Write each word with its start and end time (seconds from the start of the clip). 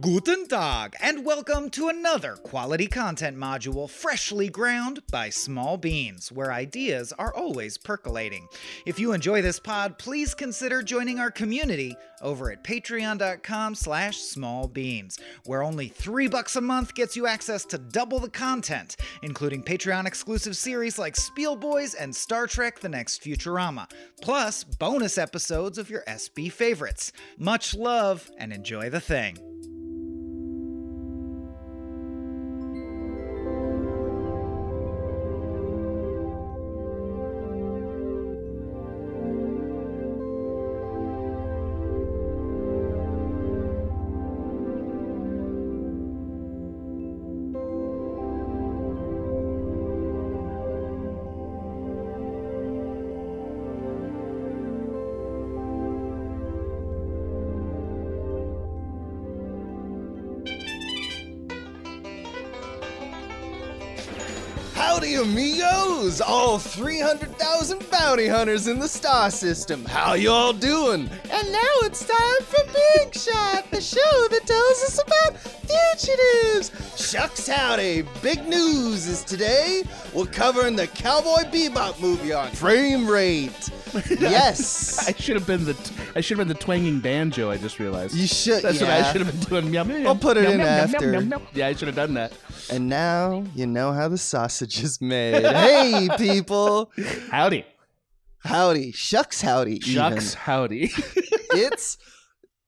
Guten 0.00 0.48
Tag, 0.48 0.96
and 1.02 1.26
welcome 1.26 1.68
to 1.68 1.88
another 1.88 2.36
quality 2.36 2.86
content 2.86 3.36
module 3.36 3.88
freshly 3.88 4.48
ground 4.48 5.00
by 5.12 5.28
Small 5.28 5.76
Beans, 5.76 6.32
where 6.32 6.50
ideas 6.50 7.12
are 7.18 7.34
always 7.34 7.76
percolating. 7.76 8.48
If 8.86 8.98
you 8.98 9.12
enjoy 9.12 9.42
this 9.42 9.60
pod, 9.60 9.98
please 9.98 10.34
consider 10.34 10.82
joining 10.82 11.20
our 11.20 11.30
community 11.30 11.94
over 12.22 12.50
at 12.50 12.64
patreon.com 12.64 13.74
slash 13.74 14.16
smallbeans, 14.16 15.20
where 15.44 15.62
only 15.62 15.88
three 15.88 16.28
bucks 16.28 16.56
a 16.56 16.62
month 16.62 16.94
gets 16.94 17.14
you 17.14 17.26
access 17.26 17.66
to 17.66 17.76
double 17.76 18.20
the 18.20 18.30
content, 18.30 18.96
including 19.22 19.62
Patreon 19.62 20.06
exclusive 20.06 20.56
series 20.56 20.98
like 20.98 21.14
Spiel 21.14 21.56
Boys 21.56 21.92
and 21.92 22.16
Star 22.16 22.46
Trek 22.46 22.80
The 22.80 22.88
Next 22.88 23.22
Futurama, 23.22 23.90
plus 24.22 24.64
bonus 24.64 25.18
episodes 25.18 25.76
of 25.76 25.90
your 25.90 26.04
SB 26.08 26.50
favorites. 26.50 27.12
Much 27.36 27.74
love 27.74 28.30
and 28.38 28.50
enjoy 28.50 28.88
the 28.88 28.98
thing. 28.98 29.53
300,000 66.74 67.88
bounty 67.88 68.26
hunters 68.26 68.66
in 68.66 68.80
the 68.80 68.88
star 68.88 69.30
system. 69.30 69.84
How 69.84 70.14
y'all 70.14 70.52
doing? 70.52 71.08
And 71.30 71.52
now 71.52 71.74
it's 71.82 72.04
time 72.04 72.42
for 72.42 72.64
Big 72.72 73.14
Shot, 73.14 73.70
the 73.70 73.80
show 73.80 74.28
that 74.28 74.44
tells 74.44 74.82
us 74.82 75.00
about 75.00 75.38
fugitives. 75.38 76.72
Shucks 77.00 77.46
howdy! 77.46 78.02
Big 78.22 78.44
news 78.48 79.06
is 79.06 79.22
today 79.22 79.84
we're 80.12 80.26
covering 80.26 80.74
the 80.74 80.88
Cowboy 80.88 81.44
Bebop 81.44 82.00
movie 82.00 82.32
on 82.32 82.50
frame 82.50 83.06
rate. 83.06 83.70
Yes, 84.20 85.08
I 85.08 85.12
should 85.12 85.36
have 85.36 85.46
been 85.46 85.64
the 85.64 85.76
I 86.16 86.20
should 86.20 86.38
have 86.38 86.46
been 86.46 86.56
the 86.56 86.62
twanging 86.62 87.00
banjo. 87.00 87.50
I 87.50 87.56
just 87.56 87.78
realized. 87.78 88.14
you 88.14 88.26
should. 88.26 88.62
That's 88.62 88.80
yeah. 88.80 88.98
what 88.98 89.06
I 89.06 89.12
should 89.12 89.20
have 89.26 89.40
been 89.40 89.48
doing. 89.48 89.70
Meow, 89.70 89.84
meow, 89.84 90.08
I'll 90.08 90.16
put 90.16 90.36
it 90.36 90.42
meow, 90.42 90.50
in 90.50 90.58
meow, 90.58 90.64
meow, 90.64 90.82
after. 90.82 91.10
meow, 91.10 91.20
meow, 91.20 91.38
meow. 91.38 91.46
Yeah, 91.54 91.68
I 91.68 91.74
should 91.74 91.88
have 91.88 91.96
done 91.96 92.14
that. 92.14 92.32
And 92.70 92.88
now 92.88 93.44
you 93.54 93.66
know 93.66 93.92
how 93.92 94.08
the 94.08 94.18
sausage 94.18 94.82
is 94.82 95.00
made. 95.00 95.44
hey, 95.44 96.08
people! 96.16 96.90
Howdy, 97.30 97.64
Howdy, 98.44 98.92
shucks, 98.92 99.40
howdy. 99.40 99.76
even. 99.76 99.88
shucks, 99.94 100.34
howdy. 100.34 100.90
it's 101.52 101.96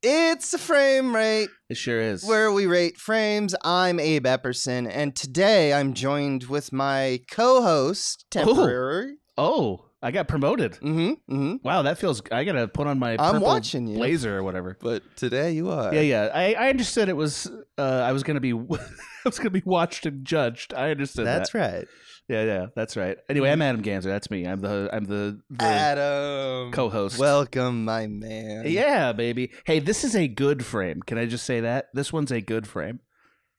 it's 0.03 0.55
a 0.55 0.59
frame 0.59 1.15
rate 1.15 1.51
it 1.69 1.77
sure 1.77 2.01
is. 2.01 2.25
where 2.25 2.51
we 2.51 2.65
rate 2.67 2.97
frames. 2.97 3.55
I'm 3.63 4.01
Abe 4.01 4.25
Epperson, 4.25 4.89
and 4.91 5.15
today 5.15 5.75
I'm 5.75 5.93
joined 5.93 6.45
with 6.45 6.73
my 6.73 7.21
co-host, 7.31 8.25
oh. 8.25 8.45
temporary. 8.45 9.17
oh, 9.37 9.86
I 10.03 10.11
got 10.11 10.29
promoted. 10.29 10.73
Mm-hmm. 10.73 11.35
Mm-hmm. 11.35 11.55
Wow, 11.63 11.83
that 11.83 11.99
feels. 11.99 12.23
I 12.31 12.45
gotta 12.45 12.69
put 12.69 12.87
on 12.87 12.99
my 12.99 13.17
I'm 13.19 13.41
watching 13.41 13.87
you. 13.87 13.97
blazer 13.97 14.37
or 14.39 14.43
whatever. 14.43 14.77
But 14.81 15.03
today 15.17 15.53
you 15.53 15.71
are. 15.71 15.93
Yeah, 15.95 16.03
yeah. 16.03 16.31
I, 16.33 16.55
I 16.55 16.69
understood 16.69 17.09
it 17.09 17.17
was. 17.17 17.51
Uh, 17.79 17.83
I 18.05 18.13
was 18.13 18.23
gonna 18.23 18.41
be. 18.41 18.53
I 18.53 19.29
was 19.29 19.39
gonna 19.39 19.51
be 19.51 19.63
watched 19.65 20.07
and 20.07 20.25
judged. 20.25 20.75
I 20.75 20.91
understood 20.91 21.27
That's 21.27 21.51
that. 21.53 21.59
right. 21.59 21.89
Yeah, 22.29 22.45
yeah. 22.45 22.67
That's 22.75 22.97
right. 22.97 23.17
Anyway, 23.29 23.51
I'm 23.51 23.63
Adam 23.63 23.83
Ganser. 23.83 24.05
That's 24.05 24.31
me. 24.31 24.47
I'm 24.47 24.61
the. 24.61 24.91
I'm 24.93 25.05
the. 25.05 25.41
the 25.49 25.65
Adam, 25.65 26.73
co-host. 26.73 27.19
Welcome, 27.19 27.85
my 27.85 28.07
man. 28.07 28.65
Yeah, 28.67 29.13
baby. 29.13 29.53
Hey, 29.65 29.79
this 29.79 30.05
is 30.05 30.15
a 30.15 30.29
good 30.29 30.65
frame. 30.65 31.03
Can 31.03 31.19
I 31.19 31.27
just 31.27 31.47
say 31.47 31.61
that? 31.61 31.87
This 31.95 32.13
one's 32.13 32.33
a 32.33 32.41
good 32.41 32.67
frame. 32.67 33.01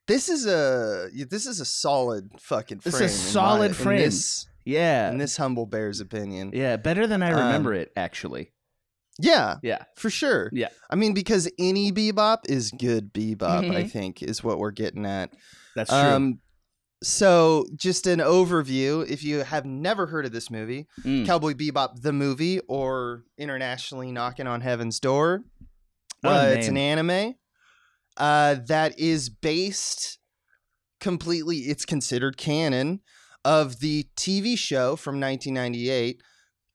This 0.07 0.29
is 0.29 0.45
a 0.45 1.09
this 1.29 1.47
is 1.47 1.59
a 1.59 1.65
solid 1.65 2.31
fucking 2.39 2.79
frame. 2.79 2.91
This 2.93 3.01
is 3.01 3.27
a 3.27 3.29
solid 3.31 3.71
my- 3.71 3.77
frame. 3.77 3.99
this, 3.99 4.47
Yeah. 4.67 5.09
in 5.09 5.17
this 5.17 5.37
humble 5.37 5.65
bear's 5.65 5.99
opinion. 5.99 6.51
yeah, 6.53 6.75
better 6.77 7.07
than 7.07 7.23
I 7.23 7.31
Um, 7.31 7.37
remember 7.39 7.73
it, 7.73 7.91
actually. 7.95 8.51
Yeah, 9.19 9.55
Yeah. 9.63 9.83
for 9.95 10.09
sure. 10.11 10.49
Yeah. 10.53 10.67
I 10.91 10.95
mean, 10.95 11.13
because 11.13 11.49
any 11.57 11.91
bebop 11.91 12.39
is 12.49 12.69
good 12.71 13.13
bebop. 13.13 13.71
I 13.75 13.83
Mhm. 13.83 13.91
think 13.91 14.21
is 14.21 14.43
what 14.43 14.59
we're 14.59 14.71
getting 14.71 15.05
at. 15.05 15.31
That's 15.75 15.89
true. 15.89 15.97
Um, 15.97 16.39
so 17.01 17.65
just 17.75 18.05
an 18.07 18.19
overview. 18.19 19.07
If 19.09 19.23
you 19.23 19.39
have 19.39 19.65
never 19.65 20.07
heard 20.07 20.25
of 20.25 20.31
this 20.33 20.51
movie, 20.51 20.87
Mm. 21.03 21.25
Cowboy 21.25 21.53
Bebop 21.53 22.01
the 22.01 22.13
movie, 22.13 22.59
or 22.67 23.23
internationally 23.37 24.11
Knocking 24.11 24.45
on 24.47 24.61
Heaven's 24.61 24.99
Door, 24.99 25.43
uh, 26.23 26.53
it's 26.55 26.67
an 26.67 26.77
anime 26.77 27.35
uh, 28.17 28.55
that 28.67 28.99
is 28.99 29.29
based 29.29 30.17
completely. 30.99 31.57
It's 31.59 31.85
considered 31.85 32.35
canon 32.37 33.01
of 33.47 33.79
the 33.79 34.05
TV 34.17 34.57
show 34.57 34.97
from 34.97 35.21
1998. 35.21 36.21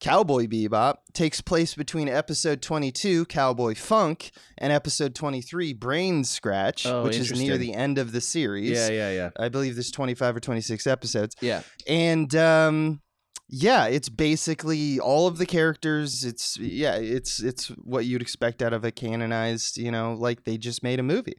Cowboy 0.00 0.46
Bebop 0.46 0.94
takes 1.12 1.42
place 1.42 1.74
between 1.74 2.08
episode 2.08 2.62
22, 2.62 3.26
Cowboy 3.26 3.74
Funk, 3.74 4.32
and 4.56 4.72
episode 4.72 5.14
23, 5.14 5.74
Brain 5.74 6.24
Scratch, 6.24 6.86
Oh, 6.86 7.04
which 7.04 7.16
is 7.18 7.30
near 7.30 7.58
the 7.58 7.74
end 7.74 7.98
of 7.98 8.12
the 8.12 8.22
series. 8.22 8.70
Yeah, 8.70 8.88
yeah, 8.88 9.12
yeah. 9.12 9.30
I 9.38 9.50
believe 9.50 9.74
there's 9.74 9.90
25 9.90 10.36
or 10.36 10.40
26 10.40 10.86
episodes. 10.86 11.36
Yeah. 11.42 11.60
And 11.86 12.34
um 12.34 13.02
yeah, 13.48 13.86
it's 13.86 14.08
basically 14.08 14.98
all 14.98 15.26
of 15.26 15.36
the 15.36 15.44
characters. 15.46 16.24
It's 16.24 16.56
yeah, 16.56 16.94
it's 16.96 17.40
it's 17.42 17.68
what 17.68 18.06
you'd 18.06 18.22
expect 18.22 18.62
out 18.62 18.72
of 18.72 18.82
a 18.82 18.90
canonized, 18.90 19.76
you 19.76 19.90
know, 19.90 20.14
like 20.14 20.44
they 20.44 20.56
just 20.56 20.82
made 20.82 21.00
a 21.00 21.04
movie. 21.04 21.36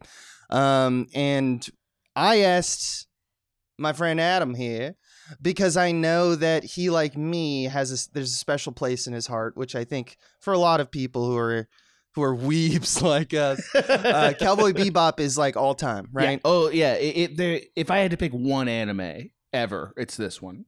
Um 0.52 1.08
and 1.16 1.68
I 2.16 2.42
asked 2.42 3.08
my 3.80 3.92
friend 3.94 4.22
Adam 4.22 4.54
here 4.54 4.96
because 5.42 5.78
I 5.78 5.92
know 5.92 6.36
that 6.36 6.64
he 6.64 6.90
like 6.90 7.18
me 7.18 7.66
has 7.66 7.92
a 7.92 8.14
there's 8.14 8.32
a 8.34 8.38
special 8.38 8.72
place 8.72 9.08
in 9.08 9.14
his 9.14 9.28
heart, 9.28 9.56
which 9.58 9.76
I 9.76 9.84
think 9.84 10.18
for 10.40 10.54
a 10.54 10.58
lot 10.58 10.80
of 10.80 10.92
people 10.92 11.26
who 11.26 11.38
are 11.38 11.68
who 12.16 12.22
are 12.24 12.36
weeps 12.36 13.02
like 13.02 13.34
us, 13.34 13.60
uh, 13.76 14.34
Cowboy 14.40 14.72
Bebop 14.74 15.20
is 15.20 15.38
like 15.38 15.58
all 15.58 15.74
time, 15.76 16.10
Yeah. 16.16 16.26
right? 16.26 16.42
Oh, 16.46 16.70
yeah. 16.70 16.94
It, 16.94 17.18
it, 17.18 17.38
there, 17.38 17.60
if 17.76 17.90
I 17.90 17.98
had 18.00 18.12
to 18.12 18.18
pick 18.18 18.32
one 18.34 18.68
anime 18.68 19.32
ever, 19.52 19.94
it's 19.98 20.16
this 20.16 20.40
one. 20.42 20.66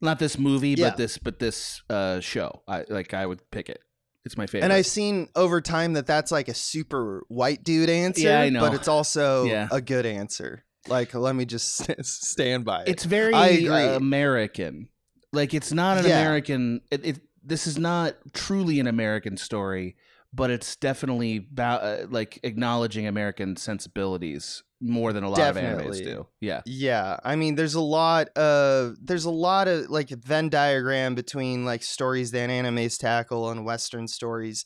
Not 0.00 0.18
this 0.18 0.38
movie, 0.38 0.70
Yeah. 0.70 0.88
but 0.88 0.96
this, 0.96 1.18
but 1.18 1.38
this 1.38 1.82
uh, 1.90 2.20
show. 2.20 2.62
I 2.66 2.84
like. 2.88 3.12
I 3.12 3.26
would 3.26 3.42
pick 3.50 3.68
it. 3.68 3.80
It's 4.24 4.38
my 4.38 4.46
favorite. 4.46 4.64
And 4.64 4.72
I've 4.72 4.86
seen 4.86 5.28
over 5.36 5.60
time 5.60 5.92
that 5.94 6.06
that's 6.06 6.30
like 6.32 6.48
a 6.48 6.54
super 6.54 7.24
white 7.28 7.62
dude 7.64 7.90
answer, 7.90 8.22
Yeah, 8.28 8.40
I 8.40 8.48
know. 8.48 8.60
but 8.60 8.72
it's 8.74 8.88
also 8.88 9.44
Yeah. 9.44 9.68
a 9.70 9.80
good 9.82 10.06
answer. 10.06 10.64
Like, 10.88 11.14
let 11.14 11.34
me 11.36 11.44
just 11.44 11.86
stand 12.04 12.64
by 12.64 12.82
it. 12.82 12.88
it's 12.88 13.04
very 13.04 13.34
uh, 13.34 13.96
American. 13.96 14.88
Like 15.32 15.54
it's 15.54 15.72
not 15.72 15.98
an 15.98 16.06
Yeah. 16.06 16.20
American. 16.20 16.80
It, 16.90 17.06
it 17.06 17.20
this 17.42 17.66
is 17.66 17.78
not 17.78 18.14
truly 18.32 18.80
an 18.80 18.86
American 18.86 19.36
story, 19.36 19.96
but 20.32 20.50
it's 20.50 20.76
definitely 20.76 21.38
ba- 21.50 21.62
uh, 22.04 22.06
like 22.10 22.40
acknowledging 22.42 23.06
American 23.06 23.56
sensibilities 23.56 24.62
more 24.82 25.12
than 25.12 25.22
a 25.24 25.28
lot 25.28 25.36
Definitely. 25.36 25.84
of 25.86 25.94
animes 25.94 26.04
do. 26.04 26.26
Yeah, 26.40 26.62
yeah, 26.64 27.18
I 27.22 27.36
mean, 27.36 27.54
there's 27.54 27.74
a 27.74 27.80
lot 27.82 28.28
of 28.30 28.96
there's 29.02 29.26
a 29.26 29.30
lot 29.30 29.68
of 29.68 29.90
like 29.90 30.08
Venn 30.08 30.48
diagram 30.48 31.14
between 31.14 31.64
like 31.66 31.82
stories 31.82 32.30
that 32.30 32.48
animes 32.50 32.98
tackle 32.98 33.50
and 33.50 33.64
Western 33.64 34.08
stories. 34.08 34.64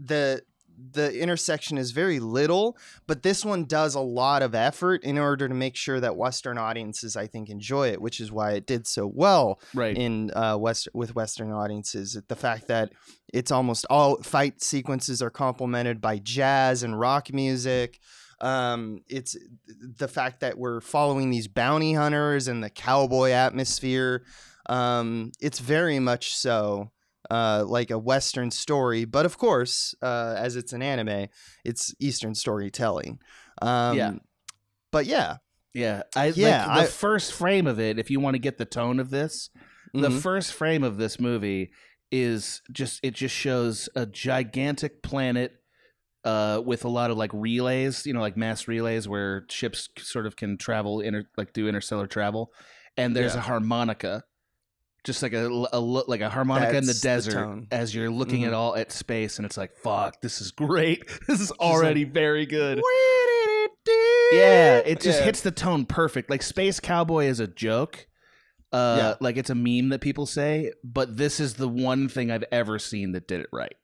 The 0.00 0.42
the 0.90 1.18
intersection 1.18 1.78
is 1.78 1.90
very 1.92 2.20
little, 2.20 2.76
but 3.06 3.22
this 3.22 3.44
one 3.44 3.64
does 3.64 3.94
a 3.94 4.00
lot 4.00 4.42
of 4.42 4.54
effort 4.54 5.04
in 5.04 5.18
order 5.18 5.48
to 5.48 5.54
make 5.54 5.76
sure 5.76 6.00
that 6.00 6.16
Western 6.16 6.58
audiences, 6.58 7.16
I 7.16 7.26
think, 7.26 7.48
enjoy 7.48 7.88
it, 7.88 8.00
which 8.00 8.20
is 8.20 8.32
why 8.32 8.52
it 8.52 8.66
did 8.66 8.86
so 8.86 9.10
well. 9.12 9.60
right. 9.74 9.96
in 9.96 10.30
uh, 10.34 10.56
West 10.58 10.88
with 10.94 11.14
Western 11.14 11.52
audiences. 11.52 12.20
The 12.28 12.36
fact 12.36 12.68
that 12.68 12.92
it's 13.32 13.50
almost 13.50 13.86
all 13.88 14.22
fight 14.22 14.62
sequences 14.62 15.22
are 15.22 15.30
complemented 15.30 16.00
by 16.00 16.18
jazz 16.18 16.82
and 16.82 16.98
rock 16.98 17.32
music. 17.32 18.00
Um, 18.40 19.02
it's 19.08 19.36
the 19.68 20.08
fact 20.08 20.40
that 20.40 20.58
we're 20.58 20.80
following 20.80 21.30
these 21.30 21.46
bounty 21.46 21.94
hunters 21.94 22.48
and 22.48 22.62
the 22.62 22.70
cowboy 22.70 23.30
atmosphere. 23.30 24.24
Um, 24.66 25.32
it's 25.40 25.60
very 25.60 25.98
much 25.98 26.34
so 26.34 26.90
uh, 27.32 27.64
like 27.66 27.90
a 27.90 27.98
Western 27.98 28.50
story, 28.50 29.04
but 29.06 29.24
of 29.24 29.34
course, 29.38 29.94
uh, 30.02 30.34
as 30.46 30.56
it's 30.56 30.72
an 30.72 30.82
anime, 30.82 31.28
it's 31.64 31.94
Eastern 31.98 32.34
storytelling. 32.34 33.18
Um, 33.62 33.96
Yeah. 33.96 34.12
But 34.90 35.06
yeah, 35.06 35.36
yeah, 35.72 36.02
I 36.14 36.26
Yeah, 36.36 36.66
like 36.66 36.76
the 36.76 36.82
I- 36.82 36.86
first 37.06 37.32
frame 37.32 37.66
of 37.66 37.78
it. 37.80 37.98
If 37.98 38.10
you 38.10 38.20
want 38.20 38.34
to 38.34 38.38
get 38.48 38.58
the 38.58 38.66
tone 38.66 39.00
of 39.00 39.08
this, 39.10 39.50
the 39.94 40.10
mhm. 40.10 40.20
first 40.20 40.52
frame 40.52 40.84
of 40.84 40.96
this 40.98 41.18
movie 41.18 41.70
is 42.10 42.60
just 42.70 43.00
it 43.02 43.14
just 43.14 43.34
shows 43.34 43.88
a 43.96 44.04
gigantic 44.04 45.02
planet 45.02 45.52
uh, 46.24 46.60
with 46.64 46.84
a 46.84 46.88
lot 46.88 47.10
of 47.10 47.16
like 47.16 47.30
relays, 47.32 48.04
you 48.06 48.12
know, 48.12 48.20
like 48.20 48.36
mass 48.36 48.68
relays 48.68 49.08
where 49.08 49.44
ships 49.48 49.88
sort 49.98 50.26
of 50.26 50.36
can 50.36 50.56
travel 50.58 51.00
inter 51.00 51.24
like 51.38 51.52
do 51.54 51.66
interstellar 51.68 52.06
travel, 52.06 52.52
and 52.98 53.16
there's 53.16 53.34
Yeah. 53.34 53.40
a 53.40 53.42
harmonica, 53.44 54.22
just 55.04 55.22
like 55.22 55.32
a, 55.32 55.46
a 55.72 55.80
like 55.80 56.20
a 56.20 56.28
harmonica 56.30 56.76
in 56.76 56.84
the 56.84 56.88
That's 56.88 57.00
the 57.00 57.08
desert 57.08 57.64
as 57.72 57.94
you're 57.94 58.10
looking 58.10 58.44
at 58.44 58.52
Mhm. 58.52 58.56
all 58.56 58.76
at 58.76 58.92
space, 58.92 59.38
and 59.38 59.46
it's 59.46 59.56
like 59.56 59.76
fuck, 59.76 60.20
this 60.20 60.40
is 60.40 60.50
great. 60.52 61.02
this 61.28 61.40
is 61.40 61.50
already 61.52 62.04
very 62.04 62.46
good. 62.46 62.80
Yeah, 64.32 64.78
it 64.78 65.00
just 65.00 65.18
Yeah. 65.20 65.24
hits 65.26 65.40
the 65.42 65.50
tone 65.50 65.84
perfect. 65.84 66.30
Like 66.30 66.42
Space 66.42 66.80
Cowboy 66.80 67.26
is 67.26 67.40
a 67.40 67.46
joke. 67.46 68.06
Uh 68.72 68.96
Yeah. 68.98 69.14
like 69.20 69.36
it's 69.36 69.50
a 69.50 69.54
meme 69.54 69.90
that 69.90 70.00
people 70.00 70.24
say, 70.24 70.72
but 70.82 71.16
this 71.16 71.40
is 71.40 71.54
the 71.54 71.68
one 71.68 72.08
thing 72.08 72.30
I've 72.30 72.44
ever 72.50 72.78
seen 72.78 73.12
that 73.12 73.28
did 73.28 73.40
it 73.40 73.48
right. 73.52 73.74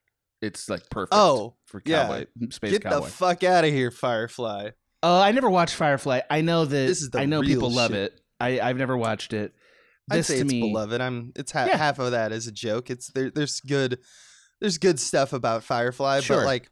It's 0.41 0.69
like 0.71 0.89
perfect. 0.91 1.13
Oh, 1.15 1.57
for 1.67 1.83
yeah. 1.85 2.03
Cowboy 2.07 2.27
Space 2.51 2.71
Get 2.73 2.83
Cowboy. 2.85 3.05
the 3.07 3.11
fuck 3.11 3.45
out 3.45 3.65
of 3.65 3.71
here, 3.71 3.91
Firefly. 3.91 4.71
uh, 5.03 5.21
I 5.21 5.33
never 5.33 5.51
watched 5.51 5.75
Firefly. 5.75 6.21
I 6.31 6.41
know 6.41 6.65
that 6.65 6.71
This 6.87 7.03
is 7.03 7.11
the 7.11 7.19
I 7.21 7.27
know 7.27 7.43
people 7.43 7.71
love 7.71 7.91
shit. 7.91 8.13
it. 8.13 8.21
I 8.41 8.61
I've 8.61 8.77
never 8.79 8.97
watched 8.97 9.33
it. 9.33 9.53
I'd 10.11 10.25
say 10.25 10.41
it's 10.41 10.51
me 10.51 10.61
beloved. 10.61 11.01
I'm. 11.01 11.33
It's 11.37 11.53
ha- 11.53 11.67
Yeah. 11.67 11.77
half 11.77 11.99
of 11.99 12.11
that 12.13 12.33
is 12.33 12.47
a 12.47 12.53
joke. 12.53 12.91
It's 12.91 13.09
there. 13.13 13.31
There's 13.31 13.61
good. 13.61 13.99
There's 14.61 14.79
good 14.79 14.99
stuff 14.99 15.33
about 15.33 15.63
Firefly, 15.65 16.21
Sure. 16.21 16.39
but 16.39 16.47
like, 16.47 16.71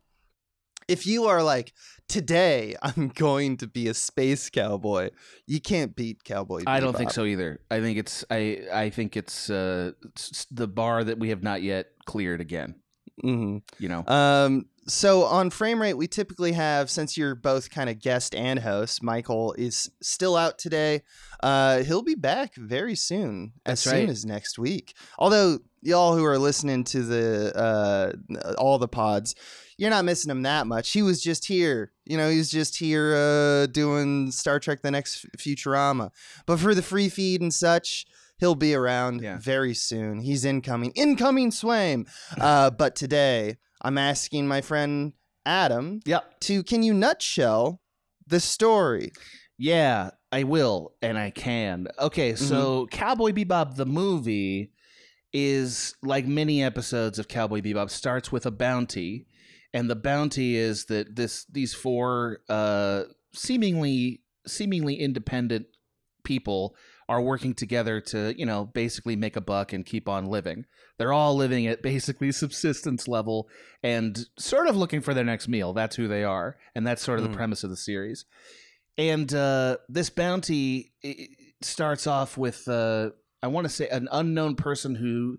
if 0.89 1.07
you 1.07 1.25
are 1.27 1.43
like 1.43 1.73
today, 2.09 2.75
I'm 2.83 3.09
going 3.09 3.57
to 3.59 3.67
be 3.67 3.89
a 3.89 3.95
space 3.95 4.51
cowboy. 4.51 5.11
You 5.47 5.61
can't 5.61 5.95
beat 5.97 6.23
Cowboy. 6.25 6.63
I 6.67 6.81
don't 6.81 6.97
think 6.97 7.11
so 7.13 7.25
either. 7.25 7.61
I 7.71 7.81
think 7.81 7.99
it's 7.99 8.25
I 8.31 8.61
I 8.73 8.91
think 8.91 9.17
it's 9.17 9.51
uh 9.51 9.93
s- 10.17 10.31
s- 10.33 10.47
the 10.51 10.69
bar 10.69 11.05
that 11.05 11.19
we 11.19 11.29
have 11.31 11.43
not 11.43 11.63
yet 11.63 11.87
cleared 12.07 12.41
again, 12.41 12.77
Mhm. 13.25 13.63
you 13.79 13.89
know. 13.89 14.05
Um. 14.07 14.67
So 14.89 15.25
on 15.25 15.51
frame 15.51 15.83
rate, 15.83 15.95
we 15.95 16.07
typically 16.07 16.53
have 16.53 16.91
since 16.91 17.17
you're 17.17 17.35
both 17.35 17.71
kind 17.71 17.91
of 17.91 17.99
guest 18.01 18.35
and 18.35 18.61
host. 18.61 19.03
Michael 19.03 19.53
is 19.59 19.91
still 20.01 20.37
out 20.37 20.59
today. 20.59 21.03
Uh, 21.43 21.83
he'll 21.83 22.03
be 22.03 22.15
back 22.15 22.55
very 22.55 22.95
soon, 22.95 23.53
as 23.65 23.83
That's 23.83 23.97
soon 23.97 24.09
as 24.09 24.25
next 24.25 24.59
week. 24.59 24.95
Although 25.19 25.59
y'all 25.83 26.17
who 26.17 26.25
are 26.25 26.39
listening 26.39 26.85
to 26.85 27.03
the 27.03 27.53
uh 27.57 28.13
all 28.59 28.79
the 28.79 28.89
pods, 28.89 29.35
you're 29.77 29.91
not 29.91 30.05
missing 30.05 30.31
him 30.31 30.43
that 30.43 30.67
much. 30.67 30.91
He 30.93 31.03
was 31.03 31.21
just 31.21 31.47
here. 31.47 31.93
You 32.05 32.17
know, 32.17 32.31
he 32.31 32.39
was 32.39 32.51
just 32.51 32.77
here 32.79 33.15
uh 33.17 33.67
doing 33.67 34.31
Star 34.31 34.61
Trek: 34.61 34.83
The 34.83 34.91
Next 34.93 35.27
Futurama. 35.37 36.11
But 36.47 36.61
for 36.61 36.75
the 36.75 36.83
free 36.83 37.09
feed 37.09 37.41
and 37.41 37.53
such. 37.53 38.07
He'll 38.39 38.55
be 38.55 38.75
around 38.75 39.23
Yeah. 39.23 39.39
very 39.41 39.73
soon. 39.73 40.21
He's 40.21 40.45
incoming. 40.45 40.91
Incoming 40.95 41.53
Swaim. 41.53 42.07
Uh, 42.39 42.69
but 42.69 42.95
today, 42.95 43.57
I'm 43.87 43.99
asking 43.99 44.49
my 44.49 44.61
friend 44.61 45.13
Adam 45.45 46.01
Yep. 46.07 46.41
to 46.41 46.63
can 46.65 46.83
you 46.83 46.93
nutshell 46.93 47.81
the 48.27 48.41
story? 48.41 49.13
Yeah, 49.59 50.11
I 50.33 50.43
will 50.43 50.95
and 51.01 51.17
I 51.17 51.31
can. 51.31 51.87
Okay, 51.99 52.33
Mm-hmm. 52.33 52.45
so 52.45 52.87
Cowboy 52.91 53.31
Bebop 53.33 53.77
the 53.77 53.87
movie 53.87 54.73
is 55.33 55.95
like 56.03 56.27
many 56.27 56.63
episodes 56.63 57.19
of 57.19 57.29
Cowboy 57.29 57.61
Bebop 57.61 57.91
starts 57.91 58.33
with 58.33 58.47
a 58.47 58.51
bounty 58.51 59.27
and 59.75 59.91
the 59.91 59.97
bounty 59.97 60.57
is 60.57 60.87
that 60.87 61.15
this 61.17 61.45
these 61.47 61.75
four 61.75 62.39
uh 62.49 63.03
seemingly 63.35 64.23
seemingly 64.47 64.95
independent 64.95 65.67
people 66.25 66.75
are 67.09 67.21
working 67.21 67.55
together 67.55 68.01
to, 68.01 68.35
you 68.37 68.45
know, 68.45 68.65
basically 68.65 69.15
make 69.17 69.37
a 69.37 69.41
buck 69.41 69.73
and 69.73 69.87
keep 69.87 70.09
on 70.09 70.27
living. 70.27 70.65
They're 70.99 71.13
all 71.13 71.37
living 71.37 71.67
at 71.67 71.83
basically 71.83 72.33
subsistence 72.33 73.07
level 73.07 73.49
and 73.83 74.27
sort 74.39 74.67
of 74.67 74.77
looking 74.77 75.01
for 75.01 75.15
their 75.15 75.25
next 75.25 75.47
meal. 75.47 75.73
That's 75.73 75.97
who 75.97 76.09
they 76.09 76.25
are. 76.25 76.57
And 76.75 76.87
that's 76.87 77.03
sort 77.03 77.21
of 77.21 77.27
Mm. 77.27 77.31
the 77.31 77.37
premise 77.37 77.63
of 77.65 77.71
the 77.71 77.77
series. 77.77 78.25
And 78.99 79.33
uh, 79.33 79.77
this 79.89 80.11
bounty 80.11 80.93
starts 81.61 82.07
off 82.07 82.37
with, 82.37 82.67
uh, 82.67 83.11
I 83.43 83.49
want 83.49 83.67
to 83.67 83.73
say, 83.73 83.89
an 83.89 84.09
unknown 84.11 84.57
person 84.57 84.95
who 84.95 85.39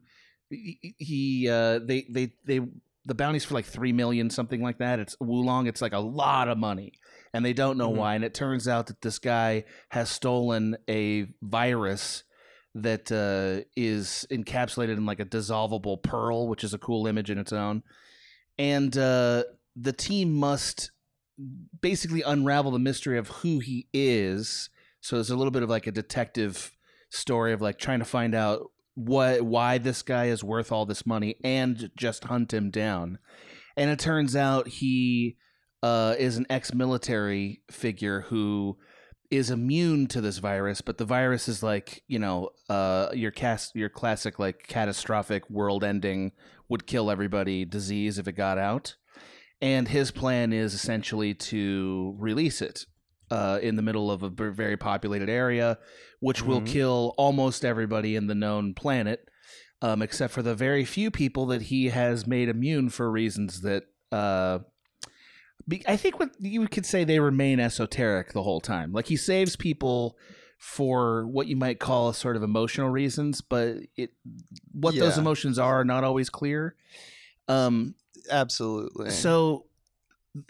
he, 0.50 0.96
he 1.00 1.50
uh, 1.50 1.80
they, 1.80 2.06
they, 2.10 2.34
they, 2.46 2.62
the 3.06 3.16
bounty's 3.16 3.44
for 3.46 3.56
like 3.56 3.66
three 3.66 3.94
million, 3.94 4.30
something 4.30 4.62
like 4.62 4.78
that. 4.78 5.00
It's 5.00 5.16
Woolong. 5.20 5.68
It's 5.68 5.82
like 5.82 5.94
a 5.94 6.00
lot 6.00 6.48
of 6.50 6.58
money, 6.58 6.94
and 7.38 7.46
they 7.46 7.54
don't 7.54 7.78
know 7.78 7.92
Mhm. 7.92 7.96
why. 7.96 8.16
And 8.16 8.24
it 8.26 8.34
turns 8.34 8.68
out 8.68 8.88
that 8.88 9.02
this 9.02 9.20
guy 9.20 9.64
has 9.90 10.10
stolen 10.10 10.76
a 10.90 11.28
virus 11.42 12.24
that 12.76 13.12
uh, 13.12 13.64
is 13.76 14.26
encapsulated 14.32 14.98
in 14.98 15.06
like 15.06 15.20
a 15.20 15.26
dissolvable 15.26 16.02
pearl, 16.02 16.48
which 16.48 16.64
is 16.64 16.74
a 16.74 16.78
cool 16.78 17.08
image 17.08 17.30
in 17.30 17.38
its 17.38 17.54
own. 17.54 17.84
And 18.58 18.98
uh, 18.98 19.44
the 19.76 19.94
team 19.94 20.34
must 20.34 20.92
basically 21.82 22.24
unravel 22.24 22.72
the 22.72 22.80
mystery 22.80 23.18
of 23.18 23.28
who 23.28 23.60
he 23.60 23.88
is. 23.94 24.70
So 25.02 25.16
there's 25.16 25.30
a 25.30 25.36
little 25.36 25.52
bit 25.52 25.64
of 25.64 25.70
like 25.70 25.88
a 25.88 25.92
detective 25.92 26.72
story 27.10 27.54
of 27.54 27.62
like 27.62 27.78
trying 27.78 28.00
to 28.00 28.06
find 28.06 28.34
out 28.36 28.72
what 28.96 29.44
why 29.44 29.78
this 29.78 30.02
guy 30.02 30.26
is 30.26 30.44
worth 30.44 30.72
all 30.72 30.86
this 30.88 31.06
money 31.06 31.36
and 31.44 31.92
just 31.96 32.24
hunt 32.26 32.52
him 32.54 32.72
down. 32.72 33.20
And 33.76 33.92
it 33.92 34.00
turns 34.00 34.36
out 34.36 34.68
he 34.68 35.38
uh, 35.84 36.16
is 36.18 36.38
an 36.38 36.46
ex-military 36.50 37.62
figure 37.70 38.22
who 38.22 38.78
is 39.30 39.52
immune 39.52 40.08
to 40.08 40.22
this 40.22 40.38
virus, 40.38 40.82
but 40.82 40.98
the 40.98 41.06
virus 41.06 41.48
is 41.48 41.62
like 41.62 42.04
you 42.08 42.18
know 42.20 42.50
uh, 42.70 43.10
your 43.14 43.32
cast 43.32 43.76
your 43.76 43.90
classic 43.90 44.40
like 44.40 44.68
catastrophic 44.68 45.50
world-ending 45.50 46.32
would 46.70 46.88
kill 46.88 47.12
everybody 47.12 47.66
disease 47.66 48.18
if 48.18 48.28
it 48.28 48.34
got 48.34 48.58
out. 48.58 48.96
And 49.62 49.88
his 49.88 50.12
plan 50.12 50.54
is 50.54 50.74
essentially 50.74 51.34
to 51.34 52.16
release 52.20 52.62
it 52.62 52.86
uh, 53.32 53.60
in 53.62 53.76
the 53.76 53.82
middle 53.82 54.12
of 54.12 54.22
a 54.24 54.30
very 54.30 54.78
populated 54.78 55.30
area, 55.30 55.80
which 56.20 56.44
will 56.44 56.62
Mhm. 56.62 56.68
kill 56.68 57.14
almost 57.18 57.66
everybody 57.66 58.16
in 58.16 58.28
the 58.28 58.36
known 58.36 58.74
planet, 58.76 59.28
um, 59.82 60.02
except 60.02 60.32
for 60.34 60.42
the 60.44 60.54
very 60.56 60.86
few 60.86 61.10
people 61.10 61.46
that 61.48 61.64
he 61.64 61.88
has 61.90 62.28
made 62.28 62.50
immune 62.50 62.90
for 62.90 63.10
reasons 63.12 63.62
that. 63.62 63.84
Uh, 64.12 64.60
I 65.88 65.98
think 65.98 66.20
what 66.20 66.32
you 66.40 66.68
could 66.68 66.86
say 66.86 67.04
they 67.04 67.20
remain 67.20 67.60
esoteric 67.60 68.34
the 68.34 68.44
whole 68.44 68.62
time. 68.62 68.94
Like 68.94 69.08
he 69.08 69.18
saves 69.18 69.56
people 69.56 70.18
for 70.58 71.28
what 71.28 71.48
you 71.48 71.56
might 71.56 71.80
call 71.80 72.10
a 72.10 72.14
sort 72.14 72.36
of 72.36 72.44
emotional 72.44 72.90
reasons, 72.90 73.42
but 73.42 73.78
it 73.96 74.12
what 74.72 74.96
those 74.96 75.18
emotions 75.18 75.60
are 75.60 75.82
are 75.82 75.86
not 75.86 76.04
always 76.04 76.30
clear. 76.30 76.76
Um, 77.48 77.96
Absolutely. 78.30 79.12
so 79.12 79.66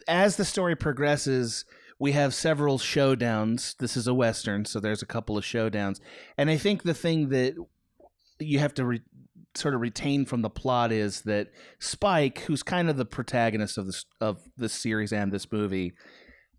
as 0.07 0.35
the 0.35 0.45
story 0.45 0.75
progresses, 0.75 1.65
we 1.99 2.11
have 2.13 2.33
several 2.33 2.77
showdowns. 2.77 3.75
This 3.77 3.97
is 3.97 4.07
a 4.07 4.13
western, 4.13 4.65
so 4.65 4.79
there's 4.79 5.01
a 5.01 5.07
couple 5.07 5.37
of 5.37 5.43
showdowns, 5.43 5.99
and 6.37 6.49
I 6.49 6.57
think 6.57 6.83
the 6.83 6.93
thing 6.93 7.29
that 7.29 7.55
you 8.39 8.59
have 8.59 8.73
to 8.75 8.85
re- 8.85 9.01
sort 9.57 9.73
of 9.73 9.81
retain 9.81 10.25
from 10.25 10.41
the 10.41 10.49
plot 10.49 10.91
is 10.91 11.21
that 11.21 11.47
Spike, 11.79 12.39
who's 12.39 12.63
kind 12.63 12.89
of 12.89 12.97
the 12.97 13.05
protagonist 13.05 13.77
of 13.77 13.85
this 13.85 14.05
of 14.21 14.39
this 14.57 14.73
series 14.73 15.11
and 15.11 15.31
this 15.31 15.51
movie, 15.51 15.93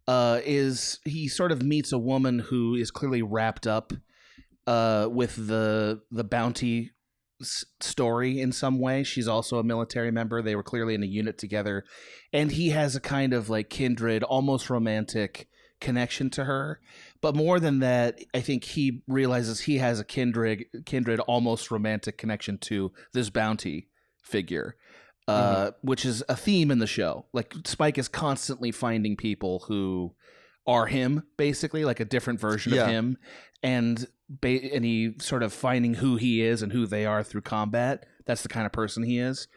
uh, 0.06 0.40
is 0.44 1.00
he 1.04 1.28
sort 1.28 1.52
of 1.52 1.62
meets 1.62 1.92
a 1.92 1.98
woman 1.98 2.38
who 2.38 2.74
is 2.74 2.90
clearly 2.90 3.22
wrapped 3.22 3.66
up 3.66 3.92
uh, 4.66 5.08
with 5.10 5.48
the 5.48 6.00
the 6.10 6.24
bounty 6.24 6.90
s- 7.40 7.64
story 7.80 8.40
in 8.40 8.52
some 8.52 8.78
way. 8.80 9.02
She's 9.02 9.28
also 9.28 9.58
a 9.58 9.64
military 9.64 10.10
member. 10.10 10.42
They 10.42 10.56
were 10.56 10.62
clearly 10.62 10.94
in 10.94 11.02
a 11.02 11.06
unit 11.06 11.38
together, 11.38 11.84
and 12.32 12.52
he 12.52 12.70
has 12.70 12.96
a 12.96 13.00
kind 13.00 13.32
of 13.32 13.48
like 13.48 13.70
kindred, 13.70 14.22
almost 14.22 14.70
romantic 14.70 15.48
connection 15.80 16.30
to 16.30 16.44
her. 16.44 16.80
But 17.20 17.34
more 17.34 17.58
than 17.58 17.80
that, 17.80 18.20
I 18.32 18.40
think 18.40 18.62
he 18.64 19.02
realizes 19.08 19.60
he 19.60 19.78
has 19.78 19.98
a 19.98 20.04
kindred, 20.04 20.64
kindred, 20.86 21.18
almost 21.20 21.70
romantic 21.70 22.16
connection 22.16 22.58
to 22.58 22.92
this 23.12 23.28
bounty 23.30 23.88
figure. 24.22 24.76
Uh, 25.26 25.72
which 25.82 26.06
is 26.06 26.24
a 26.30 26.34
theme 26.36 26.70
in 26.70 26.78
the 26.78 26.86
show. 26.86 27.26
Like 27.34 27.52
Spike 27.66 27.98
is 27.98 28.08
constantly 28.08 28.70
finding 28.72 29.14
people 29.14 29.64
who 29.68 30.14
are 30.66 30.86
him, 30.86 31.22
basically, 31.36 31.84
like 31.84 32.00
a 32.00 32.06
different 32.06 32.40
version 32.40 32.72
Yeah. 32.72 32.84
of 32.84 32.88
him, 32.88 33.18
and 33.62 34.06
ba- 34.30 34.72
and 34.74 34.86
he 34.86 35.16
sort 35.20 35.42
of 35.42 35.52
finding 35.52 35.94
who 35.94 36.16
he 36.16 36.40
is 36.40 36.62
and 36.62 36.72
who 36.72 36.86
they 36.86 37.04
are 37.04 37.22
through 37.22 37.42
combat. 37.42 38.06
That's 38.24 38.42
the 38.42 38.48
kind 38.48 38.64
of 38.64 38.72
person 38.72 39.02
he 39.02 39.18
is. 39.18 39.48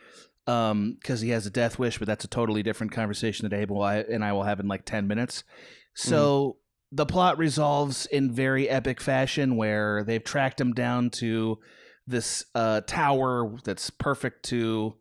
Um, 0.45 0.97
because 0.99 1.21
he 1.21 1.29
has 1.29 1.45
a 1.45 1.49
death 1.49 1.79
wish, 1.79 1.99
but 1.99 2.05
that's 2.07 2.25
a 2.25 2.29
totally 2.29 2.63
different 2.63 2.91
conversation 2.91 3.47
that 3.47 3.55
Abel 3.55 3.85
and 3.85 4.25
I 4.25 4.33
will 4.33 4.43
have 4.43 4.59
in 4.59 4.67
like 4.67 4.83
ten 4.85 5.07
minutes. 5.07 5.45
So 5.93 6.57
the 6.91 7.05
plot 7.05 7.37
resolves 7.37 8.05
in 8.05 8.31
very 8.31 8.69
epic 8.69 8.99
fashion, 8.99 9.55
where 9.55 10.03
they've 10.03 10.23
tracked 10.23 10.59
him 10.59 10.73
down 10.73 11.09
to 11.11 11.59
this 12.07 12.45
uh, 12.55 12.81
tower 12.81 13.55
that's 13.63 13.89
perfect 13.89 14.43
to 14.45 14.95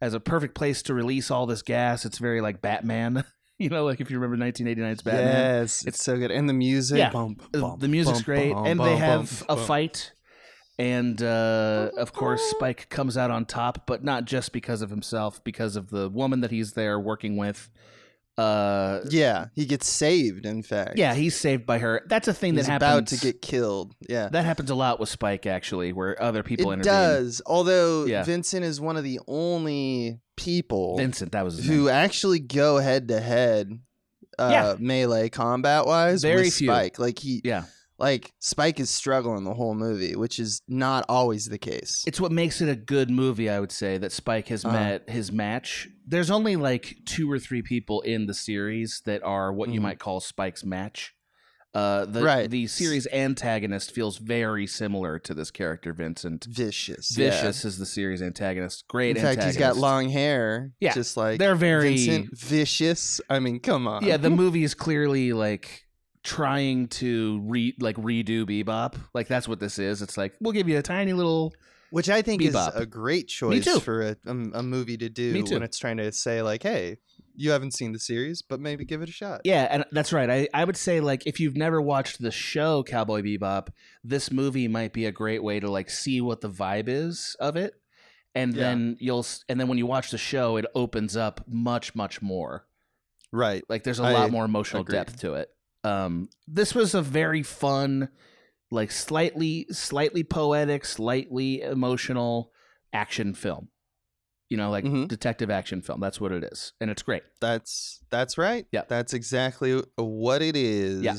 as 0.00 0.14
a 0.14 0.20
perfect 0.20 0.54
place 0.54 0.82
to 0.82 0.94
release 0.94 1.30
all 1.30 1.46
this 1.46 1.62
gas. 1.62 2.04
It's 2.04 2.18
very 2.18 2.40
like 2.40 2.60
Batman. 2.60 3.24
You 3.58 3.68
know, 3.68 3.84
like 3.84 4.00
if 4.00 4.10
you 4.10 4.18
remember 4.18 4.42
1989's 4.42 5.02
Batman. 5.02 5.26
Yes, 5.26 5.84
it's 5.86 6.02
so 6.02 6.16
good, 6.16 6.30
and 6.30 6.48
the 6.48 6.54
music. 6.54 6.96
Yeah. 6.96 7.10
bum, 7.10 7.36
Uh, 7.52 7.60
bum, 7.60 7.78
the 7.78 7.88
music's 7.88 8.20
bum, 8.20 8.24
great, 8.24 8.52
and 8.56 8.80
they 8.80 8.96
have 8.96 9.44
a 9.50 9.56
fight. 9.58 10.12
And 10.78 11.22
uh, 11.22 11.90
of 11.98 12.14
course, 12.14 12.40
Spike 12.52 12.88
comes 12.88 13.18
out 13.18 13.30
on 13.30 13.44
top, 13.44 13.86
but 13.86 14.02
not 14.02 14.24
just 14.24 14.54
because 14.54 14.80
of 14.80 14.88
himself, 14.88 15.44
because 15.44 15.76
of 15.76 15.90
the 15.90 16.08
woman 16.08 16.40
that 16.40 16.50
he's 16.50 16.72
there 16.72 16.98
working 16.98 17.36
with, 17.36 17.68
Uh, 18.38 19.00
Yeah, 19.10 19.46
he 19.54 19.66
gets 19.66 19.86
saved. 19.88 20.46
In 20.46 20.62
fact, 20.62 20.96
yeah, 20.96 21.14
he's 21.14 21.36
saved 21.36 21.66
by 21.66 21.78
her. 21.78 22.02
That's 22.06 22.26
a 22.28 22.32
thing 22.34 22.54
he's 22.54 22.66
that 22.66 22.80
happens. 22.82 23.12
about 23.12 23.18
to 23.18 23.32
get 23.32 23.42
killed. 23.42 23.94
Yeah, 24.08 24.28
that 24.30 24.44
happens 24.44 24.70
a 24.70 24.74
lot 24.74 24.98
with 25.00 25.08
Spike 25.10 25.46
actually, 25.46 25.92
where 25.92 26.20
other 26.22 26.42
people 26.42 26.70
it 26.70 26.74
intervene. 26.74 26.92
does. 26.92 27.42
Although 27.44 28.06
Yeah. 28.06 28.22
Vincent 28.22 28.64
is 28.64 28.80
one 28.80 28.96
of 28.96 29.04
the 29.04 29.20
only 29.26 30.20
people 30.36 30.96
Vincent, 30.96 31.32
that 31.32 31.44
was 31.44 31.66
who 31.66 31.84
name. 31.84 31.88
actually 31.88 32.38
go 32.38 32.78
head 32.78 33.08
to 33.08 33.20
head, 33.20 33.78
uh, 34.38 34.48
Yeah. 34.50 34.76
melee 34.78 35.28
combat 35.28 35.84
wise. 35.84 36.22
Very 36.22 36.44
with 36.44 36.54
few. 36.54 36.68
Spike. 36.68 36.98
Like 36.98 37.18
he, 37.18 37.42
Yeah, 37.44 37.64
like 38.00 38.32
Spike 38.40 38.80
is 38.80 38.90
struggling 38.90 39.44
the 39.44 39.54
whole 39.54 39.74
movie, 39.74 40.16
which 40.16 40.38
is 40.38 40.62
not 40.66 41.04
always 41.08 41.46
the 41.46 41.58
case. 41.58 42.02
it's 42.06 42.20
what 42.20 42.32
makes 42.32 42.60
it 42.60 42.68
a 42.68 42.74
good 42.76 43.10
movie. 43.10 43.48
I 43.50 43.60
would 43.60 43.70
say 43.72 43.98
that 43.98 44.10
Spike 44.12 44.48
has 44.48 44.64
Uh-huh. 44.64 44.74
met 44.76 45.08
his 45.10 45.30
match. 45.30 45.88
There's 46.06 46.30
only 46.30 46.56
like 46.56 46.96
two 47.04 47.30
or 47.30 47.38
three 47.38 47.62
people 47.62 48.00
in 48.00 48.26
the 48.26 48.34
series 48.34 49.02
that 49.04 49.22
are 49.22 49.52
what 49.52 49.68
you 49.68 49.78
Mhm. 49.78 49.84
might 49.84 49.98
call 49.98 50.18
Spike's 50.20 50.64
match. 50.64 51.14
Uh, 51.72 52.04
the 52.04 52.24
Right. 52.24 52.50
the 52.50 52.66
series 52.66 53.06
antagonist 53.12 53.92
feels 53.92 54.18
very 54.18 54.66
similar 54.66 55.20
to 55.20 55.32
this 55.34 55.52
character, 55.52 55.92
Vincent. 55.92 56.44
Vicious, 56.50 57.16
yeah. 57.16 57.30
Vicious 57.30 57.64
is 57.64 57.78
the 57.78 57.86
series 57.86 58.20
antagonist. 58.20 58.88
Great 58.88 59.10
In 59.10 59.22
fact, 59.22 59.38
antagonist. 59.38 59.56
he's 59.56 59.60
got 59.60 59.76
long 59.76 60.08
hair. 60.08 60.72
Yeah. 60.80 60.94
just 60.94 61.16
like 61.16 61.38
They're 61.38 61.54
very 61.54 61.94
Vincent 61.96 62.36
Vicious. 62.36 63.20
I 63.30 63.38
mean, 63.38 63.60
come 63.60 63.86
on. 63.86 64.04
yeah. 64.04 64.16
The 64.16 64.30
movie 64.30 64.64
is 64.64 64.74
clearly 64.74 65.32
like 65.32 65.84
trying 66.22 66.88
to 66.88 67.40
re 67.44 67.74
like 67.80 67.96
redo 67.96 68.44
Bebop. 68.44 68.96
Like 69.14 69.28
that's 69.28 69.48
what 69.48 69.60
this 69.60 69.78
is. 69.78 70.02
It's 70.02 70.16
like 70.16 70.34
we'll 70.40 70.52
give 70.52 70.68
you 70.68 70.78
a 70.78 70.82
tiny 70.82 71.12
little 71.12 71.54
which 71.90 72.08
I 72.08 72.22
think 72.22 72.40
Bebop. 72.42 72.68
is 72.76 72.80
a 72.82 72.86
great 72.86 73.26
choice 73.28 73.66
for 73.80 74.02
a, 74.02 74.16
a, 74.26 74.30
a 74.30 74.62
movie 74.62 74.96
to 74.98 75.08
do 75.08 75.32
when 75.50 75.62
it's 75.64 75.76
trying 75.78 75.96
to 75.96 76.12
say 76.12 76.40
like, 76.40 76.62
hey, 76.62 76.98
you 77.34 77.50
haven't 77.50 77.72
seen 77.72 77.90
the 77.92 77.98
series, 77.98 78.42
but 78.42 78.60
maybe 78.60 78.84
give 78.84 79.02
it 79.02 79.08
a 79.08 79.12
shot. 79.12 79.40
Yeah, 79.44 79.66
and 79.68 79.84
that's 79.90 80.12
right. 80.12 80.30
I, 80.30 80.48
I 80.54 80.64
would 80.64 80.76
say 80.76 81.00
like 81.00 81.26
if 81.26 81.40
you've 81.40 81.56
never 81.56 81.80
watched 81.80 82.22
the 82.22 82.30
show 82.30 82.84
Cowboy 82.84 83.22
Bebop, 83.22 83.68
this 84.04 84.30
movie 84.30 84.68
might 84.68 84.92
be 84.92 85.06
a 85.06 85.10
great 85.12 85.42
way 85.42 85.58
to 85.58 85.68
like 85.70 85.90
see 85.90 86.20
what 86.20 86.42
the 86.42 86.50
vibe 86.50 86.86
is 86.88 87.36
of 87.40 87.56
it. 87.56 87.74
And 88.36 88.54
Yeah. 88.54 88.62
then 88.62 88.96
you'll 89.00 89.26
and 89.48 89.58
then 89.58 89.66
when 89.66 89.78
you 89.78 89.86
watch 89.86 90.12
the 90.12 90.18
show 90.18 90.56
it 90.58 90.66
opens 90.76 91.16
up 91.16 91.40
much 91.48 91.96
much 91.96 92.22
more. 92.22 92.66
Right. 93.32 93.64
Like 93.68 93.82
there's 93.82 93.98
a 93.98 94.04
I 94.04 94.12
lot 94.12 94.30
more 94.30 94.44
emotional 94.44 94.82
agree. 94.82 94.92
depth 94.96 95.18
to 95.22 95.34
it. 95.34 95.50
Um 95.84 96.28
this 96.46 96.74
was 96.74 96.94
a 96.94 97.02
very 97.02 97.42
fun 97.42 98.08
like 98.70 98.90
slightly 98.90 99.66
slightly 99.70 100.22
poetic, 100.24 100.84
slightly 100.84 101.60
emotional 101.62 102.52
action 102.92 103.34
film. 103.34 103.68
You 104.48 104.56
know, 104.56 104.70
like 104.70 104.84
Mhm. 104.84 105.06
detective 105.08 105.48
action 105.50 105.80
film. 105.80 106.00
That's 106.00 106.20
what 106.20 106.32
it 106.32 106.42
is. 106.44 106.72
And 106.80 106.90
it's 106.90 107.02
great. 107.02 107.22
That's 107.40 108.00
that's 108.10 108.36
right. 108.36 108.66
Yeah. 108.72 108.82
That's 108.88 109.14
exactly 109.14 109.80
what 109.96 110.42
it 110.42 110.56
is. 110.56 111.02
Yeah. 111.02 111.16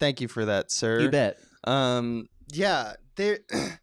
Thank 0.00 0.20
you 0.20 0.28
for 0.28 0.44
that, 0.44 0.70
sir. 0.72 1.00
You 1.00 1.10
bet. 1.10 1.38
Um, 1.64 2.28
yeah, 2.52 2.94
there. 3.16 3.38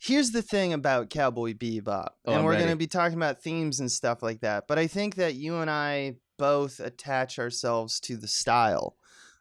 Here's 0.00 0.30
the 0.30 0.42
thing 0.42 0.72
about 0.72 1.10
Cowboy 1.10 1.54
Bebop, 1.54 2.10
Oh, 2.24 2.30
and 2.30 2.34
I'm 2.36 2.44
we're 2.44 2.54
going 2.56 2.68
to 2.68 2.76
be 2.76 2.86
talking 2.86 3.16
about 3.16 3.42
themes 3.42 3.80
and 3.80 3.90
stuff 3.90 4.22
like 4.22 4.42
that. 4.42 4.64
But 4.68 4.78
I 4.78 4.86
think 4.86 5.16
that 5.16 5.34
you 5.34 5.56
and 5.56 5.68
I 5.68 6.16
both 6.38 6.78
attach 6.78 7.38
ourselves 7.40 7.98
to 8.00 8.16
the 8.16 8.28
style 8.28 8.94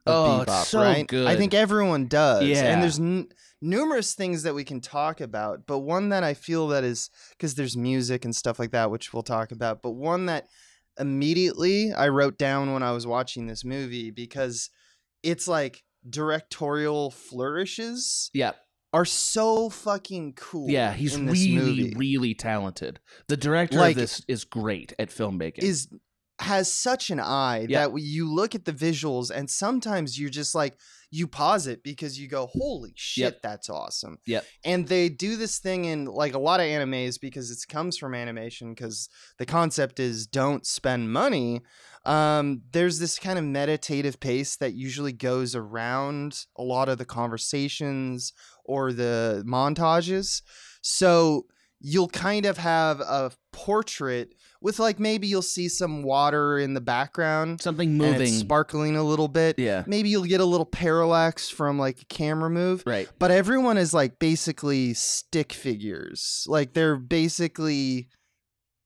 Oh, 0.09 0.43
Bebop, 0.47 0.63
so 0.65 0.79
right? 0.81 1.13
I 1.13 1.35
think 1.35 1.53
everyone 1.53 2.07
does. 2.07 2.43
Yeah. 2.43 2.65
and 2.73 2.81
there's 2.83 2.99
n- 2.99 3.27
numerous 3.61 4.13
things 4.13 4.43
that 4.43 4.53
we 4.55 4.63
can 4.63 4.81
talk 4.81 5.19
about, 5.21 5.65
but 5.67 5.79
one 5.79 6.09
that 6.09 6.23
I 6.23 6.33
feel 6.33 6.67
that 6.69 6.83
is 6.83 7.09
because 7.31 7.55
there's 7.55 7.75
music 7.77 8.23
and 8.25 8.35
stuff 8.35 8.59
like 8.59 8.71
that, 8.71 8.91
which 8.91 9.13
we'll 9.13 9.23
talk 9.23 9.51
about. 9.51 9.81
But 9.81 9.91
one 9.91 10.25
that 10.27 10.47
immediately 10.99 11.93
I 11.93 12.07
wrote 12.09 12.37
down 12.37 12.73
when 12.73 12.83
I 12.83 12.91
was 12.91 13.05
watching 13.07 13.47
this 13.47 13.63
movie 13.63 14.11
because 14.11 14.69
it's 15.23 15.47
like 15.47 15.83
directorial 16.09 17.11
flourishes 17.11 18.29
Yeah. 18.33 18.53
are 18.93 19.05
so 19.05 19.69
fucking 19.69 20.33
cool. 20.33 20.69
Yeah, 20.69 20.93
he's 20.93 21.17
really, 21.19 21.55
movie. 21.55 21.93
really 21.95 22.33
talented. 22.33 22.99
The 23.27 23.37
director 23.37 23.77
Like- 23.77 23.95
of 23.95 24.01
this 24.01 24.21
is 24.27 24.43
great 24.43 24.93
at 24.99 25.09
filmmaking. 25.09 25.59
is 25.63 25.87
has 26.39 26.72
such 26.72 27.10
an 27.10 27.20
eye 27.20 27.65
Yeah. 27.67 27.88
that 27.88 28.00
you 28.00 28.32
look 28.32 28.53
at 28.56 28.65
the 28.65 28.74
visuals 28.74 29.32
and 29.32 29.50
sometimes 29.50 30.20
you're 30.20 30.29
just 30.29 30.53
like 30.53 30.77
you 31.10 31.25
pause 31.25 31.67
it 31.67 31.84
because 31.84 32.20
you 32.20 32.27
go 32.27 32.48
holy 32.48 32.91
shit 32.96 33.22
Yep. 33.24 33.41
that's 33.41 33.70
awesome 33.70 34.17
Yep. 34.27 34.46
and 34.63 34.88
they 34.88 35.10
do 35.10 35.36
this 35.38 35.58
thing 35.60 35.86
in 35.86 36.06
like 36.06 36.34
a 36.36 36.39
lot 36.39 36.60
of 36.60 36.65
animes 36.67 37.20
because 37.20 37.50
it 37.50 37.58
comes 37.67 37.98
from 37.98 38.13
animation 38.13 38.74
because 38.75 39.10
the 39.39 39.46
concept 39.46 40.00
is 40.00 40.27
don't 40.27 40.65
spend 40.65 41.12
money 41.12 41.62
um, 42.06 42.62
there's 42.72 43.00
this 43.00 43.20
kind 43.20 43.38
of 43.39 43.44
meditative 43.44 44.20
pace 44.22 44.56
that 44.58 44.74
usually 44.74 45.12
goes 45.12 45.56
around 45.56 46.46
a 46.58 46.63
lot 46.63 46.88
of 46.88 46.98
the 47.00 47.06
conversations 47.06 48.32
or 48.63 48.94
the 48.94 49.44
montages 49.48 50.41
so 50.82 51.46
you'll 51.79 52.08
kind 52.10 52.46
of 52.46 52.58
have 52.58 53.00
a 53.01 53.32
portrait 53.51 54.34
with 54.61 54.79
like 54.79 54.99
maybe 54.99 55.27
you'll 55.27 55.41
see 55.41 55.67
some 55.69 56.03
water 56.03 56.57
in 56.57 56.73
the 56.73 56.81
background 56.81 57.61
Something 57.61 57.97
moving. 57.97 58.27
sparkling 58.27 58.95
a 58.95 59.03
little 59.03 59.27
bit 59.27 59.57
yeah. 59.59 59.83
maybe 59.87 60.09
you'll 60.09 60.23
get 60.23 60.41
a 60.41 60.45
little 60.45 60.65
parallax 60.65 61.49
from 61.49 61.77
like 61.79 62.01
a 62.01 62.05
camera 62.05 62.49
move 62.49 62.83
Right. 62.85 63.07
but 63.19 63.31
everyone 63.31 63.77
is 63.77 63.93
like 63.93 64.19
basically 64.19 64.93
stick 64.93 65.53
figures 65.53 66.43
like 66.47 66.73
they're 66.73 66.97
basically 66.97 68.09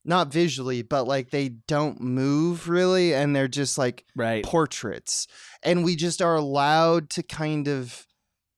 not 0.04 0.32
visually 0.34 0.82
but 0.82 1.06
like 1.08 1.30
they 1.30 1.50
don't 1.50 2.02
move 2.02 2.68
really 2.68 3.14
and 3.14 3.36
they're 3.36 3.48
just 3.48 3.78
like 3.78 4.04
Right. 4.16 4.44
portraits 4.44 5.28
and 5.64 5.84
we 5.84 5.96
just 5.96 6.22
are 6.22 6.36
allowed 6.36 7.10
to 7.12 7.24
kind 7.24 7.68
of 7.68 8.06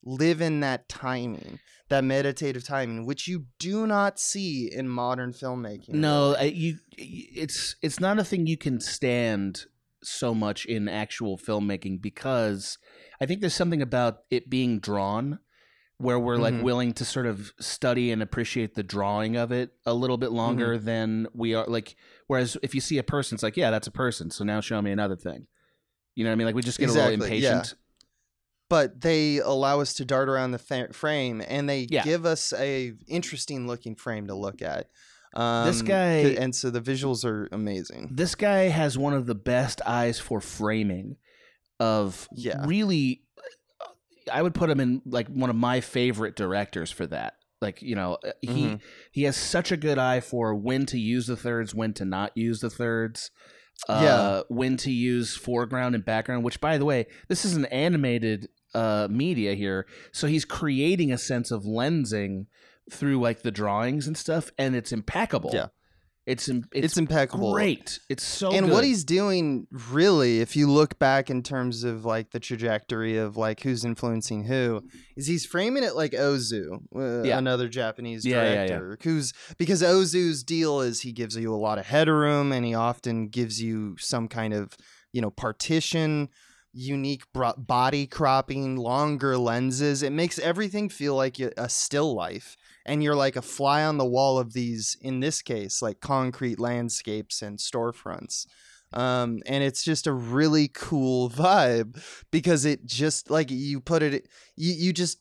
live 0.06 0.42
in 0.42 0.62
that 0.62 0.88
timing 0.90 1.60
that 1.90 2.04
meditative 2.04 2.64
timing 2.64 3.06
which 3.06 3.28
you 3.28 3.46
do 3.60 3.86
not 3.86 4.20
see 4.20 4.70
in 4.72 4.88
modern 4.88 5.32
filmmaking 5.34 5.90
No. 5.90 6.36
I, 6.38 6.44
you. 6.44 6.78
It's 6.98 7.76
it's 7.82 8.00
not 8.00 8.20
a 8.20 8.24
thing 8.24 8.48
you 8.48 8.58
can 8.58 8.80
stand 8.80 9.66
so 10.04 10.34
much 10.34 10.66
in 10.66 10.88
actual 10.90 11.38
filmmaking 11.38 12.02
because 12.02 12.78
I 13.22 13.26
think 13.26 13.42
there's 13.42 13.54
something 13.54 13.82
about 13.82 14.20
it 14.30 14.50
being 14.50 14.80
drawn 14.80 15.40
where 15.98 16.20
we're 16.20 16.38
like 16.38 16.56
Mhm. 16.56 16.64
willing 16.64 16.94
to 16.94 17.06
sort 17.06 17.26
of 17.26 17.54
study 17.60 18.12
and 18.12 18.22
appreciate 18.22 18.76
the 18.76 18.84
drawing 18.84 19.38
of 19.38 19.52
it 19.52 19.72
a 19.86 19.94
little 19.94 20.18
bit 20.18 20.32
longer 20.32 20.78
than 20.78 21.28
we 21.34 21.54
are 21.54 21.66
like 21.68 21.96
whereas 22.28 22.58
if 22.64 22.74
you 22.76 22.82
see 22.82 22.98
a 22.98 23.04
person 23.04 23.36
it's 23.36 23.44
like 23.44 23.56
yeah 23.56 23.72
that's 23.72 23.88
a 23.88 23.92
person 23.92 24.30
so 24.32 24.44
now 24.44 24.60
show 24.60 24.82
me 24.82 24.92
another 24.92 25.16
thing 25.16 25.48
you 26.16 26.24
know 26.26 26.30
what 26.32 26.34
i 26.34 26.36
mean 26.36 26.48
like 26.48 26.56
we 26.56 26.62
just 26.64 26.80
get 26.80 26.86
a 26.90 26.92
Exactly, 26.92 27.18
little 27.18 27.36
yeah. 27.38 27.50
impatient 27.52 27.76
but 28.74 29.02
they 29.02 29.38
allow 29.38 29.80
us 29.82 29.94
to 29.94 30.04
dart 30.06 30.28
around 30.30 30.50
the 30.52 30.88
frame 30.94 31.44
and 31.48 31.70
they 31.70 31.86
Yeah. 31.92 32.04
give 32.04 32.26
us 32.26 32.52
a 32.58 32.94
interesting 33.08 33.68
looking 33.68 33.96
frame 33.96 34.26
to 34.28 34.34
look 34.36 34.62
at 34.64 34.90
um, 35.36 35.68
This 35.68 35.82
guy- 35.84 36.36
and 36.42 36.56
so 36.56 36.70
the 36.72 36.82
visuals 36.82 37.24
are 37.26 37.48
amazing 37.52 38.10
this 38.12 38.34
guy 38.36 38.70
has 38.70 38.98
one 38.98 39.14
of 39.14 39.26
the 39.28 39.36
best 39.36 39.82
eyes 39.86 40.18
for 40.20 40.42
framing 40.42 41.18
of 41.80 42.28
Yeah. 42.36 42.66
really 42.66 43.24
i 44.32 44.42
would 44.42 44.54
put 44.54 44.70
him 44.70 44.80
in 44.80 45.02
like 45.06 45.28
one 45.28 45.50
of 45.50 45.56
my 45.56 45.82
favorite 45.82 46.36
directors 46.36 46.90
for 46.92 47.06
that 47.08 47.34
like 47.62 47.82
you 47.82 47.96
know 47.96 48.18
uh, 48.24 48.32
he 48.42 48.64
Mhm. 48.66 48.80
he 49.12 49.24
has 49.24 49.36
such 49.36 49.72
a 49.72 49.78
good 49.78 49.98
eye 49.98 50.20
for 50.22 50.56
when 50.56 50.86
to 50.88 50.98
use 51.00 51.28
the 51.28 51.36
thirds 51.38 51.74
when 51.76 51.94
to 51.94 52.06
not 52.06 52.32
use 52.36 52.60
the 52.62 52.70
thirds 52.70 53.32
uh, 53.90 54.02
Yeah. 54.04 54.42
when 54.50 54.78
to 54.78 54.92
use 54.92 55.36
foreground 55.36 55.96
and 55.96 56.06
background 56.06 56.44
which 56.44 56.62
by 56.62 56.78
the 56.78 56.86
way 56.86 57.08
this 57.28 57.44
is 57.44 57.56
an 57.56 57.66
animated 57.66 58.50
uh 58.74 59.08
media 59.10 59.54
here 59.54 59.86
so 60.12 60.28
he's 60.28 60.46
creating 60.46 61.12
a 61.12 61.18
sense 61.18 61.52
of 61.52 61.64
lensing 61.64 62.46
through 62.92 63.20
like 63.20 63.42
the 63.44 63.52
drawings 63.52 64.08
and 64.08 64.18
stuff 64.18 64.52
and 64.58 64.76
it's 64.76 64.92
impeccable 64.92 65.52
Yeah. 65.54 65.68
it's 66.26 66.48
it's, 66.50 66.68
it's, 66.74 66.98
impeccable 66.98 67.54
great 67.54 68.00
it's 68.10 68.24
so 68.24 68.52
and 68.52 68.66
good. 68.66 68.74
what 68.74 68.84
he's 68.84 69.04
doing 69.04 69.68
really 69.92 70.40
if 70.42 70.56
you 70.56 70.70
look 70.70 70.98
back 71.00 71.30
in 71.30 71.44
terms 71.44 71.84
of 71.84 72.04
like 72.06 72.32
the 72.32 72.40
trajectory 72.40 73.18
of 73.18 73.38
like 73.38 73.62
who's 73.62 73.86
influencing 73.86 74.44
who 74.46 74.82
is 75.16 75.28
he's 75.28 75.46
framing 75.46 75.84
it 75.84 75.96
like 75.96 76.12
ozu 76.14 76.80
uh, 76.96 77.24
Yeah. 77.24 77.38
another 77.38 77.68
japanese 77.70 78.26
Yeah, 78.26 78.44
yeah, 78.44 78.54
yeah. 78.54 78.68
director 78.80 78.98
who's 79.10 79.34
because 79.58 79.82
ozu's 79.82 80.44
deal 80.44 80.82
is 80.82 81.02
he 81.02 81.12
gives 81.12 81.36
you 81.36 81.54
a 81.54 81.58
lot 81.58 81.78
of 81.78 81.86
headroom 81.86 82.52
and 82.52 82.66
he 82.66 82.74
often 82.74 83.28
gives 83.28 83.62
you 83.62 83.96
some 84.00 84.28
kind 84.28 84.54
of 84.54 84.76
you 85.12 85.22
know 85.22 85.30
partition 85.30 86.30
unique 86.74 87.24
body 87.34 88.08
cropping 88.08 88.76
longer 88.76 89.38
lenses. 89.38 90.04
It 90.04 90.12
makes 90.12 90.40
everything 90.40 90.90
feel 90.90 91.16
like 91.16 91.40
a 91.40 91.52
a 91.58 91.70
still 91.70 92.14
life. 92.14 92.58
And 92.86 93.02
you're 93.02 93.16
like 93.16 93.36
a 93.36 93.42
fly 93.42 93.84
on 93.86 93.98
the 93.98 94.06
wall 94.06 94.38
of 94.38 94.54
these 94.54 94.98
in 95.00 95.22
this 95.22 95.42
case 95.42 95.82
like 95.82 96.02
concrete 96.02 96.60
landscapes 96.60 97.42
and 97.42 97.60
storefronts. 97.60 98.46
Um, 98.92 99.42
and 99.48 99.64
it's 99.64 99.84
just 99.84 100.06
a 100.06 100.14
really 100.14 100.68
cool 100.68 101.30
vibe 101.30 102.02
because 102.32 102.66
it 102.66 102.86
just 102.86 103.30
like 103.30 103.50
you 103.50 103.80
put 103.80 104.04
it 104.04 104.28
you, 104.56 104.74
you 104.74 104.94
just 104.94 105.20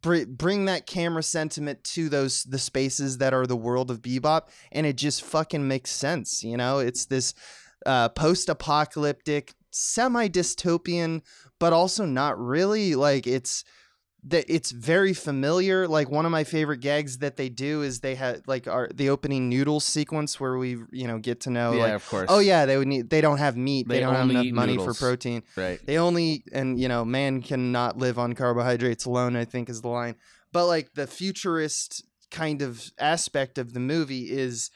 br- 0.00 0.26
bring 0.26 0.66
that 0.66 0.86
camera 0.86 1.22
sentiment 1.22 1.82
to 1.84 2.08
those 2.08 2.44
the 2.44 2.58
spaces 2.58 3.18
that 3.18 3.34
are 3.34 3.46
the 3.46 3.56
world 3.56 3.90
of 3.90 4.00
bebop 4.00 4.48
and 4.72 4.86
it 4.86 4.96
just 4.96 5.22
fucking 5.22 5.66
makes 5.66 5.90
sense 5.90 6.44
you 6.44 6.56
know? 6.56 6.78
It's 6.78 7.06
this 7.06 7.34
uh, 7.86 8.08
post-apocalyptic, 8.10 9.54
semi-dystopian, 9.70 11.22
but 11.58 11.72
also 11.72 12.04
not 12.04 12.38
really. 12.38 12.94
Like 12.94 13.26
it's 13.26 13.64
that 14.24 14.44
it's 14.48 14.70
very 14.70 15.14
familiar. 15.14 15.88
Like 15.88 16.10
one 16.10 16.26
of 16.26 16.30
my 16.32 16.44
favorite 16.44 16.80
gags 16.80 17.18
that 17.18 17.36
they 17.36 17.48
do 17.48 17.82
is 17.82 18.00
they 18.00 18.14
had 18.14 18.46
like 18.46 18.68
our 18.68 18.88
the 18.94 19.08
opening 19.08 19.48
noodles 19.48 19.84
sequence 19.84 20.38
where 20.38 20.58
we 20.58 20.76
you 20.90 21.06
know 21.06 21.18
get 21.18 21.40
to 21.42 21.50
know 21.50 21.72
yeah, 21.72 21.82
like 21.84 21.92
of 21.92 22.08
course. 22.08 22.26
oh 22.28 22.38
yeah 22.38 22.66
they 22.66 22.76
would 22.76 22.88
need 22.88 23.08
they 23.10 23.20
don't 23.20 23.38
have 23.38 23.56
meat 23.56 23.88
they, 23.88 23.94
They 23.96 24.00
don't 24.00 24.14
have 24.14 24.28
enough 24.28 24.46
money 24.46 24.76
noodles. 24.76 24.98
for 24.98 25.04
protein 25.06 25.42
right. 25.56 25.80
they 25.86 25.96
only 25.98 26.44
and 26.52 26.78
you 26.78 26.88
know 26.88 27.04
man 27.04 27.40
cannot 27.40 27.96
live 27.96 28.18
on 28.18 28.34
carbohydrates 28.34 29.06
alone 29.06 29.36
i 29.36 29.44
think 29.46 29.70
is 29.70 29.80
the 29.80 29.88
line 29.88 30.16
but 30.52 30.66
like 30.66 30.92
the 30.94 31.06
futurist 31.06 32.04
kind 32.30 32.60
of 32.62 32.90
aspect 32.98 33.56
of 33.58 33.72
the 33.72 33.80
movie 33.80 34.30
is 34.30 34.70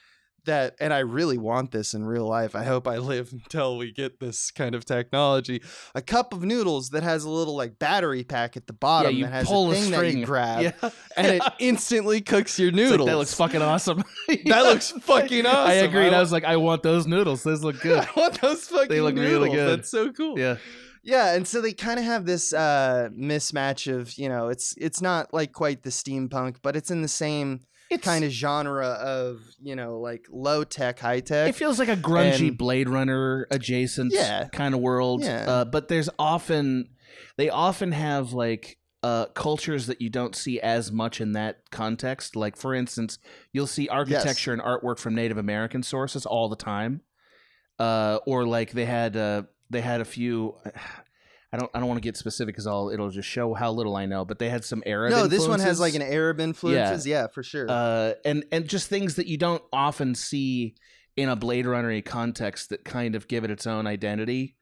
that 0.45 0.75
and 0.81 0.93
i 0.93 0.99
really 0.99 1.39
want 1.39 1.71
this 1.71 1.95
in 1.95 2.05
real 2.05 2.27
life 2.27 2.55
i 2.55 2.63
hope 2.65 2.87
i 2.89 2.97
live 2.99 3.33
until 3.33 3.77
we 3.77 3.93
get 3.93 4.21
this 4.21 4.51
kind 4.51 4.75
of 4.75 4.85
technology 4.85 5.63
a 5.95 6.03
cup 6.03 6.33
of 6.33 6.43
noodles 6.45 6.91
that 6.91 7.03
has 7.03 7.25
a 7.25 7.31
little 7.31 7.57
like 7.57 7.79
battery 7.79 8.23
pack 8.25 8.57
at 8.57 8.67
the 8.67 8.73
bottom 8.73 9.15
you 9.15 9.25
that 9.25 9.33
has 9.33 9.47
pull 9.47 9.69
a 9.69 9.73
a 9.73 9.75
thing 9.75 9.91
that 9.91 9.97
string. 9.97 10.19
you 10.19 10.27
grab 10.27 10.63
Yeah. 10.63 10.91
and 11.17 11.27
it 11.27 11.43
instantly 11.59 12.21
cooks 12.21 12.59
your 12.59 12.69
It's 12.69 12.77
like, 12.79 12.91
noodles 12.91 13.09
that 13.09 13.17
looks 13.17 13.35
fucking 13.35 13.63
awesome. 13.63 14.03
that 14.47 14.63
looks 14.63 14.91
fucking 15.03 15.47
awesome 15.47 15.71
I 15.71 15.75
agreed. 15.75 16.13
I 16.13 16.19
I 16.19 16.21
was 16.21 16.33
like, 16.33 16.45
I 16.45 16.57
want 16.57 16.83
those 16.83 17.07
noodles. 17.07 17.43
Those 17.43 17.63
look 17.65 17.81
good. 17.81 17.99
I 18.01 18.09
want 18.17 18.41
those 18.41 18.65
fucking 18.69 18.89
noodles. 18.89 18.89
They 18.89 19.01
look 19.01 19.15
noodles. 19.15 19.33
really 19.33 19.51
good. 19.51 19.79
That's 19.79 19.91
so 19.91 20.13
cool. 20.13 20.39
yeah. 20.39 20.57
Yeah, 21.03 21.35
and 21.35 21.47
so 21.47 21.61
they 21.61 21.73
kind 21.75 21.99
of 21.99 22.05
have 22.07 22.25
this 22.25 22.53
uh 22.55 23.09
mismatch 23.13 23.93
of, 23.93 24.17
you 24.17 24.29
know, 24.29 24.49
it's 24.49 24.75
it's 24.79 25.03
not 25.03 25.35
like 25.35 25.53
quite 25.53 25.83
the 25.83 25.91
steampunk, 25.91 26.57
but 26.63 26.77
it's 26.77 26.91
in 26.91 27.03
the 27.03 27.09
same 27.09 27.61
It's 27.91 28.05
kind 28.05 28.25
of 28.25 28.31
genre 28.31 28.87
of, 28.89 29.41
you 29.63 29.77
know, 29.77 29.99
like 30.01 30.27
low 30.31 30.65
tech, 30.65 30.99
high 30.99 31.21
tech. 31.21 31.49
It 31.51 31.55
feels 31.55 31.79
like 31.79 31.89
a 31.89 31.97
grungy 31.97 32.49
And- 32.49 32.59
Blade 32.59 32.89
Runner 32.89 33.47
adjacent 33.51 34.13
Yeah. 34.13 34.49
kind 34.53 34.75
of 34.75 34.81
world. 34.81 35.23
Yeah. 35.23 35.45
Uh, 35.49 35.65
but 35.65 35.89
there's 35.89 36.09
often 36.19 36.89
they 37.37 37.49
often 37.51 37.93
have 37.93 38.33
like 38.33 38.79
uh, 39.03 39.27
cultures 39.27 39.87
that 39.87 40.01
you 40.01 40.09
don't 40.09 40.35
see 40.35 40.59
as 40.61 40.91
much 40.91 41.21
in 41.21 41.33
that 41.33 41.71
context. 41.71 42.35
Like 42.35 42.57
for 42.57 42.75
instance, 42.75 43.19
you'll 43.53 43.67
see 43.67 43.87
architecture 43.89 44.53
and 44.53 44.63
artwork 44.63 44.99
from 44.99 45.15
Native 45.15 45.37
American 45.37 45.83
sources 45.83 46.25
all 46.25 46.49
the 46.49 46.57
time. 46.57 47.03
Uh, 47.79 48.19
or 48.27 48.47
like 48.47 48.71
they 48.73 48.87
had 48.87 49.15
uh, 49.17 49.43
they 49.69 49.83
had 49.83 50.01
a 50.01 50.05
few. 50.07 50.57
I 51.55 51.57
don't 51.57 51.71
I 51.73 51.79
don't 51.79 51.87
want 51.87 51.99
to 51.99 52.03
get 52.07 52.17
specific 52.17 52.53
because 52.55 52.67
I'll 52.67 52.91
it'll 52.91 53.11
just 53.11 53.29
show 53.29 53.55
how 53.55 53.71
little 53.71 53.95
I 53.95 54.07
know. 54.07 54.25
But 54.25 54.41
they 54.41 54.49
had 54.49 54.65
some 54.65 54.83
Arab. 54.85 55.13
no, 55.13 55.29
this 55.29 55.47
one 55.47 55.61
has 55.61 55.79
like 55.79 55.95
an 55.95 56.03
Arab 56.03 56.41
influences. 56.41 57.07
Yeah, 57.07 57.29
for 57.29 57.45
sure. 57.45 57.67
uh, 57.71 58.15
and 58.25 58.45
and 58.51 58.69
just 58.69 58.89
things 58.89 59.15
that 59.15 59.29
you 59.29 59.37
don't 59.39 59.63
often 59.73 60.17
see 60.17 60.75
in 61.17 61.29
a 61.29 61.37
Blade 61.37 61.65
Runner 61.65 62.01
context 62.01 62.71
that 62.71 62.85
kind 62.85 63.15
of 63.15 63.29
give 63.29 63.45
it 63.45 63.51
its 63.53 63.69
own 63.69 63.87
identity. 63.87 64.57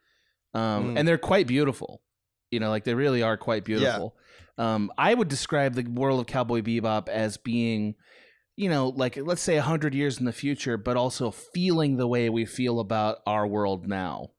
Um, 0.53 0.61
Mm. 0.95 0.99
And 0.99 1.09
they're 1.09 1.17
quite 1.17 1.47
beautiful. 1.47 2.03
You 2.51 2.61
know, 2.61 2.69
like 2.69 2.85
they 2.85 2.93
really 2.93 3.23
are 3.23 3.39
quite 3.39 3.65
beautiful. 3.65 4.15
Um, 4.59 4.93
I 4.99 5.15
would 5.15 5.29
describe 5.29 5.73
the 5.75 5.85
world 5.85 6.21
of 6.21 6.27
Cowboy 6.27 6.61
Bebop 6.61 7.09
as 7.09 7.39
being, 7.39 7.95
you 8.55 8.69
know, 8.69 8.89
like 8.89 9.17
let's 9.17 9.41
say 9.41 9.57
a 9.57 9.63
hundred 9.63 9.95
years 9.95 10.19
in 10.19 10.27
the 10.27 10.33
future, 10.33 10.77
but 10.77 10.99
also 10.99 11.31
feeling 11.31 11.97
the 11.97 12.07
way 12.07 12.29
we 12.29 12.45
feel 12.45 12.81
about 12.81 13.21
our 13.27 13.47
world 13.47 13.89
now. 13.89 14.33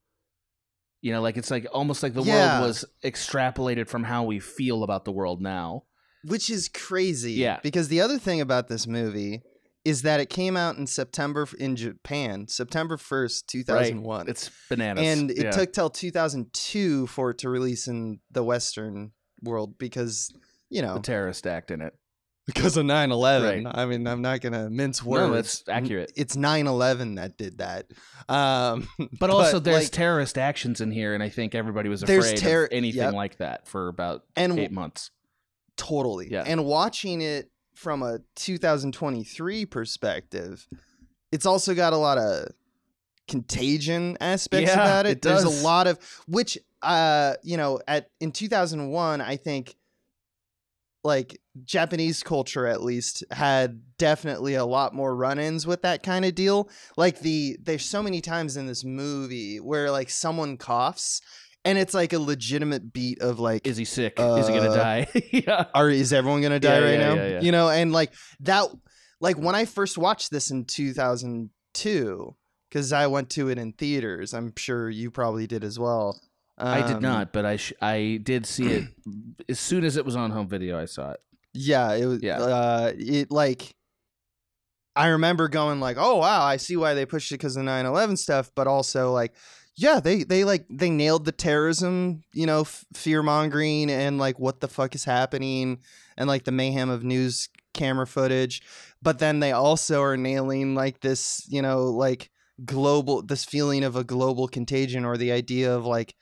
You 1.03 1.11
know, 1.11 1.21
like 1.21 1.35
it's 1.37 1.51
like 1.51 1.67
almost 1.73 2.01
like 2.01 2.13
the 2.13 2.23
Yeah. 2.23 2.57
world 2.59 2.67
was 2.69 2.85
extrapolated 3.03 3.87
from 3.89 4.03
how 4.05 4.23
we 4.23 4.39
feel 4.39 4.83
about 4.83 5.03
the 5.05 5.11
world 5.11 5.41
now. 5.41 5.83
Which 6.23 6.49
is 6.49 6.69
crazy. 6.69 7.33
Yeah. 7.33 7.59
Because 7.61 7.89
the 7.89 7.99
other 7.99 8.17
thing 8.17 8.39
about 8.39 8.69
this 8.69 8.87
movie 8.87 9.41
is 9.83 10.03
that 10.03 10.21
it 10.21 10.29
came 10.29 10.55
out 10.55 10.77
in 10.77 10.87
September 10.87 11.45
in 11.59 11.75
Japan, 11.75 12.47
September 12.47 12.95
1st, 12.95 13.47
2001. 13.47 14.29
It's 14.29 14.49
bananas. 14.69 15.05
and 15.05 15.29
it 15.31 15.37
Yeah. 15.43 15.51
took 15.51 15.73
till 15.73 15.89
2002 15.89 17.07
for 17.07 17.31
it 17.31 17.37
to 17.39 17.49
release 17.49 17.87
in 17.87 18.21
the 18.31 18.43
western 18.43 19.11
world 19.41 19.77
because 19.77 20.33
you 20.69 20.81
know 20.81 20.93
the 20.95 21.01
terrorist 21.01 21.45
act 21.45 21.69
in 21.69 21.81
it. 21.81 21.93
Because 22.45 22.75
of 22.77 22.85
9-11 22.85 23.65
Right. 23.65 23.75
i 23.77 23.85
mean 23.85 24.05
i'm 24.07 24.21
not 24.21 24.41
gonna 24.41 24.69
mince 24.69 25.01
words 25.03 25.27
No, 25.27 25.33
that's 25.33 25.63
accurate. 25.69 26.11
it's 26.15 26.35
9-11 26.35 27.15
that 27.15 27.37
did 27.37 27.57
that 27.59 27.85
um 28.29 28.87
But 29.19 29.29
also, 29.29 29.59
there's 29.59 29.83
like, 29.85 29.91
terrorist 29.91 30.37
actions 30.37 30.79
in 30.81 30.91
here, 30.91 31.13
and 31.13 31.21
I 31.23 31.29
think 31.29 31.55
everybody 31.55 31.89
was 31.89 32.03
afraid 32.03 32.37
terror- 32.37 32.65
of 32.65 32.69
anything 32.71 33.01
yep. 33.01 33.13
like 33.13 33.37
that 33.37 33.67
for 33.67 33.87
about 33.89 34.23
and 34.35 34.57
eight 34.59 34.71
months. 34.71 35.11
totally 35.77 36.29
Yeah. 36.31 36.43
and 36.45 36.65
watching 36.65 37.21
it 37.21 37.49
from 37.75 38.01
a 38.03 38.19
2023 38.35 39.65
perspective 39.65 40.67
it's 41.31 41.45
also 41.45 41.73
got 41.73 41.91
a 41.93 41.97
lot 41.97 42.17
of 42.17 42.49
contagion 43.27 44.17
aspects 44.21 44.69
Yeah, 44.69 44.83
about 44.83 45.05
it, 45.05 45.11
it 45.17 45.21
there's 45.21 45.43
a 45.43 45.63
lot 45.63 45.87
of 45.87 45.97
which 46.27 46.57
uh 46.81 47.33
you 47.41 47.57
know 47.57 47.79
at 47.87 48.09
in 48.19 48.31
2001 48.31 49.21
i 49.21 49.35
think 49.37 49.75
like 51.03 51.39
japanese 51.65 52.23
culture 52.23 52.65
at 52.65 52.81
least 52.81 53.23
had 53.31 53.79
definitely 53.99 54.55
a 54.55 54.65
lot 54.65 54.93
more 54.95 55.15
run-ins 55.15 55.67
with 55.67 55.83
that 55.83 56.01
kind 56.01 56.25
of 56.25 56.33
deal 56.33 56.67
like 56.97 57.19
the 57.19 57.55
there's 57.61 57.85
so 57.85 58.01
many 58.01 58.21
times 58.21 58.57
in 58.57 58.65
this 58.65 58.83
movie 58.83 59.59
where 59.59 59.91
like 59.91 60.09
someone 60.09 60.57
coughs 60.57 61.21
and 61.65 61.77
it's 61.77 61.93
like 61.93 62.11
a 62.11 62.17
legitimate 62.19 62.91
beat 62.91 63.21
of 63.21 63.39
like 63.39 63.65
Is 63.67 63.77
he 63.77 63.85
sick? 63.85 64.15
Is 64.19 64.47
he 64.47 64.53
gonna 64.53 64.71
Uh, 64.71 64.75
die? 64.75 65.07
yeah. 65.31 65.65
are 65.75 65.89
is 65.89 66.11
everyone 66.11 66.41
gonna 66.41 66.59
die 66.59 66.79
Yeah, 66.79 66.85
right 66.85 66.99
yeah, 66.99 67.13
now 67.13 67.23
yeah, 67.23 67.41
you 67.41 67.51
know 67.51 67.69
and 67.69 67.91
like 67.93 68.11
that 68.41 68.67
like 69.21 69.37
when 69.37 69.53
i 69.55 69.65
first 69.65 69.97
watched 69.97 70.31
this 70.31 70.49
in 70.49 70.65
2002 70.65 72.35
because 72.69 72.91
i 72.93 73.07
went 73.07 73.29
to 73.31 73.49
it 73.49 73.57
in 73.57 73.73
theaters 73.73 74.33
i'm 74.33 74.53
sure 74.57 74.89
you 74.89 75.11
probably 75.11 75.47
did 75.47 75.63
as 75.63 75.77
well 75.79 76.19
I 76.55 76.85
did 76.85 76.97
Um, 76.97 77.01
not, 77.01 77.33
but 77.33 77.45
I 77.45 77.55
sh- 77.57 77.73
I 77.81 78.19
did 78.21 78.45
see 78.45 78.67
it 78.67 78.83
as 79.49 79.59
soon 79.59 79.83
as 79.83 79.97
it 79.97 80.05
was 80.05 80.15
on 80.15 80.29
home 80.29 80.47
video. 80.47 80.79
I 80.79 80.85
saw 80.85 81.09
it. 81.13 81.19
Yeah 81.53 81.93
it 81.93 82.05
was 82.05 82.21
Yeah. 82.21 82.39
uh 82.39 82.91
it 82.95 83.31
like 83.31 83.73
i 84.95 85.07
remember 85.07 85.47
going 85.47 85.79
like 85.79 85.97
oh 85.99 86.17
wow 86.17 86.43
i 86.43 86.57
see 86.57 86.75
why 86.77 86.93
they 86.93 87.05
pushed 87.05 87.31
it 87.31 87.35
because 87.35 87.55
of 87.57 87.63
9-11 87.63 88.17
stuff 88.17 88.51
but 88.55 88.67
also 88.67 89.11
like 89.11 89.33
yeah 89.75 89.99
they 89.99 90.23
they 90.23 90.43
like 90.43 90.65
they 90.69 90.89
nailed 90.89 91.25
the 91.25 91.31
terrorism 91.31 92.21
you 92.33 92.45
know 92.45 92.61
f- 92.61 92.85
fear 92.93 93.23
mongering 93.23 93.89
and 93.89 94.17
like 94.17 94.37
what 94.39 94.59
the 94.59 94.67
fuck 94.67 94.93
is 94.95 95.03
happening 95.03 95.79
and 96.17 96.27
like 96.27 96.43
the 96.43 96.51
mayhem 96.51 96.89
of 96.89 97.03
news 97.03 97.49
camera 97.73 98.05
footage 98.05 98.61
but 99.01 99.17
then 99.17 99.39
they 99.39 99.51
also 99.51 100.01
are 100.01 100.15
nailing 100.17 100.75
like 100.75 100.99
this 101.01 101.43
you 101.49 101.61
know 101.61 101.85
like 101.85 102.29
global 102.63 103.23
this 103.23 103.43
feeling 103.43 103.83
of 103.83 103.95
a 103.95 104.03
global 104.03 104.47
contagion 104.47 105.05
or 105.05 105.17
the 105.17 105.31
idea 105.31 105.75
of 105.75 105.87
like 105.87 106.13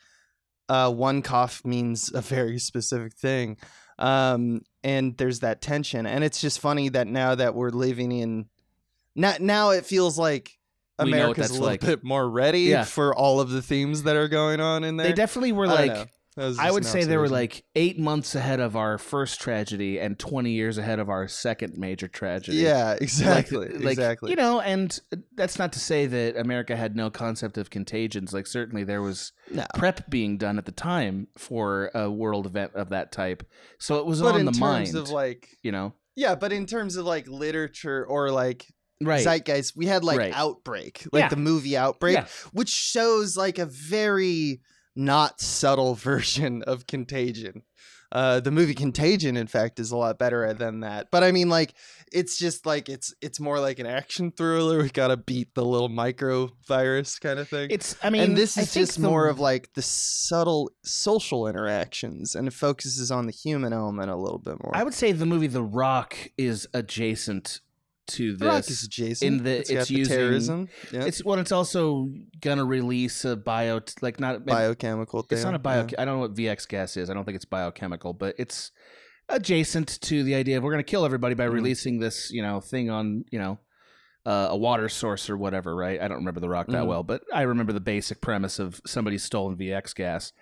uh 0.69 0.89
one 0.89 1.21
cough 1.21 1.61
means 1.65 2.09
a 2.13 2.21
very 2.21 2.57
specific 2.57 3.13
thing 3.13 3.57
um 3.99 4.61
and 4.83 5.17
there's 5.17 5.39
that 5.41 5.61
tension 5.61 6.05
and 6.05 6.23
it's 6.23 6.41
just 6.41 6.59
funny 6.59 6.89
that 6.89 7.07
now 7.07 7.35
that 7.35 7.53
we're 7.55 7.69
living 7.69 8.11
in 8.11 8.47
now 9.15 9.33
now 9.39 9.69
it 9.71 9.85
feels 9.85 10.17
like 10.17 10.57
We 10.99 11.05
know 11.05 11.11
what 11.11 11.17
America's 11.17 11.37
that's 11.43 11.49
a 11.51 11.53
little 11.53 11.67
like. 11.67 11.81
bit 11.81 12.03
more 12.03 12.27
ready 12.29 12.61
Yeah. 12.61 12.83
for 12.85 13.13
all 13.15 13.39
of 13.39 13.49
the 13.49 13.61
themes 13.61 14.03
that 14.03 14.15
are 14.15 14.27
going 14.27 14.59
on 14.59 14.83
in 14.83 14.97
there. 14.97 15.07
They 15.07 15.13
definitely 15.13 15.51
were 15.51 15.65
I 15.65 15.67
don't 15.67 15.75
like. 15.77 15.93
know. 15.93 15.99
Was 15.99 16.07
I 16.37 16.71
would 16.71 16.85
say 16.85 17.03
they 17.03 17.17
were 17.17 17.27
like 17.29 17.65
eight 17.75 17.99
months 17.99 18.35
ahead 18.35 18.59
of 18.61 18.75
our 18.77 18.97
first 18.97 19.41
tragedy 19.41 19.99
and 19.99 20.17
twenty 20.17 20.51
years 20.51 20.77
ahead 20.77 20.99
of 20.99 21.09
our 21.09 21.27
second 21.27 21.77
major 21.77 22.07
tragedy. 22.07 22.57
yeah, 22.57 22.91
Like- 22.91 23.01
exactly, 23.01 23.67
like, 23.69 23.91
exactly. 23.97 24.29
You 24.29 24.37
know, 24.37 24.61
and 24.61 24.97
that's 25.35 25.59
not 25.59 25.73
to 25.73 25.79
say 25.79 26.05
that 26.05 26.37
America 26.37 26.75
had 26.75 26.95
no 26.95 27.09
concept 27.09 27.57
of 27.57 27.69
contagions. 27.69 28.33
Like 28.33 28.47
certainly 28.47 28.83
there 28.85 29.01
was 29.01 29.33
no. 29.51 29.65
prep 29.75 30.09
being 30.09 30.37
done 30.37 30.57
at 30.57 30.65
the 30.65 30.71
time 30.71 31.27
for 31.37 31.91
a 31.93 32.09
world 32.09 32.45
event 32.45 32.71
of 32.75 32.89
that 32.89 33.11
type. 33.11 33.43
So 33.77 33.97
it 33.97 34.05
was 34.05 34.21
but 34.21 34.35
on 34.35 34.39
in 34.39 34.45
the 34.45 34.57
mind. 34.57 34.95
of 34.95 35.09
like 35.09 35.49
you 35.63 35.71
know, 35.73 35.93
yeah, 36.15 36.35
but 36.35 36.53
in 36.53 36.65
terms 36.65 36.95
of 36.95 37.05
like 37.05 37.27
literature 37.27 38.05
or 38.05 38.31
like 38.31 38.67
right? 39.01 39.21
zeitgeist, 39.23 39.75
we 39.75 39.85
had 39.87 40.03
like 40.05 40.17
Right. 40.17 40.33
Outbreak, 40.33 41.05
like 41.11 41.23
Yeah. 41.23 41.27
the 41.29 41.35
movie 41.35 41.75
Outbreak, 41.75 42.15
Yeah. 42.15 42.27
which 42.53 42.69
shows 42.69 43.35
like 43.35 43.59
a 43.59 43.65
very 43.65 44.61
not 44.95 45.39
subtle 45.41 45.95
version 46.09 46.63
of 46.63 46.87
Contagion. 46.87 47.63
Uh, 48.13 48.41
the 48.41 48.51
movie 48.51 48.73
Contagion, 48.73 49.37
in 49.37 49.47
fact, 49.47 49.79
is 49.79 49.91
a 49.91 49.95
lot 49.95 50.19
better 50.19 50.53
than 50.53 50.81
that. 50.81 51.07
But 51.11 51.23
I 51.23 51.31
mean, 51.31 51.47
like, 51.47 51.73
it's 52.11 52.37
just 52.37 52.65
like 52.65 52.89
it's 52.89 53.13
it's 53.21 53.39
more 53.39 53.57
like 53.61 53.79
an 53.79 53.85
action 53.85 54.31
thriller. 54.31 54.81
We 54.81 54.89
gotta 54.89 55.15
beat 55.15 55.55
the 55.55 55.63
little 55.63 55.87
micro 55.87 56.49
virus 56.67 57.19
kind 57.19 57.39
of 57.39 57.47
thing. 57.47 57.69
It's. 57.71 57.95
I 58.03 58.09
mean, 58.09 58.21
and 58.23 58.37
this 58.37 58.57
is 58.57 58.73
just 58.73 59.01
the- 59.01 59.07
more 59.07 59.29
of 59.29 59.39
like 59.39 59.71
the 59.75 59.81
subtle 59.81 60.71
social 60.83 61.47
interactions, 61.47 62.35
and 62.35 62.49
it 62.49 62.53
focuses 62.53 63.11
on 63.11 63.27
the 63.27 63.31
human 63.31 63.71
element 63.71 64.11
a 64.11 64.17
little 64.17 64.39
bit 64.39 64.61
more. 64.61 64.75
I 64.75 64.83
would 64.83 64.93
say 64.93 65.13
the 65.13 65.25
movie 65.25 65.47
The 65.47 65.63
Rock 65.63 66.17
is 66.37 66.67
adjacent 66.73 67.61
to 68.07 68.35
this. 68.35 68.69
is 68.69 68.87
Jason. 68.87 69.27
in 69.27 69.43
the- 69.43 69.59
it's 69.59 69.69
got 69.71 69.79
it's 69.81 69.89
the 69.89 69.95
using- 69.95 70.17
terrorism, 70.17 70.69
yeah. 70.91 71.03
It's 71.05 71.23
well, 71.23 71.39
it's 71.39 71.51
also 71.51 72.09
gonna 72.41 72.65
release 72.65 73.23
a 73.25 73.35
bio, 73.35 73.79
like 74.01 74.19
not 74.19 74.45
biochemical 74.45 75.21
thing. 75.23 75.37
It's 75.37 75.45
not 75.45 75.55
a 75.55 75.59
bio. 75.59 75.81
yeah. 75.89 75.95
I 76.01 76.05
don't 76.05 76.15
know 76.15 76.21
what 76.21 76.33
VX 76.35 76.67
gas 76.67 76.97
is. 76.97 77.09
I 77.09 77.13
don't 77.13 77.23
think 77.25 77.35
it's 77.35 77.45
biochemical, 77.45 78.13
but 78.13 78.35
it's 78.37 78.71
adjacent 79.29 79.99
to 80.01 80.23
the 80.23 80.35
idea 80.35 80.57
of 80.57 80.63
we're 80.63 80.75
to 80.77 80.83
kill 80.83 81.05
everybody 81.05 81.35
by 81.35 81.47
Mhm. 81.47 81.53
releasing 81.53 81.99
this, 81.99 82.31
you 82.31 82.41
know, 82.41 82.59
thing 82.59 82.89
on, 82.89 83.23
you 83.31 83.39
know, 83.39 83.59
uh, 84.25 84.47
a 84.51 84.57
water 84.57 84.89
source 84.89 85.29
or 85.29 85.37
whatever, 85.37 85.75
right? 85.75 85.99
I 86.01 86.07
don't 86.07 86.17
remember 86.17 86.39
the 86.39 86.49
rock 86.49 86.67
that 86.67 86.83
Mhm. 86.83 86.87
well, 86.87 87.03
but 87.03 87.23
I 87.33 87.41
remember 87.43 87.73
the 87.73 87.79
basic 87.79 88.21
premise 88.21 88.59
of 88.59 88.81
somebody 88.85 89.17
stolen 89.17 89.55
VX 89.57 89.93
gas. 89.95 90.33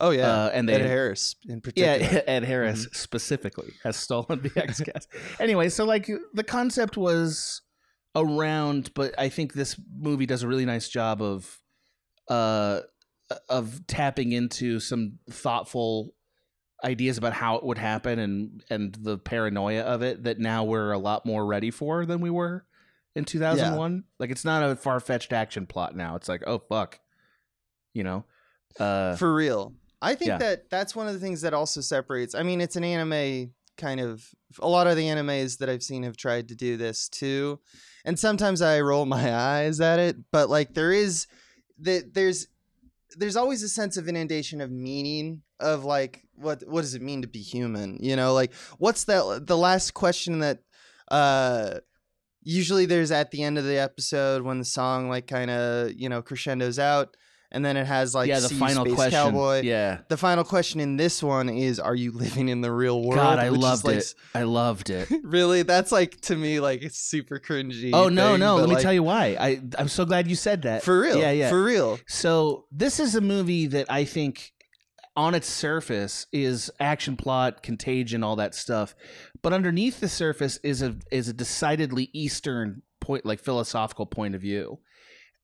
Oh 0.00 0.10
yeah, 0.10 0.28
Uh, 0.30 0.50
and 0.52 0.68
they 0.68 0.74
Ed 0.80 0.82
Harris 0.86 1.36
in 1.48 1.60
particular. 1.60 1.96
Yeah. 1.98 2.20
Ed 2.26 2.44
Harris 2.44 2.86
specifically 2.92 3.72
has 3.82 3.96
stolen 3.96 4.40
VX 4.40 4.84
gas. 4.92 5.06
Anyway, 5.40 5.68
so 5.68 5.84
like 5.84 6.08
the 6.34 6.44
concept 6.44 6.96
was 6.96 7.62
around, 8.14 8.92
but 8.94 9.14
I 9.18 9.28
think 9.28 9.52
this 9.54 9.80
movie 9.98 10.26
does 10.26 10.42
a 10.42 10.48
really 10.48 10.64
nice 10.66 10.88
job 10.88 11.22
of 11.22 11.60
uh 12.28 12.80
of 13.48 13.86
tapping 13.86 14.32
into 14.32 14.80
some 14.80 15.18
thoughtful 15.30 16.12
ideas 16.84 17.16
about 17.18 17.32
how 17.32 17.56
it 17.56 17.64
would 17.64 17.78
happen 17.78 18.18
and 18.18 18.64
and 18.70 18.94
the 19.00 19.16
paranoia 19.18 19.80
of 19.82 20.02
it 20.02 20.24
that 20.24 20.38
now 20.38 20.62
we're 20.64 20.92
a 20.92 20.98
lot 20.98 21.24
more 21.24 21.44
ready 21.46 21.70
for 21.70 22.04
than 22.04 22.20
we 22.20 22.28
were 22.30 22.64
in 23.16 23.24
2001 23.24 24.04
like 24.20 24.30
it's 24.30 24.44
not 24.44 24.62
a 24.62 24.76
far-fetched 24.76 25.32
action 25.32 25.66
plot 25.66 25.96
now 25.96 26.14
it's 26.16 26.28
like 26.28 26.42
oh 26.46 26.58
fuck 26.68 27.00
you 27.94 28.04
know 28.04 28.24
uh 28.78 29.16
For 29.16 29.34
real. 29.34 29.72
I 30.02 30.14
think 30.14 30.28
Yeah. 30.28 30.38
that 30.38 30.70
that's 30.70 30.94
one 30.94 31.06
of 31.08 31.14
the 31.14 31.20
things 31.20 31.40
that 31.42 31.54
also 31.54 31.80
separates. 31.80 32.34
I 32.34 32.42
mean, 32.42 32.60
it's 32.60 32.76
an 32.76 32.84
anime 32.84 33.52
kind 33.76 34.00
of. 34.00 34.24
A 34.60 34.68
lot 34.68 34.86
of 34.86 34.96
the 34.96 35.04
animes 35.06 35.58
that 35.58 35.68
I've 35.68 35.82
seen 35.82 36.02
have 36.04 36.16
tried 36.16 36.48
to 36.48 36.54
do 36.54 36.76
this 36.76 37.08
too, 37.08 37.60
and 38.04 38.18
sometimes 38.18 38.62
I 38.62 38.80
roll 38.80 39.04
my 39.06 39.34
eyes 39.34 39.80
at 39.80 39.98
it. 39.98 40.16
But 40.30 40.48
like, 40.50 40.74
there 40.74 40.92
is 40.92 41.26
that 41.80 42.14
there's 42.14 42.48
there's 43.16 43.36
always 43.36 43.62
a 43.62 43.68
sense 43.68 43.96
of 43.96 44.08
inundation 44.08 44.60
of 44.60 44.70
meaning 44.70 45.42
of 45.60 45.84
like 45.84 46.22
what 46.34 46.62
what 46.66 46.82
does 46.82 46.94
it 46.94 47.02
mean 47.02 47.22
to 47.22 47.28
be 47.28 47.40
human? 47.40 47.98
You 48.02 48.16
know, 48.16 48.32
like 48.34 48.52
what's 48.78 49.04
that 49.04 49.46
the 49.46 49.56
last 49.56 49.94
question 49.94 50.40
that 50.40 50.60
uh 51.10 51.80
usually 52.42 52.86
there's 52.86 53.10
at 53.10 53.30
the 53.30 53.42
end 53.42 53.58
of 53.58 53.64
the 53.64 53.78
episode 53.78 54.42
when 54.42 54.58
the 54.58 54.64
song 54.64 55.08
like 55.08 55.26
kind 55.26 55.50
of 55.50 55.92
you 55.94 56.08
know 56.08 56.22
crescendos 56.22 56.78
out 56.78 57.16
and 57.56 57.64
then 57.64 57.78
it 57.78 57.86
has 57.86 58.14
like 58.14 58.28
yeah 58.28 58.38
the 58.38 58.48
"See 58.50 58.54
final 58.54 58.84
Space 58.84 58.94
question. 58.94 59.18
Cowboy. 59.18 59.62
Yeah. 59.62 60.00
The 60.08 60.18
final 60.18 60.44
question 60.44 60.78
in 60.78 60.98
this 60.98 61.22
one 61.22 61.48
is 61.48 61.80
are 61.80 61.94
you 61.94 62.12
living 62.12 62.50
in 62.50 62.60
the 62.60 62.70
real 62.70 63.02
world? 63.02 63.16
God 63.16 63.38
i 63.38 63.48
Which 63.50 63.60
loved 63.60 63.84
like, 63.84 63.96
it. 63.96 64.14
i 64.34 64.42
loved 64.42 64.90
it. 64.90 65.08
Really? 65.24 65.62
That's 65.62 65.90
like 65.90 66.20
to 66.22 66.36
me 66.36 66.60
like 66.60 66.82
it's 66.82 66.98
super 66.98 67.38
cringy 67.40 67.90
oh 67.94 68.08
no 68.10 68.32
thing, 68.32 68.40
no. 68.40 68.56
let 68.56 68.68
me 68.68 68.76
tell 68.76 68.92
you 68.92 69.02
why. 69.02 69.36
I 69.40 69.60
i'm 69.78 69.88
so 69.88 70.04
glad 70.04 70.28
you 70.28 70.36
said 70.36 70.62
that. 70.62 70.82
For 70.82 71.00
real. 71.00 71.16
Yeah 71.16 71.30
yeah. 71.30 71.48
For 71.48 71.62
real. 71.64 71.98
So 72.06 72.66
this 72.70 73.00
is 73.00 73.14
a 73.14 73.22
movie 73.22 73.66
that 73.68 73.90
I 73.90 74.04
think 74.04 74.52
on 75.16 75.34
its 75.34 75.48
surface 75.48 76.26
is 76.30 76.70
action 76.78 77.16
plot, 77.16 77.62
contagion, 77.62 78.22
all 78.22 78.36
that 78.36 78.54
stuff. 78.54 78.94
But 79.40 79.54
underneath 79.54 80.00
the 80.00 80.08
surface 80.10 80.58
is 80.62 80.82
a 80.82 80.96
is 81.10 81.28
a 81.28 81.32
decidedly 81.32 82.10
Eastern 82.12 82.82
point 83.00 83.24
like 83.24 83.40
philosophical 83.40 84.04
point 84.04 84.34
of 84.34 84.42
view. 84.42 84.78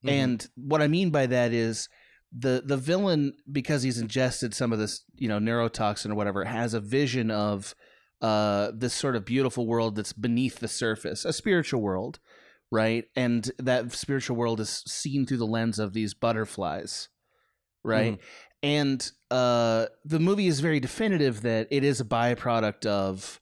Mhm. 0.05 0.11
And 0.11 0.47
what 0.55 0.81
I 0.81 0.87
mean 0.87 1.09
by 1.09 1.25
that 1.27 1.53
is 1.53 1.89
the 2.35 2.63
the 2.65 2.77
villain, 2.77 3.33
because 3.51 3.83
he's 3.83 3.99
ingested 3.99 4.53
some 4.53 4.73
of 4.73 4.79
this, 4.79 5.03
you 5.15 5.27
know, 5.27 5.39
neurotoxin 5.39 6.11
or 6.11 6.15
whatever, 6.15 6.43
has 6.45 6.73
a 6.73 6.79
vision 6.79 7.29
of 7.29 7.75
uh, 8.21 8.71
this 8.73 8.93
sort 8.93 9.15
of 9.15 9.25
beautiful 9.25 9.67
world 9.67 9.95
that's 9.95 10.13
beneath 10.13 10.59
the 10.59 10.67
surface, 10.67 11.25
a 11.25 11.33
spiritual 11.33 11.81
world, 11.81 12.19
right? 12.71 13.05
And 13.15 13.51
that 13.59 13.91
spiritual 13.91 14.35
world 14.37 14.59
is 14.59 14.83
seen 14.87 15.25
through 15.25 15.37
the 15.37 15.45
lens 15.45 15.77
of 15.77 15.93
these 15.93 16.13
butterflies, 16.13 17.09
right? 17.83 18.19
And 18.63 19.11
uh, 19.29 19.87
the 20.05 20.19
movie 20.19 20.47
is 20.47 20.61
very 20.61 20.79
definitive 20.79 21.41
that 21.41 21.67
it 21.69 21.83
is 21.83 21.99
a 21.99 22.05
byproduct 22.05 22.85
of 22.85 23.41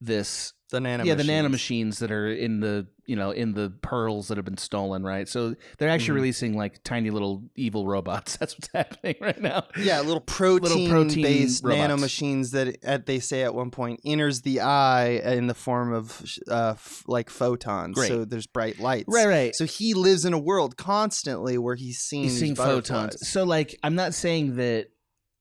this 0.00 0.54
the 0.70 0.80
nano 0.80 1.04
yeah 1.04 1.14
the 1.14 1.24
nano 1.24 1.48
machines 1.48 1.98
that 1.98 2.10
are 2.10 2.30
in 2.30 2.60
the 2.60 2.86
you 3.10 3.16
know 3.16 3.32
in 3.32 3.52
the 3.54 3.72
pearls 3.82 4.28
that 4.28 4.36
have 4.38 4.44
been 4.44 4.56
stolen 4.56 5.02
right 5.02 5.28
so 5.28 5.54
they're 5.78 5.88
actually 5.90 6.12
Mhm. 6.12 6.22
releasing 6.22 6.56
like 6.56 6.80
tiny 6.84 7.10
little 7.10 7.42
evil 7.56 7.84
robots 7.86 8.36
that's 8.38 8.54
what's 8.56 8.68
happening 8.72 9.16
right 9.20 9.40
now 9.40 9.64
Yeah, 9.76 10.00
little 10.00 10.20
protein, 10.20 10.88
protein 10.88 11.22
based 11.22 11.64
robots. 11.64 11.78
nano 11.80 11.96
machines 11.96 12.52
that 12.52 12.76
at, 12.84 13.06
they 13.06 13.18
say 13.18 13.42
at 13.42 13.54
one 13.54 13.70
point 13.72 14.00
enters 14.04 14.42
the 14.42 14.60
eye 14.60 15.20
in 15.38 15.48
the 15.48 15.54
form 15.54 15.92
of 15.92 16.24
uh, 16.48 16.74
f- 16.76 17.02
like 17.08 17.28
photons. 17.30 17.96
Great. 17.96 18.08
So 18.08 18.24
there's 18.24 18.46
bright 18.46 18.78
lights. 18.78 19.06
right 19.08 19.26
right 19.26 19.54
So 19.56 19.64
he 19.64 19.94
lives 19.94 20.24
in 20.24 20.32
a 20.32 20.38
world 20.38 20.76
constantly 20.76 21.58
where 21.58 21.74
he's 21.74 21.98
seeing 21.98 22.24
he's 22.24 22.38
seeing 22.38 22.54
photons 22.54 23.28
so 23.28 23.42
like 23.44 23.76
i'm 23.82 23.94
not 23.96 24.14
saying 24.14 24.56
that 24.56 24.86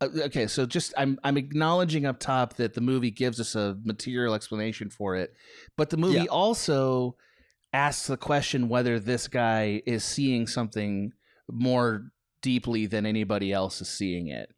uh, 0.02 0.08
okay 0.26 0.48
so 0.48 0.66
just 0.66 0.94
i'm 0.98 1.20
i'm 1.24 1.38
acknowledging 1.38 2.06
up 2.06 2.20
top 2.20 2.54
that 2.56 2.74
the 2.74 2.82
movie 2.82 3.12
gives 3.12 3.40
us 3.40 3.54
a 3.56 3.78
material 3.84 4.34
explanation 4.34 4.90
for 4.90 5.16
it 5.16 5.34
but 5.78 5.90
the 5.90 5.98
movie 5.98 6.16
Yeah. 6.20 6.26
also 6.32 7.16
asks 7.74 8.08
the 8.08 8.18
question 8.18 8.70
whether 8.70 9.00
this 9.00 9.28
guy 9.28 9.82
is 9.86 10.04
seeing 10.04 10.48
something 10.48 11.12
more 11.52 12.12
deeply 12.42 12.86
than 12.86 13.06
anybody 13.06 13.52
else 13.52 13.82
is 13.82 13.90
seeing 13.90 14.28
it 14.28 14.50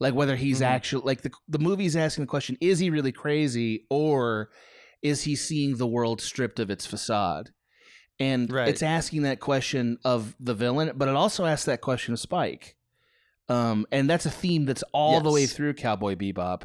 like 0.00 0.14
whether 0.14 0.36
he's 0.36 0.60
Mhm. 0.60 0.66
actually 0.66 1.02
like 1.04 1.22
the 1.22 1.30
the 1.48 1.58
movie's 1.58 1.96
asking 1.96 2.22
the 2.24 2.28
question 2.28 2.56
is 2.60 2.78
he 2.78 2.90
really 2.90 3.12
crazy 3.12 3.86
or 3.90 4.50
is 5.02 5.22
he 5.22 5.34
seeing 5.36 5.76
the 5.76 5.86
world 5.86 6.20
stripped 6.20 6.58
of 6.60 6.70
its 6.70 6.86
facade 6.86 7.50
and 8.20 8.50
Right. 8.52 8.68
it's 8.68 8.82
asking 8.82 9.22
that 9.22 9.40
question 9.40 9.98
of 10.04 10.36
the 10.38 10.54
villain 10.54 10.92
but 10.96 11.08
it 11.08 11.14
also 11.16 11.44
asks 11.44 11.64
that 11.66 11.80
question 11.80 12.14
of 12.14 12.20
spike 12.20 12.76
um 13.48 13.84
and 13.90 14.08
that's 14.08 14.26
a 14.26 14.30
theme 14.30 14.64
that's 14.64 14.84
all 14.92 15.20
the 15.20 15.30
way 15.30 15.46
through 15.46 15.74
cowboy 15.74 16.14
bebop 16.14 16.62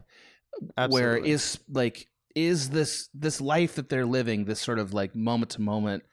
where 0.90 1.14
Absolutely. 1.18 1.32
is 1.32 1.60
like 1.70 2.08
is 2.46 2.70
this 2.70 3.10
this 3.14 3.40
life 3.42 3.76
that 3.76 3.90
they're 3.90 4.06
living 4.06 4.46
this 4.46 4.60
sort 4.62 4.80
of 4.80 4.94
like 4.94 5.16
moment 5.16 5.52
to 5.52 5.62
moment 5.62 6.04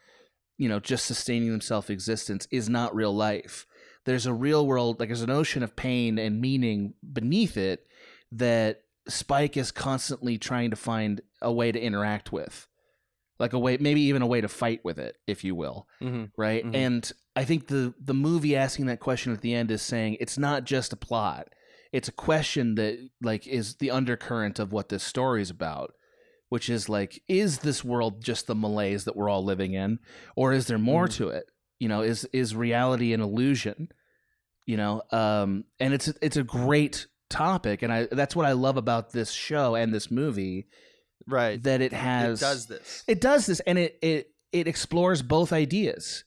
you 0.58 0.68
know 0.68 0.80
just 0.80 1.06
sustaining 1.06 1.50
themselves 1.52 1.90
existence 1.90 2.46
is 2.50 2.68
not 2.68 2.94
real 2.94 3.14
life. 3.14 3.66
There's 4.04 4.26
a 4.26 4.32
real 4.34 4.66
world 4.66 4.98
like 5.00 5.08
there's 5.08 5.22
an 5.22 5.30
ocean 5.30 5.62
of 5.62 5.76
pain 5.76 6.18
and 6.18 6.40
meaning 6.40 6.94
beneath 7.12 7.56
it 7.56 7.86
that 8.32 8.82
spike 9.08 9.56
is 9.56 9.70
constantly 9.70 10.38
trying 10.38 10.70
to 10.70 10.76
find 10.76 11.20
a 11.42 11.52
way 11.52 11.70
to 11.72 11.80
interact 11.80 12.32
with. 12.32 12.66
Like 13.38 13.52
a 13.52 13.58
way 13.58 13.76
maybe 13.78 14.00
even 14.02 14.22
a 14.22 14.26
way 14.26 14.40
to 14.40 14.48
fight 14.48 14.80
with 14.84 14.98
it 14.98 15.16
if 15.26 15.44
you 15.44 15.54
will 15.54 15.86
Mhm. 16.00 16.30
right? 16.38 16.64
Mhm. 16.64 16.74
and 16.74 17.12
i 17.36 17.44
think 17.44 17.66
the 17.66 17.92
the 18.00 18.14
movie 18.14 18.56
asking 18.56 18.86
that 18.86 18.98
question 19.00 19.32
at 19.32 19.42
the 19.42 19.52
end 19.52 19.70
is 19.70 19.82
saying 19.82 20.16
it's 20.20 20.38
not 20.38 20.64
just 20.64 20.92
a 20.94 20.96
plot. 20.96 21.48
It's 21.92 22.08
a 22.08 22.12
question 22.12 22.74
that 22.76 22.98
like 23.22 23.46
is 23.46 23.74
the 23.76 23.90
undercurrent 23.90 24.58
of 24.58 24.72
what 24.72 24.88
this 24.88 25.02
story 25.02 25.42
is 25.42 25.50
about 25.50 25.94
which 26.48 26.68
is 26.70 26.88
like 26.88 27.22
is 27.28 27.58
this 27.58 27.84
world 27.84 28.22
just 28.22 28.46
the 28.46 28.54
malaise 28.54 29.04
that 29.04 29.16
we're 29.16 29.28
all 29.28 29.44
living 29.44 29.74
in? 29.74 29.98
Or 30.36 30.52
is 30.52 30.66
there 30.66 30.78
more 30.78 31.06
Mhm. 31.08 31.14
to 31.16 31.28
it? 31.30 31.44
You 31.78 31.88
know 31.88 32.02
is 32.02 32.24
is 32.32 32.54
reality 32.54 33.12
an 33.12 33.20
illusion? 33.20 33.88
You 34.66 34.76
know 34.76 35.02
um 35.10 35.64
and 35.80 35.94
it's 35.94 36.08
it's 36.22 36.36
a 36.36 36.42
great 36.42 37.06
topic 37.28 37.82
and 37.82 37.92
i 37.92 38.06
that's 38.10 38.36
what 38.36 38.46
i 38.46 38.52
love 38.52 38.76
about 38.76 39.10
this 39.12 39.32
show 39.32 39.74
and 39.74 39.92
this 39.92 40.12
movie 40.12 40.68
right. 41.26 41.60
that 41.64 41.80
it 41.80 41.92
has 41.92 42.40
it 42.40 42.44
does 42.44 42.66
this. 42.66 43.04
it 43.08 43.20
does 43.20 43.46
this 43.46 43.60
and 43.66 43.78
it 43.78 43.98
it 44.00 44.30
it 44.52 44.68
explores 44.68 45.22
both 45.22 45.52
ideas 45.52 46.22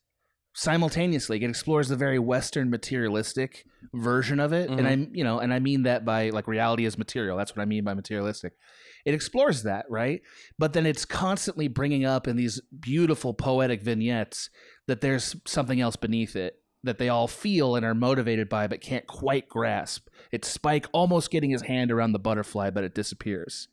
simultaneously. 0.53 1.41
It 1.41 1.49
explores 1.49 1.87
the 1.87 1.95
very 1.95 2.19
western 2.19 2.69
materialistic 2.69 3.65
version 3.93 4.39
of 4.41 4.51
it 4.51 4.69
and 4.69 4.85
i 4.87 5.07
you 5.13 5.23
know 5.23 5.39
and 5.39 5.53
i 5.53 5.59
mean 5.59 5.83
that 5.83 6.03
by 6.03 6.29
like 6.31 6.47
reality 6.47 6.85
is 6.85 6.97
material. 6.97 7.37
That's 7.37 7.55
what 7.55 7.61
i 7.61 7.65
mean 7.65 7.83
by 7.83 7.93
materialistic 7.93 8.53
it 9.09 9.13
explores 9.15 9.63
that 9.63 9.85
right 9.89 10.21
but 10.57 10.73
then 10.73 10.85
it's 10.85 11.03
constantly 11.05 11.67
bringing 11.67 12.05
up 12.05 12.27
in 12.27 12.35
these 12.37 12.61
beautiful 12.79 13.33
poetic 13.33 13.81
vignettes 13.81 14.49
that 14.87 15.01
there's 15.01 15.35
something 15.45 15.81
else 15.81 15.95
beneath 15.95 16.35
it 16.35 16.59
that 16.83 16.97
they 16.97 17.09
all 17.09 17.27
feel 17.27 17.75
and 17.75 17.85
are 17.85 17.93
motivated 17.95 18.47
by 18.47 18.67
but 18.67 18.79
can't 18.81 19.07
quite 19.07 19.49
grasp 19.49 20.07
it's 20.31 20.47
spike 20.47 20.87
almost 20.93 21.31
getting 21.31 21.49
his 21.49 21.63
hand 21.63 21.91
around 21.91 22.11
the 22.13 22.19
butterfly 22.19 22.69
but 22.69 22.83
it 22.83 22.95
disappears 22.95 23.67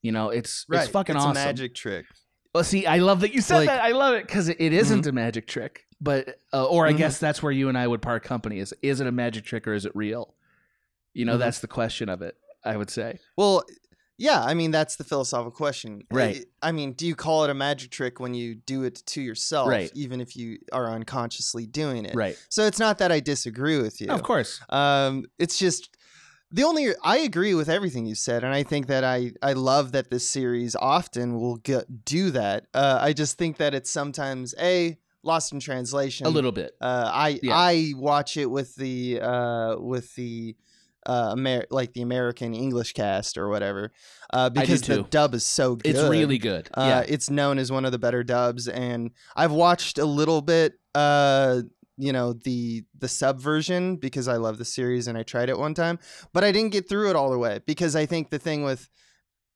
you 0.00 0.10
know 0.12 0.30
it's 0.30 0.64
Right. 0.68 0.82
it's 0.82 0.90
fucking 0.90 1.16
it's 1.16 1.24
awesome 1.24 1.42
a 1.42 1.44
magic 1.44 1.74
trick. 1.74 2.06
well, 2.54 2.64
see, 2.64 2.86
I 2.86 2.98
love 2.98 3.20
that 3.20 3.32
you 3.34 3.40
said 3.40 3.56
Like- 3.58 3.68
that. 3.68 3.82
I 3.82 3.92
love 3.92 4.14
it 4.14 4.26
because 4.26 4.48
it, 4.48 4.56
it 4.60 4.72
isn't 4.72 5.06
a 5.06 5.12
magic 5.12 5.46
trick, 5.46 5.86
but 6.00 6.36
uh, 6.52 6.64
or 6.66 6.86
I 6.86 6.92
Mhm. 6.92 6.98
guess 6.98 7.18
that's 7.18 7.42
where 7.42 7.52
you 7.52 7.68
and 7.70 7.78
I 7.78 7.86
would 7.86 8.02
part 8.02 8.24
company. 8.24 8.58
Is 8.58 8.74
is 8.82 9.00
it 9.00 9.06
a 9.06 9.12
magic 9.12 9.44
trick 9.44 9.66
or 9.66 9.72
is 9.74 9.86
it 9.86 9.92
real? 9.94 10.34
You 11.14 11.24
know, 11.24 11.36
Mhm. 11.36 11.38
that's 11.38 11.60
the 11.60 11.68
question 11.68 12.08
of 12.08 12.20
it. 12.20 12.36
I 12.64 12.76
would 12.76 12.90
say. 12.90 13.20
Well, 13.38 13.64
yeah, 14.28 14.40
I 14.42 14.54
mean 14.54 14.70
that's 14.70 14.96
the 14.96 15.04
philosophical 15.04 15.50
question. 15.50 16.02
Right. 16.10 16.44
I 16.62 16.68
I 16.68 16.72
mean, 16.72 16.92
do 16.92 17.04
you 17.06 17.16
call 17.16 17.44
it 17.44 17.50
a 17.50 17.54
magic 17.54 17.90
trick 17.90 18.20
when 18.20 18.34
you 18.34 18.54
do 18.54 18.84
it 18.84 18.96
to 19.12 19.20
yourself, 19.20 19.68
Right. 19.68 19.90
even 19.94 20.20
if 20.20 20.36
you 20.36 20.58
are 20.72 20.88
unconsciously 20.90 21.66
doing 21.66 22.04
it? 22.04 22.14
Right. 22.14 22.36
So 22.48 22.64
it's 22.68 22.78
not 22.78 22.98
that 22.98 23.10
I 23.10 23.20
disagree 23.20 23.78
with 23.82 24.00
you. 24.00 24.08
Of 24.08 24.22
course. 24.22 24.60
Um, 24.68 25.24
it's 25.38 25.58
just 25.58 25.90
the 26.52 26.64
only 26.64 26.92
I 27.02 27.16
agree 27.18 27.54
with 27.54 27.68
everything 27.68 28.04
you 28.06 28.14
said, 28.14 28.44
and 28.44 28.54
I 28.54 28.62
think 28.62 28.86
that 28.86 29.04
I 29.04 29.32
I 29.42 29.54
love 29.54 29.92
that 29.92 30.10
this 30.10 30.28
series 30.28 30.76
often 30.76 31.40
will 31.40 31.56
get, 31.56 32.04
do 32.04 32.30
that. 32.30 32.66
Uh, 32.74 32.98
I 33.00 33.12
just 33.14 33.38
think 33.38 33.56
that 33.56 33.74
it's 33.74 33.90
sometimes 33.90 34.54
a 34.60 34.98
lost 35.24 35.52
in 35.52 35.60
translation. 35.60 36.26
A 36.26 36.30
little 36.30 36.52
bit. 36.52 36.72
Uh, 36.80 37.10
I 37.12 37.40
Yeah. 37.42 37.54
I 37.56 37.92
watch 37.96 38.36
it 38.36 38.46
with 38.50 38.76
the 38.76 39.20
uh, 39.20 39.76
with 39.78 40.14
the 40.14 40.54
uh, 41.06 41.34
Amer- 41.36 41.66
like 41.70 41.92
the 41.92 42.02
American 42.02 42.54
English 42.54 42.92
cast 42.92 43.38
or 43.38 43.48
whatever, 43.48 43.92
uh, 44.32 44.50
because 44.50 44.82
the 44.82 45.02
dub 45.02 45.34
is 45.34 45.46
so 45.46 45.76
good. 45.76 45.90
It's 45.90 46.02
really 46.02 46.38
good. 46.38 46.68
Uh, 46.74 46.86
yeah. 46.86 47.04
It's 47.06 47.30
known 47.30 47.58
as 47.58 47.72
one 47.72 47.84
of 47.84 47.92
the 47.92 47.98
better 47.98 48.22
dubs, 48.22 48.68
and 48.68 49.10
I've 49.36 49.52
watched 49.52 49.98
a 49.98 50.06
little 50.06 50.42
bit. 50.42 50.74
Uh, 50.94 51.62
you 51.98 52.12
know 52.12 52.32
the 52.32 52.84
the 52.98 53.06
sub 53.06 53.38
version 53.38 53.96
because 53.96 54.26
I 54.26 54.36
love 54.36 54.56
the 54.58 54.64
series 54.64 55.08
and 55.08 55.16
I 55.16 55.22
tried 55.22 55.50
it 55.50 55.58
one 55.58 55.74
time, 55.74 55.98
but 56.32 56.42
I 56.42 56.50
didn't 56.50 56.72
get 56.72 56.88
through 56.88 57.10
it 57.10 57.16
all 57.16 57.30
the 57.30 57.38
way 57.38 57.60
because 57.66 57.94
I 57.94 58.06
think 58.06 58.30
the 58.30 58.38
thing 58.38 58.64
with 58.64 58.88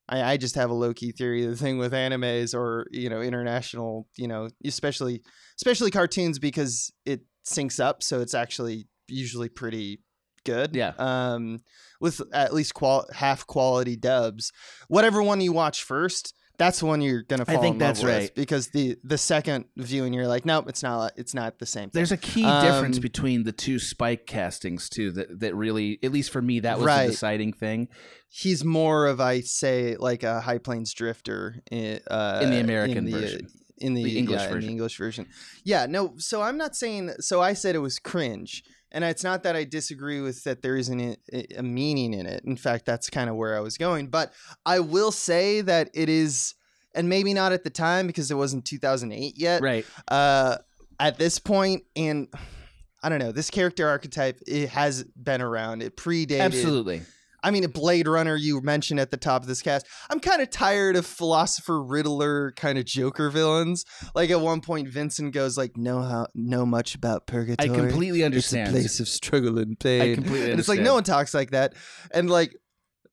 I, 0.09 0.23
I 0.23 0.37
just 0.37 0.55
have 0.55 0.71
a 0.71 0.75
low 0.75 0.95
key 0.95 1.13
theory. 1.13 1.47
The 1.47 1.57
thing 1.57 1.79
with 1.79 1.93
animes 1.93 2.55
or 2.55 2.87
you 2.91 3.09
know 3.09 3.21
international, 3.21 4.07
you 4.17 4.29
know, 4.29 4.49
especially 4.65 5.23
especially 5.57 5.91
cartoons 5.91 6.39
because 6.39 6.93
it 7.05 7.23
syncs 7.47 7.81
up, 7.81 8.03
so 8.03 8.21
it's 8.21 8.35
actually 8.35 8.87
usually 9.09 9.49
pretty 9.49 10.01
good. 10.47 10.75
Yeah. 10.75 10.93
Um, 10.99 11.59
with 12.01 12.23
at 12.33 12.55
least 12.55 12.73
qual- 12.75 13.07
half 13.13 13.47
quality 13.47 13.97
dubs, 13.97 14.53
whatever 14.89 15.23
one 15.23 15.41
you 15.41 15.53
watch 15.53 15.83
first, 15.83 16.33
that's 16.59 16.81
the 16.81 16.87
one 16.87 17.03
you're 17.03 17.23
gonna 17.23 17.45
I 17.47 17.57
think 17.59 17.65
in 17.65 17.71
love 17.73 17.79
that's 17.81 18.03
with 18.03 18.15
right. 18.15 18.35
because 18.35 18.69
the 18.69 18.97
the 19.05 19.19
second 19.19 19.67
viewing 19.77 20.15
you're 20.15 20.27
like, 20.27 20.47
nope, 20.47 20.67
it's 20.71 20.83
not. 20.83 21.13
It's 21.17 21.35
not 21.35 21.59
the 21.59 21.67
same. 21.67 21.91
Thing. 21.91 21.99
There's 21.99 22.13
a 22.13 22.17
key 22.17 22.45
Um, 22.45 22.65
difference 22.65 22.99
between 22.99 23.45
the 23.45 23.53
two 23.53 23.79
Spike 23.79 24.27
castings 24.27 24.89
too. 24.89 25.11
That 25.13 25.41
that 25.41 25.55
really, 25.55 25.99
at 26.03 26.13
least 26.13 26.31
for 26.31 26.41
me, 26.41 26.61
that 26.61 26.79
was 26.79 26.87
Right. 26.87 27.05
the 27.07 27.11
deciding 27.13 27.53
thing. 27.53 27.89
He's 28.31 28.65
more 28.65 29.07
of 29.07 29.21
I 29.21 29.41
say 29.43 29.97
like 29.99 30.23
a 30.23 30.41
High 30.41 30.57
Plains 30.59 30.95
drifter 30.95 31.57
in, 31.71 32.01
uh, 32.11 32.41
In 32.43 32.51
the 32.51 32.61
American 32.61 33.05
the, 33.05 33.15
uh, 33.15 33.21
version. 33.21 33.47
in 33.79 33.93
the, 33.95 34.05
The 34.05 34.19
English 34.19 34.41
yeah, 34.41 34.53
in 34.55 34.61
the 34.61 34.69
English 34.69 34.97
version. 34.97 35.27
Yeah, 35.65 35.85
no. 35.87 36.15
So 36.17 36.41
I'm 36.41 36.57
not 36.57 36.75
saying. 36.75 37.11
So 37.21 37.43
I 37.43 37.53
said 37.53 37.75
it 37.75 37.81
was 37.81 37.99
cringe, 37.99 38.63
and 38.93 39.05
it's 39.05 39.25
not 39.25 39.43
that 39.43 39.57
I 39.57 39.65
disagree 39.65 40.21
with 40.21 40.45
that. 40.45 40.63
There 40.63 40.77
isn't 40.77 41.01
a, 41.01 41.59
a 41.59 41.63
meaning 41.63 42.15
in 42.15 42.27
it. 42.27 42.45
In 42.45 42.57
fact, 42.57 42.87
that's 42.87 43.11
kind 43.11 43.29
of 43.29 43.37
where 43.37 43.57
I 43.57 43.61
was 43.61 43.77
going. 43.77 44.09
But 44.09 44.33
I 44.65 44.81
will 44.81 45.13
say 45.13 45.61
that 45.63 45.91
it 45.95 46.09
is, 46.09 46.55
and 46.95 47.09
maybe 47.09 47.35
not 47.35 47.53
at 47.53 47.65
the 47.65 47.71
time 47.71 48.07
because 48.07 48.31
it 48.31 48.37
wasn't 48.37 48.65
2008 48.65 49.35
yet. 49.37 49.63
Right. 49.63 49.85
Uh, 50.09 50.59
at 50.99 51.19
this 51.19 51.39
point, 51.39 51.85
and 51.95 52.29
I 53.03 53.09
don't 53.09 53.19
know, 53.19 53.33
this 53.33 53.51
character 53.51 53.89
archetype 53.89 54.41
it 54.47 54.69
has 54.71 55.05
been 55.05 55.43
around. 55.43 55.83
It 55.83 55.97
predated 55.97 56.41
Absolutely. 56.41 57.03
I 57.43 57.51
mean, 57.51 57.65
a 57.65 57.69
Blade 57.69 58.09
Runner 58.09 58.37
you 58.37 58.61
mentioned 58.61 59.01
at 59.01 59.11
the 59.11 59.17
top 59.17 59.43
of 59.43 59.49
this 59.49 59.63
cast. 59.63 59.87
I'm 60.11 60.21
kind 60.21 60.43
of 60.43 60.51
tired 60.51 60.97
of 60.97 61.07
philosopher 61.07 61.83
Riddler 61.83 62.53
kind 62.53 62.79
of 62.79 62.85
Joker 62.85 63.31
villains. 63.31 63.85
Like 64.15 64.31
at 64.31 64.41
one 64.41 64.61
point, 64.61 64.89
Vincent 64.89 65.33
goes 65.33 65.57
like, 65.57 65.77
"Know 65.77 66.01
how 66.03 66.23
uh, 66.23 66.27
know 66.35 66.67
much 66.67 66.95
about 66.95 67.27
purgatory? 67.27 67.71
I 67.71 67.75
completely 67.75 68.23
It's 68.23 68.53
a 68.53 68.73
place 68.73 69.01
of 69.01 69.09
struggle 69.09 69.59
and 69.59 69.79
pain." 69.79 70.03
I 70.03 70.15
completely 70.15 70.51
understand. 70.51 70.51
and 70.53 70.61
it's 70.61 70.69
like 70.69 70.81
no 70.81 70.95
one 70.95 71.05
talks 71.05 71.35
like 71.35 71.51
that, 71.51 71.75
and 72.13 72.31
like. 72.31 72.55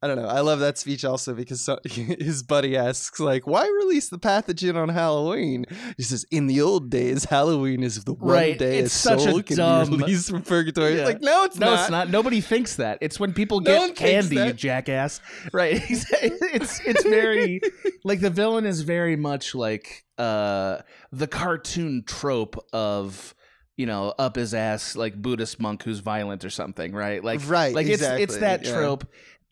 I 0.03 0.07
don't 0.07 0.17
know. 0.17 0.27
I 0.27 0.41
love 0.41 0.59
that 0.59 0.77
speech 0.77 1.05
also 1.05 1.33
because 1.33 1.61
so, 1.61 1.79
his 1.85 2.43
buddy 2.43 2.75
asks, 2.75 3.21
like, 3.21 3.47
why 3.47 3.65
release 3.65 4.09
the 4.09 4.19
pathogen 4.19 4.75
on 4.75 4.89
Halloween? 4.89 5.65
He 5.95 6.03
says, 6.03 6.25
in 6.29 6.47
the 6.47 6.59
old 6.59 6.89
days, 6.89 7.23
Halloween 7.23 7.83
is 7.83 8.03
the 8.03 8.13
one 8.13 8.29
Right, 8.33 8.59
day 8.59 8.79
it's 8.79 8.93
a 8.93 8.97
such 8.97 9.19
a 9.19 9.31
soul 9.31 9.41
can 9.43 9.55
dumb- 9.55 9.89
be 9.91 9.97
released 9.97 10.29
from 10.29 10.41
purgatory. 10.41 10.95
Yeah. 10.95 11.03
It's 11.03 11.07
like, 11.07 11.21
no, 11.21 11.45
it's 11.45 11.57
no, 11.57 11.67
not. 11.67 11.79
it's 11.79 11.89
not. 11.89 12.09
Nobody 12.09 12.41
thinks 12.41 12.75
that. 12.75 12.97
It's 12.99 13.17
when 13.17 13.33
people 13.33 13.61
get 13.61 13.81
thinks 13.81 13.99
candy, 13.99 14.35
you 14.35 14.51
jackass. 14.51 15.21
Right. 15.53 15.81
it's 15.89 16.81
it's 16.85 17.03
very 17.03 17.61
like 18.03 18.19
the 18.19 18.29
villain 18.29 18.65
is 18.65 18.81
very 18.81 19.15
much 19.15 19.55
like 19.55 20.03
uh 20.17 20.79
the 21.11 21.27
cartoon 21.27 22.03
trope 22.05 22.63
of 22.73 23.33
you 23.77 23.85
know 23.85 24.13
up 24.19 24.35
his 24.35 24.53
ass 24.53 24.95
like 24.95 25.19
Buddhist 25.19 25.59
monk 25.59 25.83
who's 25.83 25.99
violent 25.99 26.45
or 26.45 26.49
something. 26.49 26.93
Right. 26.93 27.23
Like 27.23 27.41
right, 27.47 27.73
like 27.73 27.87
exactly. 27.87 28.23
it's 28.23 28.33
it's 28.33 28.41
that 28.41 28.65
yeah. 28.65 28.73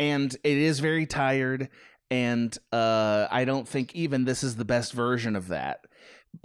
And 0.01 0.33
it 0.43 0.57
is 0.57 0.79
very 0.79 1.05
tired 1.05 1.69
and 2.09 2.57
uh 2.73 3.27
i 3.31 3.45
don't 3.45 3.67
think 3.67 3.95
even 3.95 4.25
this 4.25 4.43
is 4.43 4.55
the 4.57 4.65
best 4.65 4.91
version 4.93 5.35
of 5.35 5.47
that. 5.49 5.85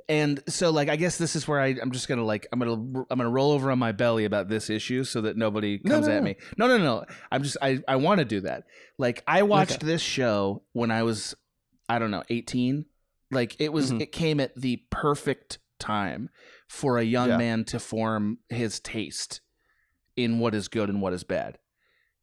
And 0.08 0.42
so 0.48 0.70
like 0.70 0.88
i 0.88 0.96
guess 0.96 1.16
this 1.16 1.36
is 1.36 1.46
where 1.46 1.60
I, 1.60 1.76
i'm 1.80 1.92
just 1.92 2.08
gonna 2.08 2.24
like 2.24 2.46
i'm 2.52 2.58
gonna 2.58 2.72
i'm 2.74 3.18
gonna 3.18 3.30
roll 3.30 3.52
over 3.52 3.70
on 3.70 3.78
my 3.78 3.92
belly 3.92 4.24
about 4.24 4.48
this 4.48 4.68
issue 4.68 5.04
so 5.04 5.20
that 5.22 5.36
nobody 5.36 5.78
comes 5.78 6.06
no, 6.08 6.12
at 6.14 6.18
no. 6.18 6.24
me. 6.24 6.36
No 6.58 6.66
no 6.68 6.78
no. 6.78 7.04
I'm 7.30 7.42
just 7.44 7.56
i 7.62 7.78
i 7.86 7.96
want 7.96 8.18
to 8.18 8.24
do 8.24 8.40
that. 8.42 8.64
Like 8.98 9.22
i 9.28 9.42
watched 9.42 9.80
this 9.80 10.02
show 10.02 10.62
when 10.72 10.90
i 10.90 11.02
was 11.04 11.34
i 11.88 11.98
don't 12.00 12.10
know 12.10 12.24
18 12.30 12.84
like 13.30 13.56
it 13.60 13.72
was 13.72 13.92
Mhm. 13.92 14.00
it 14.02 14.12
came 14.12 14.40
at 14.40 14.54
the 14.56 14.82
perfect 14.90 15.58
time 15.78 16.30
for 16.68 16.98
a 16.98 17.04
young 17.04 17.28
Yeah. 17.30 17.36
man 17.38 17.64
to 17.66 17.78
form 17.78 18.38
his 18.48 18.80
taste 18.80 19.40
in 20.16 20.38
what 20.40 20.52
is 20.54 20.66
good 20.68 20.88
and 20.88 21.00
what 21.00 21.12
is 21.12 21.22
bad 21.24 21.58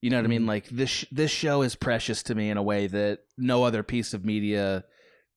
you 0.03 0.09
know 0.09 0.17
what 0.17 0.25
I 0.25 0.27
mean? 0.27 0.43
Mhm. 0.43 0.47
Like 0.47 0.67
this 0.67 0.89
sh- 0.89 1.05
this 1.11 1.31
show 1.31 1.61
is 1.61 1.75
precious 1.75 2.21
to 2.23 2.35
me 2.35 2.49
in 2.49 2.57
a 2.57 2.63
way 2.63 2.87
that 2.87 3.19
no 3.37 3.63
other 3.63 3.83
piece 3.83 4.13
of 4.13 4.25
media 4.25 4.83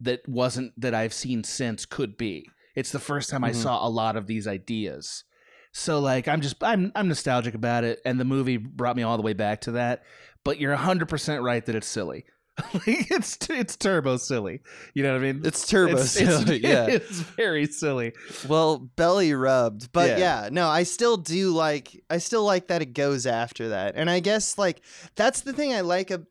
that 0.00 0.28
wasn't 0.28 0.72
that 0.80 0.92
I've 0.92 1.14
seen 1.14 1.44
since 1.44 1.86
could 1.86 2.16
be. 2.16 2.48
It's 2.74 2.90
the 2.92 2.98
first 2.98 3.30
time 3.30 3.44
I 3.44 3.52
Mhm. 3.52 3.62
saw 3.62 3.86
a 3.86 3.88
lot 3.88 4.16
of 4.16 4.26
these 4.26 4.46
ideas. 4.48 5.24
So 5.72 6.00
like 6.00 6.26
I'm 6.26 6.40
just 6.40 6.56
I'm 6.64 6.90
I'm 6.96 7.06
nostalgic 7.08 7.54
about 7.54 7.84
it 7.84 8.00
and 8.04 8.18
the 8.18 8.24
movie 8.24 8.56
brought 8.56 8.96
me 8.96 9.02
all 9.04 9.16
the 9.16 9.22
way 9.22 9.34
back 9.34 9.60
to 9.62 9.72
that. 9.72 10.02
But 10.44 10.58
you're 10.60 10.72
100% 10.76 11.42
right 11.42 11.64
that 11.64 11.74
it's 11.74 11.86
silly. 11.86 12.24
Like, 12.74 13.10
it's 13.10 13.36
it's 13.50 13.76
turbo 13.76 14.16
silly. 14.16 14.60
You 14.94 15.02
know 15.02 15.12
what 15.12 15.18
I 15.22 15.32
mean? 15.32 15.42
It's 15.44 15.66
turbo 15.66 15.92
It's- 15.92 16.16
it's- 16.16 16.38
silly, 16.44 16.58
yeah. 16.58 16.86
It's 16.90 17.20
very 17.20 17.66
silly. 17.66 18.12
Well, 18.48 18.78
belly 18.78 19.34
rubbed, 19.34 19.92
but 19.92 20.10
Yeah. 20.18 20.44
yeah. 20.44 20.48
no, 20.50 20.66
I 20.68 20.84
still 20.84 21.16
do 21.18 21.50
like. 21.50 22.02
I 22.08 22.18
still 22.18 22.44
like 22.44 22.68
that 22.68 22.80
it 22.82 22.94
goes 22.94 23.26
after 23.26 23.68
that, 23.70 23.94
and 23.96 24.08
I 24.08 24.20
guess 24.20 24.56
like 24.56 24.80
that's 25.16 25.42
the 25.42 25.52
thing 25.52 25.74
I 25.74 25.82
like. 25.82 26.10
A, 26.10 26.22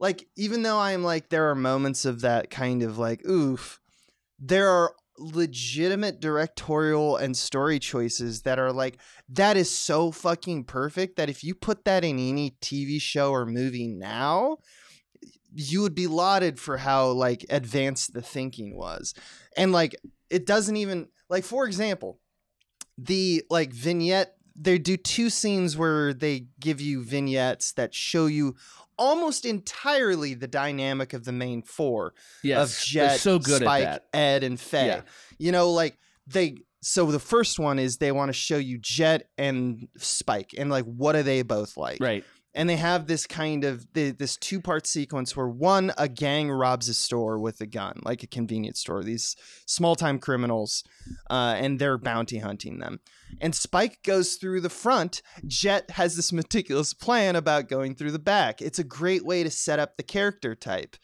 like 0.00 0.26
even 0.36 0.62
though 0.62 0.78
I'm 0.78 1.02
like 1.04 1.28
there 1.28 1.48
are 1.50 1.54
moments 1.54 2.04
of 2.04 2.20
that 2.22 2.50
kind 2.50 2.82
of 2.82 2.98
like 2.98 3.24
oof, 3.26 3.78
there 4.40 4.68
are 4.68 4.92
legitimate 5.42 6.20
directorial 6.20 7.16
and 7.16 7.36
story 7.36 7.78
choices 7.78 8.42
that 8.42 8.58
are 8.58 8.72
like 8.72 8.98
that 9.28 9.56
is 9.56 9.70
so 9.70 10.10
fucking 10.12 10.62
perfect 10.64 11.16
that 11.16 11.28
if 11.28 11.42
you 11.42 11.54
put 11.54 11.84
that 11.84 12.04
in 12.04 12.18
any 12.18 12.52
TV 12.60 13.00
show 13.00 13.32
or 13.32 13.44
movie 13.46 13.88
now 13.88 14.56
you 15.54 15.82
would 15.82 15.94
be 15.94 16.06
lauded 16.06 16.58
for 16.60 16.76
how 16.76 17.08
like 17.08 17.44
advanced 17.50 18.12
the 18.12 18.22
thinking 18.22 18.76
was 18.76 19.14
and 19.56 19.72
like 19.72 19.94
it 20.30 20.44
doesn't 20.46 20.76
even 20.76 21.08
like 21.28 21.44
for 21.44 21.66
example 21.66 22.18
the 22.96 23.42
like 23.50 23.72
vignette 23.72 24.34
they 24.60 24.76
do 24.78 24.96
two 24.96 25.30
scenes 25.30 25.76
where 25.76 26.12
they 26.12 26.46
give 26.60 26.80
you 26.80 27.02
vignettes 27.04 27.72
that 27.72 27.94
show 27.94 28.26
you 28.26 28.56
almost 28.98 29.44
entirely 29.44 30.34
the 30.34 30.48
dynamic 30.48 31.12
of 31.12 31.24
the 31.24 31.30
main 31.32 31.62
four 31.62 32.12
Yes. 32.42 32.80
of 32.82 32.84
Jet, 32.86 33.20
so 33.20 33.38
good 33.38 33.62
Spike. 33.62 34.00
Ed, 34.12 34.42
and 34.42 34.58
Faye. 34.58 34.86
Yeah. 34.86 35.00
You 35.38 35.52
know, 35.52 35.70
like 35.70 35.96
they. 36.26 36.56
So 36.80 37.06
the 37.10 37.20
first 37.20 37.58
one 37.60 37.78
is 37.78 37.98
they 37.98 38.10
want 38.10 38.28
to 38.28 38.32
show 38.32 38.56
you 38.56 38.78
Jet 38.78 39.28
and 39.38 39.86
Spike, 39.96 40.50
and 40.58 40.68
like 40.70 40.84
what 40.84 41.14
are 41.14 41.22
they 41.22 41.42
both 41.42 41.76
like? 41.76 41.98
Right. 42.00 42.24
And 42.58 42.68
they 42.68 42.76
have 42.76 43.06
this 43.06 43.24
kind 43.24 43.62
of 43.62 43.86
th- 43.92 44.18
this 44.18 44.36
two 44.36 44.60
part 44.60 44.84
sequence 44.84 45.36
where 45.36 45.48
one 45.48 45.92
a 45.96 46.08
gang 46.08 46.50
robs 46.50 46.88
a 46.88 46.94
store 46.94 47.38
with 47.38 47.60
a 47.60 47.66
gun, 47.66 48.00
like 48.02 48.24
a 48.24 48.26
convenience 48.26 48.80
store. 48.80 49.04
These 49.04 49.36
small 49.64 49.94
time 49.94 50.18
criminals, 50.18 50.82
uh, 51.30 51.54
and 51.56 51.78
they're 51.78 51.96
bounty 51.98 52.38
hunting 52.38 52.80
them. 52.80 52.98
And 53.40 53.54
Spike 53.54 54.02
goes 54.02 54.34
through 54.34 54.62
the 54.62 54.70
front. 54.70 55.22
Jet 55.46 55.92
has 55.92 56.16
this 56.16 56.32
meticulous 56.40 56.94
plan 56.94 57.36
about 57.36 57.68
going 57.68 57.94
through 57.94 58.10
the 58.10 58.18
back. 58.18 58.60
It's 58.60 58.80
a 58.80 58.84
great 58.84 59.24
way 59.24 59.44
to 59.44 59.50
set 59.50 59.78
up 59.78 59.96
the 59.96 60.02
character 60.02 60.56
type. 60.56 60.96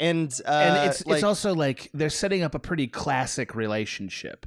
And 0.00 0.34
uh, 0.44 0.50
and 0.50 0.90
it's 0.90 1.06
like, 1.06 1.14
it's 1.14 1.24
also 1.24 1.54
like 1.54 1.88
they're 1.94 2.10
setting 2.10 2.42
up 2.42 2.56
a 2.56 2.58
pretty 2.58 2.88
classic 2.88 3.54
relationship. 3.54 4.44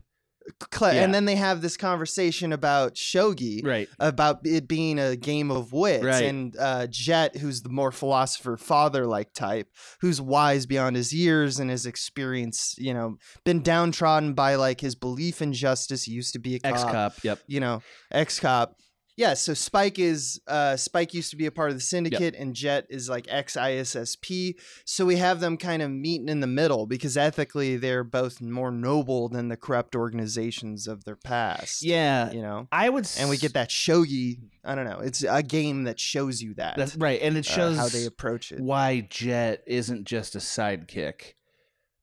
Cla- 0.59 0.93
yeah. 0.95 1.03
and 1.03 1.13
then 1.13 1.25
they 1.25 1.35
have 1.35 1.61
this 1.61 1.77
conversation 1.77 2.51
about 2.53 2.95
shogi 2.95 3.65
Right. 3.65 3.87
about 3.99 4.39
it 4.45 4.67
being 4.67 4.99
a 4.99 5.15
game 5.15 5.51
of 5.51 5.71
wits 5.73 6.03
Right. 6.03 6.23
and 6.25 6.55
uh, 6.59 6.87
jet 6.87 7.37
who's 7.37 7.61
the 7.61 7.69
more 7.69 7.91
philosopher 7.91 8.57
father 8.57 9.05
like 9.05 9.33
type 9.33 9.67
who's 10.01 10.21
wise 10.21 10.65
beyond 10.65 10.95
his 10.95 11.13
years 11.13 11.59
and 11.59 11.69
his 11.69 11.85
experience 11.85 12.75
you 12.77 12.93
know 12.93 13.17
been 13.45 13.61
downtrodden 13.61 14.33
by 14.33 14.55
like 14.55 14.81
his 14.81 14.95
belief 14.95 15.41
in 15.41 15.53
justice 15.53 16.03
he 16.03 16.11
used 16.13 16.33
to 16.33 16.39
be 16.39 16.55
a 16.55 16.59
cop 16.59 16.71
Ex 16.73 16.83
cop. 16.83 17.13
Yep. 17.23 17.39
you 17.47 17.59
know 17.59 17.81
ex-cop 18.11 18.75
yeah 19.19 19.33
so 19.33 19.53
spike 19.53 19.99
is 19.99 20.39
uh 20.47 20.75
spike 20.77 21.13
used 21.13 21.29
to 21.29 21.35
be 21.35 21.45
a 21.45 21.51
part 21.51 21.69
of 21.69 21.75
the 21.75 21.81
syndicate 21.81 22.33
and 22.35 22.55
jet 22.55 22.85
is 22.89 23.09
like 23.09 23.25
ex-issp 23.29 24.55
so 24.85 25.05
we 25.05 25.17
have 25.17 25.39
them 25.41 25.57
kind 25.57 25.81
of 25.81 25.91
meeting 25.91 26.29
in 26.29 26.39
the 26.39 26.47
middle 26.47 26.85
because 26.87 27.17
ethically 27.17 27.75
they're 27.75 28.03
both 28.03 28.39
more 28.41 28.71
noble 28.71 29.27
than 29.27 29.49
the 29.49 29.57
corrupt 29.57 29.95
organizations 29.95 30.87
of 30.87 31.03
their 31.03 31.17
past 31.17 31.83
Yeah. 31.83 32.31
you 32.31 32.41
know 32.41 32.67
I 32.71 32.89
would 32.89 33.07
and 33.19 33.29
we 33.29 33.37
get 33.37 33.53
that 33.53 33.69
shogi 33.69 34.39
i 34.63 34.73
don't 34.73 34.85
know 34.85 34.99
it's 34.99 35.23
a 35.23 35.43
game 35.43 35.83
that 35.83 35.99
shows 35.99 36.41
you 36.41 36.53
that 36.55 36.77
That's 36.77 36.95
right, 36.95 37.21
and 37.21 37.37
it 37.37 37.47
uh, 37.47 37.51
shows 37.53 37.77
how 37.77 37.89
they 37.89 38.05
approach 38.05 38.51
it 38.51 38.59
why 38.61 39.01
Jet 39.01 39.63
isn't 39.67 40.05
just 40.05 40.35
a 40.35 40.39
sidekick. 40.39 41.33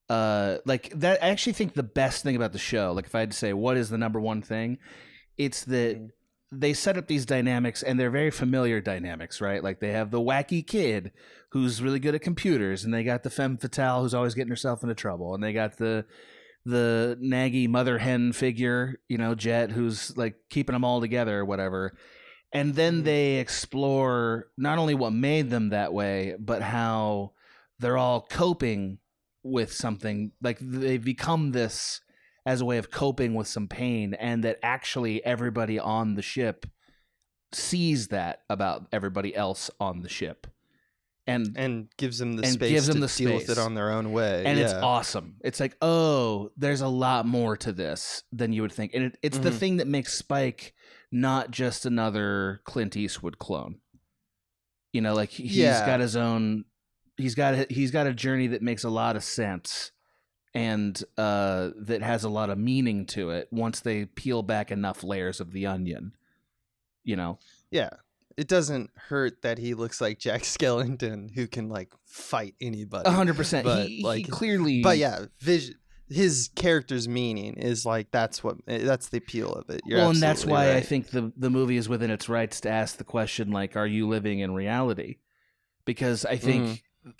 Uh, 0.08 0.58
like 0.64 0.90
that. 1.00 1.22
I 1.22 1.30
actually 1.30 1.54
think 1.54 1.74
the 1.74 1.82
best 1.82 2.22
thing 2.22 2.36
about 2.36 2.52
the 2.52 2.58
show, 2.58 2.92
like 2.92 3.06
if 3.06 3.14
I 3.14 3.20
had 3.20 3.32
to 3.32 3.36
say 3.36 3.52
what 3.52 3.76
is 3.76 3.90
the 3.90 3.98
number 3.98 4.20
one 4.20 4.40
thing, 4.40 4.78
it's 5.36 5.64
that 5.64 5.98
Mhm. 5.98 6.10
They 6.60 6.72
set 6.72 6.96
up 6.96 7.06
these 7.06 7.26
dynamics 7.26 7.82
and 7.82 7.98
they're 7.98 8.10
very 8.10 8.30
familiar 8.30 8.80
dynamics, 8.80 9.40
right? 9.40 9.62
Like 9.62 9.80
they 9.80 9.92
have 9.92 10.10
the 10.10 10.20
wacky 10.20 10.66
kid 10.66 11.12
who's 11.50 11.82
really 11.82 11.98
good 11.98 12.14
at 12.14 12.22
computers, 12.22 12.84
and 12.84 12.92
they 12.92 13.04
got 13.04 13.22
the 13.22 13.30
femme 13.30 13.56
fatale 13.56 14.02
who's 14.02 14.14
always 14.14 14.34
getting 14.34 14.50
herself 14.50 14.82
into 14.82 14.94
trouble, 14.94 15.34
and 15.34 15.42
they 15.42 15.52
got 15.52 15.78
the 15.78 16.04
the 16.64 17.16
naggy 17.22 17.68
mother 17.68 17.98
hen 17.98 18.32
figure, 18.32 18.96
you 19.08 19.16
know, 19.16 19.34
Jet, 19.36 19.70
who's 19.70 20.16
like 20.16 20.34
keeping 20.50 20.72
them 20.72 20.84
all 20.84 21.00
together 21.00 21.38
or 21.38 21.44
whatever. 21.44 21.96
And 22.52 22.74
then 22.74 22.96
mm-hmm. 22.96 23.04
they 23.04 23.34
explore 23.36 24.48
not 24.58 24.78
only 24.78 24.94
what 24.94 25.12
made 25.12 25.48
them 25.48 25.70
that 25.70 25.92
way, 25.92 26.34
but 26.38 26.62
how 26.62 27.32
they're 27.78 27.96
all 27.98 28.26
coping 28.28 28.98
with 29.44 29.72
something. 29.72 30.32
Like 30.42 30.58
they've 30.60 31.02
become 31.02 31.52
this 31.52 32.00
as 32.46 32.60
a 32.62 32.64
way 32.64 32.78
of 32.78 32.90
coping 32.90 33.34
with 33.34 33.48
some 33.48 33.68
pain, 33.68 34.14
and 34.14 34.42
that 34.44 34.58
actually 34.62 35.22
everybody 35.24 35.78
on 35.78 36.14
the 36.14 36.22
ship 36.22 36.64
sees 37.52 38.08
that 38.08 38.40
about 38.48 38.86
everybody 38.92 39.34
else 39.34 39.70
on 39.80 40.00
the 40.02 40.08
ship. 40.08 40.46
And 41.28 41.56
and 41.56 41.88
gives 41.96 42.18
them 42.18 42.34
the 42.34 42.46
space 42.46 42.70
gives 42.70 42.86
them 42.86 42.96
to 43.00 43.00
the 43.00 43.08
deal 43.08 43.34
with 43.34 43.50
it 43.50 43.58
on 43.58 43.74
their 43.74 43.90
own 43.90 44.12
way. 44.12 44.44
and 44.46 44.56
yeah. 44.56 44.64
it's 44.66 44.74
awesome. 44.74 45.34
It's 45.42 45.58
like, 45.58 45.76
oh, 45.82 46.50
there's 46.56 46.82
a 46.82 46.88
lot 46.88 47.26
more 47.26 47.56
to 47.56 47.72
this 47.72 48.22
than 48.30 48.52
you 48.52 48.62
would 48.62 48.70
think, 48.72 48.92
and 48.94 49.06
it, 49.06 49.18
it's 49.22 49.38
the 49.38 49.50
Mhm. 49.50 49.58
thing 49.58 49.76
that 49.78 49.88
makes 49.88 50.14
Spike 50.14 50.72
not 51.10 51.50
just 51.50 51.84
another 51.84 52.60
Clint 52.64 52.96
Eastwood 52.96 53.40
clone. 53.40 53.80
You 54.92 55.00
know, 55.00 55.14
like 55.14 55.30
he- 55.30 55.48
he's 55.48 55.56
Yeah. 55.56 55.84
got 55.84 55.98
his 55.98 56.14
own. 56.14 56.64
He's 57.16 57.34
got 57.34 57.54
a, 57.54 57.66
he's 57.70 57.90
got 57.90 58.06
a 58.06 58.14
journey 58.14 58.46
that 58.48 58.62
makes 58.62 58.84
a 58.84 58.88
lot 58.90 59.16
of 59.16 59.24
sense, 59.24 59.90
and 60.56 61.02
uh, 61.18 61.70
that 61.76 62.02
has 62.02 62.24
a 62.24 62.28
lot 62.28 62.50
of 62.50 62.58
meaning 62.58 63.06
to 63.06 63.30
it. 63.30 63.48
Once 63.50 63.80
they 63.80 64.04
peel 64.06 64.42
back 64.42 64.70
enough 64.70 65.04
layers 65.04 65.40
of 65.40 65.52
the 65.52 65.66
onion, 65.66 66.12
you 67.04 67.16
know. 67.16 67.38
Yeah. 67.70 67.90
It 68.36 68.48
doesn't 68.48 68.90
hurt 68.96 69.42
that 69.42 69.58
he 69.58 69.72
looks 69.74 70.00
like 70.00 70.18
Jack 70.18 70.42
Skellington 70.54 71.30
who 71.34 71.46
can 71.46 71.68
like 71.68 71.92
fight 72.04 72.54
anybody. 72.60 73.08
A 73.08 73.12
hundred 73.12 73.36
percent. 73.36 73.64
But, 73.64 73.86
He, 73.88 73.96
he 73.98 74.02
like- 74.04 74.28
clearly. 74.28 74.82
But 74.82 74.98
yeah, 74.98 75.26
vision 75.40 75.76
his 76.08 76.50
character's 76.54 77.08
meaning 77.08 77.54
is 77.54 77.84
like 77.84 78.12
that's 78.12 78.44
what 78.44 78.58
eh, 78.68 78.84
that's 78.84 79.08
the 79.08 79.18
appeal 79.18 79.52
of 79.52 79.68
it. 79.70 79.80
You're 79.84 79.98
well, 79.98 80.10
and 80.10 80.20
that's 80.20 80.46
why 80.46 80.74
I 80.76 80.80
think 80.80 81.10
the 81.10 81.32
the 81.36 81.50
movie 81.50 81.76
is 81.76 81.88
within 81.88 82.10
its 82.12 82.28
rights 82.28 82.60
to 82.60 82.68
ask 82.70 82.96
the 82.96 83.02
question, 83.04 83.50
like, 83.50 83.74
are 83.74 83.86
you 83.88 84.06
living 84.06 84.38
in 84.38 84.54
reality? 84.54 85.16
Because 85.84 86.24
I 86.24 86.36
think 86.36 86.64
Mm-hmm. 86.64 86.74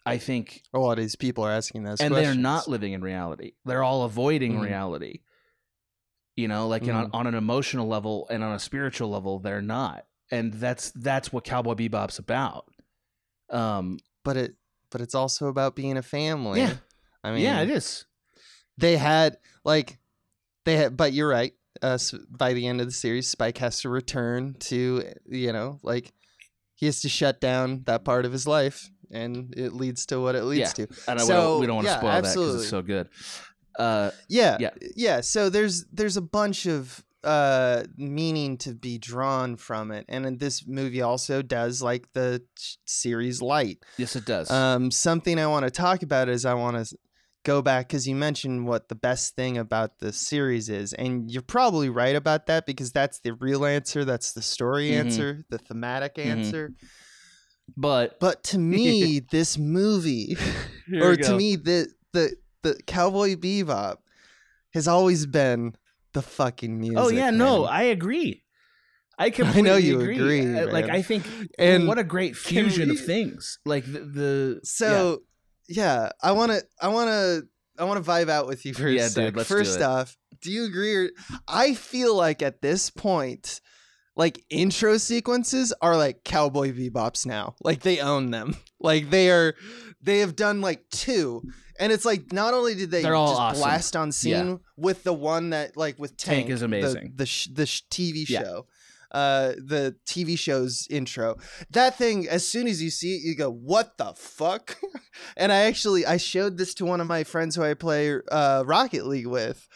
I 0.05 0.19
think, 0.19 0.63
a 0.75 0.79
lot 0.79 0.93
of 0.99 1.05
these 1.05 1.17
people 1.17 1.45
are 1.45 1.51
asking 1.53 1.85
those 1.85 2.01
and 2.01 2.11
questions. 2.13 2.35
they're 2.37 2.43
not 2.43 2.69
living 2.69 2.93
in 2.93 3.03
reality. 3.03 3.53
They're 3.65 3.83
all 3.85 4.03
avoiding 4.05 4.55
Mhm. 4.57 4.63
reality. 4.65 5.21
You 6.37 6.49
know, 6.49 6.69
like 6.69 6.83
on, 6.83 7.07
Mhm. 7.07 7.11
on 7.15 7.27
an 7.27 7.35
emotional 7.35 7.87
level 7.89 8.27
and 8.31 8.45
on 8.45 8.55
a 8.55 8.59
spiritual 8.59 9.09
level, 9.09 9.39
they're 9.39 9.63
not, 9.63 10.07
and 10.31 10.53
that's 10.53 10.91
that's 10.91 11.33
what 11.33 11.45
Cowboy 11.45 11.75
Bebop's 11.75 12.19
about. 12.19 12.69
Um, 13.49 13.99
but 14.25 14.37
it 14.37 14.57
but 14.91 15.01
it's 15.01 15.15
also 15.15 15.47
about 15.49 15.75
being 15.77 15.97
a 15.97 16.03
family. 16.03 16.61
Yeah. 16.61 16.75
I 17.25 17.33
mean, 17.33 17.43
yeah, 17.43 17.61
it 17.63 17.71
is. 17.71 18.05
they 18.77 18.97
had 18.99 19.39
like 19.65 19.99
they 20.65 20.77
had 20.77 20.97
but 20.97 21.13
you're 21.15 21.29
right 21.29 21.55
uh 21.83 21.99
by 22.29 22.53
the 22.53 22.67
end 22.67 22.81
of 22.81 22.87
the 22.87 22.93
series 22.93 23.29
spike 23.29 23.59
has 23.59 23.81
to 23.81 23.89
return 23.89 24.55
to 24.59 25.03
you 25.27 25.53
know 25.53 25.79
like 25.83 26.13
he 26.75 26.87
has 26.87 27.01
to 27.03 27.09
shut 27.09 27.41
down 27.41 27.83
that 27.85 28.05
part 28.05 28.25
of 28.27 28.33
his 28.33 28.47
life 28.47 28.91
and 29.11 29.55
it 29.57 29.73
leads 29.73 30.07
to 30.07 30.21
what 30.21 30.35
it 30.35 30.45
leads 30.45 30.73
to 30.75 30.87
And 31.09 31.21
So, 31.21 31.27
don't, 31.29 31.61
we 31.61 31.67
don't 31.67 31.77
want 31.77 31.87
to 31.89 31.93
yeah, 31.93 31.99
spoil 31.99 32.23
that 32.23 32.35
because 32.35 32.55
it's 32.63 32.71
so 32.71 32.83
good. 32.83 33.09
Uh, 33.79 34.11
yeah 34.29 34.57
Yeah. 34.59 34.71
yeah 34.97 35.21
so 35.21 35.51
there's 35.51 35.85
there's 35.93 36.17
a 36.17 36.23
bunch 36.23 36.67
of 36.67 37.05
uh 37.25 37.83
meaning 37.97 38.57
to 38.57 38.73
be 38.75 38.97
drawn 38.99 39.57
from 39.57 39.91
it 39.91 40.05
and 40.09 40.39
this 40.39 40.67
movie 40.67 41.03
also 41.03 41.43
does 41.43 41.83
like 41.83 42.07
the 42.15 42.43
series 42.87 43.43
light 43.43 43.85
yes, 43.99 44.17
it 44.17 44.25
does. 44.25 44.51
Um, 44.51 44.91
something 44.91 45.39
I 45.39 45.47
want 45.47 45.65
to 45.65 45.71
talk 45.71 46.03
about 46.03 46.29
is 46.29 46.45
I 46.47 46.55
want 46.55 46.77
to 46.87 46.97
go 47.45 47.63
back 47.63 47.89
because 47.89 48.07
you 48.09 48.15
mentioned 48.17 48.67
what 48.67 48.89
the 48.89 48.95
best 48.95 49.37
thing 49.37 49.57
about 49.59 49.99
the 49.99 50.13
series 50.13 50.69
is, 50.69 50.93
and 50.95 51.31
you're 51.31 51.43
probably 51.43 51.89
right 51.89 52.17
about 52.17 52.47
that 52.47 52.67
because 52.67 52.93
that's 52.93 53.21
the 53.21 53.35
real 53.35 53.65
answer, 53.65 54.05
that's 54.05 54.33
the 54.33 54.43
story 54.43 54.89
Mhm. 54.91 54.95
answer, 55.01 55.45
the 55.49 55.59
thematic 55.59 56.15
Mhm. 56.17 56.27
answer. 56.27 56.73
But 57.77 58.19
But 58.21 58.43
to 58.45 58.59
me, 58.75 59.21
this 59.21 59.57
movie, 59.59 60.37
or 61.01 61.17
to 61.17 61.35
me, 61.37 61.57
the 61.57 61.89
the 62.13 62.37
the 62.63 62.81
Cowboy 62.87 63.37
Bebop 63.37 63.97
has 64.75 64.87
always 64.89 65.27
been 65.27 65.75
the 66.13 66.23
fucking 66.23 66.79
music. 66.79 66.99
Oh 66.99 67.09
yeah, 67.09 67.31
no. 67.31 67.65
I 67.65 67.83
agree. 67.83 68.43
I 69.19 69.31
completely 69.31 69.63
know 69.63 69.77
you 69.77 70.01
agree. 70.01 70.19
agree, 70.19 70.59
Uh, 70.61 70.71
Like. 70.73 70.89
I 70.91 71.01
think, 71.03 71.25
And 71.59 71.87
what 71.89 71.99
a 71.99 72.05
great 72.05 72.37
fusion 72.37 72.91
of 72.91 73.01
things. 73.01 73.59
Like 73.65 73.85
the, 73.91 74.01
the 74.01 74.61
So 74.65 75.23
yeah, 75.69 76.11
I 76.23 76.33
want 76.33 76.53
to 76.53 76.63
I 76.81 76.89
want 76.89 77.09
to 77.09 77.43
I 77.79 77.85
want 77.85 78.03
to 78.05 78.11
vibe 78.11 78.29
out 78.29 78.47
with 78.47 78.65
you 78.67 78.75
for 78.75 78.87
a 78.87 78.93
Yeah, 78.93 79.03
dude, 79.05 79.13
sec. 79.13 79.35
do 79.35 79.45
First 79.45 79.81
it. 79.81 79.83
off, 79.83 80.17
do 80.43 80.51
you 80.53 80.65
agree 80.65 80.95
or 80.95 81.11
I 81.49 81.75
feel 81.75 82.15
like 82.15 82.43
at 82.43 82.61
this 82.63 82.91
point 82.91 83.61
like 84.17 84.43
intro 84.51 84.97
sequences 84.97 85.73
are 85.83 85.97
like 85.97 86.25
cowboy 86.25 86.73
bebops 86.73 87.27
now. 87.27 87.55
Like 87.63 87.81
they 87.83 88.01
own 88.01 88.31
them. 88.31 88.57
Like 88.79 89.09
they 89.11 89.31
are 89.31 89.55
they 90.03 90.19
have 90.19 90.37
done 90.37 90.61
like 90.61 90.89
two 90.91 91.43
and 91.81 91.91
it's 91.91 92.05
like 92.05 92.31
not 92.33 92.53
only 92.53 92.75
did 92.75 92.91
they 92.91 93.01
They're 93.03 93.15
all 93.15 93.29
just 93.31 93.41
awesome. 93.41 93.61
blast 93.63 93.97
on 93.97 94.13
scene 94.13 94.61
with 94.77 95.03
the 95.03 95.15
one 95.15 95.51
that 95.51 95.77
like 95.79 95.99
with 95.99 96.17
Tank, 96.19 96.41
Tank 96.47 96.51
is 96.51 96.61
the- 96.61 96.67
amazing. 96.67 97.13
The 97.17 97.25
sh- 97.27 97.49
the 97.53 97.65
sh- 97.67 97.83
TV 97.91 98.25
Yeah. 98.29 98.43
show, 98.43 98.67
uh, 99.13 99.53
the 99.57 99.97
TV 100.07 100.39
show's 100.39 100.87
intro. 100.91 101.37
That 101.71 101.97
thing, 101.97 102.29
as 102.29 102.47
soon 102.47 102.69
as 102.69 102.83
you 102.83 102.91
see 102.91 103.17
it, 103.17 103.23
you 103.23 103.35
go, 103.35 103.51
"What 103.51 103.97
the 103.97 104.13
fuck?" 104.15 104.77
and 105.39 105.51
I 105.51 105.63
actually 105.63 106.05
I 106.05 106.19
showed 106.19 106.59
this 106.59 106.75
to 106.75 106.85
one 106.85 107.01
of 107.01 107.07
my 107.07 107.25
friends 107.25 107.57
who 107.57 107.63
I 107.65 107.73
play 107.75 108.15
uh, 108.31 108.63
Rocket 108.67 109.07
League 109.07 109.27
with. 109.27 109.67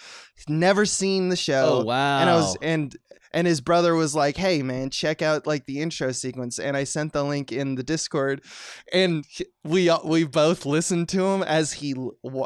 Never 0.46 0.84
seen 0.84 1.30
the 1.30 1.36
show. 1.36 1.80
oh 1.80 1.84
wow, 1.84 2.20
And 2.20 2.30
I 2.30 2.34
was 2.36 2.56
and 2.60 2.96
and 3.32 3.46
his 3.46 3.60
brother 3.60 3.94
was 3.94 4.14
like, 4.14 4.36
"Hey 4.36 4.62
man, 4.62 4.90
check 4.90 5.22
out 5.22 5.46
like 5.46 5.66
the 5.66 5.80
intro 5.80 6.12
sequence." 6.12 6.58
And 6.58 6.76
I 6.76 6.84
sent 6.84 7.12
the 7.12 7.22
link 7.24 7.52
in 7.52 7.74
the 7.76 7.82
Discord, 7.82 8.42
and 8.92 9.24
we 9.64 9.88
uh, 9.88 9.98
we 10.04 10.24
both 10.24 10.66
listened 10.66 11.08
to 11.10 11.24
him 11.24 11.42
as 11.42 11.72
he 11.74 11.94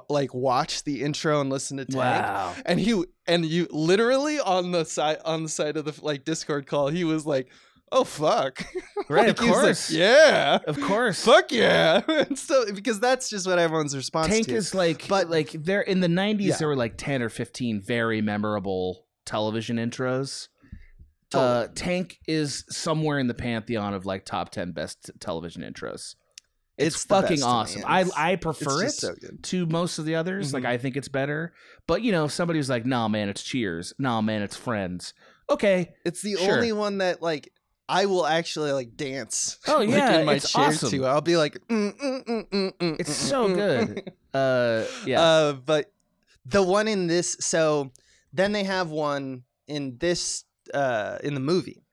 like 0.08 0.34
watched 0.34 0.84
the 0.84 1.02
intro 1.02 1.40
and 1.40 1.50
listened 1.50 1.78
to 1.78 1.84
Tank. 1.86 1.96
wow. 1.96 2.54
And 2.66 2.78
he 2.80 3.04
and 3.26 3.44
you 3.46 3.66
literally 3.70 4.38
on 4.40 4.72
the 4.72 4.84
side 4.84 5.18
on 5.24 5.42
the 5.44 5.48
side 5.48 5.76
of 5.76 5.84
the 5.84 5.98
like 6.04 6.24
Discord 6.24 6.66
call, 6.66 6.88
he 6.88 7.04
was 7.04 7.24
like, 7.26 7.48
"Oh 7.92 8.04
fuck!" 8.04 8.64
Right, 9.08 9.26
Like, 9.28 9.38
of 9.38 9.44
was 9.44 9.48
like, 9.50 9.62
course. 9.64 9.90
yeah. 9.90 10.58
Of 10.66 10.80
course, 10.80 11.22
Fuck 11.26 11.52
yeah! 11.52 12.00
so 12.36 12.72
because 12.72 13.00
that's 13.00 13.28
just 13.28 13.46
what 13.46 13.58
everyone's 13.58 13.94
response 13.94 14.28
Tank 14.28 14.46
to. 14.46 14.54
is 14.54 14.74
like, 14.74 15.00
But- 15.08 15.24
but 15.24 15.30
like 15.30 15.50
there 15.52 15.82
in 15.82 16.00
the 16.00 16.06
'90s, 16.08 16.40
Yeah. 16.40 16.56
there 16.56 16.68
were 16.68 16.76
like 16.76 16.94
ten 16.96 17.20
or 17.22 17.28
fifteen 17.28 17.82
very 17.82 18.22
memorable 18.22 19.04
television 19.26 19.76
intros. 19.76 20.48
Uh, 21.40 21.68
Tank 21.74 22.18
is 22.26 22.64
somewhere 22.68 23.18
in 23.18 23.26
the 23.26 23.34
pantheon 23.34 23.94
of 23.94 24.06
like 24.06 24.24
top 24.24 24.50
ten 24.50 24.72
best 24.72 25.10
television 25.20 25.62
intros. 25.62 26.14
It's, 26.76 26.96
It's 26.96 27.04
fucking 27.04 27.28
best 27.40 27.42
to 27.42 27.78
me, 27.78 27.82
awesome. 27.82 27.82
I 27.86 28.32
I 28.32 28.36
prefer 28.36 28.82
it 28.82 28.90
so 28.90 29.14
to 29.42 29.66
most 29.66 29.98
of 29.98 30.04
the 30.06 30.16
others. 30.16 30.52
Like 30.52 30.64
Mhm. 30.64 30.68
I 30.68 30.78
think 30.78 30.96
it's 30.96 31.08
better. 31.08 31.52
But 31.86 32.02
you 32.02 32.10
know, 32.12 32.24
if 32.24 32.32
somebody 32.32 32.58
was 32.58 32.68
like, 32.68 32.84
"Nah, 32.84 33.06
man, 33.08 33.28
it's 33.28 33.42
Cheers." 33.42 33.94
Nah, 33.98 34.20
man, 34.20 34.42
it's 34.42 34.56
Friends. 34.56 35.14
Okay, 35.48 35.94
It's 36.04 36.22
the 36.22 36.36
Sure. 36.36 36.54
only 36.56 36.72
one 36.72 36.98
that 36.98 37.22
like 37.22 37.52
I 37.88 38.06
will 38.06 38.26
actually 38.26 38.72
like 38.72 38.96
dance. 38.96 39.58
Oh, 39.68 39.78
like, 39.78 39.88
yeah, 39.90 40.20
in 40.20 40.26
my 40.26 40.34
it's 40.34 40.50
chair 40.50 40.68
awesome. 40.68 40.90
too. 40.90 41.04
I'll 41.06 41.20
be 41.20 41.36
like, 41.36 41.58
mm, 41.68 41.92
mm, 41.96 42.48
mm, 42.78 42.96
It's 42.98 43.14
so 43.14 43.54
good. 43.54 44.10
uh, 44.32 44.84
yeah, 45.06 45.20
Uh, 45.20 45.52
but 45.52 45.92
the 46.46 46.62
one 46.62 46.88
in 46.88 47.06
this, 47.06 47.36
so 47.40 47.92
then 48.32 48.52
they 48.52 48.64
have 48.64 48.88
one 48.90 49.44
in 49.68 49.96
this, 49.98 50.44
uh, 50.72 51.18
in 51.22 51.34
the 51.34 51.40
movie, 51.40 51.84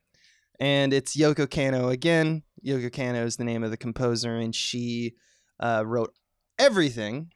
and 0.60 0.94
it's 0.94 1.18
Yoko 1.18 1.48
Kanno 1.48 1.92
again. 1.92 2.44
Yoko 2.66 2.90
Kanno 2.92 3.26
is 3.26 3.38
the 3.38 3.44
name 3.44 3.64
of 3.64 3.72
the 3.72 3.78
composer, 3.78 4.38
and 4.38 4.56
she 4.56 5.16
uh, 5.60 5.84
wrote 5.86 6.14
everything. 6.60 7.32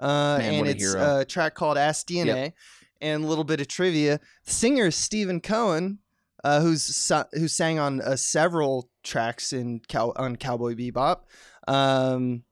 Uh, 0.00 0.38
Man, 0.38 0.48
and 0.54 0.58
what 0.58 0.68
a 0.68 0.70
it's 0.70 0.82
hero. 0.82 1.20
a 1.20 1.24
track 1.24 1.54
called 1.54 1.78
"Ask 1.78 2.06
DNA," 2.06 2.52
and 3.00 3.24
a 3.24 3.26
little 3.26 3.44
bit 3.44 3.60
of 3.60 3.68
trivia. 3.68 4.20
The 4.44 4.52
singer 4.52 4.86
is 4.86 4.96
Stephen 4.96 5.40
Cohen, 5.40 5.98
uh, 6.42 6.60
who's 6.60 6.82
su- 6.82 7.24
who 7.32 7.48
sang 7.48 7.78
on 7.78 8.00
uh, 8.00 8.16
several 8.16 8.90
tracks 9.02 9.52
in 9.52 9.80
Cow- 9.88 10.14
on 10.16 10.36
Cowboy 10.36 10.74
Bebop. 10.74 11.20
Um, 11.66 12.42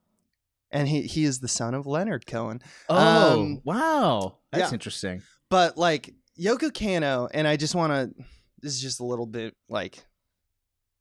and 0.70 0.89
he, 0.89 1.03
he 1.03 1.25
is 1.25 1.41
the 1.41 1.49
son 1.49 1.75
of 1.75 1.87
Leonard 1.87 2.27
Cohen. 2.27 2.62
oh 2.89 3.41
um, 3.41 3.61
wow, 3.64 4.39
that's 4.51 4.70
yeah. 4.70 4.75
interesting. 4.75 5.23
But 5.51 5.77
like 5.77 6.14
Yoko 6.41 6.70
Kanno, 6.70 7.28
and 7.33 7.47
I 7.47 7.57
just 7.57 7.74
want 7.74 7.93
to. 7.93 8.24
This 8.61 8.72
is 8.74 8.80
just 8.80 9.01
a 9.01 9.05
little 9.05 9.26
bit 9.26 9.55
like. 9.68 10.05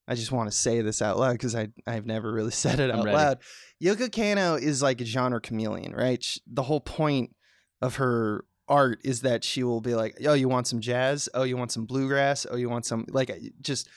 I 0.07 0.15
just 0.15 0.31
want 0.31 0.51
to 0.51 0.57
say 0.57 0.81
this 0.81 1.01
out 1.01 1.17
loud 1.17 1.33
because 1.33 1.55
I 1.55 1.69
I've 1.87 2.05
never 2.05 2.31
really 2.33 2.51
said 2.63 2.79
it 2.79 2.91
out 2.91 3.05
loud. 3.13 3.37
Yoko 3.81 4.09
Kanno 4.09 4.61
is 4.61 4.81
like 4.81 4.99
a 5.01 5.05
genre 5.05 5.39
chameleon, 5.39 5.93
right? 5.93 6.21
Sh- 6.23 6.39
The 6.51 6.63
whole 6.63 6.81
point 6.81 7.35
of 7.81 7.95
her 7.95 8.43
art 8.67 8.99
is 9.03 9.21
that 9.21 9.43
she 9.43 9.63
will 9.63 9.81
be 9.81 9.95
like, 9.95 10.17
"Oh, 10.25 10.33
you 10.33 10.49
want 10.49 10.67
some 10.67 10.81
jazz? 10.81 11.29
Oh, 11.33 11.43
you 11.43 11.55
want 11.55 11.71
some 11.71 11.85
bluegrass? 11.85 12.45
Oh, 12.49 12.55
you 12.55 12.69
want 12.69 12.85
some 12.85 13.05
like 13.09 13.31
just 13.61 13.87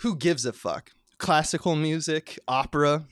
who 0.00 0.14
gives 0.16 0.44
a 0.46 0.52
fuck? 0.52 0.90
Classical 1.18 1.74
music, 1.74 2.38
opera, 2.46 3.06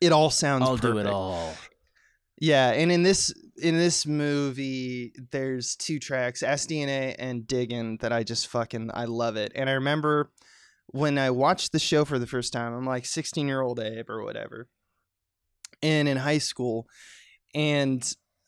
it 0.00 0.12
all 0.12 0.30
sounds 0.30 0.62
I'll 0.62 0.76
do 0.76 0.98
it 0.98 1.06
all. 1.06 1.54
Yeah, 2.40 2.70
and 2.70 2.90
in 2.92 3.02
this 3.02 3.32
in 3.60 3.76
this 3.76 4.06
movie, 4.06 5.12
there's 5.32 5.74
two 5.74 5.98
tracks, 5.98 6.42
Ask 6.42 6.68
DNA 6.68 7.16
and 7.18 7.46
Diggin, 7.46 7.98
that 8.00 8.12
I 8.12 8.22
just 8.22 8.46
fucking 8.48 8.90
I 8.94 9.04
love 9.06 9.36
it. 9.36 9.52
And 9.54 9.68
I 9.68 9.72
remember 9.72 10.30
when 10.86 11.18
I 11.18 11.30
watched 11.30 11.72
the 11.72 11.78
show 11.80 12.04
for 12.04 12.18
the 12.18 12.26
first 12.26 12.52
time, 12.52 12.72
I'm 12.74 12.86
like 12.86 13.04
16 13.06 13.46
year 13.48 13.60
old 13.60 13.80
Abe 13.80 14.08
or 14.08 14.22
whatever, 14.24 14.68
and 15.82 16.08
in 16.08 16.18
high 16.18 16.38
school, 16.38 16.86
and 17.54 18.02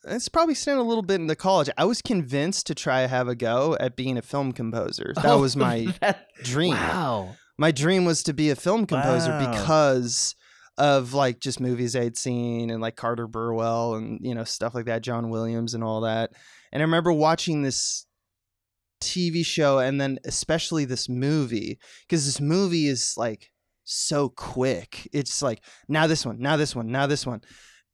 it's 0.05 0.29
probably 0.29 0.55
staying 0.55 0.77
a 0.79 0.83
little 0.83 1.03
bit 1.03 1.19
into 1.21 1.35
college. 1.35 1.69
I 1.77 1.85
was 1.85 2.01
convinced 2.01 2.67
to 2.67 2.75
try 2.75 3.01
to 3.03 3.07
have 3.07 3.27
a 3.27 3.35
go 3.35 3.77
at 3.79 3.95
being 3.95 4.17
a 4.17 4.21
film 4.21 4.51
composer. 4.53 5.11
That 5.15 5.25
Oh, 5.25 5.39
was 5.41 5.55
my 5.55 5.93
that- 6.01 6.27
dream 6.43 6.73
Wow. 6.73 7.35
my 7.57 7.71
dream 7.71 8.05
was 8.05 8.23
to 8.23 8.33
be 8.33 8.49
a 8.49 8.55
film 8.55 8.85
composer 8.87 9.31
Wow. 9.31 9.51
because 9.51 10.33
of 10.77 11.13
like 11.13 11.39
just 11.39 11.59
movies 11.59 11.95
I'd 11.95 12.17
seen 12.17 12.69
and 12.69 12.81
like 12.81 12.95
Carter 12.95 13.27
Burwell 13.27 13.95
and 13.95 14.19
you 14.21 14.35
know 14.35 14.43
stuff 14.43 14.73
like 14.73 14.85
that, 14.85 15.03
John 15.03 15.29
Williams 15.29 15.73
and 15.73 15.83
all 15.83 16.01
that. 16.01 16.31
And 16.71 16.81
I 16.81 16.85
remember 16.85 17.11
watching 17.11 17.61
this 17.61 18.05
TV 19.01 19.45
show 19.45 19.79
and 19.79 19.99
then 19.99 20.19
especially 20.25 20.85
this 20.85 21.09
movie 21.09 21.79
because 22.07 22.25
this 22.25 22.39
movie 22.39 22.87
is 22.87 23.15
like 23.17 23.51
so 23.83 24.29
quick. 24.29 25.09
It's 25.11 25.41
like 25.41 25.63
now 25.87 26.07
this 26.07 26.25
one, 26.25 26.39
now 26.39 26.57
this 26.57 26.75
one, 26.75 26.87
now 26.87 27.07
this 27.07 27.25
one. 27.25 27.41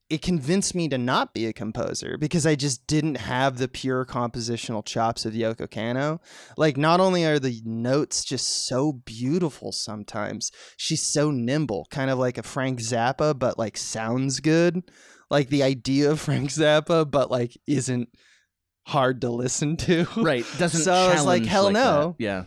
It 0.09 0.21
convinced 0.21 0.73
me 0.73 0.87
to 0.89 0.97
not 0.97 1.33
be 1.33 1.45
a 1.47 1.53
composer 1.53 2.17
because 2.17 2.45
I 2.45 2.55
just 2.55 2.87
didn't 2.87 3.15
have 3.15 3.57
the 3.57 3.67
pure 3.67 4.05
compositional 4.05 4.85
chops 4.85 5.25
of 5.25 5.33
Yoko 5.33 5.67
Kanno 5.67 6.19
like 6.57 6.77
not 6.77 6.99
only 6.99 7.25
are 7.25 7.39
the 7.39 7.61
notes 7.65 8.23
just 8.23 8.67
so 8.67 8.93
beautiful 8.93 9.71
sometimes 9.73 10.51
she's 10.77 11.01
so 11.01 11.29
nimble 11.31 11.87
kind 11.91 12.09
of 12.09 12.17
like 12.17 12.37
a 12.37 12.43
frank 12.43 12.79
zappa 12.79 13.37
but 13.37 13.57
like 13.59 13.75
sounds 13.75 14.39
good 14.39 14.81
like 15.29 15.49
the 15.49 15.63
idea 15.63 16.09
of 16.09 16.19
frank 16.27 16.49
zappa 16.51 17.09
but 17.09 17.29
like 17.29 17.57
isn't 17.67 18.07
hard 18.85 19.19
to 19.21 19.29
listen 19.29 19.75
to 19.75 20.07
Right. 20.15 20.45
Doesn't 20.57 20.81
So 20.83 20.93
I 20.93 21.13
was 21.15 21.25
like, 21.25 21.45
hell 21.45 21.65
that. 21.65 21.73
no. 21.73 22.15
Yeah. 22.17 22.45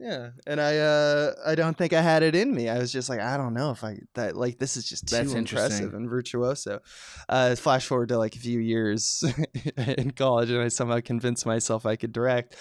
Yeah 0.00 0.30
and 0.46 0.60
i 0.60 0.78
uh 0.78 1.32
i 1.46 1.54
don't 1.54 1.76
think 1.76 1.92
i 1.92 2.00
had 2.00 2.22
it 2.22 2.34
in 2.34 2.54
me 2.54 2.68
i 2.70 2.78
was 2.78 2.90
just 2.90 3.08
like 3.10 3.20
i 3.20 3.36
don't 3.36 3.52
know 3.52 3.70
if 3.70 3.84
i 3.84 3.98
that 4.14 4.34
like 4.34 4.58
this 4.58 4.76
is 4.76 4.88
just 4.88 5.06
too 5.06 5.16
That's 5.16 5.34
impressive 5.34 5.92
and 5.92 6.08
virtuoso 6.08 6.80
uh 7.28 7.54
flash 7.54 7.86
forward 7.86 8.08
to 8.08 8.16
like 8.18 8.34
a 8.34 8.38
few 8.38 8.58
years 8.60 9.22
in 9.76 10.12
college 10.12 10.48
and 10.50 10.62
i 10.62 10.68
somehow 10.68 11.00
convinced 11.00 11.44
myself 11.44 11.84
i 11.84 11.96
could 11.96 12.12
direct 12.12 12.56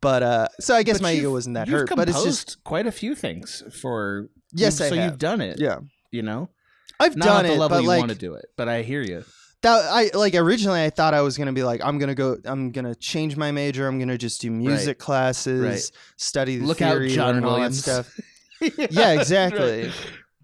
but 0.00 0.22
uh 0.22 0.48
so 0.60 0.74
i 0.76 0.82
guess 0.84 0.98
But 0.98 1.02
my 1.02 1.12
ego 1.14 1.32
wasn't 1.32 1.54
that 1.54 1.68
hurt 1.68 1.90
but 1.96 2.08
it's 2.08 2.22
just 2.22 2.62
quite 2.62 2.86
a 2.86 2.92
few 2.92 3.14
things 3.14 3.62
for. 3.80 4.28
Yes, 4.52 4.78
so 4.78 4.84
have. 4.84 4.96
you've 5.04 5.18
done 5.18 5.40
it. 5.40 5.58
yeah 5.58 5.78
You 6.12 6.22
know, 6.22 6.48
i've 7.00 7.16
not 7.16 7.26
done 7.26 7.46
at 7.46 7.48
the 7.48 7.54
it 7.54 7.58
level 7.58 7.78
but 7.78 7.82
you 7.82 7.88
like 7.88 7.98
want 7.98 8.12
to 8.12 8.18
do 8.18 8.34
it, 8.34 8.46
but 8.56 8.68
I 8.68 8.82
hear 8.82 9.02
you. 9.02 9.24
That 9.64 9.84
I 9.90 10.10
like 10.16 10.34
originally 10.34 10.82
I 10.84 10.90
thought 10.90 11.12
I 11.14 11.20
was 11.22 11.36
gonna 11.36 11.52
be 11.52 11.64
like 11.64 11.80
I'm 11.82 11.98
gonna 11.98 12.14
go 12.14 12.36
I'm 12.44 12.70
gonna 12.70 12.94
change 12.94 13.36
my 13.36 13.50
major 13.50 13.88
I'm 13.88 13.98
gonna 13.98 14.16
just 14.18 14.40
do 14.40 14.50
music 14.50 14.98
classes 14.98 15.62
Right. 15.64 15.90
study 16.16 16.58
the 16.58 16.66
Look 16.66 16.80
out, 16.82 16.92
theory 16.92 17.08
John 17.10 17.34
learn 17.34 17.44
all 17.44 17.60
that 17.60 17.74
stuff. 17.74 18.14
Yeah 18.90 19.12
exactly. 19.20 19.90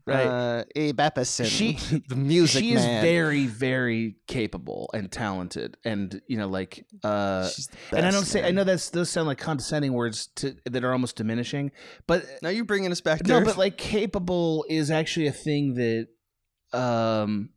Right. 0.07 0.27
uh, 0.27 0.65
Abe 0.75 0.99
Epperson 0.99 1.45
She- 1.45 1.79
the 2.09 2.17
music 2.17 2.63
she 2.65 2.73
is 2.73 2.81
man. 2.83 3.03
very, 3.03 3.47
very 3.47 4.17
capable 4.27 4.91
and 4.93 5.13
talented, 5.13 5.77
and 5.85 6.21
you 6.27 6.37
know, 6.37 6.49
like, 6.49 6.85
uh, 7.05 7.43
the 7.91 7.97
and 7.99 8.07
I 8.07 8.11
don't 8.11 8.23
best, 8.23 8.33
say 8.33 8.43
I 8.47 8.51
know 8.51 8.65
that's 8.65 8.91
those 8.91 9.09
sound 9.11 9.29
like 9.29 9.39
condescending 9.39 9.93
words 9.93 10.29
to 10.37 10.57
that 10.65 10.83
are 10.83 10.93
almost 10.93 11.17
diminishing, 11.17 11.71
but 12.09 12.25
now 12.43 12.49
you're 12.49 12.65
bringing 12.65 12.91
us 12.91 13.01
back 13.03 13.25
no, 13.25 13.35
there 13.37 13.45
but 13.45 13.57
like 13.59 13.77
capable 13.77 14.65
is 14.69 14.91
actually 14.91 15.29
a 15.29 15.33
thing 15.33 15.75
that, 15.75 16.09
um, 16.79 17.51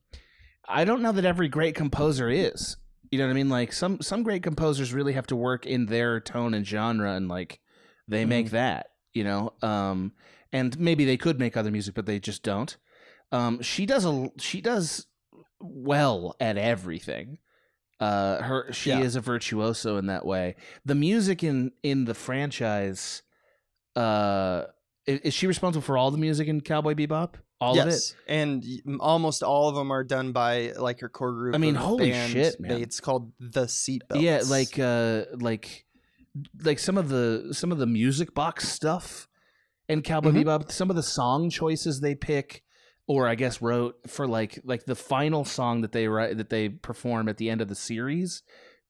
I 0.67 0.85
don't 0.85 1.01
know 1.01 1.11
that 1.11 1.25
every 1.25 1.47
great 1.49 1.75
composer 1.75 2.29
is. 2.29 2.77
You 3.11 3.19
know 3.19 3.25
what 3.25 3.31
I 3.31 3.35
mean? 3.35 3.49
Like 3.49 3.73
some 3.73 4.01
some 4.01 4.23
great 4.23 4.41
composers 4.43 4.93
really 4.93 5.13
have 5.13 5.27
to 5.27 5.35
work 5.35 5.65
in 5.65 5.85
their 5.85 6.19
tone 6.19 6.53
and 6.53 6.65
genre, 6.65 7.13
and 7.13 7.27
like 7.27 7.59
they 8.07 8.25
make 8.25 8.47
Mm-hmm. 8.47 8.55
that. 8.55 8.87
You 9.13 9.23
know, 9.23 9.53
um, 9.61 10.13
and 10.51 10.79
maybe 10.79 11.05
they 11.05 11.17
could 11.17 11.37
make 11.39 11.55
other 11.55 11.69
music, 11.69 11.93
but 11.93 12.05
they 12.07 12.19
just 12.19 12.41
don't. 12.41 12.75
Um, 13.31 13.61
she 13.61 13.85
does 13.85 14.05
a 14.05 14.29
she 14.39 14.61
does 14.61 15.05
well 15.59 16.35
at 16.39 16.57
everything. 16.57 17.37
Uh, 17.99 18.41
her 18.41 18.73
she 18.73 18.89
Yeah. 18.89 19.01
is 19.01 19.15
a 19.15 19.21
virtuoso 19.21 19.97
in 19.97 20.07
that 20.07 20.25
way. 20.25 20.55
The 20.83 20.95
music 20.95 21.43
in 21.43 21.71
in 21.83 22.05
the 22.05 22.15
franchise, 22.15 23.21
uh, 23.95 24.63
is, 25.05 25.19
is 25.19 25.33
she 25.33 25.45
responsible 25.47 25.83
for 25.83 25.97
all 25.97 26.09
the 26.11 26.17
music 26.17 26.47
in 26.47 26.61
Cowboy 26.61 26.95
Bebop? 26.95 27.35
All 27.63 27.79
of 27.79 27.87
it. 27.87 27.91
yes, 27.91 28.15
and 28.27 28.65
almost 28.99 29.41
all 29.43 29.69
of 29.69 29.75
them 29.75 29.91
are 29.91 30.03
done 30.03 30.31
by 30.31 30.73
like 30.77 30.99
her 30.99 31.09
core 31.09 31.31
group. 31.31 31.55
I 31.55 31.57
mean, 31.57 31.75
holy 31.75 32.11
band. 32.11 32.31
shit, 32.31 32.59
man. 32.59 32.81
It's 32.81 32.99
called 32.99 33.31
the 33.39 33.65
Seatbelts. 33.65 34.21
Yeah, 34.21 34.41
like 34.47 34.77
uh, 34.79 35.25
like 35.39 35.85
like 36.63 36.79
some 36.79 36.97
of 36.97 37.09
the 37.09 37.49
some 37.53 37.71
of 37.71 37.77
the 37.77 37.87
music 37.87 38.33
box 38.33 38.67
stuff 38.69 39.27
and 39.89 40.03
Cowboy 40.03 40.31
Mhm. 40.31 40.43
Bebop. 40.45 40.71
Some 40.71 40.89
of 40.89 40.95
the 40.95 41.03
song 41.03 41.49
choices 41.49 41.99
they 41.99 42.15
pick, 42.15 42.63
or 43.07 43.27
I 43.27 43.35
guess 43.35 43.61
wrote 43.61 43.95
for 44.07 44.27
like 44.27 44.59
like 44.63 44.85
the 44.85 44.95
final 44.95 45.45
song 45.45 45.81
that 45.81 45.91
they 45.91 46.07
write 46.07 46.37
that 46.37 46.49
they 46.49 46.69
perform 46.69 47.27
at 47.29 47.37
the 47.37 47.49
end 47.49 47.61
of 47.61 47.67
the 47.67 47.75
series 47.75 48.43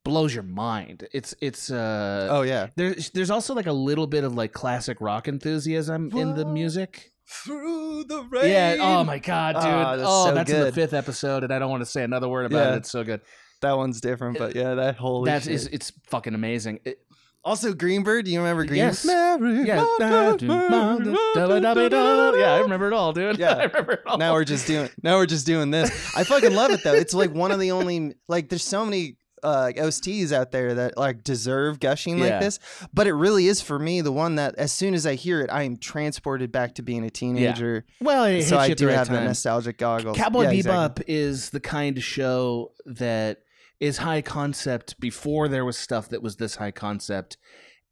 blows 0.05 0.34
your 0.34 0.43
mind. 0.43 1.07
It's 1.13 1.34
it's 1.39 1.71
uh 1.71 2.28
oh 2.30 2.41
yeah, 2.41 2.67
there's 2.76 3.09
there's 3.11 3.30
also 3.32 3.53
like 3.53 3.67
a 3.67 3.71
little 3.74 4.05
bit 4.07 4.26
of 4.26 4.36
like 4.36 4.51
classic 4.51 4.99
rock 4.99 5.28
enthusiasm 5.30 6.11
in 6.17 6.36
the 6.36 6.45
music. 6.45 7.12
Through 7.28 8.05
the 8.05 8.24
rain. 8.32 8.51
Yeah. 8.51 8.78
Oh 8.80 9.03
my 9.03 9.19
god, 9.19 9.55
dude. 9.55 9.63
Ah, 9.63 9.95
that's 9.95 10.07
oh, 10.09 10.26
so 10.28 10.34
that's 10.34 10.51
in 10.51 10.59
the 10.59 10.65
good. 10.65 10.74
fifth 10.76 10.93
episode, 10.93 11.43
and 11.43 11.53
I 11.53 11.59
don't 11.59 11.69
want 11.69 11.82
to 11.82 11.86
say 11.89 12.03
another 12.03 12.30
word 12.30 12.45
about 12.45 12.57
Yeah. 12.67 12.74
it. 12.74 12.78
It's 12.78 12.91
so 12.91 13.03
good. 13.03 13.21
that 13.61 13.78
one's 13.78 14.01
different, 14.01 14.38
but 14.38 14.55
yeah, 14.55 14.76
that 14.76 14.97
whole 14.97 15.24
That 15.24 15.47
is, 15.47 15.67
it's 15.67 15.91
fucking 16.07 16.34
amazing. 16.36 16.80
It- 16.86 16.99
Also, 17.45 17.74
Greenbird. 17.74 18.24
Do 18.26 18.32
you 18.32 18.39
remember 18.39 18.65
Greenbird? 18.65 18.76
Yes. 18.78 19.05
Mary 19.05 19.65
yeah. 19.67 19.86
yeah, 19.99 22.53
I 22.53 22.59
remember 22.61 22.88
it 22.88 22.93
all, 22.93 23.13
dude. 23.13 23.38
Yeah. 23.39 23.53
I 23.55 23.63
remember 23.63 23.93
it 23.93 24.01
all. 24.05 24.17
Now 24.17 24.34
we're 24.34 24.43
just 24.45 24.67
doing. 24.67 24.89
Now 25.01 25.17
we're 25.17 25.26
just 25.26 25.45
doing 25.45 25.71
this. 25.71 25.89
I 26.15 26.24
fucking 26.24 26.53
love 26.53 26.71
it 26.71 26.84
though. 26.84 26.93
It's 26.93 27.13
like 27.13 27.34
one 27.34 27.51
of 27.51 27.59
the 27.59 27.71
only 27.71 28.13
like. 28.28 28.49
There's 28.49 28.63
so 28.63 28.86
many 28.86 29.17
uh, 29.44 29.72
OSTs 29.78 30.32
out 30.32 30.52
there 30.52 30.74
that 30.74 30.98
like 30.98 31.24
deserve 31.24 31.80
gushing 31.80 32.18
Yeah. 32.18 32.26
like 32.26 32.39
this, 32.41 32.60
but 32.94 33.08
it 33.08 33.14
really 33.14 33.48
is 33.48 33.62
for 33.62 33.78
me 33.78 34.02
the 34.02 34.12
one 34.12 34.36
that 34.36 34.56
as 34.58 34.72
soon 34.72 34.94
as 34.94 35.06
I 35.06 35.16
hear 35.16 35.41
it, 35.41 35.50
I 35.52 35.64
am 35.64 35.78
transported 35.78 36.52
back 36.52 36.76
to 36.76 36.82
being 36.82 37.04
a 37.04 37.10
teenager. 37.10 37.86
well, 38.02 38.24
it 38.26 38.36
hits 38.36 38.48
So 38.50 38.58
I 38.58 38.74
do 38.74 38.88
right 38.88 38.96
have 38.96 39.10
the 39.10 39.16
time. 39.18 39.26
nostalgic 39.26 39.78
goggles. 39.78 40.18
Cowboy 40.18 40.44
Yeah, 40.44 40.52
Bebop 40.54 40.86
exactly. 41.00 41.06
is 41.08 41.50
the 41.50 41.60
kind 41.60 41.98
of 41.98 42.04
show 42.04 42.72
that 42.86 43.39
is 43.80 43.98
high 43.98 44.22
concept 44.22 45.00
before 45.00 45.48
there 45.50 45.66
was 45.66 45.78
stuff 45.78 46.08
that 46.10 46.22
was 46.24 46.38
this 46.38 46.56
high 46.56 46.72
concept, 46.72 47.38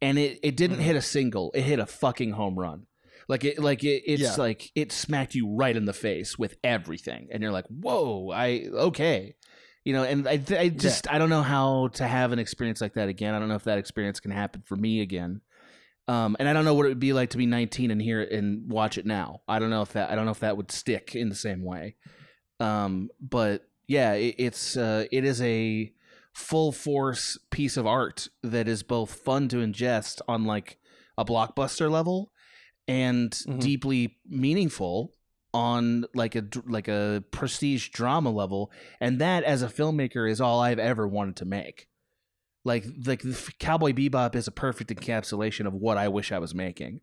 and 0.01 0.17
it, 0.17 0.39
it 0.41 0.55
didn't 0.55 0.77
Mhm. 0.77 0.83
hit 0.83 0.95
a 0.95 1.01
single. 1.01 1.51
It 1.53 1.63
hit 1.63 1.79
a 1.79 1.85
fucking 1.85 2.31
home 2.31 2.57
run. 2.57 2.85
Like 3.27 3.43
it, 3.45 3.59
like 3.59 3.83
it, 3.83 4.03
it's 4.05 4.21
Yeah. 4.21 4.35
like 4.37 4.71
it 4.75 4.91
smacked 4.91 5.35
you 5.35 5.47
right 5.53 5.75
in 5.75 5.85
the 5.85 5.93
face 5.93 6.37
with 6.39 6.55
everything, 6.63 7.27
and 7.31 7.41
you're 7.43 7.51
like, 7.51 7.65
"Whoa, 7.67 8.29
I 8.31 8.67
okay," 8.73 9.35
you 9.83 9.93
know. 9.93 10.03
And 10.03 10.27
I, 10.27 10.39
I 10.57 10.69
just, 10.69 11.09
I 11.11 11.17
don't 11.17 11.29
know 11.29 11.41
how 11.43 11.89
to 11.93 12.07
have 12.07 12.31
an 12.31 12.39
experience 12.39 12.81
like 12.81 12.93
that 12.93 13.09
again. 13.09 13.33
I 13.33 13.39
don't 13.39 13.49
know 13.49 13.55
if 13.55 13.63
that 13.65 13.77
experience 13.77 14.19
can 14.19 14.31
happen 14.31 14.61
for 14.65 14.75
me 14.75 15.01
again. 15.01 15.41
Um, 16.07 16.35
and 16.39 16.49
I 16.49 16.53
don't 16.53 16.65
know 16.65 16.73
what 16.73 16.85
it 16.85 16.89
would 16.89 16.99
be 16.99 17.13
like 17.13 17.29
to 17.29 17.37
be 17.37 17.45
19 17.45 17.91
and 17.91 18.01
hear 18.01 18.21
it 18.21 18.31
and 18.31 18.69
watch 18.69 18.97
it 18.97 19.05
now. 19.05 19.41
I 19.47 19.59
don't 19.59 19.69
know 19.69 19.81
if 19.83 19.93
that, 19.93 20.09
I 20.11 20.15
don't 20.15 20.25
know 20.25 20.31
if 20.31 20.39
that 20.39 20.57
would 20.57 20.71
stick 20.71 21.15
in 21.15 21.29
the 21.29 21.35
same 21.35 21.63
way. 21.63 21.95
Um, 22.59 23.09
but 23.21 23.63
yeah, 23.87 24.13
it, 24.13 24.35
it's 24.37 24.75
uh, 24.77 25.05
it 25.11 25.23
is 25.23 25.41
a 25.41 25.91
full 26.33 26.71
force 26.71 27.37
piece 27.49 27.77
of 27.77 27.85
art 27.85 28.27
that 28.43 28.67
is 28.67 28.83
both 28.83 29.13
fun 29.13 29.47
to 29.49 29.57
ingest 29.57 30.21
on 30.27 30.45
like 30.45 30.77
a 31.17 31.25
blockbuster 31.25 31.89
level 31.89 32.31
and 32.87 33.31
Mhm. 33.31 33.59
deeply 33.59 34.17
meaningful 34.27 35.11
on 35.53 36.05
like 36.13 36.35
a 36.35 36.45
like 36.65 36.87
a 36.87 37.23
prestige 37.31 37.89
drama 37.89 38.31
level 38.31 38.71
and 38.99 39.19
that 39.19 39.43
as 39.43 39.61
a 39.61 39.67
filmmaker 39.67 40.29
is 40.29 40.39
all 40.39 40.59
I've 40.61 40.79
ever 40.79 41.07
wanted 41.07 41.35
to 41.37 41.45
make. 41.45 41.87
Like 42.63 42.85
like 43.05 43.21
the 43.21 43.51
Cowboy 43.59 43.91
Bebop 43.91 44.35
is 44.35 44.47
a 44.47 44.51
perfect 44.51 44.91
encapsulation 44.91 45.65
of 45.65 45.73
what 45.73 45.97
I 45.97 46.07
wish 46.07 46.31
I 46.31 46.39
was 46.39 46.53
making. 46.53 47.01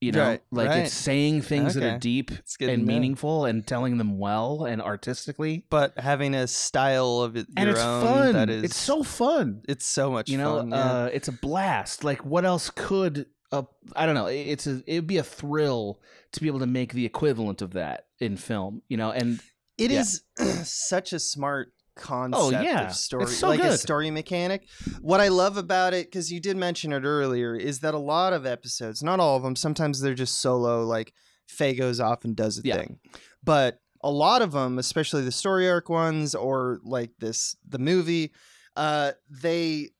You 0.00 0.12
know? 0.12 0.28
Right, 0.28 0.42
like 0.50 0.68
right. 0.68 0.78
it's 0.80 0.92
saying 0.92 1.42
things 1.42 1.74
that 1.74 1.82
are 1.82 1.98
deep 1.98 2.30
and 2.60 2.84
meaningful 2.84 3.46
and 3.46 3.66
telling 3.66 3.96
them 3.96 4.18
well 4.18 4.66
and 4.66 4.82
artistically. 4.82 5.64
But 5.70 5.98
having 5.98 6.34
a 6.34 6.46
style 6.46 7.20
of 7.20 7.36
it, 7.36 7.46
and 7.56 7.70
it's 7.70 7.80
own 7.80 8.04
fun. 8.04 8.32
that 8.34 8.50
is 8.50 8.64
it's 8.64 8.76
so 8.76 9.02
fun. 9.02 9.62
It's 9.66 9.86
so 9.86 10.10
much 10.10 10.28
you 10.28 10.36
know? 10.36 10.58
fun. 10.58 10.70
yeah. 10.70 10.76
uh 10.76 11.10
it's 11.10 11.28
a 11.28 11.32
blast. 11.32 12.04
Like 12.04 12.22
what 12.22 12.44
else 12.44 12.68
could 12.68 13.26
uh, 13.52 13.62
i 13.96 14.06
don't 14.06 14.14
know 14.14 14.26
it's 14.26 14.66
a 14.66 14.82
it'd 14.86 15.06
be 15.06 15.18
a 15.18 15.22
thrill 15.22 16.00
to 16.32 16.40
be 16.40 16.46
able 16.48 16.58
to 16.60 16.66
make 16.66 16.92
the 16.92 17.04
equivalent 17.06 17.62
of 17.62 17.72
that 17.74 18.06
in 18.20 18.36
film 18.36 18.82
you 18.88 18.96
know 18.96 19.10
and 19.10 19.40
It 19.78 19.90
Yeah. 19.90 20.00
is 20.00 20.22
such 20.68 21.12
a 21.12 21.18
smart 21.18 21.72
concept 21.96 22.42
oh, 22.42 22.50
yeah. 22.50 22.88
of 22.88 22.94
story, 22.96 23.22
It's 23.24 23.36
so 23.38 23.48
like 23.48 23.60
a 23.60 23.68
good. 23.68 23.78
story 23.78 24.10
mechanic. 24.10 24.66
What 25.00 25.20
I 25.20 25.28
love 25.28 25.56
about 25.56 25.94
it, 25.94 26.06
because 26.08 26.30
you 26.32 26.40
did 26.40 26.56
mention 26.56 26.92
it 26.92 27.04
earlier, 27.04 27.54
is 27.54 27.80
that 27.80 27.94
a 27.94 27.98
lot 27.98 28.32
of 28.32 28.46
episodes, 28.46 29.00
not 29.02 29.20
all 29.20 29.36
of 29.36 29.44
them, 29.44 29.54
sometimes 29.54 30.00
they're 30.00 30.14
just 30.14 30.40
solo. 30.40 30.84
Like 30.84 31.12
Faye 31.46 31.74
goes 31.74 32.00
off 32.00 32.24
and 32.24 32.34
does 32.34 32.58
a 32.58 32.62
Yeah. 32.64 32.76
thing, 32.78 32.98
but 33.44 33.80
a 34.02 34.10
lot 34.10 34.42
of 34.42 34.50
them, 34.52 34.78
especially 34.80 35.22
the 35.22 35.30
story 35.32 35.68
arc 35.70 35.88
ones 35.88 36.34
or 36.34 36.80
like 36.82 37.10
this 37.20 37.54
the 37.68 37.78
movie, 37.78 38.32
uh, 38.76 39.12
they 39.30 39.90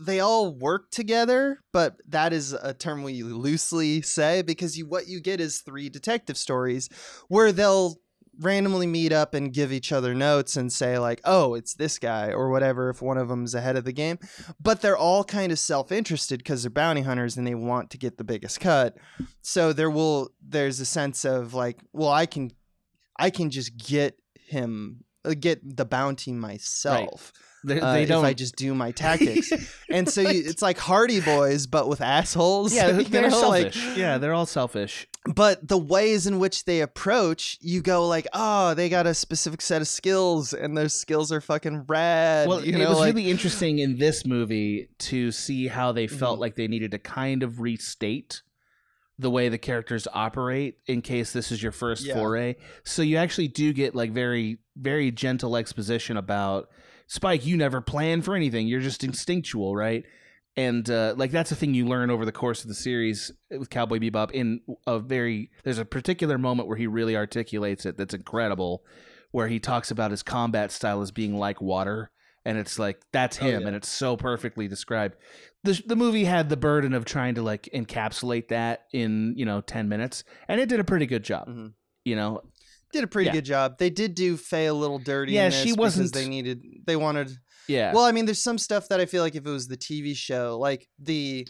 they 0.00 0.20
all 0.20 0.54
work 0.54 0.90
together, 0.90 1.60
but 1.72 1.96
that 2.08 2.32
is 2.32 2.52
a 2.52 2.74
term 2.74 3.02
we 3.02 3.22
loosely 3.22 4.02
say 4.02 4.42
because 4.42 4.78
you 4.78 4.86
what 4.86 5.08
you 5.08 5.20
get 5.20 5.40
is 5.40 5.60
three 5.60 5.88
detective 5.88 6.36
stories 6.36 6.88
where 7.28 7.52
they'll 7.52 7.96
randomly 8.40 8.86
meet 8.86 9.12
up 9.12 9.34
and 9.34 9.52
give 9.52 9.72
each 9.72 9.90
other 9.90 10.14
notes 10.14 10.56
and 10.56 10.72
say 10.72 10.98
like, 10.98 11.20
"Oh, 11.24 11.54
it's 11.54 11.74
this 11.74 11.98
guy" 11.98 12.30
or 12.30 12.50
whatever 12.50 12.90
if 12.90 13.02
one 13.02 13.18
of 13.18 13.28
them's 13.28 13.54
ahead 13.54 13.76
of 13.76 13.84
the 13.84 13.92
game. 13.92 14.18
But 14.60 14.80
they're 14.80 14.96
all 14.96 15.24
kind 15.24 15.50
of 15.50 15.58
self-interested 15.58 16.38
because 16.38 16.62
they're 16.62 16.70
bounty 16.70 17.02
hunters 17.02 17.36
and 17.36 17.46
they 17.46 17.54
want 17.54 17.90
to 17.90 17.98
get 17.98 18.18
the 18.18 18.24
biggest 18.24 18.60
cut. 18.60 18.96
So 19.42 19.72
there 19.72 19.90
will 19.90 20.30
there's 20.40 20.80
a 20.80 20.86
sense 20.86 21.24
of 21.24 21.54
like, 21.54 21.80
well, 21.92 22.10
I 22.10 22.26
can 22.26 22.52
I 23.18 23.30
can 23.30 23.50
just 23.50 23.76
get 23.76 24.16
him 24.34 25.04
uh, 25.24 25.34
get 25.38 25.76
the 25.76 25.84
bounty 25.84 26.32
myself 26.32 27.32
They, 27.64 27.80
uh, 27.80 27.92
they 27.94 28.02
if 28.04 28.08
don't. 28.08 28.24
I 28.24 28.34
just 28.34 28.54
do 28.56 28.74
my 28.74 28.90
tactics. 29.04 29.52
and 29.90 30.08
so 30.08 30.20
you, 30.20 30.42
it's 30.46 30.62
like 30.62 30.78
Hardy 30.78 31.20
Boys, 31.20 31.66
but 31.66 31.88
with 31.88 32.00
assholes. 32.00 32.72
yeah, 32.74 32.98
you 32.98 33.04
they're 33.10 33.28
know, 33.30 33.48
like- 33.48 33.72
selfish. 33.72 33.96
yeah, 33.98 34.18
they're 34.18 34.32
all 34.34 34.46
selfish. 34.46 35.06
but 35.34 35.66
the 35.66 35.76
ways 35.76 36.26
in 36.26 36.38
which 36.38 36.64
they 36.64 36.80
approach, 36.80 37.58
you 37.60 37.82
go 37.82 38.06
like, 38.06 38.26
oh, 38.32 38.74
they 38.74 38.88
got 38.88 39.06
a 39.06 39.12
specific 39.14 39.60
set 39.60 39.82
of 39.82 39.88
skills, 39.88 40.52
and 40.54 40.76
those 40.78 40.92
skills 40.92 41.32
are 41.32 41.40
fucking 41.40 41.84
rad. 41.88 42.48
Well, 42.48 42.64
you 42.64 42.74
it 42.74 42.78
know, 42.78 42.90
was 42.90 42.98
like, 43.00 43.14
really 43.14 43.28
interesting 43.30 43.80
in 43.80 43.98
this 43.98 44.24
movie 44.24 44.88
to 45.00 45.32
see 45.32 45.66
how 45.66 45.90
they 45.92 46.06
felt 46.06 46.38
Mhm. 46.38 46.42
like 46.42 46.54
they 46.56 46.68
needed 46.68 46.92
to 46.92 46.98
kind 46.98 47.42
of 47.42 47.60
restate 47.60 48.42
the 49.18 49.30
way 49.30 49.48
the 49.48 49.58
characters 49.58 50.06
operate 50.14 50.78
in 50.86 51.02
case 51.02 51.32
this 51.32 51.50
is 51.50 51.60
your 51.60 51.72
first 51.72 52.04
Yeah. 52.04 52.14
foray. 52.14 52.54
So 52.84 53.02
you 53.02 53.16
actually 53.16 53.48
do 53.48 53.72
get 53.72 53.96
like 53.96 54.12
very 54.12 54.58
very 54.76 55.10
gentle 55.10 55.56
exposition 55.56 56.16
about 56.16 56.68
Spike, 57.08 57.44
you 57.44 57.56
never 57.56 57.80
plan 57.80 58.22
for 58.22 58.36
anything. 58.36 58.68
You're 58.68 58.80
just 58.80 59.02
instinctual, 59.02 59.74
right? 59.74 60.04
And 60.56 60.88
uh, 60.90 61.14
like 61.16 61.30
that's 61.30 61.50
the 61.50 61.56
thing 61.56 61.72
you 61.74 61.86
learn 61.86 62.10
over 62.10 62.24
the 62.24 62.32
course 62.32 62.62
of 62.62 62.68
the 62.68 62.74
series 62.74 63.32
with 63.50 63.70
Cowboy 63.70 63.98
Bebop. 63.98 64.30
In 64.32 64.60
a 64.86 64.98
very 64.98 65.50
there's 65.62 65.78
a 65.78 65.84
particular 65.84 66.36
moment 66.38 66.68
where 66.68 66.76
he 66.76 66.86
really 66.86 67.16
articulates 67.16 67.86
it 67.86 67.96
that's 67.96 68.14
incredible, 68.14 68.82
where 69.30 69.48
he 69.48 69.58
talks 69.60 69.90
about 69.90 70.10
his 70.10 70.22
combat 70.22 70.70
style 70.72 71.00
as 71.00 71.10
being 71.12 71.36
like 71.36 71.60
water, 71.60 72.10
and 72.44 72.58
it's 72.58 72.76
like 72.78 73.00
that's 73.12 73.38
Oh, 73.40 73.44
him, 73.46 73.60
yeah. 73.62 73.66
and 73.68 73.76
it's 73.76 73.88
so 73.88 74.16
perfectly 74.16 74.66
described. 74.66 75.14
The 75.62 75.80
the 75.86 75.96
movie 75.96 76.24
had 76.24 76.48
the 76.48 76.56
burden 76.56 76.92
of 76.92 77.04
trying 77.04 77.36
to 77.36 77.42
like 77.42 77.68
encapsulate 77.72 78.48
that 78.48 78.86
in 78.92 79.34
you 79.36 79.44
know 79.44 79.60
ten 79.60 79.88
minutes, 79.88 80.24
and 80.48 80.60
it 80.60 80.68
did 80.68 80.80
a 80.80 80.84
pretty 80.84 81.06
good 81.06 81.22
job. 81.22 81.46
Mhm. 81.48 81.72
You 82.04 82.16
know, 82.16 82.42
did 82.92 83.04
a 83.04 83.06
pretty 83.06 83.26
yeah. 83.26 83.32
good 83.34 83.44
job. 83.44 83.78
They 83.78 83.90
did 83.90 84.14
do 84.14 84.36
Faye 84.36 84.66
a 84.66 84.74
little 84.74 84.98
dirty. 84.98 85.32
Yeah, 85.32 85.50
she 85.50 85.72
wasn't- 85.72 86.12
They 86.12 86.28
needed. 86.28 86.62
They 86.86 86.96
wanted. 86.96 87.30
yeah. 87.66 87.92
Well, 87.92 88.04
I 88.04 88.12
mean, 88.12 88.24
there's 88.24 88.42
some 88.42 88.58
stuff 88.58 88.88
that 88.88 89.00
I 89.00 89.06
feel 89.06 89.22
like 89.22 89.34
if 89.34 89.46
it 89.46 89.50
was 89.50 89.68
the 89.68 89.76
TV 89.76 90.16
show, 90.16 90.58
like 90.58 90.88
the 90.98 91.46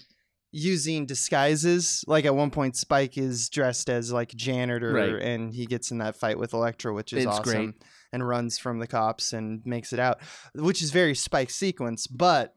using 0.51 1.05
disguises. 1.07 2.03
Like 2.07 2.25
at 2.25 2.35
one 2.35 2.51
point, 2.51 2.75
Spike 2.77 3.19
is 3.19 3.49
dressed 3.51 3.91
as 3.91 4.13
like 4.13 4.31
janitor, 4.31 4.93
Right. 4.93 5.11
and 5.23 5.53
he 5.53 5.67
gets 5.67 5.91
in 5.91 5.99
that 5.99 6.17
fight 6.17 6.39
with 6.39 6.55
Electra, 6.55 6.93
which 6.95 7.13
is 7.13 7.25
It's 7.25 7.33
awesome, 7.33 7.43
great. 7.67 7.75
and 8.13 8.27
runs 8.27 8.59
from 8.59 8.79
the 8.79 8.87
cops 8.87 9.33
and 9.33 9.61
makes 9.67 9.93
it 9.93 9.99
out, 10.01 10.21
which 10.55 10.83
is 10.83 10.91
very 10.91 11.15
Spike 11.15 11.51
sequence. 11.51 12.07
But 12.07 12.55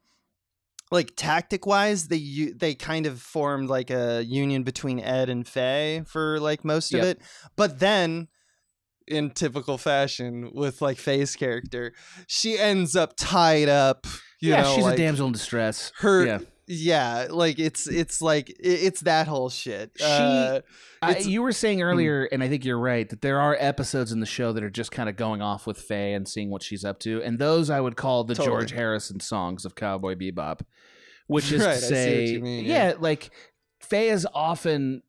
like 0.90 1.12
tactic 1.16 1.66
wise, 1.66 2.08
they 2.08 2.52
they 2.56 2.76
kind 2.76 3.06
of 3.06 3.22
formed 3.22 3.70
like 3.70 3.90
a 3.92 4.24
union 4.24 4.64
between 4.64 5.00
Ed 5.00 5.30
and 5.30 5.48
Faye 5.48 6.04
for 6.08 6.40
like 6.40 6.64
most 6.66 6.94
of 6.94 7.04
it, 7.04 7.20
but 7.56 7.80
then. 7.80 8.28
In 9.08 9.32
typical 9.32 9.78
fashion, 9.78 10.52
with 10.54 10.82
like 10.82 10.98
Faye's 10.98 11.36
character, 11.36 11.94
she 12.28 12.58
ends 12.58 12.96
up 12.96 13.14
tied 13.18 13.68
up. 13.70 14.06
You 14.40 14.52
yeah, 14.52 14.62
know, 14.62 14.76
she's 14.76 14.84
like, 14.86 14.94
a 14.94 14.98
damsel 14.98 15.28
in 15.28 15.34
distress. 15.34 15.92
her 16.00 16.26
yeah. 16.26 16.40
yeah 16.66 17.28
like 17.30 17.60
it's 17.60 17.88
it's 17.88 18.22
like 18.22 18.52
it's 18.60 19.02
that 19.02 19.28
whole 19.28 19.50
shit 19.50 19.92
She- 19.98 20.04
uh, 20.04 20.62
I, 21.04 21.18
you 21.18 21.42
were 21.42 21.52
saying 21.52 21.82
earlier, 21.82 22.26
and 22.32 22.44
I 22.44 22.48
think 22.48 22.64
you're 22.64 22.80
right, 22.80 23.10
that 23.10 23.22
there 23.22 23.40
are 23.42 23.58
episodes 23.60 24.12
in 24.12 24.20
the 24.20 24.26
show 24.28 24.54
that 24.54 24.64
are 24.64 24.70
just 24.70 24.92
kind 24.92 25.10
of 25.10 25.16
going 25.16 25.42
off 25.42 25.66
with 25.66 25.80
Faye 25.80 26.14
and 26.14 26.28
seeing 26.28 26.52
what 26.52 26.62
she's 26.62 26.86
up 26.86 27.00
to, 27.00 27.24
and 27.24 27.40
those 27.40 27.70
I 27.72 27.82
would 27.82 27.96
call 27.96 28.24
the 28.24 28.36
Totally. 28.36 28.56
George 28.56 28.72
Harrison 28.72 29.20
songs 29.20 29.66
of 29.66 29.74
Cowboy 29.74 30.14
Bebop, 30.16 30.62
which 31.26 31.52
is 31.52 31.62
Right, 31.62 31.72
I 31.72 31.74
to 31.74 31.80
say, 31.82 32.38
mean, 32.40 32.66
yeah. 32.66 32.90
yeah. 32.90 32.94
like 33.00 33.32
Faye 33.80 34.10
is 34.10 34.28
often 34.34 35.02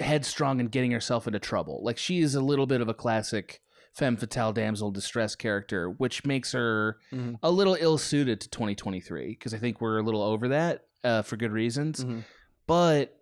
headstrong 0.00 0.60
and 0.60 0.70
getting 0.72 0.90
herself 0.90 1.26
into 1.26 1.38
trouble. 1.38 1.80
Like 1.84 1.98
she 1.98 2.20
is 2.20 2.34
a 2.34 2.40
little 2.40 2.66
bit 2.66 2.80
of 2.80 2.88
a 2.88 2.94
classic 2.94 3.60
femme 3.94 4.16
fatale 4.16 4.52
damsel 4.52 4.90
distress 4.90 5.34
character, 5.34 5.90
which 5.90 6.24
makes 6.24 6.52
her 6.52 6.98
Mhm. 7.12 7.38
a 7.42 7.50
little 7.50 7.76
ill 7.80 7.98
suited 7.98 8.40
to 8.40 8.48
2023 8.48 9.28
because 9.30 9.52
I 9.54 9.58
think 9.58 9.80
we're 9.80 9.98
a 9.98 10.02
little 10.02 10.22
over 10.22 10.48
that 10.48 10.86
uh, 11.04 11.22
for 11.22 11.36
good 11.36 11.50
reasons 11.52 12.04
mhm. 12.04 12.24
but 12.66 13.16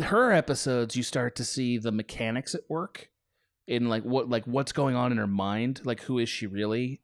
her 0.00 0.32
episodes 0.32 0.96
you 0.96 1.02
start 1.02 1.34
to 1.36 1.44
see 1.44 1.78
the 1.78 1.92
mechanics 1.92 2.54
at 2.54 2.62
work 2.68 3.08
in 3.68 3.88
like 3.88 4.02
what 4.02 4.28
like 4.28 4.44
what's 4.46 4.72
going 4.72 4.96
on 4.96 5.12
in 5.12 5.18
her 5.18 5.26
mind 5.28 5.80
like 5.84 6.00
who 6.02 6.18
is 6.18 6.28
she 6.28 6.46
really 6.48 7.00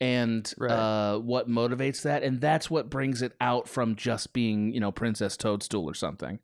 and 0.00 0.52
Right. 0.58 0.70
uh 0.70 1.18
what 1.18 1.48
motivates 1.48 2.02
that 2.02 2.22
and 2.22 2.40
that's 2.40 2.70
what 2.70 2.90
brings 2.90 3.22
it 3.22 3.32
out 3.40 3.66
from 3.68 3.96
just 3.96 4.32
being 4.34 4.72
you 4.74 4.80
know 4.80 4.92
princess 4.92 5.36
toadstool 5.36 5.88
or 5.88 5.94
something 5.94 6.38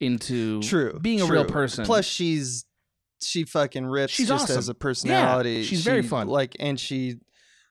into 0.00 0.60
true 0.62 0.98
being 1.00 1.20
a 1.22 1.26
real 1.26 1.44
person 1.44 1.84
plus 1.86 2.04
she's 2.04 2.64
she 3.22 3.44
fucking 3.44 3.86
rips 3.86 4.12
She's 4.12 4.28
just 4.28 4.44
awesome. 4.44 4.58
as 4.58 4.68
a 4.68 4.74
personality 4.74 5.62
she's 5.62 5.82
very 5.82 6.02
fun. 6.02 6.28
like 6.28 6.54
and 6.60 6.78
she 6.78 7.16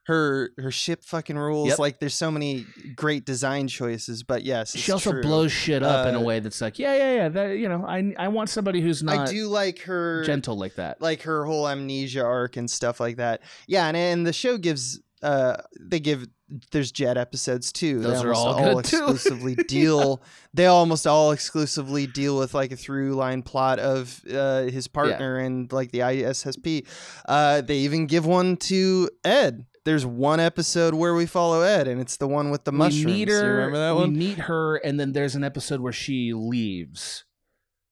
her 0.08 0.52
her 0.58 0.70
ship 0.72 1.04
fucking 1.04 1.38
rules 1.38 1.70
Yep. 1.70 1.80
like 1.80 2.00
there's 2.00 2.14
so 2.14 2.30
many 2.32 2.66
great 2.96 3.26
design 3.26 3.68
choices 3.68 4.22
but 4.24 4.44
yes 4.44 4.74
it's 4.76 4.84
she 4.84 4.92
also 4.92 5.12
true. 5.12 5.22
blows 5.22 5.52
shit 5.52 5.82
up 5.84 6.08
in 6.08 6.16
a 6.16 6.20
Uh, 6.20 6.24
way 6.24 6.40
that's 6.40 6.62
like 6.62 6.78
yeah 6.80 6.96
yeah 6.96 7.16
yeah 7.16 7.30
that 7.30 7.58
you 7.58 7.68
know 7.70 7.84
i 7.88 8.14
i 8.18 8.28
want 8.28 8.50
somebody 8.50 8.82
who's 8.82 9.02
not 9.04 9.28
i 9.28 9.32
do 9.32 9.48
like 9.48 9.80
her 9.82 10.24
gentle 10.24 10.58
like 10.58 10.76
that 10.76 11.02
like 11.02 11.24
her 11.24 11.46
whole 11.46 11.68
amnesia 11.68 12.24
arc 12.24 12.56
and 12.58 12.70
stuff 12.70 13.00
like 13.00 13.18
that. 13.18 13.42
Yeah, 13.68 13.88
and 13.88 13.98
and 13.98 14.26
the 14.28 14.34
show 14.34 14.58
gives 14.58 15.00
uh 15.24 15.57
they 15.80 15.99
give 15.99 16.28
there's 16.72 16.91
Jet 16.91 17.18
episodes 17.18 17.72
too. 17.72 17.99
Those 18.01 18.22
they 18.22 18.28
are 18.30 18.34
all 18.34 18.82
too. 18.82 18.97
exclusively 19.07 19.55
deal 19.55 20.22
they 20.53 20.66
almost 20.68 21.07
all 21.07 21.32
exclusively 21.32 22.05
deal 22.05 22.38
with 22.38 22.53
like 22.53 22.72
a 22.72 22.76
through 22.76 23.16
line 23.16 23.41
plot 23.41 23.80
of 23.80 24.22
uh 24.32 24.63
his 24.63 24.88
partner 24.88 25.38
and 25.39 25.72
like 25.72 25.91
the 25.91 25.99
ISSP. 25.99 26.86
Uh 27.28 27.61
they 27.61 27.78
even 27.78 28.05
give 28.07 28.26
one 28.26 28.57
to 28.57 29.09
Ed. 29.24 29.66
There's 29.86 30.05
one 30.05 30.39
episode 30.39 30.95
where 30.95 31.13
we 31.13 31.28
follow 31.28 31.61
Ed, 31.61 31.88
and 31.88 32.01
it's 32.01 32.18
the 32.18 32.28
one 32.28 32.49
with 32.49 32.63
the 32.63 32.72
mushrooms. 32.72 33.05
We 33.05 33.11
meet 33.11 33.28
You 33.28 33.36
her. 33.36 33.53
remember 33.55 33.78
that 33.78 33.93
we 33.95 34.01
one? 34.01 34.18
meet 34.18 34.38
her, 34.39 34.78
and 34.78 34.99
then 34.99 35.13
there's 35.13 35.36
an 35.36 35.43
episode 35.43 35.80
where 35.80 35.93
she 35.93 36.34
leaves. 36.34 37.24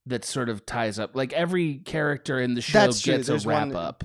That 0.08 0.26
sort 0.26 0.50
of 0.50 0.66
ties 0.66 0.98
up. 0.98 1.16
Like 1.16 1.34
every 1.34 1.76
character 1.78 2.40
in 2.40 2.56
the 2.56 2.62
show 2.62 2.80
That's 2.80 3.00
true. 3.00 3.16
gets 3.18 3.28
a 3.30 3.34
There's 3.34 3.46
wrap 3.46 3.68
one- 3.68 3.76
up. 3.76 4.04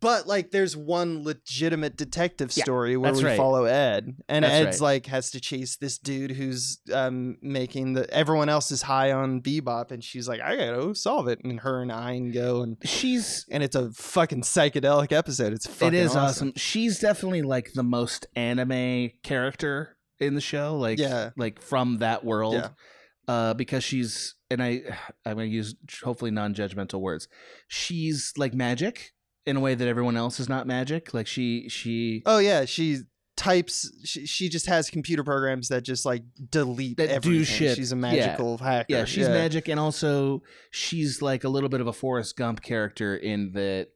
But 0.00 0.26
like, 0.26 0.50
there's 0.50 0.76
one 0.76 1.24
legitimate 1.24 1.96
detective 1.96 2.50
Yeah, 2.56 2.64
story 2.64 2.96
where 2.96 3.12
we 3.12 3.22
right. 3.22 3.36
follow 3.36 3.64
Ed, 3.66 4.16
and 4.28 4.44
That's 4.44 4.54
Ed's 4.54 4.80
right. 4.80 4.86
like 4.86 5.06
has 5.06 5.30
to 5.32 5.40
chase 5.40 5.76
this 5.76 5.98
dude 5.98 6.30
who's 6.30 6.78
um 6.92 7.36
making 7.42 7.92
the 7.92 8.08
everyone 8.12 8.48
else 8.48 8.70
is 8.70 8.82
high 8.82 9.12
on 9.12 9.42
bebop, 9.42 9.90
and 9.90 10.02
she's 10.02 10.26
like, 10.28 10.40
I 10.40 10.56
gotta 10.56 10.94
solve 10.94 11.28
it, 11.28 11.40
and 11.44 11.60
her 11.60 11.82
and 11.82 11.92
Ein 11.92 12.30
go, 12.32 12.62
and 12.62 12.76
She's. 12.84 13.44
and 13.50 13.62
it's 13.62 13.76
a 13.76 13.90
fucking 13.92 14.42
psychedelic 14.42 15.12
episode. 15.12 15.52
It's 15.52 15.66
fucking 15.66 15.94
it 15.94 15.98
is 16.02 16.10
awesome. 16.16 16.48
awesome. 16.48 16.52
She's 16.56 16.98
definitely 16.98 17.42
like 17.42 17.72
the 17.74 17.82
most 17.82 18.26
anime 18.34 19.10
character 19.22 19.96
in 20.18 20.34
the 20.34 20.40
show. 20.40 20.76
Like, 20.78 20.98
Yeah. 20.98 21.30
like 21.36 21.60
from 21.60 21.98
that 21.98 22.24
world. 22.24 22.54
Yeah. 22.54 22.68
Uh, 23.28 23.54
because 23.54 23.84
she's 23.84 24.34
and 24.50 24.62
I, 24.62 24.82
I'm 25.26 25.34
gonna 25.36 25.44
use 25.44 25.74
hopefully 26.02 26.30
non-judgmental 26.30 27.00
words. 27.00 27.28
She's 27.68 28.32
like 28.36 28.54
magic 28.54 29.12
in 29.46 29.56
a 29.56 29.60
way 29.60 29.74
that 29.74 29.86
everyone 29.88 30.16
else 30.16 30.38
is 30.40 30.48
not 30.48 30.66
magic. 30.66 31.14
Like 31.14 31.26
she, 31.26 31.68
she. 31.68 32.22
Oh 32.26 32.38
yeah, 32.38 32.64
she 32.64 32.98
types. 33.36 33.90
She, 34.04 34.26
she 34.26 34.48
just 34.48 34.66
has 34.66 34.90
computer 34.90 35.24
programs 35.24 35.68
that 35.68 35.82
just 35.82 36.04
like 36.04 36.22
delete 36.50 36.98
That 36.98 37.08
do 37.08 37.14
everything. 37.14 37.44
shit. 37.44 37.76
She's 37.76 37.92
a 37.92 37.96
Yeah. 37.96 38.00
magical 38.00 38.58
hacker. 38.58 38.86
Yeah, 38.88 39.04
she's 39.04 39.28
magic, 39.28 39.68
and 39.68 39.80
also 39.80 40.42
she's 40.70 41.22
like 41.22 41.44
a 41.44 41.48
little 41.48 41.68
bit 41.70 41.80
of 41.80 41.86
a 41.86 41.92
Forrest 41.92 42.36
Gump 42.36 42.62
character 42.62 43.16
in 43.16 43.52
that 43.52 43.88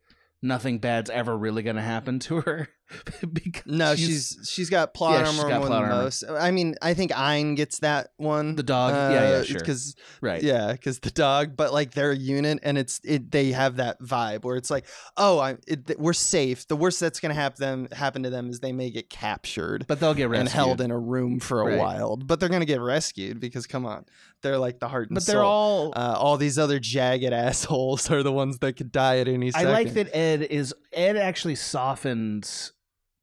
nothing 0.43 0.79
bad's 0.79 1.11
ever 1.11 1.37
really 1.37 1.63
going 1.63 1.77
to 1.77 1.83
happen 1.83 2.19
to 2.21 2.41
her. 2.43 2.69
because 3.33 3.63
No, 3.67 3.97
she's 3.97 4.39
she's 4.51 4.69
got 4.71 4.95
plot 4.95 5.21
Yeah, 5.21 5.27
armor 5.29 5.49
got 5.49 5.59
more 5.61 5.67
plot 5.69 5.83
than 5.83 5.91
armor. 5.93 6.03
most. 6.05 6.25
I 6.29 6.51
mean, 6.51 6.75
I 6.83 6.95
think 6.95 7.19
Ein 7.19 7.55
gets 7.55 7.79
that 7.81 8.11
one. 8.17 8.57
The 8.57 8.63
dog? 8.63 8.93
Yeah, 8.93 9.39
yeah, 9.39 9.43
sure. 9.43 9.59
Because 9.59 9.97
right. 10.21 10.43
yeah, 10.43 10.73
because 10.73 10.99
the 11.01 11.11
dog, 11.11 11.57
but 11.57 11.73
like 11.73 11.93
they're 11.93 12.13
a 12.13 12.17
unit, 12.17 12.61
and 12.63 12.77
it's 12.79 13.01
it. 13.05 13.31
They 13.31 13.53
have 13.53 13.77
that 13.77 14.01
vibe 14.01 14.45
where 14.45 14.57
it's 14.57 14.71
like, 14.71 14.87
oh, 15.17 15.39
I 15.39 15.57
it, 15.67 15.99
we're 15.99 16.13
safe. 16.13 16.69
The 16.69 16.77
worst 16.77 17.01
that's 17.01 17.21
gonna 17.21 17.35
happen 17.35 17.55
them 17.59 17.89
happen 17.93 18.23
to 18.25 18.31
them 18.31 18.51
is 18.51 18.61
they 18.61 18.73
may 18.73 18.91
get 18.91 19.09
captured 19.11 19.87
But 19.89 20.01
they'll 20.01 20.15
get 20.15 20.29
rescued. 20.29 20.41
and 20.41 20.49
held 20.51 20.81
in 20.81 20.91
a 20.91 20.99
room 20.99 21.41
for 21.41 21.63
a 21.63 21.65
Right. 21.65 21.79
while. 21.79 22.17
But 22.17 22.39
they're 22.41 22.49
gonna 22.49 22.65
get 22.65 22.81
rescued 22.81 23.41
because 23.41 23.67
come 23.67 23.87
on, 23.87 24.05
they're 24.43 24.59
like 24.59 24.79
the 24.81 24.89
heart 24.89 25.09
and 25.09 25.15
But 25.15 25.27
they're 25.27 25.43
all. 25.43 25.93
Uh, 25.97 26.15
all 26.19 26.37
these 26.37 26.59
other 26.59 26.79
jagged 26.79 27.33
assholes 27.33 28.11
are 28.11 28.23
the 28.23 28.33
ones 28.33 28.59
that 28.59 28.75
could 28.77 28.93
die 28.93 29.19
at 29.19 29.29
any 29.29 29.49
I 29.49 29.51
second. 29.51 29.73
like 29.73 29.95
that 29.95 30.15
Ed 30.17 30.43
is 30.43 30.75
Ed 30.93 31.17
actually 31.17 31.55
softens 31.55 32.73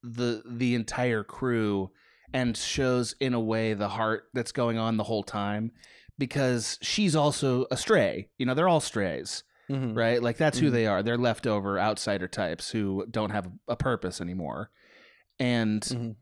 the 0.04 0.41
the 0.45 0.76
entire 0.76 1.24
crew 1.24 1.91
and 2.34 2.56
shows 2.56 3.14
in 3.20 3.34
a 3.34 3.39
way 3.39 3.74
the 3.74 3.89
heart 3.89 4.26
that's 4.34 4.52
going 4.52 4.78
on 4.78 4.97
the 4.97 5.04
whole 5.04 5.24
time 5.24 5.72
because 6.18 6.78
she's 6.82 7.16
also 7.16 7.66
a 7.72 7.78
stray. 7.78 8.30
You 8.38 8.45
know, 8.45 8.54
they're 8.54 8.70
all 8.70 8.80
strays, 8.80 9.43
Mhm. 9.70 9.95
right? 9.95 10.22
Like 10.22 10.38
that's 10.38 10.60
who 10.60 10.70
Mhm. 10.70 10.72
they 10.74 10.88
are. 10.88 11.04
They're 11.04 11.18
leftover 11.18 11.80
outsider 11.80 12.28
types 12.28 12.70
who 12.72 13.06
don't 13.10 13.32
have 13.32 13.49
a 13.68 13.76
purpose 13.76 14.22
anymore. 14.22 14.72
And 15.39 15.82
Mhm. 15.82 16.16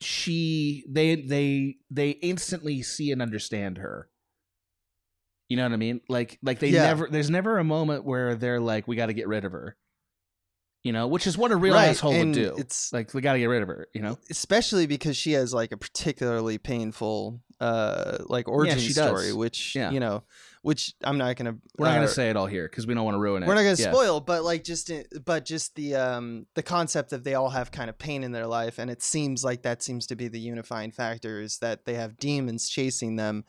she 0.00 0.84
they 0.88 1.16
they 1.16 1.76
they 1.90 2.10
instantly 2.10 2.82
see 2.82 3.12
and 3.12 3.20
understand 3.22 3.78
her. 3.78 4.08
You 5.48 5.56
know 5.58 5.64
what 5.64 5.72
I 5.72 5.76
mean? 5.76 6.00
Like 6.08 6.38
like 6.42 6.58
they 6.58 6.70
Yeah. 6.70 6.82
never 6.84 7.08
there's 7.10 7.30
never 7.30 7.58
a 7.58 7.64
moment 7.64 8.04
where 8.04 8.34
they're 8.34 8.60
like 8.60 8.88
we 8.88 8.96
got 8.96 9.06
to 9.06 9.12
get 9.12 9.28
rid 9.28 9.44
of 9.44 9.52
her. 9.52 9.76
You 10.84 10.92
know, 10.92 11.06
which 11.06 11.28
is 11.28 11.38
what 11.38 11.52
a 11.52 11.56
real 11.56 11.74
Right, 11.74 11.90
asshole 11.90 12.18
would 12.18 12.32
do. 12.32 12.56
It's 12.58 12.92
like 12.92 13.14
we 13.14 13.20
got 13.20 13.34
to 13.34 13.38
get 13.38 13.46
rid 13.46 13.62
of 13.62 13.68
her, 13.68 13.86
you 13.94 14.02
know? 14.02 14.18
especially 14.30 14.86
because 14.86 15.16
she 15.16 15.32
has 15.32 15.54
like 15.54 15.70
a 15.70 15.76
particularly 15.76 16.58
painful 16.58 17.40
uh 17.60 18.18
like 18.26 18.48
origin 18.48 18.78
does. 18.78 18.92
story 18.96 19.32
which 19.32 19.76
Yeah. 19.76 19.92
you 19.92 20.00
know 20.00 20.24
which 20.62 20.94
i'm 21.04 21.16
not 21.16 21.36
gonna 21.36 21.54
We're 21.78 21.86
not 21.86 21.92
uh, 21.92 21.96
going 21.98 22.08
to 22.08 22.12
say 22.12 22.28
it 22.28 22.36
all 22.36 22.46
here 22.48 22.68
cuz 22.68 22.88
we 22.88 22.94
don't 22.94 23.04
want 23.04 23.14
to 23.14 23.20
ruin 23.20 23.44
it. 23.44 23.46
we're 23.46 23.54
not 23.54 23.60
gonna 23.62 23.76
Yeah. 23.78 23.92
spoil 23.92 24.18
but 24.18 24.42
like 24.42 24.64
just 24.64 24.90
but 25.24 25.44
just 25.44 25.76
the 25.76 25.94
um 25.94 26.46
the 26.56 26.62
concept 26.64 27.10
that 27.10 27.22
they 27.22 27.34
all 27.34 27.50
have 27.50 27.70
kind 27.70 27.88
of 27.88 27.96
pain 27.98 28.24
in 28.24 28.32
their 28.32 28.48
life 28.48 28.80
and 28.80 28.90
it 28.90 29.00
seems 29.00 29.44
like 29.44 29.62
that 29.62 29.80
seems 29.80 30.08
to 30.08 30.16
be 30.16 30.26
the 30.26 30.40
unifying 30.40 30.90
factor 30.90 31.40
is 31.40 31.58
that 31.58 31.84
they 31.84 31.94
have 31.94 32.16
demons 32.16 32.68
chasing 32.68 33.14
them 33.14 33.44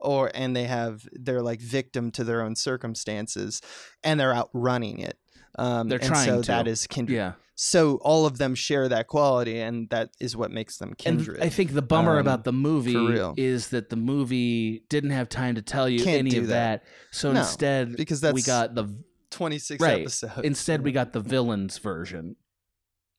or 0.00 0.32
and 0.34 0.56
they 0.56 0.64
have 0.64 1.06
they're 1.12 1.42
like 1.42 1.60
victim 1.60 2.10
to 2.10 2.24
their 2.24 2.42
own 2.42 2.56
circumstances 2.56 3.60
and 4.02 4.18
they're 4.18 4.34
outrunning 4.34 4.98
it 4.98 5.18
um 5.58 5.88
They're 5.88 5.98
and 5.98 6.08
trying 6.08 6.26
so 6.26 6.42
to. 6.42 6.46
that 6.48 6.66
is 6.66 6.86
kindred 6.86 7.16
Yeah. 7.16 7.32
so 7.54 7.96
all 8.02 8.24
of 8.26 8.38
them 8.38 8.54
share 8.54 8.88
that 8.88 9.06
quality 9.08 9.60
and 9.60 9.88
that 9.90 10.10
is 10.20 10.36
what 10.36 10.50
makes 10.50 10.78
them 10.78 10.90
And 10.90 10.98
kindred 10.98 11.40
I 11.42 11.48
think 11.48 11.72
the 11.74 11.82
bummer 11.82 12.12
Um, 12.12 12.18
about 12.18 12.44
the 12.44 12.52
movie 12.52 12.96
is 13.36 13.68
that 13.68 13.90
the 13.90 13.96
movie 13.96 14.84
didn't 14.88 15.10
have 15.10 15.28
time 15.28 15.54
to 15.56 15.62
tell 15.62 15.88
you 15.88 16.02
Can't 16.02 16.18
any 16.26 16.36
of 16.38 16.46
that. 16.48 16.82
that. 16.84 16.88
So 17.10 17.32
No, 17.32 17.40
instead 17.40 17.96
because 17.96 18.20
that's, 18.20 18.34
we 18.34 18.42
got 18.42 18.74
the 18.74 18.88
26 19.30 19.80
right. 19.82 20.00
episodes 20.02 20.40
instead 20.44 20.82
we 20.82 20.92
got 20.92 21.12
the 21.12 21.20
villains 21.20 21.78
version. 21.78 22.36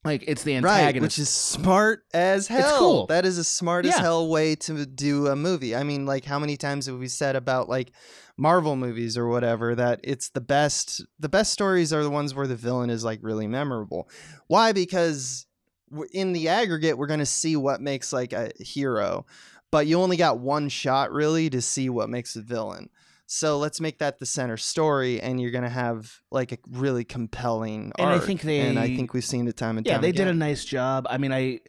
Like 0.06 0.26
it's 0.28 0.44
the 0.44 0.60
right 0.60 0.80
antagonist. 0.80 1.02
which 1.02 1.20
is 1.20 1.30
smart 1.30 2.04
as 2.14 2.48
hell. 2.48 2.60
It's 2.60 2.78
cool. 2.78 3.06
that 3.08 3.26
is 3.26 3.38
a 3.38 3.44
smart 3.44 3.86
as 3.86 3.96
hell 3.98 4.28
way 4.28 4.56
to 4.56 4.86
do 4.86 5.28
a 5.28 5.36
movie. 5.36 5.76
I 5.76 5.84
mean 5.84 6.06
like 6.06 6.26
how 6.26 6.40
many 6.40 6.58
times 6.58 6.88
have 6.88 6.98
we 6.98 7.08
said 7.08 7.36
about 7.36 7.70
like 7.70 7.92
marvel 8.36 8.76
movies 8.76 9.18
or 9.18 9.28
whatever 9.28 9.76
that 9.76 10.00
it's 10.04 10.30
the 10.30 10.42
best 10.42 11.06
the 11.20 11.30
best 11.30 11.54
stories 11.54 11.94
are 11.94 12.04
the 12.04 12.10
ones 12.10 12.34
where 12.36 12.48
the 12.48 12.56
villain 12.56 12.90
is 12.90 13.04
like 13.04 13.20
really 13.22 13.48
memorable. 13.48 14.10
Why? 14.48 14.74
Because 14.74 15.46
in 16.12 16.34
the 16.34 16.50
aggregate 16.50 16.98
we're 16.98 17.08
going 17.08 17.20
to 17.20 17.26
see 17.26 17.56
what 17.56 17.80
makes 17.80 18.12
like 18.12 18.34
a 18.34 18.52
hero 18.60 19.26
but 19.72 19.88
you 19.88 20.00
only 20.00 20.18
got 20.18 20.40
one 20.40 20.70
shot 20.70 21.12
really 21.12 21.50
to 21.50 21.62
see 21.62 21.90
what 21.90 22.10
makes 22.10 22.36
a 22.36 22.42
villain 22.42 22.90
so 23.36 23.58
let's 23.58 23.82
make 23.82 23.98
that 23.98 24.20
the 24.20 24.26
center 24.28 24.58
story 24.58 25.20
and 25.20 25.42
you're 25.42 25.50
going 25.52 25.64
to 25.64 25.70
have 25.70 26.20
like 26.32 26.52
a 26.52 26.58
really 26.70 27.04
compelling 27.04 27.92
And 27.98 28.10
I 28.10 28.20
think 28.20 28.42
they- 28.42 28.60
and 28.60 28.78
i 28.78 28.88
think 28.96 29.14
we've 29.14 29.26
seen 29.26 29.48
it 29.48 29.58
time 29.58 29.78
and 29.78 29.86
yeah, 29.88 29.94
time 29.94 29.98
Yeah, 29.98 30.02
they 30.02 30.10
again. 30.10 30.28
did 30.28 30.36
a 30.36 30.38
nice 30.38 30.64
job. 30.66 31.08
I 31.10 31.18
mean, 31.18 31.32
I, 31.34 31.60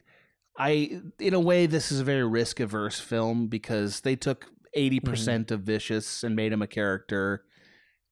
I, 0.59 1.01
in 1.19 1.33
a 1.35 1.41
way, 1.41 1.67
this 1.67 1.91
is 1.91 2.01
a 2.01 2.05
very 2.05 2.23
risk 2.25 2.61
averse 2.61 3.01
film 3.01 3.49
because 3.49 4.01
they 4.03 4.15
took 4.17 4.47
eighty 4.75 5.01
Mm-hmm. 5.01 5.11
percent 5.11 5.51
of 5.51 5.63
Vicious 5.63 6.23
and 6.23 6.37
made 6.37 6.53
him 6.53 6.63
a 6.63 6.67
character, 6.69 7.45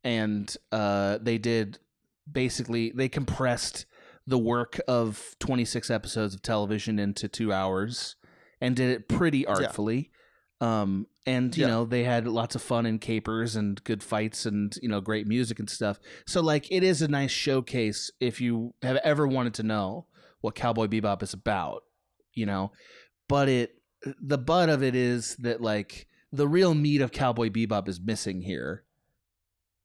and 0.03 0.57
uh, 0.73 1.19
they 1.21 1.39
did 1.39 1.79
basically 2.31 2.91
they 2.95 3.09
compressed 3.09 3.87
the 4.27 4.39
work 4.39 4.81
of 4.89 5.37
twenty 5.39 5.65
six 5.65 5.91
episodes 5.91 6.35
of 6.35 6.43
television 6.43 6.99
into 6.99 7.29
two 7.29 7.53
hours 7.53 8.17
and 8.61 8.77
did 8.77 8.91
it 8.91 9.09
pretty 9.09 9.47
artfully. 9.47 10.11
Um, 10.63 11.07
and 11.27 11.57
you 11.57 11.63
Yeah. 11.63 11.69
know 11.69 11.85
they 11.85 12.05
had 12.05 12.27
lots 12.27 12.55
of 12.55 12.63
fun 12.63 12.87
and 12.87 13.01
capers 13.01 13.57
and 13.57 13.83
good 13.85 14.03
fights 14.03 14.47
and 14.47 14.77
you 14.83 14.89
know 14.89 15.01
great 15.01 15.27
music 15.27 15.59
and 15.59 15.69
stuff. 15.69 15.99
So 16.27 16.41
like 16.41 16.71
it 16.71 16.83
is 16.83 17.03
a 17.03 17.09
nice 17.09 17.31
showcase 17.33 18.11
if 18.21 18.41
you 18.41 18.75
have 18.83 18.97
ever 18.99 19.27
wanted 19.27 19.55
to 19.55 19.63
know 19.63 20.07
what 20.41 20.55
Cowboy 20.55 20.87
Bebop 20.87 21.23
is 21.23 21.33
about, 21.35 21.83
you 22.35 22.47
know. 22.47 22.73
But 23.29 23.49
it 23.49 23.75
the 24.21 24.39
butt 24.39 24.69
of 24.69 24.83
it 24.83 24.95
is 24.95 25.37
that 25.37 25.61
like 25.61 26.07
the 26.33 26.49
real 26.49 26.75
meat 26.75 27.01
of 27.01 27.13
Cowboy 27.13 27.51
Bebop 27.51 27.89
is 27.89 28.01
missing 28.01 28.43
here. 28.43 28.85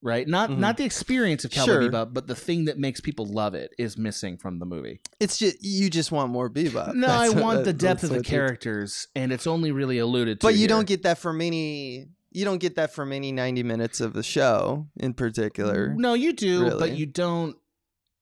Right? 0.04 0.28
Not 0.28 0.52
Mhm. 0.52 0.60
not 0.60 0.78
the 0.78 0.84
experience 0.84 1.44
of 1.44 1.50
Cowboy 1.52 1.66
Sure. 1.66 1.82
Bebop, 1.90 2.14
but 2.14 2.28
the 2.28 2.36
thing 2.36 2.66
that 2.66 2.78
makes 2.78 3.02
people 3.02 3.26
love 3.26 3.56
it 3.56 3.72
is 3.80 3.98
missing 3.98 4.38
from 4.38 4.60
the 4.60 4.66
movie. 4.66 5.02
It's 5.20 5.38
just 5.40 5.58
you 5.62 5.90
just 5.90 6.12
want 6.12 6.32
more 6.32 6.50
bebop. 6.52 6.94
No, 6.94 7.08
I 7.08 7.24
That's 7.26 7.34
what- 7.34 7.44
want 7.44 7.64
the 7.66 7.74
depth 7.74 8.04
of 8.04 8.10
the 8.10 8.16
what 8.18 8.20
it 8.20 8.28
is. 8.28 8.30
characters, 8.30 9.08
and 9.16 9.32
it's 9.32 9.48
only 9.48 9.72
really 9.72 9.98
alluded 9.98 10.40
to. 10.40 10.46
But 10.46 10.54
you 10.54 10.60
here. 10.60 10.68
don't 10.68 10.88
get 10.88 11.02
that 11.04 11.18
from 11.18 11.42
any. 11.42 12.10
You 12.32 12.46
don't 12.46 12.60
get 12.60 12.76
that 12.76 12.94
from 12.94 13.12
any 13.12 13.32
ninety 13.32 13.64
minutes 13.64 14.00
of 14.00 14.14
the 14.14 14.22
show 14.22 14.88
in 14.98 15.14
particular. 15.16 15.96
No, 15.98 16.14
you 16.14 16.32
do, 16.34 16.78
but 16.78 16.96
you 16.96 17.08
don't. 17.08 17.56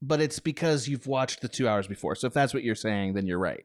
But 0.00 0.20
it's 0.22 0.38
because 0.38 0.88
you've 0.88 1.06
watched 1.06 1.40
the 1.42 1.48
two 1.48 1.68
hours 1.68 1.86
before. 1.86 2.14
So 2.14 2.26
if 2.26 2.32
that's 2.32 2.54
what 2.54 2.62
you're 2.62 2.74
saying, 2.74 3.14
then 3.14 3.26
you're 3.26 3.38
right. 3.38 3.64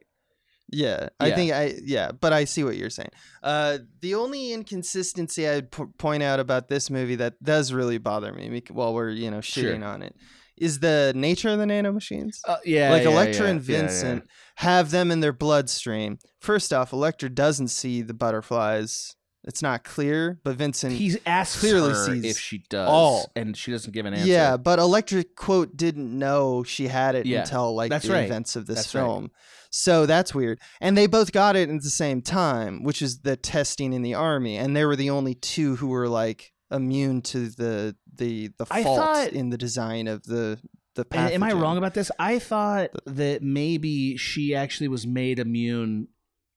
Yeah, 0.71 1.09
I 1.19 1.27
Yeah. 1.27 1.35
think 1.35 1.51
I 1.53 1.75
yeah, 1.83 2.11
but 2.11 2.31
I 2.33 2.45
see 2.45 2.63
what 2.63 2.77
you're 2.77 2.89
saying. 2.89 3.09
Uh, 3.43 3.79
the 3.99 4.15
only 4.15 4.53
inconsistency 4.53 5.47
I'd 5.47 5.71
p- 5.71 5.83
point 5.97 6.23
out 6.23 6.39
about 6.39 6.69
this 6.69 6.89
movie 6.89 7.15
that 7.15 7.41
does 7.43 7.73
really 7.73 7.97
bother 7.97 8.31
me 8.33 8.61
while 8.71 8.93
we're 8.93 9.09
you 9.09 9.29
know 9.29 9.41
Sure. 9.41 9.83
on 9.83 10.01
it 10.01 10.15
is 10.57 10.79
the 10.79 11.11
nature 11.15 11.49
of 11.49 11.57
the 11.59 11.65
nanomachines. 11.65 12.37
Uh, 12.47 12.57
yeah, 12.63 12.91
like 12.91 13.03
yeah, 13.03 13.09
Electra 13.09 13.45
yeah, 13.45 13.51
and 13.51 13.67
yeah, 13.67 13.75
yeah. 13.75 13.81
Vincent 13.81 14.23
have 14.55 14.91
them 14.91 15.11
in 15.11 15.19
their 15.19 15.33
bloodstream. 15.33 16.19
First 16.39 16.71
off, 16.71 16.93
Electra 16.93 17.29
doesn't 17.29 17.69
see 17.69 18.01
the 18.01 18.13
butterflies. 18.13 19.15
It's 19.43 19.61
not 19.63 19.83
clear, 19.83 20.39
but 20.43 20.55
Vincent 20.55 20.93
He 20.93 21.17
asks 21.25 21.59
clearly 21.59 21.89
her 21.93 22.05
sees 22.05 22.23
if 22.25 22.37
she 22.39 22.59
does, 22.69 22.87
all. 22.87 23.31
and 23.35 23.57
she 23.57 23.71
doesn't 23.71 23.91
give 23.91 24.05
an 24.05 24.13
answer. 24.13 24.27
Yeah, 24.27 24.55
but 24.57 24.77
Electric 24.77 25.35
quote 25.35 25.75
didn't 25.75 26.17
know 26.17 26.61
she 26.63 26.87
had 26.87 27.15
it 27.15 27.25
Yeah, 27.25 27.39
until 27.41 27.73
like 27.73 27.89
that's 27.89 28.05
the 28.05 28.13
right. 28.13 28.25
events 28.25 28.55
of 28.55 28.67
this 28.67 28.75
That's 28.77 28.95
right. 28.95 29.01
film. 29.01 29.31
So 29.71 30.05
that's 30.05 30.35
weird. 30.35 30.59
And 30.79 30.95
they 30.95 31.07
both 31.07 31.31
got 31.31 31.55
it 31.55 31.69
at 31.69 31.81
the 31.81 31.89
same 31.89 32.21
time, 32.21 32.83
which 32.83 33.01
is 33.01 33.21
the 33.21 33.35
testing 33.35 33.93
in 33.93 34.01
the 34.03 34.13
army, 34.13 34.57
and 34.57 34.75
they 34.75 34.85
were 34.85 34.95
the 34.95 35.09
only 35.09 35.33
two 35.33 35.77
who 35.77 35.87
were 35.87 36.07
like 36.07 36.51
immune 36.69 37.21
to 37.21 37.49
the 37.49 37.95
the 38.13 38.49
the 38.59 38.67
I 38.69 38.83
fault 38.83 38.99
thought- 38.99 39.33
in 39.33 39.49
the 39.49 39.57
design 39.57 40.07
of 40.07 40.23
the 40.23 40.59
the 40.95 41.05
And 41.13 41.31
am 41.33 41.41
I 41.43 41.53
wrong 41.53 41.77
about 41.77 41.93
this? 41.93 42.11
I 42.19 42.37
thought 42.37 42.89
that 43.05 43.41
maybe 43.41 44.17
she 44.17 44.53
actually 44.53 44.89
was 44.89 45.07
made 45.07 45.39
immune 45.39 46.09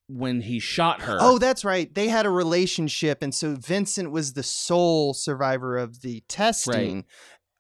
when 0.09 0.43
he 0.43 0.59
shot 0.59 1.03
her. 1.03 1.19
Oh, 1.21 1.39
that's 1.39 1.65
right. 1.65 1.93
They 1.93 2.09
had 2.09 2.27
a 2.27 2.31
relationship, 2.31 3.23
and 3.23 3.35
so 3.35 3.55
Vincent 3.55 4.11
was 4.11 4.33
the 4.33 4.43
sole 4.43 5.15
survivor 5.15 5.77
of 5.77 6.03
the 6.03 6.23
testing. 6.29 7.05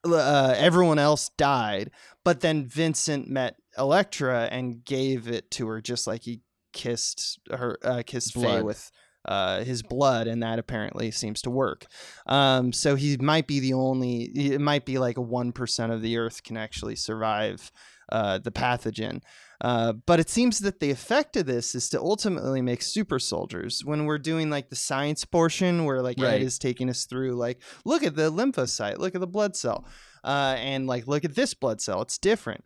Uh, 0.04 0.54
everyone 0.56 0.98
else 0.98 1.30
died, 1.38 1.90
but 2.24 2.40
then 2.40 2.66
Vincent 2.66 3.28
met 3.28 3.56
Electra 3.78 4.48
and 4.50 4.84
gave 4.84 5.28
it 5.28 5.50
to 5.52 5.66
her, 5.68 5.80
just 5.80 6.06
like 6.06 6.22
he 6.22 6.42
kissed 6.74 7.38
her, 7.50 7.78
uh, 7.82 8.02
kissed 8.04 8.34
Faye 8.34 8.60
with 8.60 8.90
uh, 9.24 9.64
his 9.64 9.82
blood, 9.82 10.26
and 10.26 10.42
that 10.42 10.58
apparently 10.58 11.10
seems 11.10 11.40
to 11.42 11.50
work. 11.50 11.86
Um, 12.26 12.72
so 12.72 12.94
he 12.96 13.16
might 13.16 13.46
be 13.46 13.60
the 13.60 13.72
only. 13.72 14.24
It 14.24 14.60
might 14.60 14.84
be 14.84 14.98
like 14.98 15.16
one 15.16 15.52
percent 15.52 15.92
of 15.92 16.02
the 16.02 16.18
Earth 16.18 16.42
can 16.42 16.58
actually 16.58 16.96
survive 16.96 17.72
uh, 18.12 18.38
the 18.38 18.52
pathogen. 18.52 19.22
Uh, 19.60 19.92
but 19.92 20.20
it 20.20 20.28
seems 20.28 20.58
that 20.58 20.80
the 20.80 20.90
effect 20.90 21.36
of 21.36 21.46
this 21.46 21.74
is 21.74 21.88
to 21.88 22.00
ultimately 22.00 22.60
make 22.60 22.82
super 22.82 23.18
soldiers. 23.18 23.82
When 23.84 24.04
we're 24.04 24.18
doing 24.18 24.50
like 24.50 24.68
the 24.68 24.76
science 24.76 25.24
portion, 25.24 25.84
where 25.84 26.02
like 26.02 26.18
Right. 26.18 26.34
Ed 26.34 26.42
is 26.42 26.58
taking 26.58 26.90
us 26.90 27.04
through, 27.04 27.34
like, 27.34 27.62
look 27.84 28.02
at 28.02 28.16
the 28.16 28.32
lymphocyte, 28.32 28.98
look 28.98 29.14
at 29.14 29.20
the 29.20 29.26
blood 29.26 29.56
cell, 29.56 29.86
uh, 30.24 30.56
and 30.58 30.86
like 30.86 31.06
look 31.06 31.24
at 31.24 31.34
this 31.34 31.54
blood 31.54 31.80
cell, 31.80 32.02
it's 32.02 32.18
different. 32.18 32.64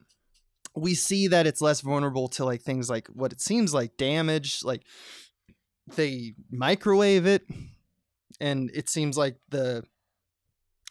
We 0.75 0.95
see 0.95 1.29
that 1.29 1.47
it's 1.47 1.61
less 1.61 1.81
vulnerable 1.81 2.29
to 2.29 2.45
like 2.45 2.63
things 2.63 2.89
like 2.89 3.09
what 3.09 3.33
it 3.33 3.41
seems 3.41 3.75
like 3.75 3.97
damage, 3.97 4.61
like 4.65 4.83
they 5.97 6.35
microwave 6.51 7.27
it, 7.27 7.43
and 8.41 8.71
it 8.75 8.89
seems 8.89 9.17
like 9.17 9.37
the 9.49 9.83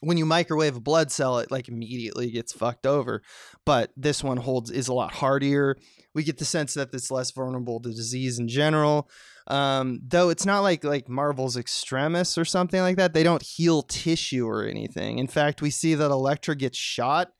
when 0.01 0.17
you 0.17 0.25
microwave 0.25 0.75
a 0.75 0.81
blood 0.81 1.11
cell, 1.11 1.39
it 1.39 1.51
like 1.51 1.67
immediately 1.67 2.29
gets 2.31 2.53
fucked 2.53 2.85
over. 2.85 3.21
But 3.65 3.91
this 3.97 4.23
one 4.23 4.37
holds 4.37 4.69
is 4.69 4.87
a 4.87 4.93
lot 4.93 5.13
hardier. 5.13 5.75
We 6.13 6.23
get 6.23 6.37
the 6.37 6.45
sense 6.45 6.73
that 6.75 6.93
it's 6.93 7.11
less 7.11 7.31
vulnerable 7.31 7.79
to 7.81 7.89
disease 7.89 8.39
in 8.39 8.47
general. 8.47 9.09
Um, 9.47 10.01
though 10.05 10.29
it's 10.29 10.45
not 10.45 10.61
like 10.61 10.83
like 10.83 11.07
Marvel's 11.07 11.57
Extremis 11.57 12.37
or 12.37 12.45
something 12.45 12.81
like 12.81 12.97
that. 12.97 13.13
They 13.13 13.23
don't 13.23 13.41
heal 13.41 13.81
tissue 13.81 14.47
or 14.47 14.65
anything. 14.65 15.19
In 15.19 15.27
fact, 15.27 15.61
we 15.61 15.69
see 15.69 15.95
that 15.95 16.11
Electra 16.11 16.55
gets 16.55 16.77
shot 16.77 17.31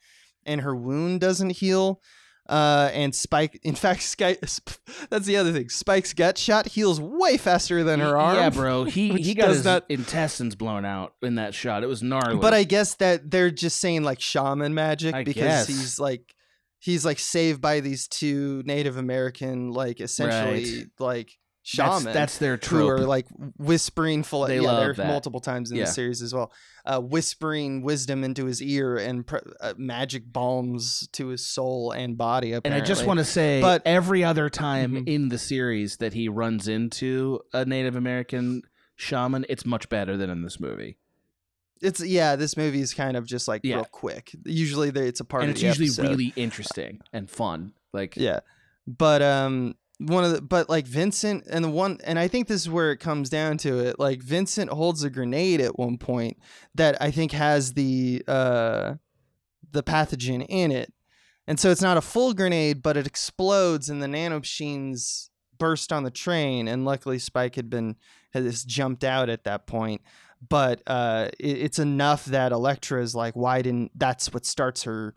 and 0.45 0.61
her 0.61 0.75
wound 0.75 1.21
doesn't 1.21 1.51
heal. 1.51 2.01
Uh, 2.47 2.89
and 2.93 3.13
Spike, 3.13 3.59
in 3.63 3.75
fact, 3.75 4.01
Sky, 4.01 4.37
that's 5.09 5.25
the 5.25 5.37
other 5.37 5.51
thing. 5.51 5.69
Spike's 5.69 6.13
gut 6.13 6.37
shot 6.37 6.67
heals 6.67 6.99
way 6.99 7.37
faster 7.37 7.83
than 7.83 7.99
her 7.99 8.17
arm. 8.17 8.35
Yeah, 8.35 8.49
bro. 8.49 8.83
He 8.85 9.13
he 9.21 9.33
got 9.33 9.49
his 9.49 9.65
not- 9.65 9.85
intestines 9.89 10.55
blown 10.55 10.85
out 10.85 11.13
in 11.21 11.35
that 11.35 11.53
shot. 11.53 11.83
It 11.83 11.87
was 11.87 12.01
gnarly. 12.01 12.37
But 12.39 12.53
I 12.53 12.63
guess 12.63 12.95
that 12.95 13.29
they're 13.29 13.51
just 13.51 13.79
saying 13.79 14.03
like 14.03 14.21
shaman 14.21 14.73
magic 14.73 15.13
I 15.13 15.23
because 15.23 15.43
guess. 15.43 15.67
he's 15.67 15.99
like 15.99 16.33
he's 16.79 17.03
like 17.05 17.19
saved 17.19 17.61
by 17.61 17.79
these 17.79 18.07
two 18.07 18.63
Native 18.65 18.97
American 18.97 19.71
like 19.71 19.99
essentially 19.99 20.85
like 20.99 21.27
that's, 21.27 21.37
shaman 21.67 22.13
that's 22.13 22.37
their 22.37 22.53
who 22.53 22.57
trope. 22.59 22.89
are 22.91 22.99
like 22.99 23.25
whispering 23.57 24.23
full 24.23 24.47
They 24.47 24.55
yeah 24.59 24.71
love 24.71 24.95
that. 24.95 25.07
multiple 25.07 25.39
times 25.41 25.69
in 25.69 25.77
Yeah. 25.77 25.83
the 25.85 25.91
series 25.91 26.21
as 26.21 26.33
well 26.33 26.51
uh, 26.85 27.01
whispering 27.01 27.81
wisdom 27.81 28.23
into 28.23 28.45
his 28.45 28.61
ear 28.61 28.95
and 28.95 29.27
pr- 29.27 29.39
uh, 29.59 29.73
magic 29.77 30.31
balms 30.31 31.09
to 31.11 31.27
his 31.27 31.45
soul 31.45 31.91
and 31.91 32.17
body 32.17 32.53
and. 32.53 32.73
I 32.73 32.79
just 32.79 33.05
want 33.05 33.19
to 33.19 33.25
say, 33.25 33.59
But- 33.61 33.81
every 33.85 34.23
other 34.23 34.49
time 34.49 34.93
Mhm. 34.93 35.07
in 35.07 35.29
the 35.29 35.37
series 35.37 35.97
that 35.97 36.13
he 36.13 36.29
runs 36.29 36.69
into 36.69 37.41
a 37.51 37.65
Native 37.65 37.97
American 37.97 38.61
shaman, 38.95 39.45
it's 39.49 39.65
much 39.65 39.89
better 39.89 40.15
than 40.15 40.29
in 40.29 40.43
this 40.43 40.59
movie. 40.61 40.97
it's 41.81 42.03
yeah 42.03 42.35
this 42.35 42.57
movie 42.57 42.81
is 42.81 42.93
kind 42.93 43.15
of 43.17 43.25
just 43.25 43.47
like 43.47 43.61
Yeah. 43.63 43.75
real 43.75 43.85
quick 43.91 44.31
usually 44.45 44.89
there, 44.89 45.03
it's 45.05 45.19
a 45.19 45.25
part 45.25 45.43
and 45.43 45.49
of 45.51 45.55
it's 45.55 45.61
the 45.61 45.67
usually 45.67 45.87
episode. 45.87 46.09
really 46.09 46.33
interesting 46.35 47.01
and 47.13 47.29
fun. 47.29 47.73
Like, 47.93 48.15
Yeah. 48.15 48.39
But 48.87 49.21
um 49.21 49.75
one 49.99 50.23
of 50.23 50.31
the 50.31 50.41
but 50.41 50.69
like 50.69 50.85
Vincent 50.85 51.45
and 51.49 51.65
the 51.65 51.69
one 51.69 51.99
and 52.03 52.19
I 52.19 52.27
think 52.27 52.47
this 52.47 52.61
is 52.61 52.69
where 52.69 52.91
it 52.91 52.97
comes 52.97 53.29
down 53.29 53.57
to 53.59 53.79
it. 53.79 53.99
Like 53.99 54.21
Vincent 54.21 54.69
holds 54.69 55.03
a 55.03 55.09
grenade 55.09 55.59
at 55.59 55.79
one 55.79 55.97
point 55.97 56.37
that 56.75 57.01
I 57.01 57.09
think 57.09 57.31
has 57.31 57.73
the 57.73 58.23
uh 58.27 58.95
the 59.71 59.83
pathogen 59.83 60.45
in 60.47 60.71
it. 60.71 60.93
And 61.47 61.59
so 61.59 61.71
it's 61.71 61.81
not 61.81 61.97
a 61.97 62.01
full 62.01 62.33
grenade, 62.33 62.83
but 62.83 62.97
it 62.97 63.07
explodes 63.07 63.89
and 63.89 64.01
the 64.01 64.07
nanomachines 64.07 65.29
burst 65.57 65.91
on 65.91 66.03
the 66.03 66.11
train 66.11 66.67
and 66.67 66.85
luckily 66.85 67.17
Spike 67.17 67.55
had 67.55 67.69
been 67.69 67.95
has 68.33 68.63
jumped 68.63 69.03
out 69.03 69.29
at 69.29 69.45
that 69.45 69.65
point. 69.65 70.01
But 70.47 70.83
uh 70.85 71.29
it, 71.39 71.57
it's 71.57 71.79
enough 71.79 72.25
that 72.25 72.51
Electra 72.51 73.01
is 73.01 73.15
like, 73.15 73.35
why 73.35 73.63
didn't 73.63 73.97
that's 73.97 74.31
what 74.31 74.45
starts 74.45 74.83
her 74.83 75.15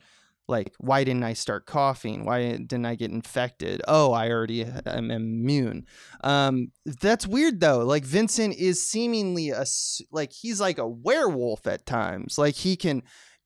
like 0.51 0.75
why 0.79 1.05
didn't 1.05 1.23
i 1.23 1.33
start 1.33 1.65
coughing? 1.65 2.25
Why 2.25 2.57
didn't 2.57 2.85
i 2.85 2.97
get 2.97 3.11
infected? 3.11 3.81
Oh 3.89 4.13
i 4.13 4.29
already 4.29 4.65
am 4.65 5.11
immune. 5.11 5.87
Um 6.23 6.73
that's 6.85 7.27
weird 7.27 7.61
though. 7.61 7.79
Like 7.79 8.05
vincent 8.05 8.57
is 8.57 8.87
seemingly 8.87 9.51
a 9.51 9.65
like 10.11 10.33
he's 10.33 10.61
like 10.61 10.79
a 10.79 10.87
werewolf 10.89 11.67
at 11.67 11.87
times. 11.87 12.37
Like 12.37 12.57
he 12.57 12.77
can 12.77 13.03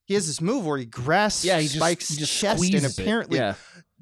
he 0.07 0.14
has 0.14 0.26
this 0.26 0.40
move 0.40 0.66
where 0.66 0.78
he 0.78 0.86
grasps 0.86 1.44
yeah, 1.44 1.59
he 1.59 1.66
just, 1.66 1.76
spike's 1.76 2.09
he 2.09 2.16
just 2.16 2.38
chest 2.38 2.74
and 2.74 2.84
apparently 2.84 3.38
yeah. 3.38 3.55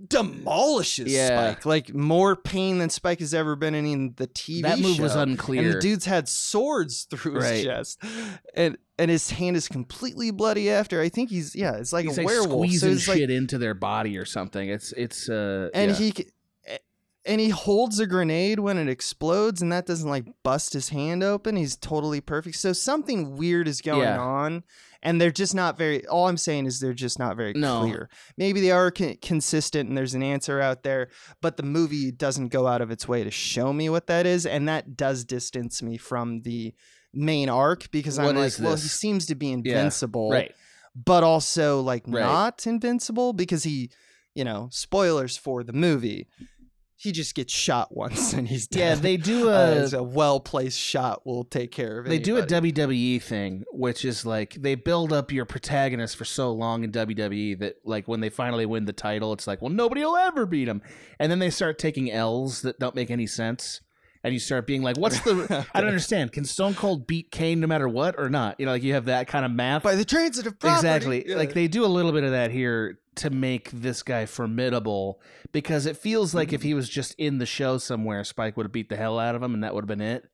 demolishes 0.08 1.12
Yeah. 1.12 1.52
spike. 1.52 1.66
Like 1.66 1.94
more 1.94 2.36
pain 2.36 2.78
than 2.78 2.90
spike 2.90 3.20
has 3.20 3.34
ever 3.34 3.56
been 3.56 3.74
in, 3.74 3.86
in 3.86 4.14
the 4.16 4.26
tv 4.28 4.62
that 4.62 4.78
move 4.78 4.98
was 4.98 5.14
unclear. 5.14 5.62
And 5.62 5.74
the 5.74 5.80
dude's 5.80 6.04
had 6.04 6.28
swords 6.28 7.04
through 7.10 7.40
his 7.40 7.64
chest, 7.64 8.02
and 8.54 8.78
and 9.02 9.10
his 9.10 9.30
hand 9.30 9.56
is 9.56 9.68
completely 9.68 10.30
bloody 10.30 10.70
after. 10.70 11.00
I 11.00 11.08
think 11.08 11.30
he's 11.30 11.56
yeah, 11.56 11.74
it's 11.74 11.92
like 11.92 12.06
He's 12.06 12.16
a 12.18 12.20
like 12.20 12.28
werewolf. 12.28 12.70
So 12.70 12.78
squeezing 12.78 13.12
like 13.12 13.18
shit 13.20 13.30
into 13.30 13.58
their 13.58 13.74
body 13.74 14.16
or 14.16 14.24
something. 14.24 14.68
It's 14.68 14.92
it's 14.92 15.28
uh 15.28 15.70
and 15.74 15.90
yeah. 15.90 15.96
he 15.96 16.14
and 17.24 17.40
he 17.40 17.50
holds 17.50 18.00
a 18.00 18.06
grenade 18.06 18.58
when 18.60 18.78
it 18.78 18.88
explodes 18.88 19.62
and 19.62 19.70
that 19.72 19.86
doesn't 19.86 20.08
like 20.10 20.26
bust 20.42 20.72
his 20.72 20.88
hand 20.88 21.22
open 21.22 21.54
he's 21.56 21.76
totally 21.76 22.20
perfect 22.20 22.56
so 22.56 22.72
something 22.72 23.36
weird 23.36 23.68
is 23.68 23.80
going 23.80 24.00
Yeah. 24.02 24.18
on 24.18 24.64
and 25.04 25.20
they're 25.20 25.30
just 25.30 25.54
not 25.54 25.78
very 25.78 26.04
all 26.08 26.26
i'm 26.28 26.36
saying 26.36 26.66
is 26.66 26.80
they're 26.80 26.92
just 26.92 27.20
not 27.20 27.36
very 27.36 27.52
No. 27.52 27.82
clear 27.82 28.08
maybe 28.36 28.60
they 28.60 28.72
are 28.72 28.90
con- 28.90 29.18
consistent 29.22 29.88
and 29.88 29.96
there's 29.96 30.14
an 30.14 30.22
answer 30.24 30.60
out 30.60 30.82
there 30.82 31.10
but 31.40 31.56
the 31.56 31.62
movie 31.62 32.10
doesn't 32.10 32.48
go 32.48 32.66
out 32.66 32.80
of 32.80 32.90
its 32.90 33.06
way 33.06 33.22
to 33.22 33.30
show 33.30 33.72
me 33.72 33.88
what 33.88 34.08
that 34.08 34.26
is 34.26 34.44
and 34.44 34.68
that 34.68 34.96
does 34.96 35.24
distance 35.24 35.80
me 35.80 35.96
from 35.98 36.42
the 36.42 36.74
main 37.14 37.48
arc 37.48 37.90
because 37.90 38.18
i'm 38.18 38.34
like 38.36 38.46
is 38.46 38.60
well 38.60 38.74
he 38.74 38.88
seems 38.88 39.26
to 39.26 39.34
be 39.34 39.52
invincible 39.52 40.30
right. 40.30 40.54
but 40.94 41.22
also 41.24 41.80
like 41.80 42.02
Right. 42.06 42.22
not 42.22 42.66
invincible 42.66 43.32
because 43.32 43.64
he, 43.64 43.90
you 44.34 44.44
know, 44.44 44.68
spoilers 44.70 45.36
for 45.36 45.62
the 45.62 45.72
movie. 45.72 46.26
He 46.96 47.10
just 47.10 47.34
gets 47.34 47.52
shot 47.52 47.94
once 47.96 48.32
and 48.32 48.46
he's 48.46 48.68
dead. 48.68 48.78
Yeah, 48.98 49.02
they 49.02 49.16
do 49.16 49.48
Uh, 49.50 49.52
a 49.52 49.82
it's 49.82 49.92
a 49.92 50.02
well 50.02 50.38
placed 50.38 50.78
shot 50.78 51.26
will 51.26 51.42
take 51.44 51.72
care 51.72 51.98
of 51.98 52.06
it. 52.06 52.08
they 52.10 52.18
do 52.20 52.36
a 52.36 52.42
WWE 52.46 53.20
thing, 53.20 53.64
which 53.72 54.04
is 54.04 54.24
like 54.24 54.54
they 54.54 54.76
build 54.76 55.12
up 55.12 55.32
your 55.32 55.44
protagonist 55.44 56.16
for 56.16 56.24
so 56.24 56.52
long 56.52 56.84
in 56.84 56.92
WWE 56.92 57.58
that 57.58 57.76
like 57.84 58.06
when 58.06 58.20
they 58.20 58.30
finally 58.30 58.66
win 58.66 58.84
the 58.84 58.92
title, 58.92 59.32
it's 59.32 59.46
like, 59.48 59.60
well, 59.60 59.70
nobody 59.72 60.02
will 60.04 60.16
ever 60.16 60.46
beat 60.46 60.68
him, 60.68 60.80
and 61.18 61.30
then 61.32 61.40
they 61.40 61.50
start 61.50 61.76
taking 61.78 62.10
L's 62.12 62.62
that 62.62 62.78
don't 62.78 62.94
make 62.94 63.10
any 63.10 63.26
sense, 63.26 63.80
and 64.24 64.32
you 64.32 64.38
start 64.40 64.66
being 64.66 64.82
like, 64.82 64.96
what's 64.96 65.20
the? 65.20 65.66
I 65.74 65.80
don't 65.80 65.88
understand. 65.88 66.32
Can 66.32 66.44
Stone 66.44 66.74
Cold 66.74 67.06
beat 67.06 67.30
Kane 67.30 67.60
no 67.60 67.66
matter 67.66 67.88
what 67.88 68.16
or 68.18 68.28
not? 68.30 68.60
You 68.60 68.66
know, 68.66 68.72
like 68.72 68.82
you 68.82 68.94
have 68.94 69.06
that 69.06 69.26
kind 69.28 69.44
of 69.44 69.50
math. 69.50 69.82
by 69.82 69.94
the 69.96 70.04
transitive 70.04 70.58
property. 70.58 70.78
Exactly. 70.78 71.28
Yeah. 71.28 71.36
Like 71.36 71.54
they 71.54 71.68
do 71.68 71.84
a 71.84 71.86
little 71.86 72.12
bit 72.12 72.24
of 72.24 72.30
that 72.32 72.50
here 72.50 72.98
to 73.16 73.30
make 73.30 73.70
this 73.72 74.02
guy 74.02 74.24
formidable 74.26 75.20
because 75.52 75.84
it 75.86 75.96
feels 75.96 76.34
like 76.34 76.48
Mm-hmm. 76.48 76.54
if 76.54 76.62
he 76.62 76.74
was 76.74 76.88
just 76.88 77.14
in 77.18 77.38
the 77.38 77.46
show 77.46 77.78
somewhere, 77.78 78.24
Spike 78.24 78.56
would 78.56 78.64
have 78.66 78.72
beat 78.72 78.88
the 78.88 78.96
hell 78.96 79.18
out 79.18 79.34
of 79.34 79.42
him 79.42 79.52
and 79.54 79.64
that 79.64 79.74
would 79.74 79.82
have 79.82 79.88
been 79.88 80.00
it. 80.00 80.24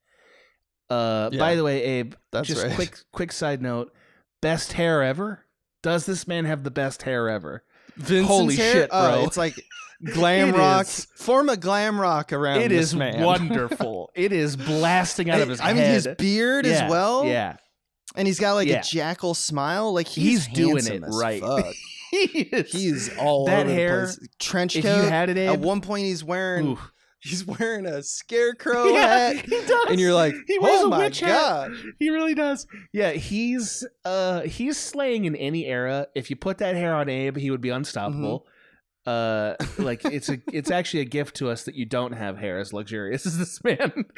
Uh, 0.91 1.29
Yeah. 1.33 1.39
by 1.39 1.55
the 1.55 1.65
way, 1.65 1.83
Abe, 1.83 2.15
That's 2.33 2.49
just 2.49 2.63
right. 2.65 2.75
quick 2.75 2.99
quick 3.13 3.33
side 3.33 3.61
note, 3.63 3.93
best 4.41 4.73
hair 4.75 5.03
ever? 5.03 5.45
Does 5.83 6.07
this 6.07 6.27
man 6.27 6.45
have 6.45 6.63
the 6.65 6.71
best 6.71 7.03
hair 7.03 7.29
ever? 7.29 7.65
Vincent's 7.97 8.29
holy 8.29 8.57
hair, 8.57 8.73
shit, 8.73 8.91
bro. 8.91 9.25
it's 9.25 9.37
like 9.37 9.55
glam 10.05 10.51
It 10.51 10.59
rock. 10.59 10.87
is. 10.87 11.07
Form 11.17 11.49
a 11.49 11.57
glam 11.57 12.01
rock 12.01 12.33
around 12.33 12.61
it 12.63 12.69
this 12.69 12.89
is 12.89 12.95
man. 12.95 13.23
wonderful. 13.23 14.11
it 14.15 14.33
is 14.33 14.57
blasting 14.57 15.31
out 15.31 15.41
of 15.41 15.49
his 15.49 15.61
I 15.61 15.73
mean, 15.73 15.85
his 15.85 16.09
beard 16.19 16.67
Yeah, 16.67 16.85
as 16.85 16.91
well. 16.91 17.25
Yeah. 17.25 17.57
and 18.17 18.27
he's 18.27 18.39
got 18.41 18.55
like 18.55 18.69
Yeah. 18.69 18.81
a 18.81 18.83
jackal 18.83 19.35
smile. 19.35 19.93
Like 19.93 20.07
he's, 20.09 20.47
He's 20.47 20.55
doing 20.57 20.87
it 20.87 21.03
right. 21.07 21.43
He 22.11 22.17
is. 22.41 22.73
He's 22.73 23.15
all 23.19 23.45
That 23.45 23.61
over 23.61 23.69
the 23.69 23.75
hair, 23.75 24.05
place. 24.05 24.19
Trench 24.39 24.77
if 24.77 24.85
you 24.85 24.91
had 24.91 25.29
it, 25.29 25.37
Abe, 25.37 25.51
At 25.51 25.59
one 25.61 25.83
point, 25.83 26.05
he's 26.07 26.25
wearing 26.25 26.69
ooh. 26.69 26.79
he's 27.21 27.45
wearing 27.45 27.85
a 27.85 28.03
scarecrow 28.03 28.87
yeah, 28.95 29.07
hat, 29.35 29.45
he 29.45 29.51
does. 29.67 29.87
and 29.91 30.01
you're 30.01 30.15
like, 30.15 30.33
he 30.47 30.59
wears 30.59 30.81
oh 30.81 30.87
a 30.87 30.89
my 30.89 30.99
witch 31.01 31.21
hat. 31.21 31.71
He 31.99 32.09
really 32.09 32.35
does. 32.35 32.67
Yeah, 32.95 33.11
he's 33.11 33.87
uh 34.07 34.41
he's 34.43 34.79
slaying 34.79 35.27
in 35.27 35.37
any 35.37 35.67
era. 35.67 36.07
If 36.15 36.31
you 36.31 36.37
put 36.37 36.57
that 36.59 36.75
hair 36.77 36.95
on 36.95 37.11
Abe, 37.11 37.37
he 37.37 37.51
would 37.51 37.61
be 37.61 37.69
unstoppable. 37.69 38.47
Uh 39.09 39.55
like 39.79 40.05
it's 40.05 40.29
a 40.29 40.39
it's 40.53 40.71
actually 40.71 41.01
a 41.01 41.05
gift 41.07 41.37
to 41.37 41.49
us 41.49 41.65
that 41.65 41.75
you 41.75 41.87
don't 41.87 42.13
have 42.13 42.37
hair 42.37 42.59
as 42.59 42.73
luxurious 42.73 43.25
as 43.27 43.39
this 43.39 43.63
man 43.65 44.05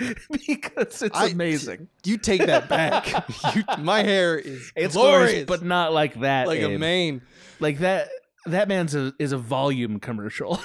because 0.47 1.03
it's 1.03 1.17
I- 1.17 1.29
amazing. 1.29 1.89
You 2.05 2.17
take 2.19 2.45
that 2.47 2.69
back. 2.69 3.07
you, 3.55 3.63
my 3.79 4.03
hair 4.03 4.39
is 4.39 4.73
It's 4.75 4.95
glorious, 4.95 5.31
glorious, 5.31 5.45
but 5.47 5.63
not 5.63 5.93
like 5.93 6.15
that. 6.21 6.47
like 6.49 6.61
a 6.61 6.71
Abe. 6.73 6.81
mane. 6.81 7.23
Like 7.61 7.79
that 7.81 8.09
that 8.47 8.69
man's 8.69 8.95
a 8.95 9.13
is 9.19 9.33
a 9.33 9.39
volume 9.39 10.01
commercial. 10.01 10.59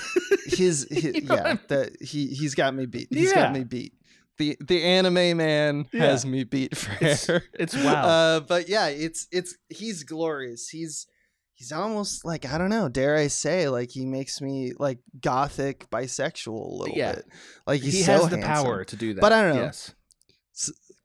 His, 0.47 0.88
his 0.89 1.03
You 1.15 1.21
know 1.21 1.36
yeah, 1.36 1.57
that 1.67 2.01
he 2.01 2.28
he's 2.28 2.55
got 2.55 2.73
me 2.73 2.86
beat. 2.86 3.07
He's 3.11 3.30
Yeah. 3.30 3.36
got 3.45 3.53
me 3.53 3.63
beat. 3.63 3.93
The 4.38 4.57
the 4.61 4.82
anime 4.84 5.38
man 5.38 5.86
Yeah. 5.91 6.05
has 6.05 6.26
me 6.26 6.43
beat 6.45 6.76
for 6.78 6.91
It's- 6.93 7.26
hair. 7.28 7.43
it's 7.53 7.76
wow. 7.76 8.03
Uh, 8.05 8.39
but 8.41 8.69
yeah, 8.69 8.88
it's 8.88 9.28
it's 9.32 9.55
he's 9.69 10.03
glorious. 10.03 10.69
He's 10.69 11.07
he's 11.56 11.72
almost 11.72 12.24
like 12.24 12.45
I 12.45 12.58
don't 12.60 12.70
know, 12.70 12.88
dare 12.89 13.16
I 13.16 13.28
say, 13.28 13.68
like 13.70 13.89
he 13.89 14.06
makes 14.06 14.39
me 14.41 14.74
like 14.78 14.99
gothic 15.20 15.89
bisexual 15.89 16.47
a 16.53 16.76
little 16.76 16.95
Yeah. 16.95 17.16
bit. 17.16 17.26
Like 17.66 17.82
he's 17.82 17.93
he 17.93 18.01
so 18.03 18.12
has 18.14 18.30
the 18.30 18.38
power 18.38 18.84
to 18.84 18.95
do 18.95 19.14
that. 19.16 19.22
But 19.22 19.32
I 19.34 19.41
don't 19.41 19.56
know. 19.56 19.64
Yes. 19.64 19.93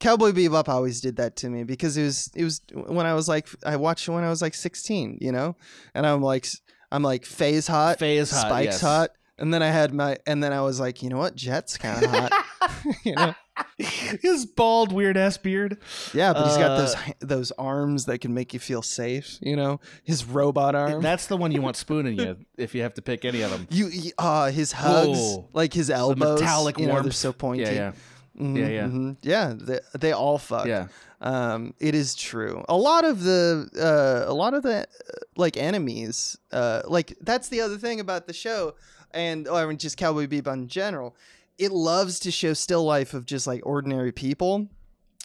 Cowboy 0.01 0.31
Bebop 0.33 0.69
always 0.69 1.01
did 1.01 1.17
that 1.17 1.37
to 1.37 1.51
me 1.51 1.63
because 1.65 1.97
it 1.97 2.05
was 2.05 2.31
it 2.35 2.45
was 2.45 2.61
when 2.73 3.07
I 3.07 3.15
was 3.15 3.29
like 3.29 3.49
I 3.65 3.77
watched 3.77 4.09
it 4.09 4.13
when 4.13 4.25
I 4.25 4.31
was 4.31 4.41
like 4.43 4.55
16, 4.55 5.19
you 5.21 5.31
know, 5.33 5.57
and 5.95 6.07
I'm 6.07 6.23
like 6.23 6.47
I'm 6.91 7.03
like 7.03 7.25
Faye's 7.25 7.67
hot, 7.67 7.99
Faye's 7.99 8.31
hot. 8.31 8.47
Spike's 8.47 8.65
yes. 8.67 8.81
hot, 8.81 9.11
and 9.39 9.53
then 9.53 9.63
I 9.63 9.69
had 9.69 9.93
my 9.93 10.17
and 10.27 10.43
then 10.43 10.53
I 10.53 10.63
was 10.63 10.81
like, 10.81 11.03
you 11.03 11.11
know 11.11 11.19
what, 11.19 11.35
Jet's 11.37 11.77
kind 11.77 12.03
of 12.03 12.11
hot, 12.11 12.33
you 13.05 13.15
know. 13.15 13.35
His 13.79 14.47
bald, 14.47 14.93
weird 14.93 15.17
ass 15.17 15.37
beard. 15.37 15.79
Yeah, 16.15 16.33
but 16.33 16.47
he's 16.49 16.57
got 16.57 16.77
those 16.79 16.95
Uh, 16.95 17.13
those 17.21 17.53
arms 17.53 18.07
that 18.07 18.19
can 18.21 18.33
make 18.35 18.53
you 18.55 18.61
feel 18.61 18.83
safe, 18.83 19.39
you 19.43 19.55
know. 19.57 19.81
His 20.05 20.25
robot 20.25 20.75
arm. 20.75 21.03
That's 21.03 21.27
the 21.27 21.37
one 21.37 21.53
you 21.53 21.61
want 21.63 21.77
spooning 21.85 22.19
you 22.19 22.37
if 22.57 22.75
you 22.75 22.83
have 22.83 22.95
to 22.95 23.03
pick 23.03 23.25
any 23.25 23.43
of 23.43 23.51
them. 23.51 23.67
You, 23.71 23.89
you 23.89 24.13
uh 24.19 24.51
his 24.51 24.73
hugs, 24.73 25.19
Whoa. 25.19 25.49
like 25.53 25.73
his 25.75 25.91
elbows, 25.91 26.41
metallic 26.41 26.79
you 26.79 26.87
know, 26.87 26.95
they're 26.95 27.03
warmth. 27.03 27.15
so 27.15 27.33
pointy. 27.33 27.63
Yeah, 27.65 27.73
yeah. 27.73 27.93
Mhm, 28.39 28.57
Yeah, 28.59 28.69
yeah. 28.69 28.85
mhm. 28.87 29.17
yeah. 29.23 29.55
They, 29.57 29.79
they 29.99 30.13
all 30.13 30.39
fuck. 30.39 30.67
Yeah. 30.67 30.89
Um, 31.21 31.75
it 31.79 31.95
is 31.95 32.15
true. 32.15 32.65
A 32.69 32.77
lot 32.77 33.05
of 33.05 33.23
the, 33.23 33.69
uh, 33.79 34.31
a 34.31 34.33
lot 34.33 34.55
of 34.55 34.63
the, 34.63 34.81
uh, 34.81 35.13
like 35.37 35.59
enemies, 35.59 36.39
uh, 36.51 36.81
like 36.87 37.15
that's 37.21 37.49
the 37.49 37.61
other 37.61 37.77
thing 37.77 38.01
about 38.01 38.27
the 38.27 38.33
show, 38.33 38.75
and 39.11 39.47
or 39.47 39.59
I 39.59 39.67
mean, 39.67 39.77
just 39.77 39.99
Cowboy 39.99 40.27
Bebop 40.27 40.55
in 40.55 40.69
general. 40.69 41.15
It 41.61 41.73
loves 41.73 42.19
to 42.21 42.31
show 42.31 42.55
still 42.55 42.85
life 42.85 43.13
of 43.13 43.27
just 43.27 43.47
like 43.47 43.61
ordinary 43.67 44.13
people, 44.13 44.69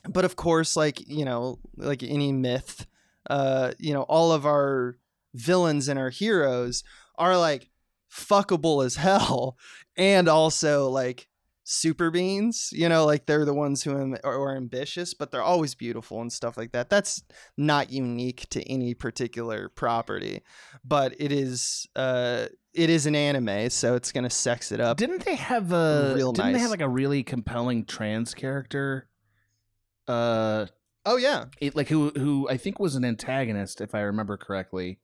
but 0.07 0.25
of 0.25 0.35
course, 0.35 0.75
like 0.75 1.07
you 1.07 1.23
know, 1.23 1.59
like 1.77 2.03
any 2.03 2.33
myth, 2.33 2.85
uh, 3.29 3.71
you 3.79 3.93
know, 3.93 4.03
all 4.03 4.33
of 4.33 4.45
our 4.45 4.97
villains 5.33 5.87
and 5.87 5.97
our 5.97 6.09
heroes 6.09 6.83
are 7.17 7.37
like 7.37 7.69
fuckable 8.11 8.85
as 8.85 8.95
hell, 9.07 9.57
and 9.95 10.27
also 10.27 10.89
like 10.89 11.29
super 11.67 12.11
beings 12.11 12.69
you 12.73 12.87
know 12.87 13.07
like 13.07 13.25
they're 13.25 13.43
the 13.43 13.51
ones 13.53 13.81
who 13.81 13.99
am, 13.99 14.15
are, 14.23 14.39
are 14.39 14.55
ambitious 14.55 15.15
but 15.15 15.31
they're 15.31 15.41
always 15.41 15.73
beautiful 15.73 16.21
and 16.21 16.31
stuff 16.31 16.57
like 16.57 16.71
that. 16.73 16.91
That's 16.91 17.23
not 17.57 17.91
unique 17.91 18.47
to 18.51 18.61
any 18.71 18.93
particular 18.93 19.69
property 19.69 20.43
but 20.83 21.15
it 21.17 21.31
is 21.31 21.87
uh 21.95 22.45
it 22.75 22.89
is 22.89 23.05
an 23.05 23.15
anime 23.15 23.69
so 23.69 23.95
it's 23.95 24.11
gonna 24.11 24.29
sex 24.29 24.71
it 24.71 24.79
up 24.79 24.97
Didn't 24.97 25.23
they 25.25 25.35
have 25.35 25.71
a 25.71 26.13
Real 26.15 26.31
didn't 26.33 26.53
they 26.53 26.59
have 26.59 26.71
like 26.71 26.81
a 26.81 26.89
really 26.89 27.23
compelling 27.23 27.85
trans 27.85 28.33
character? 28.33 29.07
Uh 30.07 30.67
oh 31.05 31.17
yeah 31.17 31.45
it, 31.59 31.75
like 31.75 31.87
who 31.89 32.09
who 32.11 32.47
I 32.49 32.57
think 32.57 32.79
was 32.79 32.95
an 32.95 33.03
antagonist 33.05 33.81
if 33.81 33.95
I 33.95 34.01
remember 34.01 34.37
correctly. 34.37 34.99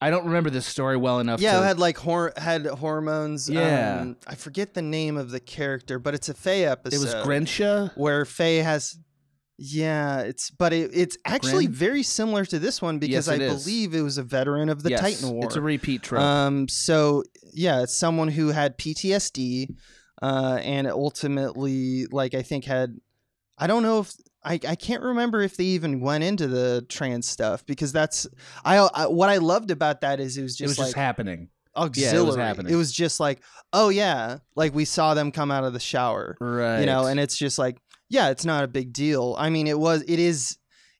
I 0.00 0.10
don't 0.10 0.26
remember 0.26 0.50
this 0.50 0.66
story 0.66 0.96
well 0.96 1.20
enough 1.20 1.40
yeah 1.40 1.52
to 1.52 1.62
it 1.62 1.66
had 1.66 1.78
like 1.78 1.96
hor- 1.96 2.32
had 2.36 2.66
hormones 2.66 3.48
Yeah. 3.48 4.00
um, 4.02 4.16
i 4.26 4.34
forget 4.34 4.74
the 4.74 4.82
name 4.82 5.16
of 5.16 5.30
the 5.30 5.40
character 5.40 5.98
but 5.98 6.12
it's 6.14 6.28
a 6.28 6.34
faye 6.34 6.66
episode 6.66 6.96
It 6.96 7.00
was 7.00 7.14
Grencia. 7.24 7.90
where 7.96 8.24
Faye 8.26 8.58
has 8.58 8.98
yeah, 9.58 10.20
it's 10.20 10.50
but 10.50 10.72
it, 10.72 10.90
it's 10.92 11.16
actually 11.24 11.66
Gren? 11.66 11.74
very 11.76 12.02
similar 12.02 12.44
to 12.46 12.58
this 12.58 12.82
one 12.82 12.98
because 12.98 13.26
Yes, 13.26 13.28
I 13.28 13.34
it 13.36 13.42
is. 13.42 13.64
believe 13.64 13.94
it 13.94 14.02
was 14.02 14.18
a 14.18 14.22
veteran 14.22 14.68
of 14.68 14.82
the 14.82 14.90
yes, 14.90 15.00
Titan 15.00 15.30
War. 15.30 15.44
It's 15.44 15.56
a 15.56 15.60
repeat 15.60 16.02
trope. 16.02 16.22
Um, 16.22 16.68
so 16.68 17.22
yeah, 17.52 17.82
it's 17.82 17.96
someone 17.96 18.28
who 18.28 18.48
had 18.48 18.76
PTSD, 18.78 19.68
uh, 20.22 20.58
and 20.62 20.86
ultimately, 20.88 22.06
like 22.06 22.34
I 22.34 22.42
think 22.42 22.64
had, 22.64 22.96
I 23.58 23.66
don't 23.66 23.82
know 23.82 24.00
if 24.00 24.12
I 24.44 24.54
I 24.68 24.74
can't 24.74 25.02
remember 25.02 25.40
if 25.42 25.56
they 25.56 25.64
even 25.64 26.00
went 26.00 26.24
into 26.24 26.46
the 26.48 26.84
trans 26.88 27.28
stuff 27.28 27.64
because 27.66 27.92
that's 27.92 28.26
I, 28.64 28.76
I 28.78 29.06
what 29.06 29.28
I 29.30 29.38
loved 29.38 29.70
about 29.70 30.00
that 30.02 30.20
is 30.20 30.36
it 30.36 30.42
was 30.42 30.56
just 30.56 30.62
it 30.62 30.66
was 30.68 30.78
like 30.78 30.86
just 30.88 30.96
happening. 30.96 31.48
auxiliary. 31.76 32.42
happening. 32.42 32.72
It 32.72 32.76
was 32.76 32.92
just 32.92 33.20
like 33.20 33.40
oh 33.72 33.88
yeah, 33.88 34.38
like 34.56 34.74
we 34.74 34.84
saw 34.84 35.14
them 35.14 35.30
come 35.32 35.50
out 35.50 35.64
of 35.64 35.72
the 35.72 35.80
shower 35.80 36.36
Right. 36.40 36.80
you 36.80 36.86
know 36.86 37.06
and 37.06 37.18
it's 37.18 37.36
just 37.36 37.58
like 37.58 37.78
yeah 38.14 38.30
it's 38.30 38.44
not 38.44 38.62
a 38.64 38.68
big 38.68 38.92
deal. 38.92 39.34
I 39.38 39.50
mean 39.50 39.66
it 39.66 39.78
was 39.78 40.02
it 40.06 40.18
is 40.18 40.56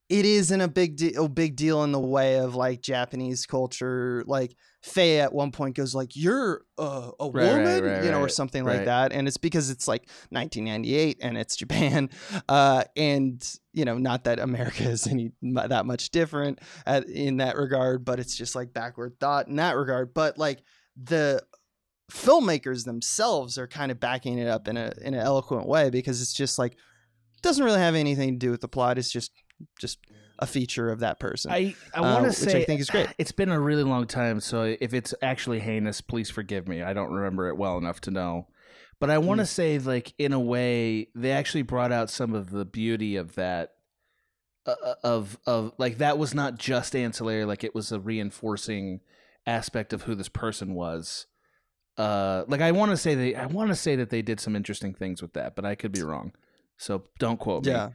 it 0.08 0.26
isn't 0.26 0.60
a 0.60 0.68
big 0.68 0.96
deal 0.96 1.24
a 1.24 1.28
big 1.28 1.56
deal 1.56 1.82
in 1.84 1.92
the 1.92 2.00
way 2.00 2.36
of 2.36 2.54
like 2.54 2.82
japanese 2.82 3.46
culture 3.46 4.22
like 4.26 4.54
Faye 4.82 5.20
at 5.20 5.32
one 5.32 5.50
point 5.50 5.76
goes 5.76 5.94
like 5.94 6.14
you're 6.14 6.60
uh, 6.76 7.10
a 7.18 7.30
Right, 7.30 7.34
right, 7.34 7.56
woman? 7.56 7.84
right, 7.84 8.04
you 8.04 8.10
know 8.10 8.20
or 8.20 8.28
something 8.28 8.64
right. 8.64 8.76
like 8.76 8.84
that. 8.84 9.14
And 9.14 9.26
it's 9.26 9.38
because 9.38 9.70
it's 9.70 9.88
like 9.88 10.02
1998 10.28 11.18
and 11.22 11.38
it's 11.38 11.56
japan. 11.56 12.10
Uh 12.48 12.84
and 12.96 13.42
you 13.72 13.84
know 13.84 13.96
not 13.96 14.24
that 14.24 14.38
america 14.40 14.84
is 14.84 15.06
any 15.06 15.30
that 15.42 15.86
much 15.86 16.10
different 16.10 16.60
at, 16.84 17.08
in 17.08 17.38
that 17.38 17.56
regard 17.56 18.04
but 18.04 18.18
it's 18.20 18.36
just 18.36 18.54
like 18.54 18.74
backward 18.74 19.18
thought 19.20 19.48
in 19.48 19.56
that 19.56 19.76
regard. 19.76 20.12
But 20.12 20.36
like 20.36 20.62
the 21.02 21.42
filmmakers 22.10 22.84
themselves 22.84 23.56
are 23.56 23.66
kind 23.66 23.90
of 23.90 23.98
backing 23.98 24.38
it 24.38 24.48
up 24.48 24.68
in 24.68 24.76
a 24.76 24.92
in 25.00 25.14
an 25.14 25.20
eloquent 25.20 25.66
way 25.66 25.88
because 25.88 26.20
it's 26.20 26.34
just 26.34 26.58
like 26.58 26.76
doesn't 27.44 27.64
really 27.64 27.78
have 27.78 27.94
anything 27.94 28.32
to 28.32 28.38
do 28.38 28.50
with 28.50 28.60
the 28.60 28.68
plot. 28.68 28.98
It's 28.98 29.10
just 29.10 29.32
just 29.78 29.98
a 30.38 30.46
feature 30.46 30.90
of 30.90 31.00
that 31.00 31.20
person. 31.20 31.52
I 31.52 31.74
I 31.94 32.00
uh, 32.00 32.02
want 32.02 32.22
to 32.22 32.28
which 32.28 32.36
say 32.36 32.62
I 32.62 32.64
think 32.64 32.80
is 32.80 32.90
great. 32.90 33.08
It's 33.18 33.32
been 33.32 33.50
a 33.50 33.60
really 33.60 33.84
long 33.84 34.06
time, 34.06 34.40
so 34.40 34.76
if 34.80 34.92
it's 34.92 35.14
actually 35.22 35.60
heinous, 35.60 36.00
please 36.00 36.30
forgive 36.30 36.66
me. 36.66 36.82
I 36.82 36.92
don't 36.92 37.12
remember 37.12 37.48
it 37.48 37.56
well 37.56 37.78
enough 37.78 38.00
to 38.02 38.10
know. 38.10 38.48
But 39.00 39.10
I 39.10 39.18
want 39.18 39.40
to 39.40 39.46
say, 39.46 39.78
like 39.78 40.14
in 40.18 40.32
a 40.32 40.40
way, 40.40 41.08
they 41.14 41.32
actually 41.32 41.62
brought 41.62 41.92
out 41.92 42.10
some 42.10 42.34
of 42.34 42.50
the 42.50 42.64
beauty 42.64 43.16
of 43.16 43.34
that. 43.34 43.70
Uh, 44.66 44.94
of 45.02 45.38
of 45.46 45.72
like 45.76 45.98
that 45.98 46.16
was 46.16 46.32
not 46.32 46.56
just 46.56 46.96
ancillary, 46.96 47.44
like 47.44 47.64
it 47.64 47.74
was 47.74 47.92
a 47.92 48.00
reinforcing 48.00 49.00
aspect 49.46 49.92
of 49.92 50.02
who 50.02 50.14
this 50.14 50.30
person 50.30 50.74
was. 50.74 51.26
Uh, 51.98 52.44
like 52.48 52.60
I 52.60 52.72
want 52.72 52.90
to 52.90 52.96
say 52.96 53.14
they, 53.14 53.34
I 53.34 53.46
want 53.46 53.68
to 53.68 53.76
say 53.76 53.94
that 53.96 54.10
they 54.10 54.22
did 54.22 54.40
some 54.40 54.56
interesting 54.56 54.94
things 54.94 55.22
with 55.22 55.34
that, 55.34 55.54
but 55.54 55.64
I 55.64 55.74
could 55.74 55.92
be 55.92 56.02
wrong. 56.02 56.32
So 56.78 57.04
don't 57.18 57.38
quote 57.38 57.64
me. 57.66 57.72
yeah. 57.72 57.90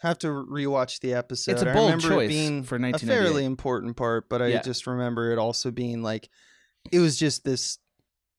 Have 0.00 0.18
to 0.20 0.28
rewatch 0.28 1.00
the 1.00 1.14
episode. 1.14 1.52
It's 1.52 1.62
a 1.62 1.70
I 1.70 1.74
bold 1.74 1.90
remember 1.92 2.08
choice 2.08 2.24
it 2.26 2.28
being 2.28 2.62
for 2.64 2.76
a 2.76 2.98
fairly 2.98 3.44
important 3.44 3.96
part, 3.96 4.28
but 4.28 4.42
I 4.42 4.48
Yeah. 4.48 4.62
just 4.62 4.86
remember 4.86 5.30
it 5.30 5.38
also 5.38 5.70
being 5.70 6.02
like 6.02 6.28
it 6.90 6.98
was 6.98 7.16
just 7.16 7.44
this 7.44 7.78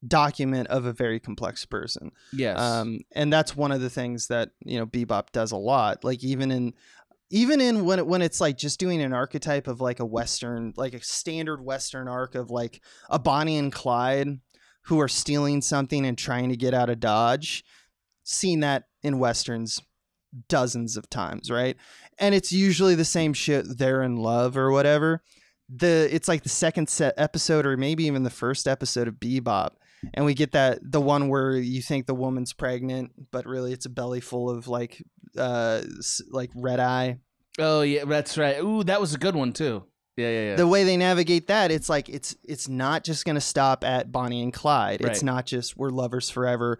document 0.05 0.67
of 0.67 0.85
a 0.85 0.91
very 0.91 1.19
complex 1.19 1.65
person. 1.65 2.11
Yes. 2.33 2.59
Um, 2.59 2.99
and 3.13 3.31
that's 3.31 3.55
one 3.55 3.71
of 3.71 3.79
the 3.79 3.89
things 3.89 4.27
that 4.27 4.49
you 4.65 4.77
know 4.77 4.85
Bebop 4.85 5.31
does 5.31 5.51
a 5.51 5.57
lot. 5.57 6.03
Like 6.03 6.23
even 6.23 6.51
in 6.51 6.73
even 7.29 7.61
in 7.61 7.85
when 7.85 7.99
it, 7.99 8.05
when 8.07 8.21
it's 8.21 8.41
like 8.41 8.57
just 8.57 8.79
doing 8.79 9.01
an 9.01 9.13
archetype 9.13 9.67
of 9.67 9.79
like 9.81 9.99
a 10.01 10.05
western, 10.05 10.73
like 10.75 10.93
a 10.93 11.01
standard 11.01 11.61
western 11.63 12.07
arc 12.07 12.35
of 12.35 12.51
like 12.51 12.81
a 13.09 13.17
Bonnie 13.17 13.57
and 13.57 13.71
Clyde 13.71 14.39
who 14.87 14.99
are 14.99 15.07
stealing 15.07 15.61
something 15.61 16.05
and 16.05 16.17
trying 16.17 16.49
to 16.49 16.57
get 16.57 16.73
out 16.73 16.89
of 16.89 16.99
Dodge. 16.99 17.63
Seen 18.23 18.59
that 18.59 18.83
in 19.03 19.19
westerns 19.19 19.81
dozens 20.47 20.97
of 20.97 21.09
times, 21.09 21.51
right? 21.51 21.77
And 22.17 22.33
it's 22.33 22.51
usually 22.51 22.95
the 22.95 23.05
same 23.05 23.33
shit. 23.33 23.77
They're 23.77 24.01
in 24.01 24.15
love 24.15 24.57
or 24.57 24.71
whatever. 24.71 25.21
The 25.69 26.09
it's 26.13 26.27
like 26.27 26.43
the 26.43 26.49
second 26.49 26.89
set 26.89 27.13
episode 27.17 27.65
or 27.65 27.77
maybe 27.77 28.05
even 28.05 28.23
the 28.23 28.29
first 28.29 28.67
episode 28.67 29.07
of 29.07 29.15
Bebop 29.15 29.71
and 30.13 30.25
we 30.25 30.33
get 30.33 30.51
that 30.51 30.79
the 30.83 30.99
one 30.99 31.29
where 31.29 31.55
you 31.55 31.81
think 31.81 32.05
the 32.05 32.13
woman's 32.13 32.51
pregnant 32.51 33.11
but 33.31 33.45
really 33.45 33.71
it's 33.71 33.85
a 33.85 33.89
belly 33.89 34.19
full 34.19 34.49
of 34.49 34.67
like 34.67 35.01
uh 35.37 35.81
like 36.29 36.51
red 36.53 36.81
eye 36.81 37.17
oh 37.59 37.81
yeah, 37.81 38.05
that's 38.05 38.37
right. 38.37 38.59
Ooh, 38.59 38.83
that 38.83 39.01
was 39.01 39.13
a 39.13 39.17
good 39.17 39.35
one 39.35 39.53
too. 39.53 39.83
Yeah, 40.15 40.29
yeah, 40.29 40.41
yeah. 40.49 40.55
the 40.55 40.67
way 40.67 40.83
they 40.83 40.95
navigate 40.95 41.47
that 41.47 41.71
it's 41.71 41.89
like 41.89 42.07
it's 42.07 42.35
it's 42.43 42.69
not 42.69 43.03
just 43.03 43.25
going 43.25 43.35
to 43.35 43.41
stop 43.41 43.83
at 43.83 44.11
bonnie 44.11 44.43
and 44.43 44.53
clyde. 44.53 45.01
It's 45.01 45.23
not 45.23 45.47
just 45.47 45.75
we're 45.75 45.89
lovers 45.89 46.29
forever 46.29 46.77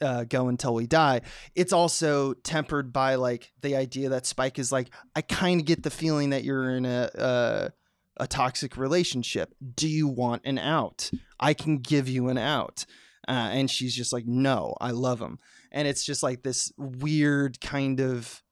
uh, 0.00 0.24
go 0.24 0.48
until 0.48 0.72
we 0.72 0.86
die. 0.86 1.20
It's 1.54 1.74
also 1.74 2.32
tempered 2.32 2.90
by 2.90 3.16
like 3.16 3.52
the 3.60 3.76
idea 3.76 4.08
that 4.10 4.24
spike 4.24 4.58
is 4.58 4.72
like 4.72 4.90
i 5.14 5.20
kind 5.20 5.60
of 5.60 5.66
get 5.66 5.82
the 5.82 5.90
feeling 5.90 6.30
that 6.30 6.44
you're 6.44 6.70
in 6.70 6.86
a 6.86 7.10
uh, 7.18 7.68
a 8.16 8.26
toxic 8.26 8.78
relationship. 8.78 9.54
Do 9.74 9.86
you 9.88 10.08
want 10.08 10.42
an 10.44 10.58
out? 10.58 11.10
I 11.38 11.52
can 11.54 11.78
give 11.78 12.08
you 12.08 12.28
an 12.28 12.38
out. 12.38 12.86
Uh, 13.28 13.50
and 13.52 13.70
she's 13.70 13.94
just 13.94 14.10
like 14.10 14.24
no 14.26 14.74
i 14.80 14.90
love 14.90 15.20
him 15.20 15.38
and 15.70 15.86
it's 15.86 16.02
just 16.02 16.22
like 16.22 16.42
this 16.42 16.72
weird 16.78 17.60
kind 17.60 18.00
of 18.00 18.42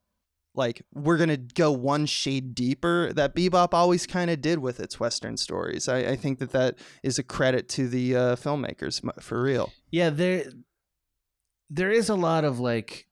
like 0.56 0.82
we're 0.94 1.18
gonna 1.18 1.36
go 1.36 1.70
one 1.70 2.06
shade 2.06 2.54
deeper 2.54 3.12
that 3.12 3.34
bebop 3.34 3.68
always 3.72 4.06
kind 4.06 4.30
of 4.30 4.40
did 4.40 4.58
with 4.58 4.80
its 4.80 4.98
western 4.98 5.36
stories. 5.36 5.88
I, 5.88 5.98
I 5.98 6.16
think 6.16 6.38
that 6.38 6.52
that 6.52 6.76
is 7.02 7.18
a 7.18 7.22
credit 7.22 7.68
to 7.70 7.88
the 7.88 8.16
uh, 8.16 8.36
filmmakers 8.36 9.00
for 9.22 9.42
real. 9.42 9.72
Yeah, 9.90 10.10
there 10.10 10.44
there 11.70 11.90
is 11.90 12.08
a 12.08 12.14
lot 12.14 12.44
of 12.44 12.58
like 12.58 13.06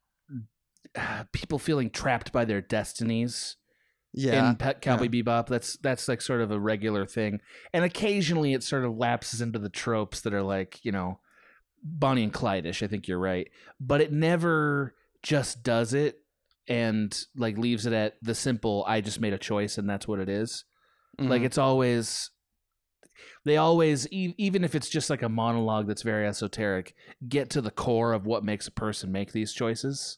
people 1.31 1.59
feeling 1.59 1.89
trapped 1.89 2.31
by 2.31 2.45
their 2.45 2.61
destinies 2.61 3.57
yeah. 4.17 4.49
In 4.49 4.55
Pet 4.55 4.81
Cowboy 4.81 5.09
Bebop. 5.09 5.47
That's 5.47 5.75
that's 5.77 6.07
like 6.07 6.21
sort 6.21 6.39
of 6.39 6.49
a 6.49 6.59
regular 6.59 7.05
thing, 7.05 7.41
and 7.73 7.83
occasionally 7.83 8.53
it 8.53 8.63
sort 8.63 8.85
of 8.85 8.95
lapses 8.95 9.41
into 9.41 9.59
the 9.59 9.69
tropes 9.69 10.21
that 10.21 10.33
are 10.33 10.41
like 10.41 10.79
you 10.83 10.91
know 10.93 11.19
Bonnie 11.83 12.23
and 12.23 12.31
Clyde-ish. 12.33 12.81
I 12.81 12.87
think 12.87 13.09
you're 13.09 13.19
right, 13.19 13.49
but 13.77 13.99
it 13.99 14.13
never 14.13 14.95
just 15.21 15.63
does 15.63 15.93
it 15.93 16.21
and 16.67 17.17
like 17.35 17.57
leaves 17.57 17.85
it 17.85 17.93
at 17.93 18.13
the 18.21 18.35
simple. 18.35 18.83
I 18.87 19.01
just 19.01 19.19
made 19.19 19.33
a 19.33 19.37
choice 19.37 19.77
and 19.77 19.89
that's 19.89 20.07
what 20.07 20.19
it 20.19 20.29
is. 20.29 20.63
Like 21.17 21.41
Mhm. 21.41 21.45
it's 21.45 21.57
always 21.57 22.31
they 23.45 23.57
always 23.57 24.07
e- 24.11 24.33
even 24.37 24.63
if 24.63 24.75
it's 24.75 24.89
just 24.89 25.09
like 25.09 25.21
a 25.21 25.29
monologue 25.29 25.87
that's 25.87 26.01
very 26.01 26.27
esoteric, 26.27 26.95
get 27.27 27.49
to 27.51 27.61
the 27.61 27.71
core 27.71 28.11
of 28.13 28.25
what 28.25 28.43
makes 28.43 28.67
a 28.67 28.71
person 28.71 29.11
make 29.11 29.31
these 29.31 29.53
choices. 29.53 30.17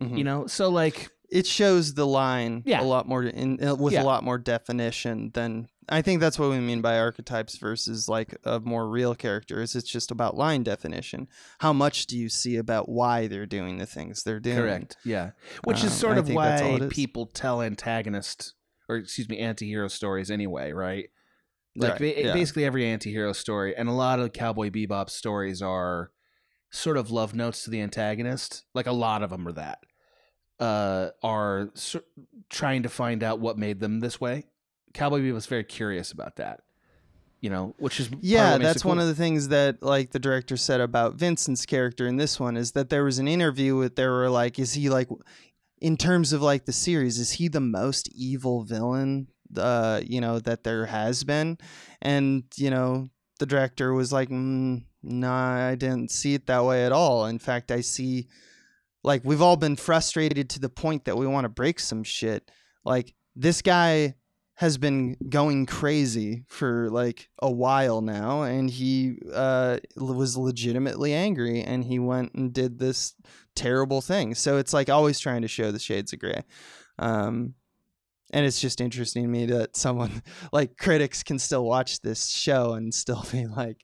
Mhm. 0.00 0.18
You 0.18 0.24
know, 0.24 0.46
so 0.46 0.68
like 0.70 1.10
it 1.34 1.46
shows 1.46 1.94
the 1.94 2.06
line 2.06 2.62
Yeah. 2.64 2.80
a 2.80 2.84
lot 2.84 3.06
more 3.08 3.24
in 3.24 3.62
uh, 3.62 3.74
with 3.74 3.92
Yeah. 3.92 4.02
a 4.02 4.04
lot 4.04 4.22
more 4.24 4.38
definition 4.38 5.30
than 5.34 5.68
I 5.88 6.00
think 6.00 6.20
that's 6.20 6.38
what 6.38 6.48
we 6.48 6.60
mean 6.60 6.80
by 6.80 6.96
archetypes 6.98 7.58
versus 7.58 8.08
like 8.08 8.34
a 8.44 8.58
more 8.60 8.88
real 8.88 9.14
character 9.14 9.60
is 9.60 9.74
it's 9.76 9.90
just 9.90 10.10
about 10.10 10.34
line 10.36 10.62
definition. 10.62 11.28
How 11.58 11.74
much 11.74 12.06
do 12.06 12.16
you 12.16 12.30
see 12.30 12.56
about 12.56 12.88
why 12.88 13.26
they're 13.26 13.44
doing 13.44 13.76
the 13.76 13.84
things 13.84 14.22
they're 14.22 14.40
doing? 14.40 14.56
correct, 14.56 14.96
yeah. 15.04 15.32
Which 15.64 15.78
is 15.84 15.92
Um, 15.92 15.98
sort 16.04 16.16
I 16.16 16.20
of 16.20 16.26
think 16.26 16.38
that's 16.40 16.62
all 16.62 16.78
why 16.78 16.86
people 16.88 17.26
tell 17.26 17.60
antagonist 17.60 18.54
or 18.88 18.96
excuse 18.96 19.28
me, 19.28 19.38
anti-hero 19.38 19.88
stories 19.88 20.30
anyway, 20.30 20.72
right? 20.72 21.10
Like 21.76 21.92
Right, 21.92 21.98
ba- 22.16 22.22
yeah. 22.26 22.32
basically 22.32 22.64
every 22.64 22.86
anti-hero 22.86 23.32
story 23.32 23.74
and 23.76 23.88
a 23.88 23.92
lot 23.92 24.20
of 24.20 24.32
cowboy 24.32 24.70
bebop 24.70 25.10
stories 25.10 25.60
are 25.60 26.12
sort 26.70 26.96
of 26.96 27.10
love 27.10 27.34
notes 27.34 27.64
to 27.64 27.70
the 27.70 27.80
antagonist. 27.80 28.64
Like 28.74 28.86
a 28.86 28.92
lot 28.92 29.22
of 29.22 29.30
them 29.30 29.46
are 29.48 29.52
that. 29.52 29.80
Uh, 30.60 31.10
are 31.22 31.70
trying 32.48 32.84
to 32.84 32.88
find 32.88 33.22
out 33.22 33.40
what 33.40 33.58
made 33.58 33.80
them 33.80 34.00
this 34.00 34.20
way. 34.20 34.44
Cowboy 34.92 35.20
Bebop 35.20 35.34
was 35.34 35.46
very 35.46 35.64
curious 35.64 36.12
about 36.12 36.36
that. 36.36 36.60
You 37.40 37.50
know, 37.50 37.74
which 37.78 38.00
is 38.00 38.08
Yeah, 38.20 38.56
that's 38.56 38.84
one 38.84 38.98
of 38.98 39.06
the 39.06 39.14
things 39.14 39.48
that 39.48 39.82
like 39.82 40.12
the 40.12 40.18
director 40.18 40.56
said 40.56 40.80
about 40.80 41.14
Vincent's 41.14 41.66
character 41.66 42.06
in 42.06 42.16
this 42.16 42.40
one 42.40 42.56
is 42.56 42.72
that 42.72 42.88
there 42.88 43.04
was 43.04 43.18
an 43.18 43.28
interview 43.28 43.76
with 43.76 43.96
there 43.96 44.12
were 44.12 44.30
like, 44.30 44.58
is 44.58 44.74
he 44.74 44.88
like 44.88 45.08
in 45.80 45.96
terms 45.96 46.32
of 46.32 46.40
like 46.40 46.64
the 46.64 46.72
series, 46.72 47.18
is 47.18 47.32
he 47.32 47.48
the 47.48 47.60
most 47.60 48.08
evil 48.14 48.62
villain 48.62 49.26
uh, 49.56 50.00
you 50.04 50.20
know, 50.20 50.38
that 50.40 50.64
there 50.64 50.86
has 50.86 51.24
been? 51.24 51.58
And, 52.02 52.44
you 52.56 52.70
know, 52.70 53.10
the 53.38 53.46
director 53.46 53.92
was 53.92 54.12
like, 54.12 54.28
mm, 54.28 54.84
nah, 55.02 55.68
I 55.68 55.74
didn't 55.74 56.10
see 56.10 56.34
it 56.34 56.46
that 56.46 56.64
way 56.64 56.84
at 56.84 56.92
all. 56.92 57.26
In 57.26 57.38
fact, 57.38 57.70
I 57.70 57.80
see 57.80 58.28
like 59.04 59.22
we've 59.24 59.42
all 59.42 59.56
been 59.56 59.76
frustrated 59.76 60.50
to 60.50 60.60
the 60.60 60.68
point 60.68 61.04
that 61.04 61.16
we 61.16 61.26
want 61.26 61.44
to 61.44 61.50
break 61.50 61.78
some 61.78 62.02
shit. 62.02 62.50
Like 62.84 63.14
this 63.36 63.62
guy 63.62 64.14
has 64.56 64.78
been 64.78 65.16
going 65.28 65.66
crazy 65.66 66.44
for 66.48 66.88
like 66.90 67.28
a 67.40 67.50
while 67.50 68.00
now 68.00 68.42
and 68.42 68.70
he 68.70 69.18
uh, 69.32 69.78
was 69.96 70.36
legitimately 70.36 71.12
angry 71.12 71.60
and 71.60 71.84
he 71.84 71.98
went 71.98 72.32
and 72.34 72.52
did 72.52 72.78
this 72.78 73.14
terrible 73.56 74.00
thing 74.00 74.34
so 74.34 74.56
it's 74.56 74.72
like 74.72 74.88
always 74.88 75.18
trying 75.18 75.42
to 75.42 75.48
show 75.48 75.72
the 75.72 75.78
shades 75.78 76.12
of 76.12 76.20
gray 76.20 76.42
um, 77.00 77.54
and 78.32 78.46
it's 78.46 78.60
just 78.60 78.80
interesting 78.80 79.24
to 79.24 79.28
me 79.28 79.46
that 79.46 79.76
someone 79.76 80.22
like 80.52 80.76
critics 80.76 81.24
can 81.24 81.38
still 81.38 81.64
watch 81.64 82.00
this 82.00 82.28
show 82.28 82.74
and 82.74 82.94
still 82.94 83.26
be 83.32 83.46
like 83.46 83.78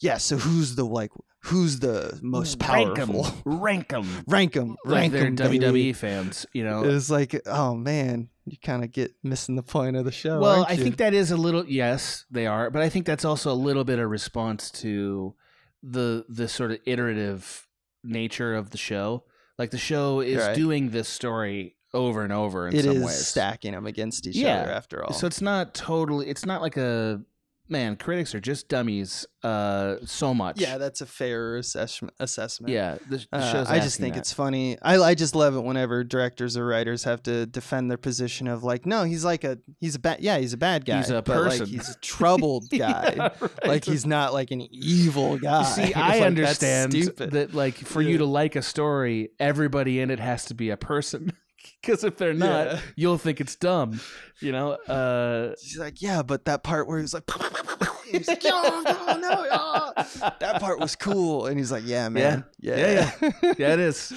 yeah 0.00 0.18
so 0.18 0.36
who's 0.36 0.76
the 0.76 0.84
like 0.84 1.10
who's 1.46 1.80
the 1.80 2.18
most 2.22 2.58
powerful 2.58 3.26
rank 3.44 3.88
them, 3.88 4.06
rank 4.26 4.52
them 4.54 4.76
rank 4.84 5.12
like 5.12 5.22
rank 5.22 5.36
they're 5.38 5.48
WWE 5.50 5.94
fans. 5.96 6.46
You 6.52 6.64
know, 6.64 6.84
it's 6.84 7.10
like 7.10 7.40
oh 7.46 7.74
man 7.74 8.28
you 8.44 8.56
kind 8.62 8.82
of 8.82 8.90
get 8.90 9.12
missing 9.22 9.54
the 9.54 9.62
point 9.62 9.96
of 9.96 10.04
the 10.04 10.10
show 10.12 10.40
well, 10.40 10.64
I 10.68 10.76
think 10.76 10.96
that 10.98 11.14
is 11.14 11.30
a 11.30 11.36
little 11.36 11.64
yes, 11.66 12.24
they 12.30 12.46
are, 12.46 12.70
but 12.70 12.82
I 12.82 12.88
think 12.88 13.06
that's 13.06 13.24
also 13.24 13.52
a 13.52 13.54
little 13.54 13.84
bit 13.84 13.98
of 13.98 14.08
response 14.10 14.70
to 14.82 15.34
the 15.82 16.24
the 16.28 16.48
sort 16.48 16.70
of 16.72 16.78
iterative 16.86 17.66
nature 18.04 18.54
of 18.54 18.70
the 18.70 18.78
show. 18.78 19.24
Like 19.58 19.70
the 19.70 19.78
show 19.78 20.20
is 20.20 20.38
Right. 20.38 20.54
doing 20.56 20.90
this 20.90 21.08
story 21.08 21.76
over 21.94 22.22
and 22.24 22.32
over 22.32 22.68
in 22.68 22.74
It 22.74 22.84
some 22.84 23.02
ways. 23.02 23.26
stacking 23.26 23.72
them 23.72 23.86
against 23.86 24.26
each 24.26 24.36
Yeah. 24.36 24.62
other 24.62 24.72
after 24.72 25.04
all. 25.04 25.12
So 25.12 25.26
it's 25.26 25.40
not 25.42 25.74
totally. 25.74 26.28
It's 26.28 26.46
not 26.46 26.62
like 26.62 26.76
a 26.76 27.20
man. 27.68 27.96
Critics 27.96 28.34
are 28.34 28.40
just 28.40 28.68
dummies. 28.68 29.26
Uh, 29.42 29.96
so 30.04 30.32
much. 30.32 30.60
yeah, 30.60 30.78
that's 30.78 31.00
a 31.00 31.06
fair 31.06 31.56
assessment. 31.56 32.14
assessment. 32.20 32.72
yeah. 32.72 32.96
The, 33.10 33.16
the 33.18 33.26
Uh, 33.32 33.52
show's 33.52 33.66
I 33.68 33.80
just 33.80 33.98
think 33.98 34.14
that. 34.14 34.20
it's 34.20 34.32
funny. 34.32 34.78
I 34.82 34.96
I 34.98 35.14
just 35.14 35.34
love 35.34 35.56
it 35.56 35.60
whenever 35.64 36.04
directors 36.04 36.56
or 36.56 36.64
writers 36.66 37.02
have 37.04 37.22
to 37.24 37.46
defend 37.46 37.90
their 37.90 37.98
position 37.98 38.46
of 38.46 38.62
like, 38.62 38.86
no, 38.86 39.02
he's 39.04 39.24
like 39.24 39.42
a 39.44 39.58
he's 39.80 39.94
a 39.96 39.98
bad 39.98 40.20
yeah 40.20 40.38
he's 40.38 40.52
a 40.52 40.56
bad 40.56 40.84
guy. 40.84 40.98
He's 40.98 41.10
a 41.10 41.22
but, 41.22 41.36
like, 41.42 41.50
person. 41.58 41.66
he's 41.66 41.88
a 41.88 41.94
troubled 42.00 42.66
guy. 42.70 43.14
Yeah, 43.16 43.28
right. 43.40 43.66
Like 43.66 43.84
he's 43.84 44.06
not 44.06 44.32
like 44.32 44.50
an 44.52 44.62
evil 44.70 45.38
guy. 45.38 45.64
See, 45.64 45.92
I 45.94 46.18
like, 46.18 46.22
understand 46.22 46.92
that, 46.92 47.54
like, 47.54 47.74
for 47.74 48.00
Yeah. 48.02 48.10
you 48.10 48.18
to 48.18 48.26
like 48.26 48.54
a 48.54 48.62
story, 48.62 49.30
everybody 49.40 49.98
in 50.00 50.10
it 50.10 50.20
has 50.20 50.44
to 50.46 50.54
be 50.54 50.70
a 50.70 50.76
person. 50.76 51.32
Because 51.82 52.04
if 52.04 52.16
they're 52.16 52.32
not, 52.34 52.66
Yeah. 52.66 52.80
you'll 52.96 53.18
think 53.18 53.40
it's 53.40 53.56
dumb. 53.56 54.00
You 54.40 54.52
know. 54.52 54.72
Uh, 54.72 55.54
She's 55.60 55.78
like, 55.78 56.00
yeah, 56.00 56.22
but 56.22 56.44
that 56.44 56.62
part 56.62 56.86
where 56.86 57.00
he's 57.00 57.12
like, 57.12 57.28
he's 58.10 58.28
like, 58.28 58.42
oh, 58.44 58.82
no, 58.86 59.16
no, 59.18 59.46
oh. 59.50 59.92
that 60.38 60.60
part 60.60 60.78
was 60.78 60.94
cool, 60.94 61.46
and 61.46 61.58
he's 61.58 61.72
like, 61.72 61.82
yeah, 61.84 62.08
man, 62.08 62.44
yeah, 62.60 62.76
Yeah, 62.76 63.30
yeah, 63.58 63.72
it 63.74 63.80
is. 63.80 64.12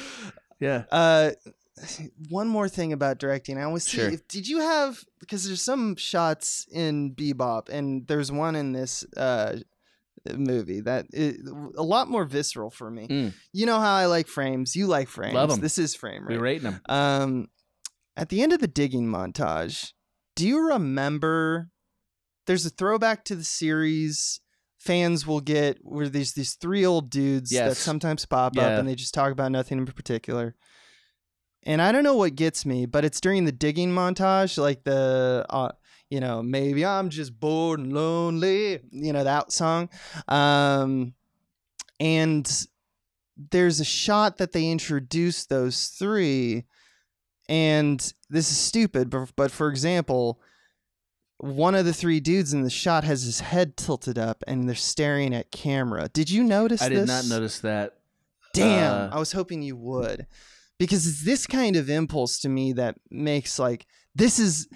Yeah. 0.59 0.83
Uh, 0.91 1.31
one 2.29 2.47
more 2.47 2.69
thing 2.69 2.93
about 2.93 3.17
directing. 3.17 3.57
I 3.57 3.63
always 3.63 3.83
see. 3.83 3.97
Sure. 3.97 4.09
If, 4.09 4.27
did 4.27 4.47
you 4.47 4.59
have 4.59 5.03
because 5.19 5.45
there's 5.45 5.61
some 5.61 5.95
shots 5.95 6.67
in 6.71 7.13
Bebop, 7.13 7.69
and 7.69 8.07
there's 8.07 8.31
one 8.31 8.55
in 8.55 8.71
this 8.71 9.03
uh 9.17 9.57
movie 10.33 10.81
that 10.81 11.05
a 11.13 11.83
lot 11.83 12.09
more 12.09 12.25
visceral 12.25 12.69
for 12.69 12.89
me. 12.89 13.07
Mm. 13.07 13.33
You 13.53 13.65
know 13.65 13.79
how 13.79 13.93
I 13.95 14.05
like 14.07 14.27
frames. 14.27 14.75
You 14.75 14.87
like 14.87 15.07
frames. 15.07 15.33
Love 15.35 15.51
'em. 15.51 15.59
This 15.61 15.77
is 15.77 15.95
frame 15.95 16.25
We 16.27 16.35
rate. 16.35 16.41
rating 16.41 16.63
them. 16.71 16.81
Um, 16.89 17.47
at 18.17 18.29
the 18.29 18.41
end 18.41 18.53
of 18.53 18.59
the 18.59 18.67
digging 18.67 19.07
montage, 19.07 19.91
do 20.35 20.47
you 20.47 20.67
remember? 20.69 21.69
There's 22.47 22.65
a 22.65 22.69
throwback 22.69 23.25
to 23.25 23.35
the 23.35 23.43
series. 23.43 24.39
Fans 24.77 25.25
will 25.25 25.41
get 25.41 25.79
where 25.81 26.07
there's 26.09 26.33
these 26.33 26.53
three 26.53 26.85
old 26.85 27.09
dudes 27.09 27.49
that 27.49 27.75
sometimes 27.75 28.25
pop 28.25 28.55
Yeah. 28.55 28.67
up 28.67 28.79
and 28.79 28.87
they 28.87 28.93
just 28.95 29.13
talk 29.15 29.31
about 29.31 29.51
nothing 29.51 29.79
in 29.79 29.85
particular. 29.87 30.55
And 31.63 31.81
I 31.81 31.91
don't 31.91 32.03
know 32.03 32.15
what 32.15 32.35
gets 32.35 32.63
me, 32.65 32.85
but 32.85 33.03
it's 33.03 33.19
during 33.19 33.45
the 33.45 33.51
digging 33.51 33.89
montage, 33.89 34.59
like 34.59 34.83
the, 34.83 35.43
uh, 35.49 35.71
you 36.15 36.21
know, 36.21 36.41
maybe 36.41 36.85
I'm 36.85 37.09
just 37.09 37.37
bored 37.37 37.81
and 37.81 37.91
lonely, 37.91 38.79
you 38.89 39.11
know, 39.11 39.25
that 39.25 39.51
song. 39.51 39.89
Um, 40.29 41.13
and 41.99 42.49
there's 43.51 43.81
a 43.81 43.85
shot 43.85 44.37
that 44.37 44.53
they 44.53 44.69
introduce 44.69 45.45
those 45.45 45.87
three 45.87 46.63
and 47.49 48.13
this 48.29 48.49
is 48.49 48.57
stupid 48.57 49.09
but, 49.09 49.29
but 49.35 49.51
for 49.51 49.67
example 49.69 50.39
one 51.37 51.75
of 51.75 51.83
the 51.85 51.93
three 51.93 52.21
dudes 52.21 52.53
in 52.53 52.63
the 52.63 52.69
shot 52.69 53.03
has 53.03 53.23
his 53.23 53.41
head 53.41 53.75
tilted 53.75 54.17
up 54.17 54.41
and 54.47 54.67
they're 54.67 54.73
staring 54.75 55.33
at 55.35 55.51
camera 55.51 56.07
did 56.13 56.29
you 56.29 56.43
notice 56.45 56.81
I 56.81 56.89
did 56.89 56.99
this? 56.99 57.07
not 57.29 57.35
notice 57.35 57.59
that. 57.59 57.97
damn 58.53 58.93
Uh, 59.11 59.15
i 59.15 59.19
was 59.19 59.33
hoping 59.33 59.61
you 59.61 59.75
would 59.75 60.25
because 60.79 61.05
it's 61.05 61.23
this 61.25 61.45
kind 61.45 61.75
of 61.75 61.89
impulse 61.89 62.39
to 62.39 62.49
me 62.49 62.71
that 62.73 62.95
makes 63.11 63.59
like 63.59 63.85
this 64.15 64.39
is 64.39 64.67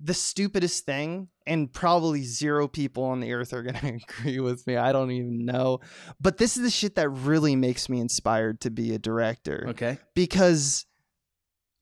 the 0.00 0.14
stupidest 0.14 0.84
thing 0.84 1.28
and 1.46 1.72
probably 1.72 2.22
zero 2.22 2.68
people 2.68 3.04
on 3.04 3.20
the 3.20 3.32
earth 3.32 3.52
are 3.52 3.62
going 3.62 3.74
to 3.80 3.98
agree 4.20 4.40
with 4.40 4.66
me 4.66 4.76
i 4.76 4.92
don't 4.92 5.10
even 5.10 5.44
know 5.46 5.78
but 6.20 6.36
this 6.36 6.56
is 6.56 6.62
the 6.62 6.70
shit 6.70 6.94
that 6.96 7.08
really 7.08 7.56
makes 7.56 7.88
me 7.88 7.98
inspired 8.00 8.60
to 8.60 8.70
be 8.70 8.94
a 8.94 8.98
director 8.98 9.66
Okay. 9.70 9.98
because 10.14 10.84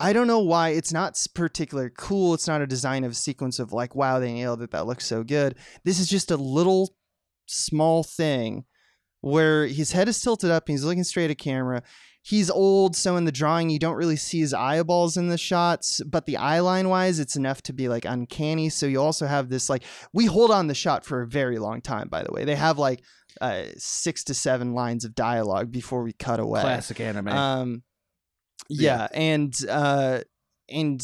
I 0.01 0.12
don't 0.12 0.27
know 0.27 0.41
why 0.41 0.71
it's 0.71 0.93
not 0.93 1.17
particularly 1.37 1.91
cool. 1.97 2.35
It's 2.35 2.49
not 2.49 2.61
a 2.61 2.67
design 2.67 3.05
of 3.05 3.12
a 3.12 3.15
sequence 3.15 3.61
of 3.61 3.73
like, 3.73 3.95
wow, 3.95 4.19
they 4.19 4.33
nailed 4.33 4.61
it. 4.61 4.73
That 4.73 4.87
looks 4.89 5.07
so 5.07 5.23
good. 5.23 5.55
This 5.85 6.01
is 6.01 6.09
just 6.09 6.33
a 6.33 6.37
little 6.37 6.97
small 7.47 8.03
thing 8.03 8.65
where 9.21 9.67
his 9.69 9.93
head 9.93 10.09
is 10.09 10.21
tilted 10.21 10.51
up 10.51 10.67
and 10.67 10.75
he's 10.75 10.85
looking 10.85 11.05
straight 11.05 11.31
at 11.31 11.39
camera. 11.39 11.81
He's 12.27 12.49
old, 12.49 12.97
so 12.97 13.16
in 13.16 13.27
the 13.27 13.33
drawing 13.33 13.68
you 13.68 13.79
don't 13.79 13.97
really 13.97 14.16
see 14.16 14.41
his 14.41 14.55
eyeballs 14.55 15.18
in 15.18 15.29
the 15.29 15.37
shots, 15.37 16.01
but 16.07 16.25
the 16.25 16.39
eye 16.39 16.61
line 16.61 16.89
wise, 16.89 17.18
it's 17.18 17.37
enough 17.37 17.61
to 17.62 17.75
be 17.75 17.87
like 17.87 18.07
uncanny. 18.07 18.70
So 18.70 18.87
you 18.87 19.03
also 19.03 19.27
have 19.27 19.51
this 19.51 19.68
like 19.68 19.83
we 20.14 20.25
hold 20.25 20.51
on 20.51 20.66
the 20.66 20.75
shot 20.75 21.05
for 21.05 21.20
a 21.20 21.27
very 21.27 21.59
long 21.59 21.83
time. 21.83 22.09
By 22.09 22.22
the 22.22 22.33
way, 22.33 22.47
they 22.47 22.57
have 22.57 22.79
like 22.79 23.03
uh, 23.43 23.64
six 23.77 24.25
to 24.25 24.35
seven 24.35 24.72
lines 24.72 25.05
of 25.05 25.14
dialogue 25.14 25.70
before 25.70 26.03
we 26.03 26.14
cut 26.14 26.41
away. 26.41 26.62
Classic 26.62 26.99
anime. 26.99 27.29
Um, 27.29 27.83
yeah, 28.70 29.09
and 29.12 29.55
uh, 29.68 30.20
and 30.70 31.03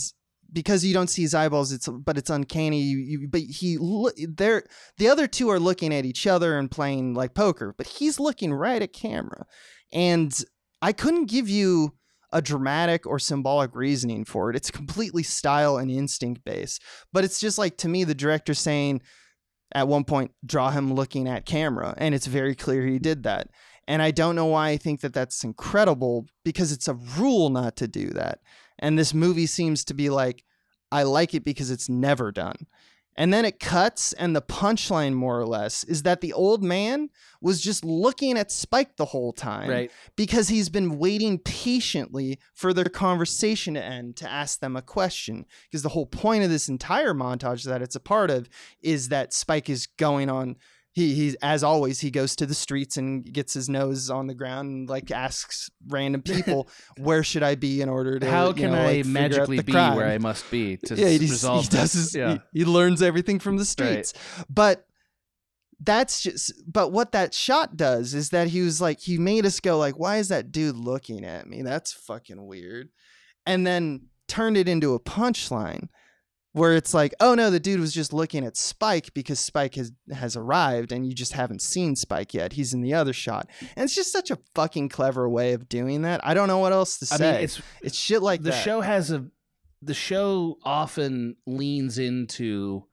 because 0.50 0.86
you 0.86 0.94
don't 0.94 1.10
see 1.10 1.20
his 1.20 1.34
eyeballs, 1.34 1.70
it's 1.70 1.86
but 1.86 2.16
it's 2.16 2.30
uncanny. 2.30 2.80
You, 2.80 2.98
you 2.98 3.28
but 3.28 3.42
he 3.42 3.76
lo- 3.78 4.08
they're 4.16 4.64
the 4.96 5.08
other 5.08 5.26
two 5.26 5.50
are 5.50 5.60
looking 5.60 5.92
at 5.92 6.06
each 6.06 6.26
other 6.26 6.58
and 6.58 6.70
playing 6.70 7.12
like 7.12 7.34
poker, 7.34 7.74
but 7.76 7.86
he's 7.86 8.18
looking 8.18 8.54
right 8.54 8.80
at 8.80 8.94
camera, 8.94 9.44
and 9.92 10.32
I 10.82 10.92
couldn't 10.92 11.26
give 11.26 11.48
you 11.48 11.94
a 12.32 12.40
dramatic 12.40 13.06
or 13.06 13.18
symbolic 13.18 13.74
reasoning 13.74 14.24
for 14.24 14.50
it. 14.50 14.56
It's 14.56 14.70
completely 14.70 15.22
style 15.22 15.78
and 15.78 15.90
instinct 15.90 16.44
based, 16.44 16.82
but 17.12 17.24
it's 17.24 17.40
just 17.40 17.58
like 17.58 17.76
to 17.78 17.88
me 17.88 18.04
the 18.04 18.14
director 18.14 18.54
saying 18.54 19.02
at 19.72 19.88
one 19.88 20.04
point 20.04 20.32
draw 20.44 20.70
him 20.70 20.94
looking 20.94 21.28
at 21.28 21.46
camera 21.46 21.94
and 21.96 22.14
it's 22.14 22.26
very 22.26 22.54
clear 22.54 22.86
he 22.86 22.98
did 22.98 23.22
that 23.24 23.48
and 23.90 24.02
I 24.02 24.12
don't 24.12 24.36
know 24.36 24.46
why 24.46 24.68
I 24.68 24.76
think 24.76 25.00
that 25.00 25.12
that's 25.12 25.42
incredible 25.42 26.26
because 26.44 26.70
it's 26.70 26.86
a 26.86 26.94
rule 26.94 27.50
not 27.50 27.74
to 27.78 27.88
do 27.88 28.10
that. 28.10 28.38
And 28.78 28.96
this 28.96 29.12
movie 29.12 29.46
seems 29.46 29.84
to 29.86 29.94
be 29.94 30.10
like, 30.10 30.44
I 30.92 31.02
like 31.02 31.34
it 31.34 31.42
because 31.42 31.72
it's 31.72 31.88
never 31.88 32.30
done. 32.30 32.68
And 33.16 33.34
then 33.34 33.44
it 33.44 33.60
cuts, 33.60 34.12
and 34.14 34.34
the 34.34 34.42
punchline, 34.42 35.14
more 35.14 35.38
or 35.38 35.46
less, 35.46 35.84
is 35.84 36.04
that 36.04 36.20
the 36.20 36.32
old 36.32 36.62
man 36.62 37.10
was 37.40 37.60
just 37.60 37.84
looking 37.84 38.38
at 38.38 38.52
Spike 38.52 38.96
the 38.96 39.06
whole 39.06 39.32
time 39.32 39.68
right. 39.68 39.90
because 40.16 40.48
he's 40.48 40.68
been 40.68 40.98
waiting 40.98 41.38
patiently 41.38 42.38
for 42.54 42.72
their 42.72 42.84
conversation 42.84 43.74
to 43.74 43.84
end 43.84 44.16
to 44.16 44.30
ask 44.30 44.60
them 44.60 44.76
a 44.76 44.82
question. 44.82 45.44
Because 45.64 45.82
the 45.82 45.90
whole 45.90 46.06
point 46.06 46.44
of 46.44 46.50
this 46.50 46.68
entire 46.68 47.12
montage 47.12 47.64
that 47.64 47.82
it's 47.82 47.96
a 47.96 48.00
part 48.00 48.30
of 48.30 48.48
is 48.80 49.08
that 49.08 49.32
Spike 49.32 49.68
is 49.68 49.86
going 49.86 50.30
on. 50.30 50.56
He 50.92 51.14
he 51.14 51.36
as 51.40 51.62
always 51.62 52.00
he 52.00 52.10
goes 52.10 52.34
to 52.36 52.46
the 52.46 52.54
streets 52.54 52.96
and 52.96 53.24
gets 53.32 53.54
his 53.54 53.68
nose 53.68 54.10
on 54.10 54.26
the 54.26 54.34
ground 54.34 54.68
and 54.70 54.88
like 54.88 55.10
asks 55.10 55.70
random 55.86 56.22
people 56.22 56.68
where 56.98 57.22
should 57.22 57.44
I 57.44 57.54
be 57.54 57.80
in 57.80 57.88
order 57.88 58.18
to 58.18 58.28
How 58.28 58.52
can 58.52 58.72
know, 58.72 58.78
I 58.78 58.96
like, 58.96 59.06
magically 59.06 59.60
be 59.60 59.72
crime. 59.72 59.96
where 59.96 60.08
I 60.08 60.18
must 60.18 60.50
be 60.50 60.78
to 60.78 60.96
yeah, 60.96 61.06
resolve 61.06 61.64
he 61.64 61.68
does 61.68 61.92
his, 61.92 62.14
yeah. 62.14 62.38
he, 62.52 62.60
he 62.60 62.64
learns 62.64 63.02
everything 63.02 63.38
from 63.38 63.56
the 63.56 63.64
streets. 63.64 64.14
But 64.48 64.84
that's 65.82 66.20
just 66.20 66.52
but 66.66 66.92
what 66.92 67.12
that 67.12 67.32
shot 67.32 67.76
does 67.76 68.12
is 68.12 68.30
that 68.30 68.48
he 68.48 68.60
was 68.60 68.80
like 68.80 69.00
he 69.00 69.16
made 69.16 69.46
us 69.46 69.60
go 69.60 69.78
like 69.78 69.98
why 69.98 70.18
is 70.18 70.28
that 70.28 70.52
dude 70.52 70.76
looking 70.76 71.24
at 71.24 71.46
me 71.46 71.62
that's 71.62 71.92
fucking 71.92 72.46
weird 72.46 72.90
and 73.46 73.66
then 73.66 74.02
turned 74.28 74.56
it 74.56 74.68
into 74.68 74.94
a 74.94 75.00
punchline 75.00 75.88
where 76.52 76.74
it's 76.74 76.92
like 76.92 77.14
oh 77.20 77.34
no 77.34 77.50
the 77.50 77.60
dude 77.60 77.78
was 77.80 77.92
just 77.92 78.12
looking 78.12 78.44
at 78.44 78.56
spike 78.56 79.12
because 79.14 79.38
spike 79.38 79.74
has 79.76 79.92
has 80.12 80.36
arrived 80.36 80.90
and 80.92 81.06
you 81.06 81.14
just 81.14 81.32
haven't 81.32 81.62
seen 81.62 81.94
spike 81.94 82.34
yet 82.34 82.54
he's 82.54 82.74
in 82.74 82.80
the 82.80 82.92
other 82.94 83.12
shot 83.12 83.48
and 83.76 83.84
it's 83.84 83.94
just 83.94 84.10
such 84.12 84.30
a 84.30 84.38
fucking 84.54 84.88
clever 84.88 85.28
way 85.28 85.52
of 85.52 85.68
doing 85.68 86.02
that 86.02 86.20
i 86.24 86.34
don't 86.34 86.48
know 86.48 86.58
what 86.58 86.72
else 86.72 86.98
to 86.98 87.06
say. 87.06 87.28
I 87.28 87.32
mean, 87.32 87.44
it's 87.44 87.62
it's 87.82 87.96
shit 87.96 88.22
like 88.22 88.42
the 88.42 88.50
that 88.50 88.64
show 88.64 88.80
has 88.80 89.10
a 89.10 89.26
the 89.82 89.94
show 89.94 90.58
often 90.62 91.36
leans 91.46 91.98
into 91.98 92.84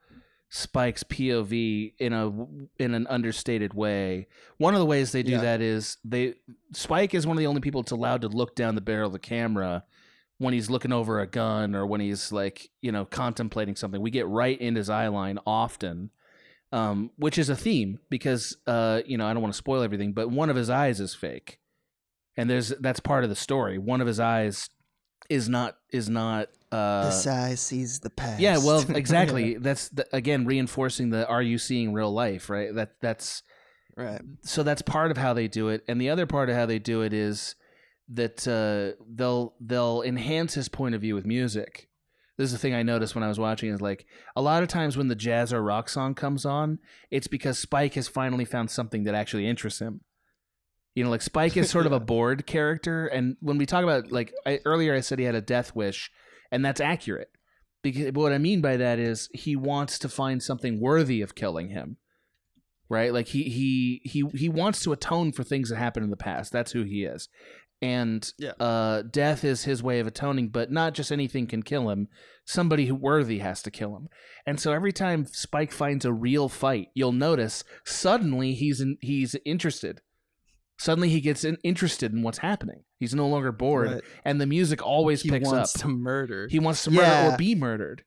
Spike's 0.49 1.03
POV 1.03 1.95
in 1.99 2.13
a 2.13 2.31
in 2.79 2.93
an 2.93 3.05
understated 3.07 3.73
way. 3.73 4.27
One 4.57 4.73
of 4.73 4.79
the 4.79 4.85
ways 4.85 5.11
they 5.11 5.21
do 5.21 5.33
Yeah. 5.33 5.41
that 5.41 5.61
is 5.61 5.97
they 6.05 6.35
Spike 6.71 7.13
is 7.13 7.27
one 7.27 7.35
of 7.35 7.39
the 7.39 7.47
only 7.47 7.59
people 7.59 7.81
that's 7.81 7.91
allowed 7.91 8.21
to 8.21 8.29
look 8.29 8.55
down 8.55 8.75
the 8.75 8.79
barrel 8.81 9.07
of 9.07 9.11
the 9.13 9.19
camera 9.19 9.83
when 10.37 10.53
he's 10.53 10.69
looking 10.69 10.91
over 10.91 11.19
a 11.19 11.27
gun 11.27 11.75
or 11.75 11.85
when 11.85 12.01
he's 12.01 12.31
like, 12.31 12.69
you 12.81 12.91
know, 12.91 13.05
contemplating 13.05 13.75
something. 13.75 14.01
We 14.01 14.11
get 14.11 14.27
right 14.27 14.59
in 14.59 14.75
his 14.75 14.89
eye 14.89 15.07
line 15.07 15.39
often. 15.45 16.11
Um, 16.73 17.11
which 17.15 17.37
is 17.37 17.47
a 17.47 17.55
theme 17.55 17.99
because 18.09 18.57
uh, 18.67 18.99
you 19.05 19.17
know, 19.17 19.25
I 19.25 19.31
don't 19.31 19.41
want 19.41 19.53
to 19.53 19.57
spoil 19.57 19.83
everything, 19.83 20.11
but 20.11 20.29
one 20.29 20.49
of 20.49 20.57
his 20.57 20.69
eyes 20.69 20.99
is 20.99 21.15
fake. 21.15 21.59
And 22.35 22.49
there's 22.49 22.69
that's 22.81 22.99
part 22.99 23.23
of 23.23 23.29
the 23.29 23.37
story. 23.37 23.77
One 23.77 24.01
of 24.01 24.07
his 24.07 24.19
eyes 24.19 24.69
is 25.29 25.49
not 25.49 25.77
is 25.91 26.09
not 26.09 26.49
uh 26.71 27.09
the 27.09 27.31
eye 27.31 27.55
sees 27.55 27.99
the 27.99 28.09
past 28.09 28.39
yeah 28.39 28.57
well 28.57 28.83
exactly 28.95 29.55
that's 29.55 29.89
the, 29.89 30.05
again 30.15 30.45
reinforcing 30.45 31.09
the 31.09 31.27
are 31.27 31.41
you 31.41 31.57
seeing 31.57 31.93
real 31.93 32.13
life 32.13 32.49
right 32.49 32.75
that 32.75 32.91
that's 33.01 33.43
right 33.95 34.21
so 34.41 34.63
that's 34.63 34.81
part 34.81 35.11
of 35.11 35.17
how 35.17 35.33
they 35.33 35.47
do 35.47 35.69
it 35.69 35.83
and 35.87 35.99
the 35.99 36.09
other 36.09 36.25
part 36.25 36.49
of 36.49 36.55
how 36.55 36.65
they 36.65 36.79
do 36.79 37.01
it 37.01 37.13
is 37.13 37.55
that 38.09 38.47
uh 38.47 39.01
they'll 39.13 39.53
they'll 39.59 40.01
enhance 40.01 40.53
his 40.53 40.69
point 40.69 40.95
of 40.95 41.01
view 41.01 41.15
with 41.15 41.25
music. 41.25 41.89
This 42.37 42.47
is 42.47 42.51
the 42.51 42.59
thing 42.59 42.75
i 42.75 42.83
noticed 42.83 43.15
when 43.15 43.23
i 43.23 43.27
was 43.27 43.39
watching 43.39 43.71
is 43.71 43.81
like 43.81 44.05
a 44.35 44.43
lot 44.43 44.61
of 44.61 44.69
times 44.69 44.95
when 44.95 45.07
the 45.07 45.15
jazz 45.15 45.51
or 45.51 45.63
rock 45.63 45.89
song 45.89 46.13
comes 46.13 46.45
on 46.45 46.77
it's 47.09 47.25
because 47.25 47.57
spike 47.57 47.95
has 47.95 48.07
finally 48.07 48.45
found 48.45 48.69
something 48.69 49.05
that 49.05 49.15
actually 49.15 49.47
interests 49.47 49.81
him. 49.81 50.01
You 50.93 51.03
know 51.03 51.09
like 51.09 51.23
spike 51.23 51.57
is 51.57 51.69
sort 51.71 51.87
of 51.87 51.91
a 51.91 51.99
bored 51.99 52.45
character 52.45 53.07
and 53.07 53.37
when 53.39 53.57
we 53.57 53.65
talk 53.65 53.83
about 53.83 54.11
like 54.11 54.33
I, 54.45 54.59
earlier 54.65 54.93
i 54.93 54.99
said 54.99 55.19
he 55.19 55.25
had 55.25 55.35
a 55.35 55.41
death 55.41 55.75
wish 55.75 56.11
and 56.51 56.63
that's 56.63 56.81
accurate. 56.81 57.31
Because 57.81 58.13
what 58.13 58.31
i 58.31 58.37
mean 58.37 58.61
by 58.61 58.77
that 58.77 58.99
is 58.99 59.29
he 59.33 59.55
wants 59.55 59.97
to 59.99 60.09
find 60.09 60.41
something 60.41 60.79
worthy 60.79 61.21
of 61.21 61.35
killing 61.35 61.69
him 61.69 61.97
right? 62.89 63.11
Like 63.11 63.27
he 63.27 63.43
he 63.43 64.01
he 64.05 64.23
he 64.33 64.47
wants 64.47 64.81
to 64.83 64.93
atone 64.93 65.33
for 65.33 65.43
things 65.43 65.69
that 65.69 65.75
happened 65.75 66.05
in 66.05 66.09
the 66.09 66.15
past. 66.15 66.53
That's 66.53 66.71
who 66.71 66.83
he 66.83 67.03
is 67.03 67.27
and 67.81 68.31
Yeah. 68.39 68.51
uh 68.59 69.03
death 69.03 69.43
is 69.43 69.63
his 69.65 69.83
way 69.83 69.99
of 69.99 70.07
atoning 70.07 70.49
but 70.49 70.71
not 70.71 70.93
just 70.93 71.11
anything 71.11 71.45
can 71.47 71.61
kill 71.63 71.89
him. 71.89 72.07
Somebody 72.45 72.85
who 72.87 72.95
worthy 72.95 73.39
has 73.39 73.61
to 73.63 73.71
kill 73.71 73.95
him. 73.95 74.07
And 74.45 74.59
so 74.59 74.71
every 74.71 74.91
time 74.93 75.25
spike 75.25 75.71
finds 75.71 76.03
a 76.05 76.13
real 76.13 76.49
fight 76.49 76.87
you'll 76.95 77.11
notice 77.11 77.63
suddenly 77.85 78.53
he's 78.53 78.81
in, 78.81 78.97
he's 79.01 79.35
interested. 79.45 80.01
Suddenly 80.79 81.09
he 81.09 81.21
gets 81.21 81.43
in, 81.43 81.57
interested 81.63 82.13
in 82.13 82.21
what's 82.21 82.37
happening. 82.39 82.83
He's 82.99 83.13
no 83.15 83.27
longer 83.27 83.51
bored 83.51 83.91
Right. 83.91 84.01
and 84.25 84.39
the 84.39 84.45
music 84.45 84.85
always 84.85 85.21
he 85.23 85.29
picks 85.29 85.47
wants 85.47 85.75
up. 85.75 85.81
to 85.81 85.87
murder. 85.87 86.47
He 86.49 86.59
wants 86.59 86.83
to 86.85 86.91
murder 86.91 87.01
Yeah. 87.07 87.33
or 87.33 87.37
be 87.37 87.55
murdered 87.55 88.03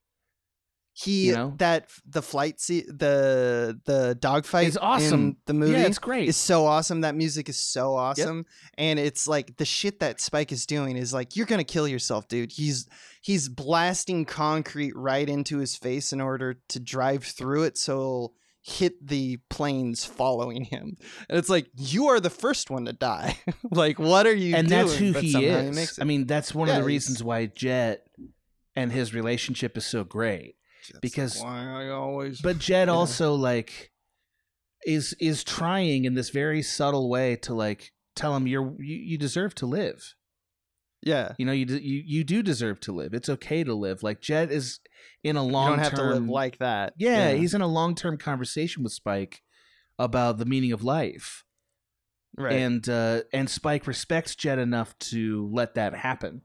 he 0.93 1.27
you 1.29 1.35
know? 1.35 1.55
that 1.59 1.89
the 2.07 2.21
flight 2.21 2.61
se- 2.61 2.87
the 2.89 3.79
the 3.85 4.17
dogfight 4.21 4.67
It's 4.67 4.77
awesome. 4.77 5.21
in 5.21 5.37
the 5.47 5.55
movie 5.55 5.73
yeah 5.73 5.87
it's 5.87 5.99
great 5.99 6.29
is 6.29 6.37
so 6.37 6.67
awesome 6.67 7.03
that 7.03 7.15
music 7.15 7.49
is 7.49 7.57
so 7.57 7.95
awesome 7.95 8.45
and 8.77 8.99
it's 8.99 9.29
like 9.29 9.57
the 9.57 9.65
shit 9.65 10.01
that 10.01 10.21
spike 10.21 10.51
is 10.53 10.67
doing 10.67 10.97
is 10.97 11.15
like 11.15 11.37
you're 11.37 11.47
gonna 11.47 11.65
kill 11.65 11.87
yourself 11.89 12.27
dude 12.29 12.53
he's 12.53 12.87
he's 13.23 13.49
blasting 13.49 14.25
concrete 14.25 14.95
right 14.97 15.29
into 15.29 15.59
his 15.59 15.77
face 15.77 16.13
in 16.13 16.21
order 16.21 16.55
to 16.69 16.81
drive 16.81 17.23
through 17.25 17.63
it 17.63 17.79
so 17.79 18.33
hit 18.63 19.07
the 19.07 19.39
planes 19.49 20.05
following 20.05 20.65
him 20.65 20.97
and 21.31 21.39
it's 21.39 21.49
like 21.49 21.67
you 21.79 22.09
are 22.09 22.21
the 22.21 22.29
first 22.29 22.69
one 22.69 22.85
to 22.85 22.93
die 22.93 23.39
like 23.71 23.99
what 23.99 24.27
are 24.27 24.35
you 24.35 24.55
and 24.55 24.69
doing 24.69 24.87
that's 24.87 24.97
who 24.99 25.13
But 25.15 25.23
he 25.23 25.47
is. 25.47 25.79
it. 25.99 25.99
I 26.03 26.05
mean, 26.05 26.27
that's 26.27 26.55
one 26.55 26.69
Yeah, 26.69 26.75
of 26.77 26.81
the 26.83 26.87
reasons 26.87 27.23
why 27.25 27.47
Jet 27.47 28.07
and 28.77 28.93
his 28.93 29.15
relationship 29.15 29.77
is 29.79 29.87
so 29.87 30.05
great. 30.05 30.57
That's 30.89 31.01
because- 31.01 31.41
why 31.43 31.67
I 31.85 31.89
always 31.91 32.41
But 32.41 32.59
Jet 32.59 32.89
Yeah. 32.89 32.95
also 32.95 33.35
like 33.35 33.91
is 34.87 35.15
is 35.21 35.45
trying 35.45 36.05
in 36.07 36.15
this 36.15 36.31
very 36.31 36.63
subtle 36.63 37.09
way 37.11 37.37
to 37.37 37.55
like 37.55 37.93
tell 38.17 38.35
him 38.37 38.47
you're 38.47 38.75
you, 38.83 38.97
you 38.97 39.19
deserve 39.19 39.55
to 39.57 39.67
live. 39.67 40.15
yeah 41.03 41.35
You 41.39 41.47
know, 41.47 41.53
you, 41.53 41.67
you 41.67 42.03
you 42.07 42.25
do 42.25 42.43
deserve 42.43 42.81
to 42.81 42.93
live. 42.93 43.13
It's 43.15 43.29
okay 43.29 43.63
to 43.65 43.75
live. 43.75 44.03
Like 44.03 44.21
Jet 44.21 44.51
is 44.51 44.81
in 45.23 45.37
a 45.37 45.45
you 45.45 45.53
long 45.53 45.71
don't 45.71 45.79
have 45.81 45.95
to 45.95 46.03
live 46.03 46.15
term 46.17 46.29
like 46.29 46.59
that 46.59 46.95
Yeah, 46.97 47.31
yeah. 47.31 47.37
he's 47.37 47.55
in 47.55 47.61
a 47.61 47.67
long 47.67 47.95
term 47.95 48.17
conversation 48.19 48.83
with 48.83 48.93
Spike 48.93 49.43
about 49.99 50.39
the 50.39 50.47
meaning 50.47 50.73
of 50.73 50.83
life. 50.83 51.45
right 52.39 52.53
and 52.57 52.89
uh, 52.89 53.23
and 53.35 53.51
Spike 53.51 53.87
respects 53.87 54.35
Jet 54.35 54.59
enough 54.59 54.99
to 55.11 55.49
let 55.53 55.75
that 55.75 55.95
happen. 55.95 56.43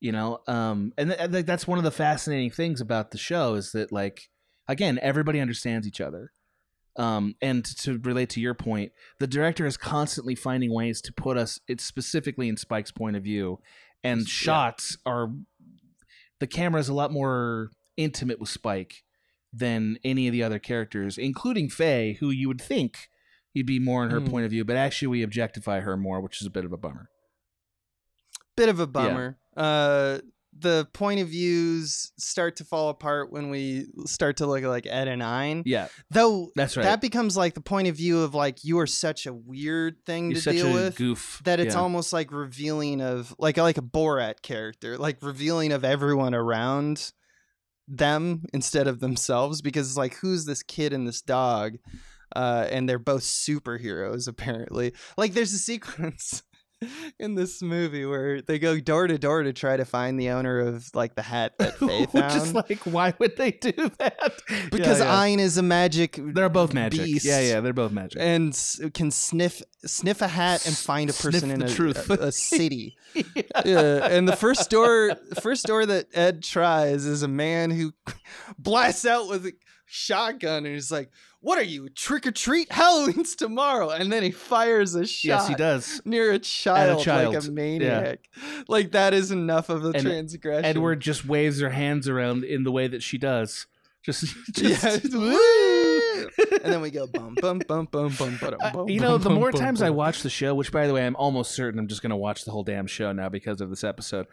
You 0.00 0.12
know, 0.12 0.40
um, 0.46 0.92
and 0.96 1.10
th- 1.10 1.30
think 1.30 1.46
that's 1.46 1.66
one 1.68 1.76
of 1.78 1.84
the 1.84 1.90
fascinating 1.90 2.50
things 2.50 2.80
about 2.80 3.10
the 3.10 3.18
show 3.18 3.54
is 3.54 3.72
that 3.72 3.92
like 3.92 4.30
again 4.66 4.98
everybody 5.02 5.40
understands 5.40 5.86
each 5.86 6.00
other. 6.00 6.32
Um, 6.96 7.34
and 7.40 7.64
to 7.80 7.98
relate 7.98 8.30
to 8.30 8.40
your 8.40 8.54
point, 8.54 8.92
the 9.20 9.26
director 9.26 9.64
is 9.66 9.76
constantly 9.76 10.34
finding 10.34 10.72
ways 10.74 11.00
to 11.02 11.12
put 11.12 11.36
us 11.36 11.60
it's 11.68 11.84
specifically 11.84 12.48
in 12.48 12.56
Spike's 12.56 12.90
point 12.90 13.14
of 13.16 13.22
view, 13.22 13.60
and 14.02 14.20
Yeah. 14.20 14.26
shots 14.26 14.96
are 15.04 15.28
the 16.40 16.46
camera 16.46 16.80
is 16.80 16.88
a 16.88 16.94
lot 16.94 17.12
more 17.12 17.70
intimate 17.98 18.40
with 18.40 18.48
Spike 18.48 19.04
than 19.52 19.98
any 20.04 20.26
of 20.28 20.32
the 20.32 20.42
other 20.42 20.58
characters, 20.58 21.18
including 21.18 21.68
Faye, 21.68 22.14
who 22.20 22.30
you 22.30 22.48
would 22.48 22.60
think 22.62 23.08
you'd 23.52 23.66
be 23.66 23.78
more 23.78 24.04
in 24.04 24.10
her 24.10 24.20
Mm. 24.20 24.30
point 24.30 24.44
of 24.46 24.50
view, 24.50 24.64
but 24.64 24.76
actually 24.76 25.08
we 25.08 25.22
objectify 25.22 25.80
her 25.80 25.96
more, 25.96 26.20
which 26.22 26.40
is 26.40 26.46
a 26.46 26.50
bit 26.50 26.64
of 26.64 26.72
a 26.72 26.76
bummer. 26.78 27.10
bit 28.56 28.68
of 28.68 28.78
a 28.80 28.86
bummer. 28.86 29.38
Uh, 29.56 30.18
the 30.58 30.86
point 30.92 31.20
of 31.20 31.28
views 31.28 32.12
start 32.18 32.56
to 32.56 32.64
fall 32.64 32.88
apart 32.88 33.32
when 33.32 33.50
we 33.50 33.86
start 34.06 34.38
to 34.38 34.46
look 34.46 34.62
at 34.62 34.68
like 34.68 34.86
Ed 34.86 35.08
and 35.08 35.22
Ein. 35.22 35.62
Yeah, 35.64 35.88
Though 36.10 36.50
that's 36.56 36.76
right. 36.76 36.82
that 36.82 37.00
becomes 37.00 37.36
like 37.36 37.54
the 37.54 37.60
point 37.60 37.88
of 37.88 37.96
view 37.96 38.20
of 38.22 38.34
like 38.34 38.64
you 38.64 38.78
are 38.80 38.86
such 38.86 39.26
a 39.26 39.32
weird 39.32 40.04
thing 40.04 40.26
You're 40.30 40.34
to 40.36 40.40
such 40.42 40.54
deal 40.56 40.66
a 40.66 40.72
with 40.72 40.96
goof. 40.96 41.40
that 41.44 41.60
it's 41.60 41.74
yeah. 41.74 41.80
almost 41.80 42.12
like 42.12 42.32
revealing 42.32 43.00
of 43.00 43.34
like 43.38 43.56
like 43.58 43.78
a 43.78 43.82
Borat 43.82 44.42
character, 44.42 44.98
like 44.98 45.22
revealing 45.22 45.72
of 45.72 45.84
everyone 45.84 46.34
around 46.34 47.12
them 47.88 48.44
instead 48.52 48.86
of 48.86 49.00
themselves 49.00 49.62
because 49.62 49.88
it's 49.88 49.96
like 49.96 50.14
who's 50.16 50.44
this 50.44 50.62
kid 50.62 50.92
and 50.92 51.08
this 51.08 51.22
dog 51.22 51.76
uh 52.36 52.64
and 52.70 52.88
they're 52.88 53.00
both 53.00 53.22
superheroes 53.22 54.28
apparently 54.28 54.92
like 55.16 55.32
there's 55.32 55.52
a 55.52 55.58
sequence 55.58 56.44
in 57.18 57.34
this 57.34 57.62
movie 57.62 58.04
where 58.04 58.40
they 58.42 58.58
go 58.58 58.78
door 58.80 59.06
to 59.06 59.18
door 59.18 59.42
to 59.42 59.52
try 59.52 59.76
to 59.76 59.84
find 59.84 60.18
the 60.18 60.30
owner 60.30 60.60
of 60.60 60.90
like 60.94 61.14
the 61.14 61.22
hat 61.22 61.58
that 61.58 61.76
Faye 61.78 62.06
found 62.06 62.32
Just 62.32 62.54
like, 62.54 62.80
why 62.84 63.14
would 63.18 63.36
they 63.36 63.50
do 63.52 63.72
that? 63.98 64.32
because 64.70 65.00
Yeah, 65.00 65.04
yeah. 65.06 65.20
Ein 65.20 65.40
is 65.40 65.56
a 65.58 65.62
magic 65.62 66.18
they're 66.18 66.48
both 66.48 66.72
magic. 66.74 67.04
beast. 67.04 67.24
Yeah, 67.24 67.40
yeah, 67.40 67.60
they're 67.60 67.72
both 67.72 67.92
magic. 67.92 68.20
and 68.20 68.56
can 68.94 69.10
sniff 69.10 69.62
sniff 69.84 70.20
a 70.22 70.28
hat 70.28 70.66
and 70.66 70.76
find 70.76 71.10
a 71.10 71.12
Sniff 71.12 71.32
person 71.34 71.50
in 71.50 71.60
the 71.60 71.66
a, 71.66 71.68
truth. 71.68 72.10
a, 72.10 72.14
a 72.14 72.32
city 72.32 72.96
yeah, 73.64 74.06
and 74.06 74.28
the 74.28 74.36
first 74.36 74.70
door, 74.70 75.14
first 75.40 75.66
door 75.66 75.84
that 75.86 76.06
Ed 76.14 76.42
tries 76.42 77.06
is 77.06 77.22
a 77.22 77.28
man 77.28 77.70
who 77.70 77.92
blasts 78.58 79.04
out 79.04 79.28
with 79.28 79.46
a 79.46 79.52
shotgun 79.86 80.64
and 80.66 80.74
he's 80.74 80.92
like, 80.92 81.10
"What 81.40 81.58
are 81.58 81.62
you, 81.62 81.88
trick 81.88 82.26
or 82.26 82.30
treat? 82.30 82.70
Halloween's 82.72 83.34
tomorrow!" 83.34 83.90
And 83.90 84.12
then 84.12 84.22
he 84.22 84.30
fires 84.30 84.94
a 84.94 85.06
shot 85.06 85.28
yes, 85.28 85.48
he 85.48 85.54
does. 85.54 86.02
near 86.04 86.32
a 86.32 86.38
child, 86.38 86.96
like 86.96 87.04
child. 87.04 87.48
a 87.48 87.50
maniac. 87.50 88.20
Like 88.68 88.92
that 88.92 89.14
is 89.14 89.30
enough 89.30 89.68
of 89.68 89.84
a 89.84 89.90
And 89.90 90.02
transgression. 90.02 90.64
Edward 90.64 91.00
just 91.00 91.24
waves 91.24 91.60
her 91.60 91.70
hands 91.70 92.08
around 92.08 92.44
in 92.44 92.64
the 92.64 92.72
way 92.72 92.88
that 92.88 93.02
she 93.02 93.18
does. 93.18 93.66
Just, 94.02 94.34
just 94.54 95.12
yeah, 95.12 95.18
woo! 95.18 96.28
and 96.64 96.72
then 96.72 96.80
we 96.80 96.90
go 96.90 97.06
bum 97.06 97.34
bum 97.38 97.60
bum 97.68 97.84
bum 97.84 98.14
bum 98.18 98.38
bum. 98.40 98.56
Uh, 98.58 98.86
you 98.86 98.98
know, 98.98 99.18
the 99.18 99.28
more 99.28 99.52
times 99.52 99.82
I 99.82 99.90
watch 99.90 100.22
the 100.22 100.30
show, 100.30 100.54
which 100.54 100.72
by 100.72 100.86
the 100.86 100.94
way, 100.94 101.04
I'm 101.04 101.16
almost 101.16 101.50
certain 101.50 101.78
I'm 101.78 101.86
just 101.86 102.00
going 102.00 102.08
to 102.08 102.16
watch 102.16 102.46
the 102.46 102.50
whole 102.50 102.64
damn 102.64 102.86
show 102.86 103.12
now 103.12 103.28
because 103.28 103.60
of 103.60 103.68
this 103.68 103.84
episode. 103.84 104.26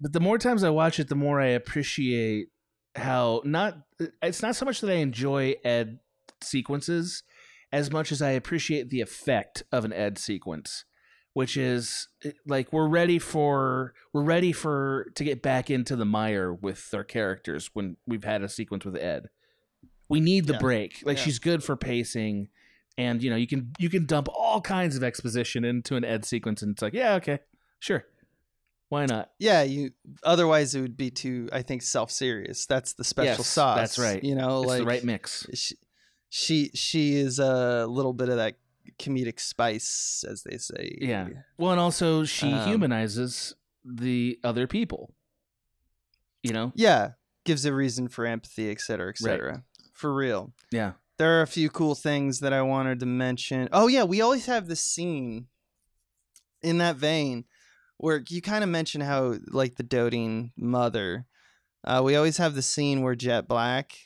But 0.00 0.12
the 0.12 0.20
more 0.20 0.38
times 0.38 0.62
I 0.62 0.70
watch 0.70 1.00
it, 1.00 1.08
the 1.08 1.16
more 1.16 1.40
I 1.40 1.48
appreciate 1.48 2.50
how 2.94 3.42
not. 3.44 3.78
It's 4.22 4.40
not 4.40 4.54
so 4.54 4.64
much 4.64 4.80
that 4.82 4.90
I 4.90 4.98
enjoy 4.98 5.56
Ed 5.64 5.98
sequences 6.42 7.22
as 7.72 7.90
much 7.90 8.10
as 8.12 8.22
I 8.22 8.30
appreciate 8.30 8.90
the 8.90 9.00
effect 9.00 9.62
of 9.70 9.84
an 9.84 9.92
Ed 9.92 10.16
sequence, 10.18 10.84
which 11.34 11.56
is 11.56 12.08
eh, 12.24 12.30
like 12.46 12.72
we're 12.72 12.88
ready 12.88 13.18
for 13.18 13.92
we're 14.12 14.22
ready 14.24 14.52
for 14.52 15.10
to 15.16 15.24
get 15.24 15.42
back 15.42 15.70
into 15.70 15.94
the 15.96 16.06
mire 16.06 16.52
with 16.52 16.88
our 16.94 17.04
characters 17.04 17.70
when 17.74 17.96
we've 18.06 18.24
had 18.24 18.42
a 18.42 18.48
sequence 18.48 18.84
with 18.84 18.96
Ed. 18.96 19.28
We 20.08 20.20
need 20.20 20.46
the 20.46 20.54
Yeah. 20.54 20.58
break. 20.60 21.02
Like 21.04 21.18
Yeah. 21.18 21.24
she's 21.24 21.38
good 21.38 21.62
for 21.62 21.76
pacing, 21.76 22.48
and 22.96 23.22
you 23.22 23.28
know 23.28 23.36
you 23.36 23.46
can 23.46 23.72
you 23.78 23.90
can 23.90 24.06
dump 24.06 24.28
all 24.34 24.60
kinds 24.62 24.96
of 24.96 25.04
exposition 25.04 25.64
into 25.64 25.96
an 25.96 26.04
Ed 26.04 26.24
sequence, 26.24 26.62
and 26.62 26.72
it's 26.72 26.80
like 26.82 26.94
yeah, 26.94 27.16
okay, 27.16 27.40
sure, 27.78 28.06
why 28.88 29.04
not? 29.04 29.30
Yeah, 29.38 29.62
you. 29.64 29.90
Otherwise, 30.22 30.74
it 30.74 30.80
would 30.80 30.96
be 30.96 31.10
too. 31.10 31.50
I 31.52 31.60
think 31.60 31.82
self-serious. 31.82 32.64
That's 32.64 32.94
the 32.94 33.04
special 33.04 33.42
Yes, 33.42 33.46
sauce. 33.46 33.76
that's 33.76 33.98
right. 33.98 34.24
You 34.24 34.34
know, 34.34 34.60
It's 34.62 34.68
like 34.68 34.78
the 34.80 34.86
right 34.86 35.04
mix. 35.04 35.46
she, 35.52 35.74
she 36.28 36.70
she 36.74 37.16
is 37.16 37.38
a 37.38 37.86
little 37.86 38.12
bit 38.12 38.28
of 38.28 38.36
that 38.36 38.56
comedic 38.98 39.38
spice, 39.40 40.24
as 40.28 40.42
they 40.42 40.56
say. 40.58 40.96
Yeah. 41.00 41.28
Well, 41.56 41.72
and 41.72 41.80
also 41.80 42.24
she 42.24 42.52
Um, 42.52 42.68
humanizes 42.68 43.54
the 43.84 44.38
other 44.42 44.66
people. 44.66 45.14
You 46.42 46.52
know? 46.52 46.72
Yeah, 46.74 47.12
gives 47.44 47.64
a 47.64 47.72
reason 47.74 48.08
for 48.08 48.24
empathy, 48.26 48.70
et 48.70 48.80
cetera, 48.80 49.10
et 49.10 49.20
Right. 49.20 49.60
For 49.92 50.14
real. 50.14 50.52
Yeah. 50.70 50.92
There 51.16 51.38
are 51.38 51.42
a 51.42 51.46
few 51.48 51.68
cool 51.68 51.96
things 51.96 52.40
that 52.40 52.52
I 52.52 52.62
wanted 52.62 53.00
to 53.00 53.06
mention. 53.06 53.68
Oh 53.72 53.88
yeah, 53.88 54.04
we 54.04 54.20
always 54.20 54.46
have 54.46 54.68
this 54.68 54.80
scene 54.80 55.48
in 56.62 56.78
that 56.78 56.96
vein 56.96 57.44
where 57.96 58.22
you 58.28 58.40
kind 58.40 58.62
of 58.62 58.70
mention 58.70 59.00
how 59.00 59.36
like 59.48 59.74
the 59.76 59.82
doting 59.82 60.52
mother. 60.56 61.26
Uh, 61.84 62.02
we 62.04 62.14
always 62.14 62.36
have 62.36 62.54
the 62.54 62.62
scene 62.62 63.02
where 63.02 63.16
Jet 63.16 63.48
Black, 63.48 63.96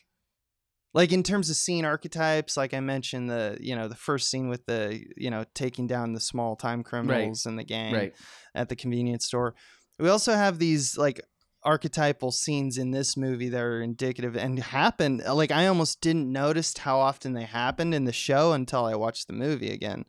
like 0.95 1.13
in 1.13 1.23
terms 1.23 1.49
of 1.51 1.57
scene 1.57 1.85
archetypes, 1.85 2.57
like 2.57 2.75
I 2.75 2.81
mentioned 2.81 3.31
the 3.31 3.57
you 3.61 3.75
know 3.77 3.89
the 3.89 3.95
first 3.97 4.29
scene 4.31 4.49
with 4.49 4.67
the 4.67 5.01
you 5.17 5.31
know 5.31 5.45
taking 5.55 5.87
down 5.87 6.13
the 6.13 6.21
small 6.21 6.57
time 6.57 6.83
criminals 6.83 7.47
and 7.47 7.59
the 7.59 7.65
gang 7.65 7.95
Right. 7.95 8.15
at 8.55 8.69
the 8.69 8.77
convenience 8.77 9.27
store. 9.27 9.55
We 9.99 10.09
also 10.09 10.33
have 10.35 10.59
these 10.59 10.97
like 10.97 11.21
archetypal 11.65 12.33
scenes 12.33 12.77
in 12.77 12.91
this 12.91 13.17
movie 13.17 13.49
that 13.49 13.61
are 13.63 13.81
indicative 13.81 14.37
and 14.37 14.59
happen 14.59 15.23
uh, 15.25 15.33
like 15.35 15.53
I 15.53 15.69
almost 15.69 16.01
didn't 16.01 16.31
notice 16.33 16.77
how 16.77 16.99
often 16.99 17.35
they 17.35 17.45
happened 17.45 17.95
in 17.95 18.05
the 18.05 18.13
show 18.13 18.53
until 18.53 18.85
I 18.85 18.97
watched 18.97 19.29
the 19.29 19.33
movie 19.33 19.71
again. 19.71 20.05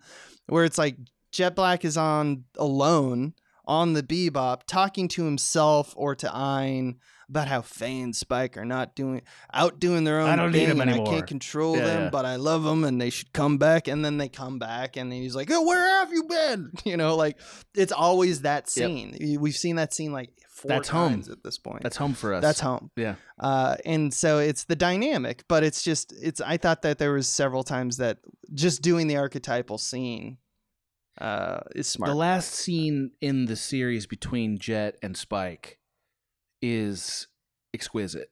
Where 0.48 0.66
it's 0.66 0.80
like 0.80 0.98
Jet 1.32 1.56
Black 1.56 1.86
is 1.86 1.96
on 1.98 2.46
alone 2.58 3.34
on 3.66 3.94
the 3.94 4.04
bebop 4.04 4.62
talking 4.68 5.08
to 5.10 5.26
himself 5.26 5.94
or 5.98 6.16
to 6.16 6.34
Ein 6.36 6.98
about 7.30 7.48
how 7.48 7.62
Faye 7.62 8.02
and 8.02 8.16
Spike 8.16 8.58
are 8.58 8.66
not 8.66 8.96
doing 8.96 9.22
out 9.54 9.80
doing 9.80 10.04
their 10.04 10.20
own 10.20 10.30
I 10.30 10.36
don't 10.36 10.52
need 10.52 10.66
them 10.66 10.82
and 10.82 10.92
I 10.92 11.00
can't 11.00 11.26
control 11.26 11.78
Yeah, 11.78 11.86
them, 11.86 12.02
yeah. 12.04 12.10
but 12.10 12.26
I 12.26 12.36
love 12.36 12.64
them 12.64 12.84
and 12.84 13.00
they 13.00 13.10
should 13.10 13.32
come 13.34 13.58
back. 13.58 13.88
And 13.88 14.04
then 14.04 14.18
they 14.18 14.28
come 14.30 14.60
back 14.60 14.98
and 14.98 15.12
he's 15.12 15.34
like, 15.36 15.50
oh, 15.50 15.64
"Where 15.66 15.88
have 16.00 16.12
you 16.12 16.24
been?" 16.26 16.72
You 16.84 16.98
know, 16.98 17.16
like 17.16 17.40
it's 17.74 17.94
always 17.94 18.42
that 18.42 18.70
scene. 18.70 19.16
We- 19.20 19.38
We've 19.38 19.56
seen 19.56 19.78
that 19.78 19.94
scene 19.94 20.12
like 20.12 20.32
four 20.50 20.70
That's 20.70 20.90
home. 20.90 21.12
times 21.14 21.30
at 21.30 21.44
this 21.44 21.58
point. 21.58 21.82
That's 21.82 21.98
home 21.98 22.14
for 22.14 22.34
us. 22.34 22.42
That's 22.42 22.60
home. 22.60 22.92
Yeah. 22.98 23.16
Uh, 23.40 23.78
and 23.86 24.14
so 24.14 24.38
it's 24.40 24.66
the 24.66 24.76
dynamic, 24.76 25.46
but 25.48 25.64
it's 25.64 25.82
just 25.82 26.14
it's. 26.22 26.42
I 26.42 26.58
thought 26.58 26.82
that 26.84 26.98
there 27.00 27.14
was 27.14 27.28
several 27.28 27.64
times 27.64 27.98
that 27.98 28.20
just 28.54 28.82
doing 28.82 29.08
the 29.08 29.16
archetypal 29.16 29.78
scene 29.78 30.38
uh, 31.20 31.60
is 31.76 31.88
smart. 31.88 32.10
The 32.10 32.16
last 32.16 32.54
scene 32.54 33.12
in 33.22 33.46
the 33.46 33.56
series 33.56 34.06
between 34.08 34.58
Jet 34.58 34.98
and 35.04 35.16
Spike 35.16 35.80
is 36.62 37.28
exquisite. 37.74 38.30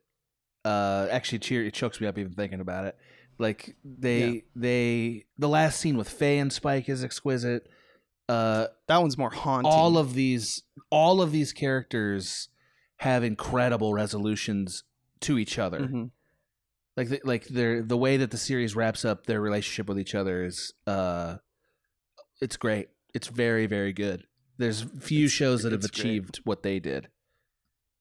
Uh, 0.64 1.08
actually, 1.12 1.38
it 1.38 1.42
cheer 1.42 1.64
it 1.66 1.74
chokes 1.74 2.00
me 2.00 2.08
up 2.08 2.18
even 2.18 2.34
thinking 2.34 2.60
about 2.60 2.86
it. 2.86 2.96
Like 3.40 3.76
they 3.84 4.30
Yeah. 4.30 4.42
they 4.56 5.26
the 5.38 5.50
last 5.50 5.80
scene 5.80 5.98
with 5.98 6.10
Faye 6.10 6.38
and 6.40 6.52
Spike 6.54 6.88
is 6.90 7.04
exquisite. 7.04 7.68
Uh, 8.30 8.68
that 8.88 8.98
one's 9.02 9.18
more 9.18 9.32
haunting. 9.32 9.72
all 9.72 9.98
of 9.98 10.14
these 10.14 10.64
all 10.90 11.22
of 11.22 11.32
these 11.32 11.52
characters 11.52 12.50
have 12.98 13.24
incredible 13.24 13.94
resolutions 13.94 14.84
to 15.22 15.38
each 15.40 15.58
other. 15.58 15.80
Mhm. 15.80 16.12
Like 16.96 17.10
the, 17.10 17.22
like 17.24 17.46
their 17.48 17.82
the 17.82 17.98
way 17.98 18.18
that 18.18 18.32
the 18.32 18.38
series 18.38 18.76
wraps 18.76 19.04
up 19.04 19.26
their 19.26 19.42
relationship 19.42 19.88
with 19.88 19.98
each 20.00 20.14
other 20.14 20.46
is 20.46 20.74
uh 20.86 21.38
it's 22.42 22.58
great. 22.58 22.90
It's 23.14 23.28
very 23.28 23.66
very 23.68 23.94
good. 23.94 24.26
There's 24.58 24.82
few 25.00 25.26
It's- 25.26 25.32
shows 25.32 25.64
that 25.64 25.72
have 25.72 25.84
it's 25.84 25.92
great. 25.92 26.00
achieved 26.06 26.38
what 26.44 26.64
they 26.64 26.80
did. 26.80 27.08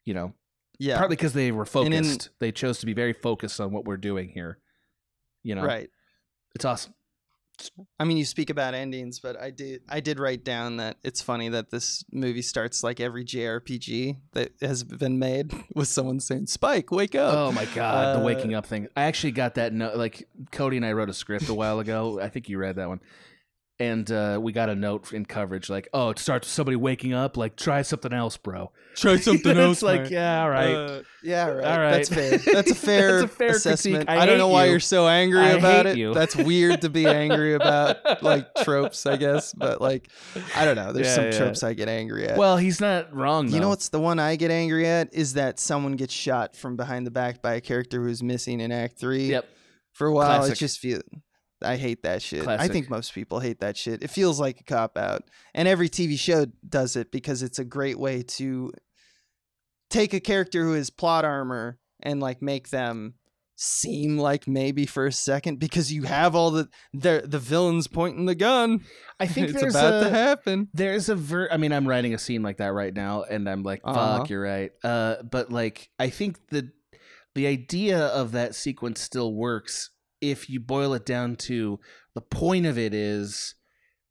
You 0.05 0.15
know, 0.15 0.35
yeah, 0.79 0.97
partly 0.99 1.17
because 1.17 1.33
they 1.35 1.53
were 1.53 1.67
And 1.75 1.95
in- 1.95 2.05
focused. 2.05 2.31
they 2.39 2.53
chose 2.53 2.79
to 2.81 2.87
be 2.87 2.93
very 2.95 3.13
focused 3.13 3.61
on 3.61 3.71
what 3.73 3.85
we're 3.85 3.97
doing 3.97 4.31
here. 4.31 4.59
You 5.43 5.55
know, 5.55 5.63
right. 5.65 5.89
It's 6.55 6.65
awesome. 6.65 6.95
I 7.99 8.05
mean, 8.05 8.17
you 8.17 8.25
speak 8.25 8.49
about 8.49 8.73
endings, 8.73 9.21
but 9.21 9.39
I 9.39 9.51
did 9.51 9.83
I 9.87 10.01
did 10.01 10.19
write 10.19 10.45
down 10.45 10.79
that 10.79 10.97
it's 11.05 11.21
funny 11.21 11.51
that 11.51 11.71
this 11.71 12.03
movie 12.11 12.41
starts 12.41 12.83
like 12.83 13.01
every 13.01 13.23
JRPG 13.23 14.17
that 14.33 14.53
has 14.63 14.83
been 14.83 15.19
made 15.19 15.53
with 15.75 15.89
someone 15.89 16.21
saying, 16.21 16.47
"Spike, 16.47 16.91
wake 16.91 17.15
up." 17.15 17.35
Oh 17.35 17.53
my 17.53 17.67
god, 17.67 18.17
the 18.17 18.21
Uh, 18.23 18.25
waking 18.25 18.55
up 18.55 18.65
thing. 18.65 18.89
I 18.97 19.03
actually 19.03 19.33
got 19.33 19.57
that 19.57 19.75
note. 19.75 19.97
Like 19.97 20.27
Cody 20.53 20.79
and 20.79 20.87
I 20.87 20.93
wrote 20.93 21.11
a 21.11 21.15
script 21.15 21.49
a 21.51 21.55
while 21.55 21.79
ago. 21.81 22.19
I 22.19 22.31
think 22.31 22.49
you 22.49 22.57
read 22.59 22.77
that 22.77 22.89
one. 22.89 23.01
And 23.81 24.11
uh, 24.13 24.39
we 24.41 24.53
got 24.53 24.69
a 24.69 24.75
note 24.75 25.13
in 25.15 25.25
coverage 25.25 25.71
like, 25.71 25.89
"Oh, 25.95 26.11
it 26.11 26.19
starts 26.19 26.47
with 26.47 26.53
somebody 26.53 26.77
waking 26.77 27.15
up. 27.15 27.37
Like, 27.39 27.57
try 27.57 27.81
something 27.83 28.13
else, 28.13 28.37
bro." 28.37 28.71
Try 28.95 29.17
something 29.21 29.57
else. 29.57 29.79
it's 29.79 29.83
like, 29.83 30.03
man. 30.03 30.13
yeah, 30.13 30.43
all 30.43 30.51
right. 30.51 30.75
Uh, 30.75 31.03
yeah, 31.23 31.47
right. 31.47 31.65
All 31.65 31.79
right. 31.79 31.91
That's 31.93 32.09
fair. 32.11 32.37
That's 32.39 32.71
a 32.71 32.75
fair, 32.75 33.21
That's 33.21 33.33
a 33.33 33.37
fair 33.37 33.49
assessment. 33.57 34.11
I 34.11 34.19
I, 34.19 34.27
don't 34.27 34.37
know 34.37 34.49
why 34.49 34.65
you. 34.67 34.73
you're 34.73 34.81
so 34.81 35.09
angry 35.09 35.41
I 35.41 35.51
about 35.53 35.87
hate 35.87 35.93
it. 35.93 35.99
you. 35.99 36.13
That's 36.13 36.37
weird 36.37 36.83
to 36.83 36.91
be 36.91 37.07
angry 37.07 37.55
about, 37.61 38.23
like 38.23 38.55
tropes, 38.57 39.07
I 39.07 39.17
guess. 39.17 39.55
But 39.55 39.81
like, 39.81 40.11
I 40.55 40.67
don't 40.67 40.77
know. 40.77 40.93
There's 40.93 41.07
Yeah, 41.07 41.15
some 41.15 41.25
yeah. 41.27 41.39
tropes 41.39 41.63
I 41.63 41.73
get 41.73 41.89
angry 41.89 42.29
at. 42.29 42.37
well, 42.37 42.59
he's 42.59 42.81
not 42.83 43.15
wrong. 43.15 43.49
you 43.49 43.61
know 43.61 43.71
what's 43.71 43.89
the 43.89 44.01
one 44.01 44.19
I 44.19 44.37
get 44.37 44.51
angry 44.51 44.87
at 44.87 45.15
is 45.15 45.35
that 45.35 45.59
someone 45.59 45.93
gets 45.97 46.13
shot 46.13 46.55
from 46.55 46.77
behind 46.77 47.07
the 47.07 47.11
back 47.11 47.41
by 47.41 47.55
a 47.55 47.61
character 47.63 48.03
who's 48.03 48.23
missing 48.23 48.61
in 48.61 48.73
Act 48.73 48.99
Three. 48.99 49.29
Yep. 49.31 49.47
For 49.93 50.07
a 50.09 50.13
while, 50.13 50.39
Classic. 50.41 50.53
it 50.57 50.59
just 50.59 50.79
feels. 50.81 51.03
I 51.63 51.77
hate 51.77 52.03
that 52.05 52.23
shit. 52.23 52.47
I 52.47 52.69
think 52.69 52.89
most 52.91 53.13
people 53.15 53.41
hate 53.41 53.61
that 53.61 53.77
shit. 53.77 54.03
It 54.03 54.09
feels 54.11 54.41
like 54.41 54.61
a 54.61 54.65
cop 54.65 54.97
out, 54.97 55.25
and 55.55 55.67
every 55.69 55.89
TV 55.89 56.19
show 56.19 56.47
does 56.69 56.97
it 56.97 57.11
because 57.13 57.43
it's 57.43 57.59
a 57.59 57.65
great 57.65 57.99
way 57.99 58.23
to 58.23 58.73
take 59.91 60.15
a 60.15 60.21
character 60.21 60.65
who 60.65 60.75
is 60.75 60.91
plot 60.91 61.25
armor 61.25 61.79
and 62.03 62.21
like 62.21 62.41
make 62.41 62.71
them 62.71 63.15
seem 63.57 64.17
like 64.17 64.49
maybe 64.49 64.87
for 64.87 65.07
a 65.07 65.13
second 65.13 65.59
because 65.59 65.93
you 65.93 66.05
have 66.05 66.35
all 66.35 66.51
the 66.51 66.67
the 66.95 67.23
the 67.27 67.39
villains 67.39 67.87
pointing 67.87 68.25
the 68.27 68.35
gun. 68.35 68.83
I 69.19 69.27
think 69.27 69.49
it's 69.51 69.61
there's 69.61 69.75
about 69.75 70.03
a, 70.03 70.05
to 70.05 70.11
happen. 70.11 70.69
There's 70.73 71.09
a 71.09 71.15
ver. 71.15 71.49
I 71.51 71.57
mean, 71.59 71.73
I'm 71.73 71.87
writing 71.87 72.15
a 72.15 72.19
scene 72.19 72.43
like 72.43 72.57
that 72.59 72.73
right 72.73 72.95
now, 72.95 73.25
and 73.25 73.49
I'm 73.49 73.63
like, 73.63 73.83
"Fuck, 73.83 73.97
Uh-huh. 73.97 74.25
you're 74.29 74.43
right." 74.43 74.71
Uh, 74.83 75.17
but 75.23 75.53
like, 75.53 75.91
I 75.99 76.09
think 76.09 76.39
the 76.49 76.71
the 77.35 77.47
idea 77.47 78.07
of 78.07 78.33
that 78.33 78.55
sequence 78.55 79.01
still 79.01 79.35
works 79.35 79.91
if 80.21 80.49
you 80.51 80.61
boil 80.61 80.95
it 80.95 81.07
down 81.07 81.37
to 81.37 81.79
the 82.15 82.21
point 82.21 82.67
of 82.67 82.77
it 82.79 82.93
is 82.95 83.55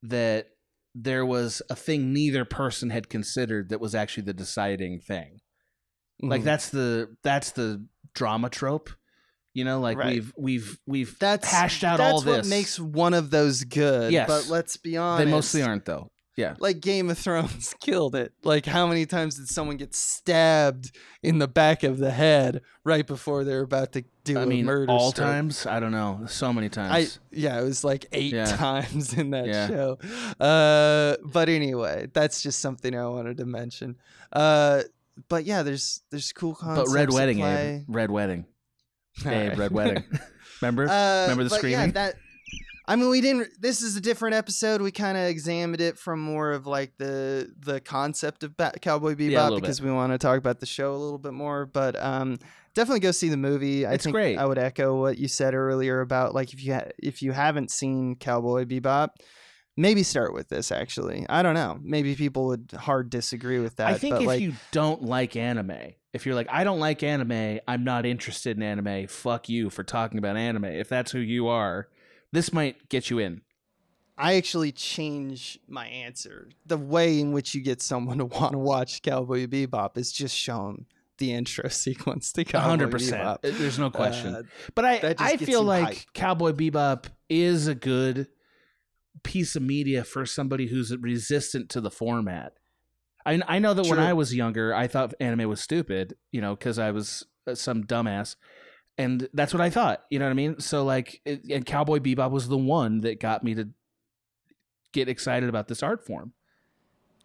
that 0.04 0.48
there 0.96 1.26
was 1.26 1.62
a 1.70 1.76
thing 1.76 2.14
neither 2.14 2.46
person 2.46 2.90
had 2.90 3.10
considered 3.10 3.70
that 3.70 3.80
was 3.80 3.94
actually 3.94 4.24
the 4.24 4.34
deciding 4.34 5.00
thing. 5.00 5.40
Like 6.22 6.42
Mhm. 6.42 6.46
that's 6.46 6.70
the 6.70 7.16
that's 7.24 7.52
the 7.52 7.86
drama 8.14 8.50
trope. 8.50 8.90
You 9.54 9.64
know, 9.66 9.80
like 9.80 9.98
Right. 9.98 10.14
we've 10.16 10.34
we've 10.38 10.80
we've 10.86 11.20
that's 11.20 11.50
hashed 11.52 11.84
out 11.84 11.98
that's 11.98 12.12
all 12.14 12.22
this. 12.22 12.46
What 12.46 12.48
makes 12.48 12.80
one 12.80 13.14
of 13.14 13.30
those 13.30 13.64
good. 13.64 14.12
Yes. 14.12 14.28
but 14.28 14.48
let's 14.48 14.78
be 14.78 14.98
honest, 14.98 15.26
they 15.26 15.32
mostly 15.32 15.62
aren't 15.64 15.86
though. 15.86 16.12
Yeah. 16.40 16.56
like 16.60 16.80
Game 16.80 17.10
of 17.10 17.18
Thrones 17.18 17.76
killed 17.82 18.16
it. 18.16 18.34
Like 18.44 18.66
how 18.66 18.88
many 18.88 19.06
times 19.06 19.36
did 19.36 19.48
someone 19.50 19.78
get 19.78 19.94
stabbed 19.94 20.96
in 21.22 21.40
the 21.40 21.48
back 21.48 21.84
of 21.84 21.98
the 21.98 22.12
head 22.12 22.62
right 22.84 23.06
before 23.06 23.44
they're 23.44 23.62
about 23.62 23.92
to 23.94 24.04
do 24.24 24.40
I 24.40 24.44
a 24.44 24.46
mean, 24.46 24.66
murder? 24.66 24.92
all 24.92 25.12
stroke? 25.12 25.28
times. 25.28 25.66
I 25.66 25.80
don't 25.80 25.92
know. 25.92 26.22
So 26.28 26.54
many 26.54 26.70
times. 26.70 27.20
I 27.20 27.36
yeah, 27.36 27.60
it 27.60 27.64
was 27.64 27.84
like 27.84 28.06
eight 28.14 28.34
Yeah. 28.34 28.46
times 28.46 29.14
in 29.14 29.32
that 29.32 29.48
Yeah. 29.48 29.68
show. 29.68 29.98
Uh, 30.40 31.18
but 31.26 31.50
anyway, 31.50 32.08
that's 32.14 32.42
just 32.42 32.60
something 32.60 32.96
I 32.96 33.08
wanted 33.08 33.38
to 33.38 33.46
mention. 33.46 33.98
Uh, 34.32 34.84
but 35.28 35.44
yeah, 35.46 35.64
there's 35.64 36.02
there's 36.12 36.32
cool 36.32 36.58
but. 36.64 36.88
Red 36.90 37.12
Wedding. 37.12 37.42
Abe. 37.42 37.84
Red 37.88 38.10
Wedding. 38.12 38.46
Abe, 39.26 39.26
right. 39.50 39.58
Red 39.58 39.72
Wedding. 39.72 40.04
Remember? 40.62 40.88
Uh, 40.88 41.24
Remember 41.24 41.44
the 41.44 41.50
but 41.50 41.58
screaming? 41.58 41.80
Yeah, 41.88 41.92
that. 41.92 42.16
I 42.90 42.96
mean, 42.96 43.10
we 43.10 43.22
didn't. 43.22 43.50
This 43.62 43.84
is 43.84 43.96
a 43.96 44.02
different 44.02 44.34
episode. 44.34 44.82
We 44.82 44.92
kind 44.92 45.16
of 45.16 45.26
examined 45.26 45.80
it 45.80 46.00
from 46.00 46.20
more 46.20 46.52
of 46.52 46.66
like 46.66 46.98
the 46.98 47.54
the 47.60 47.80
concept 47.80 48.44
of 48.44 48.58
Bat- 48.58 48.82
Cowboy 48.82 49.14
Bebop 49.14 49.32
Yeah, 49.32 49.50
because 49.54 49.80
we 49.80 49.92
want 49.92 50.12
to 50.12 50.18
talk 50.18 50.40
about 50.40 50.60
the 50.60 50.66
show 50.66 50.96
a 50.96 50.98
little 50.98 51.20
bit 51.20 51.34
more. 51.34 51.68
But 51.68 51.96
um, 52.02 52.40
definitely 52.74 53.02
go 53.02 53.12
see 53.12 53.30
the 53.30 53.38
movie. 53.38 53.86
I 53.86 53.94
It's 53.94 54.06
think 54.06 54.16
great. 54.16 54.38
I 54.40 54.46
would 54.48 54.58
echo 54.58 55.00
what 55.00 55.20
you 55.20 55.28
said 55.28 55.54
earlier 55.54 56.02
about 56.02 56.34
like 56.34 56.52
if 56.52 56.64
you 56.64 56.74
ha- 56.74 56.90
if 56.98 57.22
you 57.22 57.32
haven't 57.32 57.70
seen 57.70 58.16
Cowboy 58.16 58.66
Bebop. 58.66 59.10
Maybe 59.78 60.04
start 60.04 60.34
with 60.34 60.50
this. 60.50 60.74
Actually, 60.74 61.26
I 61.30 61.42
don't 61.42 61.54
know. 61.54 61.80
Maybe 61.82 62.16
people 62.16 62.48
would 62.48 62.74
hard 62.76 63.10
disagree 63.10 63.60
with 63.60 63.78
that. 63.78 63.88
I 63.88 63.98
think 63.98 64.20
if 64.20 64.28
like, 64.28 64.42
you 64.42 64.54
don't 64.72 65.04
like 65.04 65.38
anime, 65.38 65.94
if 66.12 66.26
you're 66.26 66.36
like, 66.36 66.48
I 66.50 66.66
don't 66.66 66.80
like 66.80 67.02
anime, 67.02 67.60
I'm 67.66 67.86
not 67.86 68.06
interested 68.06 68.58
in 68.58 68.64
anime, 68.64 69.08
fuck 69.08 69.48
you 69.48 69.70
for 69.70 69.86
talking 69.86 70.18
about 70.18 70.36
anime. 70.36 70.66
If 70.66 70.90
that's 70.90 71.12
who 71.12 71.20
you 71.20 71.48
are, 71.48 71.88
this 72.32 72.54
might 72.54 72.90
get 72.90 73.10
you 73.10 73.20
in. 73.20 73.42
I 74.18 74.36
actually 74.36 74.74
change 74.74 75.60
my 75.68 75.88
answer. 75.88 76.50
The 76.66 76.78
way 76.78 77.20
in 77.20 77.32
which 77.32 77.56
you 77.56 77.62
get 77.62 77.82
someone 77.82 78.18
to 78.18 78.26
want 78.26 78.52
to 78.52 78.58
watch 78.58 79.02
Cowboy 79.02 79.48
Bebop 79.48 79.98
is 79.98 80.12
just 80.12 80.36
show 80.36 80.68
them 80.68 80.86
the 81.20 81.34
intro 81.34 81.70
sequence 81.70 82.34
to 82.34 82.44
Cowboy 82.44 82.68
hundred 82.68 82.92
percent. 82.92 83.42
Bebop. 83.42 83.58
There's 83.58 83.80
no 83.80 83.90
question. 83.90 84.36
Uh, 84.36 84.44
but 84.76 84.86
I 84.86 85.16
I 85.18 85.38
feel 85.38 85.64
like. 85.64 86.08
Cowboy 86.14 86.52
Bebop 86.52 87.06
is 87.30 87.68
a 87.68 87.76
good 87.76 88.28
piece 89.24 89.56
of 89.56 89.62
media 89.62 90.04
for 90.04 90.26
somebody 90.26 90.68
who's 90.68 90.96
resistant 90.98 91.70
to 91.70 91.82
the 91.82 91.92
format. 91.92 92.54
I 93.26 93.42
I 93.48 93.60
know 93.60 93.74
that 93.74 93.88
when 93.88 94.00
I 94.00 94.14
was 94.14 94.36
younger, 94.36 94.74
I 94.74 94.88
thought 94.88 95.14
anime 95.20 95.48
was 95.48 95.62
stupid, 95.62 96.16
you 96.32 96.42
know, 96.42 96.56
because 96.56 96.80
I 96.80 96.92
was 96.92 97.26
uh, 97.48 97.56
some 97.56 97.84
dumbass, 97.84 98.36
and 99.00 99.28
that's 99.34 99.54
what 99.54 99.62
I 99.62 99.70
thought. 99.72 100.04
You 100.12 100.20
know 100.20 100.26
what 100.26 100.32
I 100.32 100.36
mean? 100.36 100.60
So 100.60 100.84
like, 100.84 101.22
it, 101.26 101.46
and 101.50 101.66
Cowboy 101.66 102.00
Bebop 102.00 102.30
was 102.30 102.48
the 102.48 102.58
one 102.58 103.02
that 103.02 103.20
got 103.20 103.44
me 103.44 103.56
to 103.56 103.70
get 104.92 105.08
excited 105.10 105.50
about 105.50 105.68
this 105.68 105.82
art 105.82 106.06
form. 106.06 106.34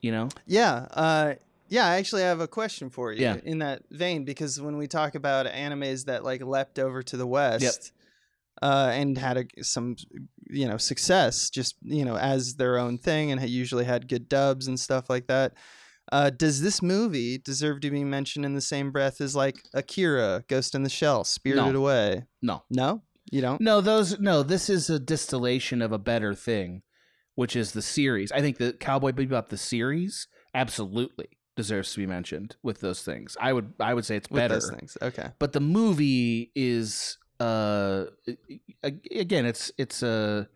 You 0.01 0.13
know? 0.13 0.29
Yeah, 0.47 0.87
uh, 0.93 1.35
yeah. 1.69 1.87
I 1.87 1.97
actually 1.97 2.23
have 2.23 2.41
a 2.41 2.47
question 2.47 2.91
for 2.91 3.13
you 3.13 3.23
Yeah. 3.23 3.37
in 3.43 3.59
that 3.59 3.83
vein 3.91 4.25
because 4.25 4.61
when 4.61 4.77
we 4.77 4.87
talk 4.87 5.15
about 5.15 5.47
animes 5.47 6.05
that 6.05 6.23
like 6.23 6.43
leapt 6.43 6.79
over 6.79 7.03
to 7.03 7.17
the 7.17 7.27
west 7.27 7.93
uh, 8.63 8.91
and 8.93 9.17
had 9.17 9.37
a, 9.39 9.65
some, 9.65 9.97
you 10.49 10.69
know, 10.69 10.77
success, 10.77 11.49
just 11.51 11.77
you 11.83 12.05
know, 12.05 12.17
as 12.17 12.55
their 12.57 12.79
own 12.79 12.99
thing, 12.99 13.33
and 13.33 13.41
had 13.41 13.49
usually 13.51 13.85
had 13.87 14.07
good 14.09 14.29
dubs 14.29 14.69
and 14.69 14.79
stuff 14.79 15.09
like 15.09 15.27
that. 15.27 15.55
Uh, 16.13 16.31
does 16.31 16.61
this 16.61 16.83
movie 16.83 17.39
deserve 17.39 17.81
to 17.81 17.91
be 17.91 18.05
mentioned 18.05 18.45
in 18.45 18.55
the 18.55 18.61
same 18.61 18.91
breath 18.91 19.21
as 19.21 19.35
like 19.35 19.57
Akira, 19.73 20.45
Ghost 20.49 20.75
in 20.75 20.83
the 20.83 20.91
Shell, 20.91 21.25
Spirited 21.25 21.73
No. 21.73 21.81
Away? 21.81 22.25
No. 22.43 22.63
No, 22.71 23.03
you 23.33 23.41
don't. 23.41 23.61
No, 23.61 23.81
those 23.81 24.19
no. 24.21 24.43
This 24.43 24.69
is 24.69 24.91
a 24.91 24.99
distillation 24.99 25.81
of 25.81 25.93
a 25.93 25.99
better 25.99 26.35
thing, 26.35 26.83
which 27.35 27.57
is 27.57 27.73
the 27.73 27.83
series. 27.83 28.31
I 28.33 28.41
think 28.41 28.59
the 28.59 28.75
Cowboy 28.75 29.13
Bebop 29.13 29.49
the 29.49 29.57
series 29.57 30.29
absolutely 30.55 31.29
deserves 31.57 31.93
to 31.93 31.99
be 32.01 32.07
mentioned 32.07 32.57
with 32.63 32.81
those 32.81 33.03
things. 33.03 33.37
I 33.41 33.53
would 33.53 33.73
I 33.81 33.95
would 33.95 34.05
say 34.05 34.17
it's 34.17 34.29
With 34.29 34.41
better, 34.41 34.55
those 34.55 34.71
things, 34.71 34.99
okay. 35.01 35.31
but 35.39 35.53
the 35.53 35.61
movie 35.61 36.51
is 36.55 37.17
uh 37.41 38.05
again 39.11 39.45
it's 39.45 39.73
it's 39.77 40.03
a 40.05 40.49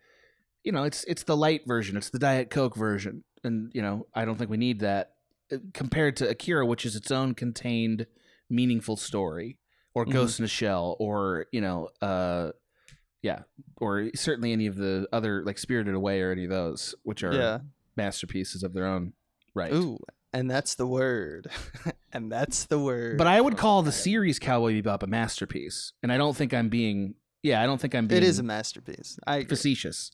you 0.62 0.72
know 0.72 0.84
it's 0.84 1.04
it's 1.04 1.22
the 1.22 1.36
light 1.36 1.62
version. 1.66 1.96
It's 1.96 2.10
the 2.10 2.18
Diet 2.18 2.50
Coke 2.50 2.76
version, 2.76 3.24
and 3.44 3.70
you 3.74 3.80
know 3.82 4.06
I 4.14 4.24
don't 4.24 4.36
think 4.36 4.50
we 4.50 4.56
need 4.58 4.80
that 4.80 5.12
compared 5.74 6.16
to 6.16 6.28
Akira, 6.28 6.64
which 6.66 6.84
is 6.86 6.96
its 6.96 7.10
own 7.10 7.34
contained 7.34 8.06
meaningful 8.50 8.96
story, 8.96 9.58
or 9.94 10.04
Mhm. 10.06 10.12
Ghost 10.12 10.38
in 10.38 10.44
a 10.44 10.48
Shell, 10.48 10.96
or 10.98 11.46
you 11.52 11.60
know 11.60 11.88
uh 12.02 12.52
yeah, 13.22 13.42
or 13.78 14.10
certainly 14.14 14.52
any 14.52 14.66
of 14.66 14.76
the 14.76 15.08
other 15.12 15.42
like 15.44 15.58
Spirited 15.58 15.94
Away 15.94 16.20
or 16.22 16.30
any 16.30 16.44
of 16.44 16.50
those, 16.50 16.94
which 17.02 17.22
are 17.24 17.34
Yeah. 17.34 17.58
masterpieces 17.96 18.62
of 18.62 18.72
their 18.74 18.86
own 18.86 19.12
right. 19.54 19.72
Ooh, 19.72 19.98
and 20.32 20.48
that's 20.50 20.76
the 20.76 20.86
word. 20.86 21.48
and 22.12 22.30
that's 22.30 22.66
the 22.66 22.78
word. 22.78 23.18
But 23.18 23.26
I 23.26 23.40
would 23.40 23.56
call 23.56 23.82
the 23.82 23.92
series 23.92 24.38
Cowboy 24.38 24.80
Bebop 24.80 25.02
a 25.02 25.06
masterpiece, 25.06 25.92
and 26.02 26.12
I 26.12 26.16
don't 26.16 26.36
think 26.36 26.54
I'm 26.54 26.68
being 26.68 27.14
yeah, 27.42 27.62
I 27.62 27.66
don't 27.66 27.80
think 27.80 27.94
I'm 27.94 28.06
being 28.08 28.22
It 28.22 28.26
is 28.26 28.38
a 28.38 28.42
masterpiece. 28.42 29.18
I 29.26 29.36
agree. 29.38 29.48
facetious. 29.48 30.10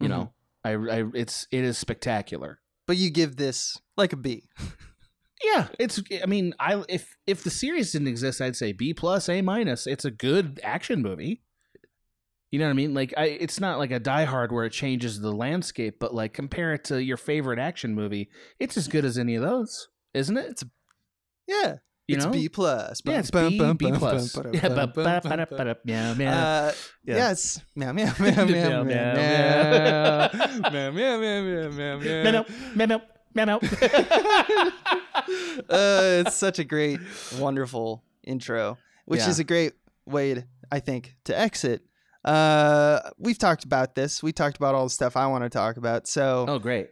You 0.00 0.06
Mhm. 0.06 0.10
know, 0.10 0.32
I, 0.64 0.72
I 0.74 1.04
it's 1.14 1.46
it 1.50 1.64
is 1.64 1.76
spectacular. 1.78 2.60
But 2.88 2.96
you 2.96 3.10
give 3.10 3.36
this 3.36 3.78
like 3.96 4.12
a 4.12 4.16
B. 4.16 4.48
Yeah, 5.44 5.68
it's. 5.78 6.02
I 6.20 6.26
mean, 6.26 6.52
I 6.58 6.82
if 6.88 7.16
if 7.26 7.44
the 7.44 7.50
series 7.50 7.92
didn't 7.92 8.08
exist, 8.08 8.40
I'd 8.40 8.56
say 8.56 8.72
B 8.72 8.92
plus, 8.92 9.28
A 9.28 9.40
minus. 9.40 9.86
It's 9.86 10.04
a 10.04 10.10
good 10.10 10.58
action 10.64 11.00
movie. 11.00 11.42
You 12.50 12.58
know 12.58 12.64
what 12.64 12.70
I 12.70 12.74
mean? 12.74 12.94
Like, 12.94 13.14
I 13.16 13.26
it's 13.26 13.60
not 13.60 13.78
like 13.78 13.92
a 13.92 14.00
Die 14.00 14.24
Hard 14.24 14.50
where 14.50 14.64
it 14.64 14.72
changes 14.72 15.20
the 15.20 15.30
landscape, 15.30 15.98
but 16.00 16.12
like 16.12 16.32
compare 16.32 16.72
it 16.74 16.82
to 16.84 17.00
your 17.00 17.18
favorite 17.18 17.60
action 17.60 17.94
movie, 17.94 18.30
it's 18.58 18.76
as 18.76 18.88
good 18.88 19.04
as 19.04 19.16
any 19.16 19.36
of 19.36 19.42
those, 19.42 19.88
isn't 20.14 20.36
it? 20.36 20.46
It's 20.50 20.64
Yeah. 21.46 21.76
You 22.08 22.16
it's 22.16 22.24
know? 22.24 22.30
B 22.32 22.48
plus. 22.48 23.02
Yeah, 23.04 23.18
it's 23.18 23.30
B, 23.30 23.74
B 23.74 23.92
plus. 23.92 24.34
Yeah. 24.50 24.86
Yes. 27.04 27.60
Meow 27.76 27.92
meow 27.92 28.12
meow 28.18 28.44
meow 28.44 28.46
meow 28.46 28.84
Meow, 28.84 28.84
meow 28.84 30.30
meow, 30.70 30.90
meow 30.90 30.90
meow 30.90 31.20
meow 31.20 31.20
meow 31.20 31.70
meow 31.70 31.98
Meow, 31.98 32.32
meow. 32.32 32.44
meow, 32.74 32.86
meow, 32.86 33.00
meow, 33.34 33.44
meow. 33.44 33.58
uh, 35.68 36.22
it's 36.26 36.36
such 36.36 36.58
a 36.58 36.64
great, 36.64 36.98
wonderful 37.38 38.02
intro, 38.24 38.78
which 39.04 39.20
Yeah. 39.20 39.28
is 39.28 39.38
a 39.38 39.44
great 39.44 39.74
way, 40.06 40.32
to, 40.34 40.44
I 40.72 40.80
think, 40.80 41.16
to 41.24 41.38
exit. 41.38 41.82
Uh, 42.24 43.00
we've 43.18 43.38
talked 43.38 43.64
about 43.64 43.94
this. 43.94 44.22
We 44.22 44.32
talked 44.32 44.56
about 44.56 44.74
all 44.74 44.84
the 44.84 44.90
stuff 44.90 45.14
I 45.16 45.26
want 45.26 45.44
to 45.44 45.50
talk 45.50 45.76
about. 45.76 46.06
So 46.08 46.46
Oh, 46.48 46.58
great. 46.58 46.88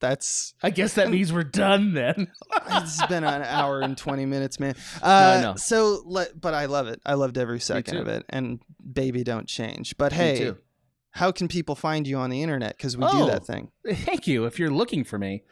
That's 0.00 0.54
I 0.62 0.70
guess 0.70 0.94
that 0.94 1.10
means 1.10 1.32
we're 1.32 1.44
done 1.44 1.94
then. 1.94 2.30
it's 2.68 3.04
been 3.06 3.24
an 3.24 3.42
hour 3.42 3.80
and 3.80 3.96
20 3.96 4.26
minutes 4.26 4.60
man 4.60 4.74
uh 5.02 5.06
I 5.38 5.40
know. 5.42 5.54
so 5.56 6.02
let 6.04 6.38
but 6.38 6.52
i 6.54 6.66
love 6.66 6.88
it 6.88 7.00
i 7.06 7.14
loved 7.14 7.38
every 7.38 7.60
second 7.60 7.96
of 7.98 8.08
it 8.08 8.24
and 8.28 8.60
baby 8.92 9.24
don't 9.24 9.46
change 9.48 9.96
but 9.96 10.12
hey 10.12 10.52
how 11.12 11.30
can 11.32 11.48
people 11.48 11.74
find 11.74 12.06
you 12.06 12.16
on 12.18 12.28
the 12.30 12.42
internet 12.42 12.76
because 12.76 12.96
we 12.96 13.04
do 13.04 13.10
Oh. 13.12 13.26
that 13.26 13.46
thing 13.46 13.70
Thank 13.86 14.26
you. 14.26 14.44
If 14.46 14.58
you're 14.58 14.70
looking 14.70 15.04
for 15.04 15.18
me, 15.18 15.44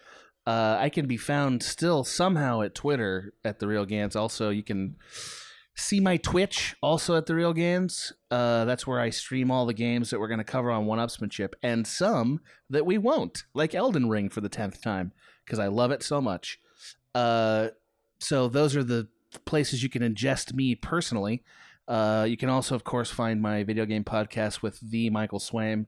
uh, 0.46 0.76
I 0.78 0.88
can 0.88 1.06
be 1.06 1.16
found 1.16 1.62
still 1.62 2.02
somehow 2.02 2.62
at 2.62 2.74
Twitter 2.74 3.32
at 3.44 3.60
the 3.60 3.68
Real 3.68 3.84
Ganz. 3.86 4.16
Also, 4.16 4.50
you 4.50 4.64
can 4.64 4.96
see 5.74 6.00
my 6.00 6.16
Twitch 6.16 6.74
also 6.82 7.16
at 7.16 7.26
the 7.26 7.34
Real 7.34 7.52
Ganz. 7.52 8.12
Uh, 8.30 8.64
that's 8.64 8.86
where 8.86 9.00
I 9.00 9.10
stream 9.10 9.50
all 9.50 9.66
the 9.66 9.74
games 9.74 10.10
that 10.10 10.20
we're 10.20 10.28
going 10.28 10.38
to 10.38 10.44
cover 10.44 10.70
on 10.70 10.86
One 10.86 10.98
Upsmanship, 10.98 11.54
and 11.62 11.86
some 11.86 12.40
that 12.70 12.86
we 12.86 12.98
won't, 12.98 13.44
like 13.54 13.74
Elden 13.74 14.08
Ring 14.08 14.28
for 14.28 14.40
the 14.40 14.48
tenth 14.48 14.82
time 14.82 15.12
because 15.44 15.58
I 15.58 15.68
love 15.68 15.90
it 15.90 16.02
so 16.02 16.20
much. 16.20 16.58
Uh, 17.14 17.68
so 18.18 18.48
those 18.48 18.76
are 18.76 18.84
the 18.84 19.08
places 19.44 19.82
you 19.82 19.88
can 19.88 20.02
ingest 20.02 20.54
me 20.54 20.74
personally. 20.74 21.42
Uh, 21.88 22.26
you 22.28 22.36
can 22.36 22.48
also, 22.48 22.74
of 22.74 22.84
course, 22.84 23.10
find 23.10 23.40
my 23.40 23.64
video 23.64 23.84
game 23.84 24.04
podcast 24.04 24.62
with 24.62 24.78
the 24.80 25.10
Michael 25.10 25.40
Swaim 25.40 25.86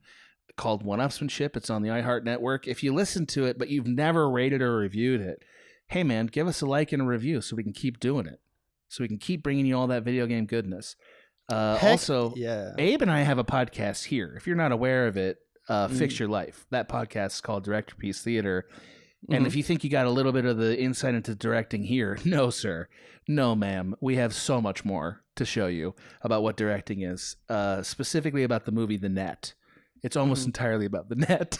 called 0.57 0.83
One 0.83 0.99
Upsmanship. 0.99 1.57
It's 1.57 1.71
on 1.71 1.83
the 1.83 1.89
iHeart 1.91 2.25
Network. 2.25 2.67
If 2.67 2.83
you 2.83 2.93
listen 2.93 3.27
to 3.27 3.45
it, 3.45 3.59
but 3.59 3.69
you've 3.69 3.87
never 3.87 4.31
rated 4.31 4.61
or 4.61 4.77
reviewed 4.77 5.21
it, 5.21 5.43
hey 5.89 6.03
man, 6.03 6.27
give 6.27 6.49
us 6.49 6.61
a 6.61 6.67
like 6.67 6.93
and 6.93 7.03
a 7.03 7.07
review 7.07 7.41
so 7.41 7.57
we 7.57 7.63
can 7.63 7.73
keep 7.73 8.01
doing 8.01 8.27
it. 8.27 8.41
So 8.95 9.03
we 9.05 9.09
can 9.09 9.19
keep 9.19 9.43
bringing 9.43 9.67
you 9.67 9.77
all 9.77 9.89
that 9.89 10.05
video 10.05 10.27
game 10.27 10.47
goodness. 10.47 10.95
Uh, 11.49 11.77
Heck 11.77 11.91
also, 11.93 12.33
yeah 12.37 12.73
Abe 12.79 13.03
and 13.03 13.11
I 13.11 13.21
have 13.23 13.39
a 13.39 13.45
podcast 13.45 14.05
here. 14.05 14.35
If 14.37 14.47
you're 14.47 14.57
not 14.57 14.73
aware 14.73 15.07
of 15.07 15.17
it, 15.17 15.39
uh, 15.69 15.89
Mm. 15.89 15.99
Fix 15.99 16.19
Your 16.19 16.29
Life. 16.29 16.65
That 16.71 16.89
podcast 16.89 17.27
is 17.35 17.41
called 17.41 17.65
Director 17.65 17.95
Piece 17.97 18.23
Theater. 18.23 18.67
And 19.31 19.45
Mhm. 19.45 19.47
if 19.49 19.57
you 19.57 19.63
think 19.63 19.83
you 19.85 19.91
got 19.91 20.07
a 20.07 20.11
little 20.11 20.33
bit 20.33 20.45
of 20.45 20.57
the 20.59 20.79
insight 20.81 21.15
into 21.15 21.35
directing 21.35 21.85
here, 21.85 22.19
no, 22.25 22.51
sir. 22.51 22.89
No, 23.27 23.55
ma'am. 23.55 23.95
We 24.01 24.17
have 24.17 24.35
so 24.35 24.61
much 24.61 24.85
more 24.85 25.23
to 25.37 25.45
show 25.45 25.67
you 25.67 25.95
about 26.23 26.43
what 26.43 26.57
directing 26.57 27.03
is, 27.03 27.37
uh, 27.49 27.83
specifically 27.83 28.43
about 28.45 28.65
the 28.67 28.73
movie 28.73 28.97
The 28.99 29.09
Net. 29.09 29.55
It's 30.03 30.17
almost 30.17 30.43
Mhm. 30.45 30.47
entirely 30.49 30.87
about 30.87 31.09
the 31.09 31.15
net. 31.29 31.59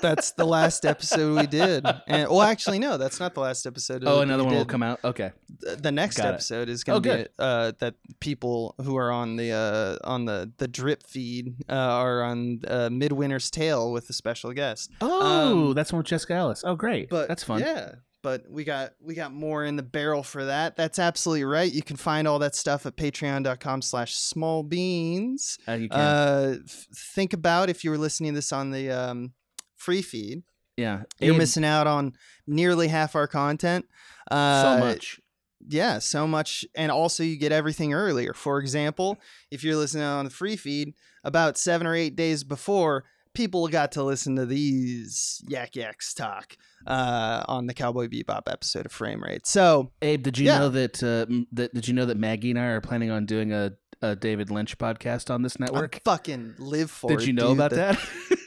That's 0.00 0.32
the 0.32 0.44
last 0.44 0.84
episode 0.84 1.38
we 1.38 1.46
did 1.46 1.86
and 2.06 2.28
well 2.28 2.42
actually 2.42 2.78
no 2.78 2.96
that's 2.96 3.20
not 3.20 3.34
the 3.34 3.40
last 3.40 3.66
episode 3.66 4.02
oh, 4.06 4.20
another 4.20 4.44
one 4.44 4.54
will 4.54 4.64
come 4.64 4.82
out. 4.82 4.98
Okay. 5.04 5.32
Th- 5.64 5.78
the 5.78 5.92
next 5.92 6.16
Got 6.16 6.34
episode 6.34 6.68
is 6.68 6.82
Oh, 6.88 6.98
going 6.98 7.02
to 7.02 7.08
be 7.08 7.16
good. 7.22 7.28
uh, 7.38 7.72
that 7.78 7.94
people 8.20 8.74
who 8.82 8.96
are 8.96 9.12
on 9.12 9.36
the 9.36 9.52
uh, 9.52 9.96
on 10.08 10.24
the 10.24 10.50
the 10.58 10.66
drip 10.68 11.04
feed 11.06 11.54
uh, 11.68 11.72
are 11.74 12.22
on 12.22 12.60
uh, 12.66 12.88
Midwinter's 12.90 13.50
Tale 13.50 13.92
with 13.92 14.08
a 14.10 14.12
special 14.12 14.52
guest. 14.52 14.90
Oh, 15.00 15.68
Um, 15.68 15.74
that's 15.74 15.92
one 15.92 15.98
with 15.98 16.06
Jessica 16.06 16.34
Ellis. 16.34 16.62
Oh, 16.66 16.74
great. 16.74 17.08
But 17.10 17.28
that's 17.28 17.44
fun. 17.44 17.60
Yeah, 17.60 17.92
but 18.22 18.42
we 18.50 18.64
got 18.64 18.92
we 19.00 19.14
got 19.14 19.32
more 19.32 19.64
in 19.64 19.76
the 19.76 19.82
barrel 19.84 20.22
for 20.24 20.46
that. 20.46 20.76
That's 20.76 20.98
absolutely 20.98 21.44
right. 21.44 21.72
You 21.72 21.82
can 21.82 21.96
find 21.96 22.26
all 22.26 22.38
that 22.40 22.54
stuff 22.56 22.84
at 22.86 22.96
patreon.com 22.96 23.82
slash 23.82 24.14
small 24.14 24.62
beans. 24.64 25.58
Uh. 25.68 25.78
Uh, 25.90 26.54
f- 26.64 26.86
think 27.14 27.32
about 27.32 27.70
if 27.70 27.84
you 27.84 27.90
were 27.90 27.98
listening 27.98 28.32
to 28.32 28.36
this 28.38 28.52
on 28.52 28.70
the 28.72 28.90
um, 28.90 29.32
free 29.82 30.02
feed, 30.02 30.42
yeah. 30.76 31.02
you're 31.20 31.34
Abe, 31.34 31.38
missing 31.38 31.64
out 31.64 31.86
on 31.86 32.14
nearly 32.46 32.88
half 32.88 33.16
our 33.16 33.26
content. 33.26 33.86
Uh, 34.30 34.62
so 34.62 34.84
much. 34.84 35.20
yeah, 35.68 35.98
so 35.98 36.26
much. 36.26 36.64
And 36.74 36.92
also, 36.92 37.22
you 37.22 37.36
get 37.36 37.52
everything 37.52 37.92
earlier. 37.92 38.32
For 38.32 38.58
example, 38.58 39.18
if 39.50 39.64
you're 39.64 39.76
listening 39.76 40.04
on 40.04 40.24
the 40.24 40.30
free 40.30 40.56
feed, 40.56 40.94
about 41.24 41.58
seven 41.58 41.86
or 41.86 41.94
eight 41.94 42.16
days 42.16 42.44
before, 42.44 43.04
people 43.34 43.66
got 43.68 43.92
to 43.92 44.02
listen 44.02 44.36
to 44.36 44.46
these 44.46 45.42
yak 45.48 45.74
yaks 45.74 46.14
talk 46.14 46.56
uh, 46.86 47.42
on 47.48 47.66
the 47.66 47.74
Cowboy 47.74 48.08
Bebop 48.08 48.42
episode 48.50 48.86
of 48.86 48.92
Frame 48.92 49.22
Rate. 49.22 49.46
So, 49.46 49.92
Abe, 50.00 50.22
did 50.22 50.38
you 50.38 50.46
yeah. 50.46 50.58
know 50.58 50.68
that, 50.70 51.02
uh, 51.02 51.26
that? 51.52 51.74
Did 51.74 51.88
you 51.88 51.94
know 51.94 52.06
that 52.06 52.16
Maggie 52.16 52.50
and 52.50 52.58
I 52.58 52.66
are 52.66 52.80
planning 52.80 53.10
on 53.10 53.26
doing 53.26 53.52
a, 53.52 53.72
a 54.00 54.16
David 54.16 54.50
Lynch 54.50 54.78
podcast 54.78 55.30
on 55.30 55.42
this 55.42 55.56
I 55.60 55.64
network? 55.64 56.00
fucking 56.04 56.54
live 56.58 56.90
for 56.90 57.12
it. 57.12 57.18
Did 57.18 57.26
you 57.26 57.32
know 57.32 57.48
dude. 57.48 57.58
about 57.58 57.70
that? 57.72 57.98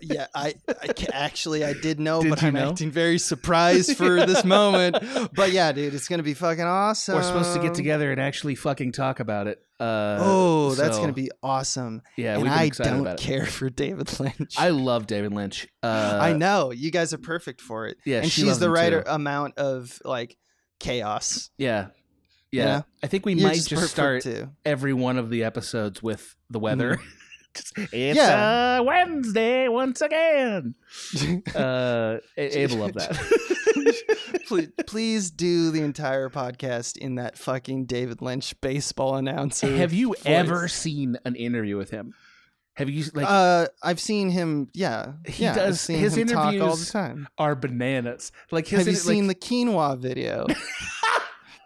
yeah, 0.00 0.26
I, 0.34 0.54
I 0.68 0.88
actually 1.12 1.64
I 1.64 1.72
did 1.72 2.00
know, 2.00 2.22
Did 2.22 2.30
but 2.30 2.42
I'm 2.42 2.54
know? 2.54 2.70
acting 2.70 2.90
very 2.90 3.18
surprised 3.18 3.96
for 3.96 4.16
this 4.26 4.44
moment. 4.44 4.96
But 5.34 5.52
yeah, 5.52 5.72
dude, 5.72 5.94
it's 5.94 6.08
gonna 6.08 6.22
be 6.22 6.34
fucking 6.34 6.64
awesome. 6.64 7.14
We're 7.14 7.22
supposed 7.22 7.54
to 7.54 7.60
get 7.60 7.74
together 7.74 8.10
and 8.10 8.20
actually 8.20 8.54
fucking 8.54 8.92
talk 8.92 9.20
about 9.20 9.46
it. 9.46 9.58
Uh, 9.80 10.18
Oh, 10.20 10.74
that's 10.74 10.98
gonna 10.98 11.12
be 11.12 11.30
awesome. 11.42 12.02
yeah. 12.16 12.38
and 12.38 12.48
I 12.48 12.68
don't 12.68 13.18
care 13.18 13.46
for 13.46 13.68
David 13.70 14.18
Lynch. 14.20 14.54
I 14.58 14.70
love 14.70 15.06
David 15.06 15.32
Lynch. 15.32 15.66
Uh, 15.82 16.18
I 16.20 16.32
know 16.32 16.70
you 16.72 16.90
guys 16.90 17.12
are 17.12 17.18
perfect 17.18 17.60
for 17.60 17.86
it. 17.86 17.96
Yeah, 18.04 18.18
and 18.22 18.30
she 18.30 18.42
she's 18.42 18.58
the 18.58 18.70
right 18.70 18.90
too. 18.90 19.02
amount 19.06 19.58
of 19.58 20.00
like 20.04 20.36
chaos. 20.80 21.50
Yeah. 21.58 21.88
Yeah. 22.50 22.64
Yeah. 22.64 22.82
I 23.02 23.06
think 23.06 23.24
we 23.24 23.32
You're 23.34 23.48
might 23.48 23.54
just, 23.54 23.70
perfect 23.70 23.90
start 23.90 24.22
too. 24.22 24.50
every 24.64 24.92
one 24.92 25.16
of 25.18 25.30
the 25.30 25.44
episodes 25.44 26.02
with 26.02 26.36
the 26.50 26.58
weather. 26.58 26.96
Just, 26.96 27.08
it's 27.54 28.16
Yeah. 28.16 28.78
uh, 28.80 28.82
Wednesday 28.84 29.68
once 29.68 30.00
again. 30.00 30.74
Uh, 31.54 32.18
Abe 32.36 32.72
love 32.72 32.92
that. 32.94 33.16
please, 34.46 34.68
please 34.86 35.30
do 35.30 35.70
the 35.70 35.80
entire 35.82 36.28
podcast 36.28 36.96
in 36.98 37.14
that 37.16 37.38
fucking 37.38 37.86
David 37.86 38.20
Lynch 38.22 38.58
baseball 38.60 39.16
announcer. 39.16 39.74
Have 39.76 39.92
you 39.92 40.08
voice. 40.08 40.22
ever 40.26 40.68
seen 40.68 41.16
an 41.24 41.34
interview 41.36 41.76
with 41.76 41.90
him? 41.90 42.14
Have 42.74 42.88
you 42.88 43.04
like 43.14 43.26
uh, 43.28 43.66
I've 43.82 44.00
seen 44.00 44.30
him. 44.30 44.68
Yeah, 44.72 45.12
He 45.26 45.44
yeah, 45.44 45.54
does- 45.54 45.80
seen 45.80 45.98
his 45.98 46.14
talk 46.30 46.54
all 46.60 46.76
the 46.76 46.86
time. 46.90 47.28
are 47.38 47.54
bananas? 47.54 48.32
Like 48.50 48.66
his 48.66 48.80
Have 48.80 48.88
you 48.88 48.94
seen 48.94 49.26
like, 49.28 49.40
the 49.40 49.46
quinoa 49.46 49.98
video? 49.98 50.46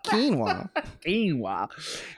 quinoa. 0.06 0.68
quinoa? 1.04 1.68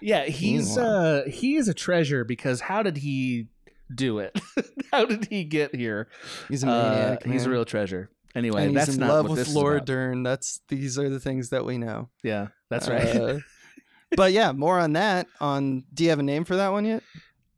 Yeah, 0.00 0.24
he's 0.24 0.76
Quinoa. 0.76 1.26
uh 1.26 1.30
he 1.30 1.56
is 1.56 1.68
a 1.68 1.74
treasure 1.74 2.24
because 2.24 2.60
how 2.60 2.82
did 2.82 2.98
he 2.98 3.48
do 3.94 4.18
it? 4.18 4.38
how 4.92 5.04
did 5.04 5.26
he 5.26 5.44
get 5.44 5.74
here? 5.74 6.08
He's 6.48 6.64
a 6.64 6.68
Uh, 6.70 7.16
he's 7.24 7.46
a 7.46 7.50
real 7.50 7.64
treasure. 7.64 8.10
Anyway, 8.34 8.66
and 8.66 8.76
that's 8.76 8.88
he's 8.88 8.96
in 8.96 9.00
not 9.00 9.10
love 9.10 9.28
with 9.28 9.38
this 9.38 9.54
Laura. 9.54 9.80
Dern. 9.80 10.22
That's 10.22 10.60
these 10.68 10.98
are 10.98 11.08
the 11.08 11.18
things 11.20 11.48
that 11.50 11.64
we 11.64 11.78
know. 11.78 12.08
Yeah, 12.22 12.48
that's 12.70 12.88
right. 12.88 13.16
Uh, 13.16 13.38
but 14.16 14.32
yeah, 14.32 14.52
more 14.52 14.78
on 14.78 14.92
that. 14.92 15.26
On 15.40 15.84
do 15.92 16.04
you 16.04 16.10
have 16.10 16.18
a 16.18 16.22
name 16.22 16.44
for 16.44 16.56
that 16.56 16.68
one 16.70 16.84
yet? 16.84 17.02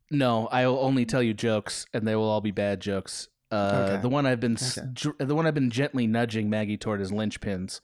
No, 0.09 0.47
I 0.47 0.67
will 0.67 0.79
only 0.79 1.05
tell 1.05 1.21
you 1.23 1.33
jokes, 1.33 1.85
and 1.93 2.07
they 2.07 2.15
will 2.15 2.29
all 2.29 2.41
be 2.41 2.51
bad 2.51 2.79
jokes. 2.81 3.27
Uh, 3.51 3.89
Okay. 3.91 4.01
The 4.01 4.09
one 4.09 4.25
I've 4.25 4.39
been 4.39 4.55
Okay. 4.57 5.11
the 5.19 5.35
one 5.35 5.45
I've 5.45 5.53
been 5.53 5.69
gently 5.69 6.07
nudging 6.07 6.49
Maggie 6.49 6.77
toward 6.77 7.01
is 7.01 7.11
linchpins, 7.11 7.81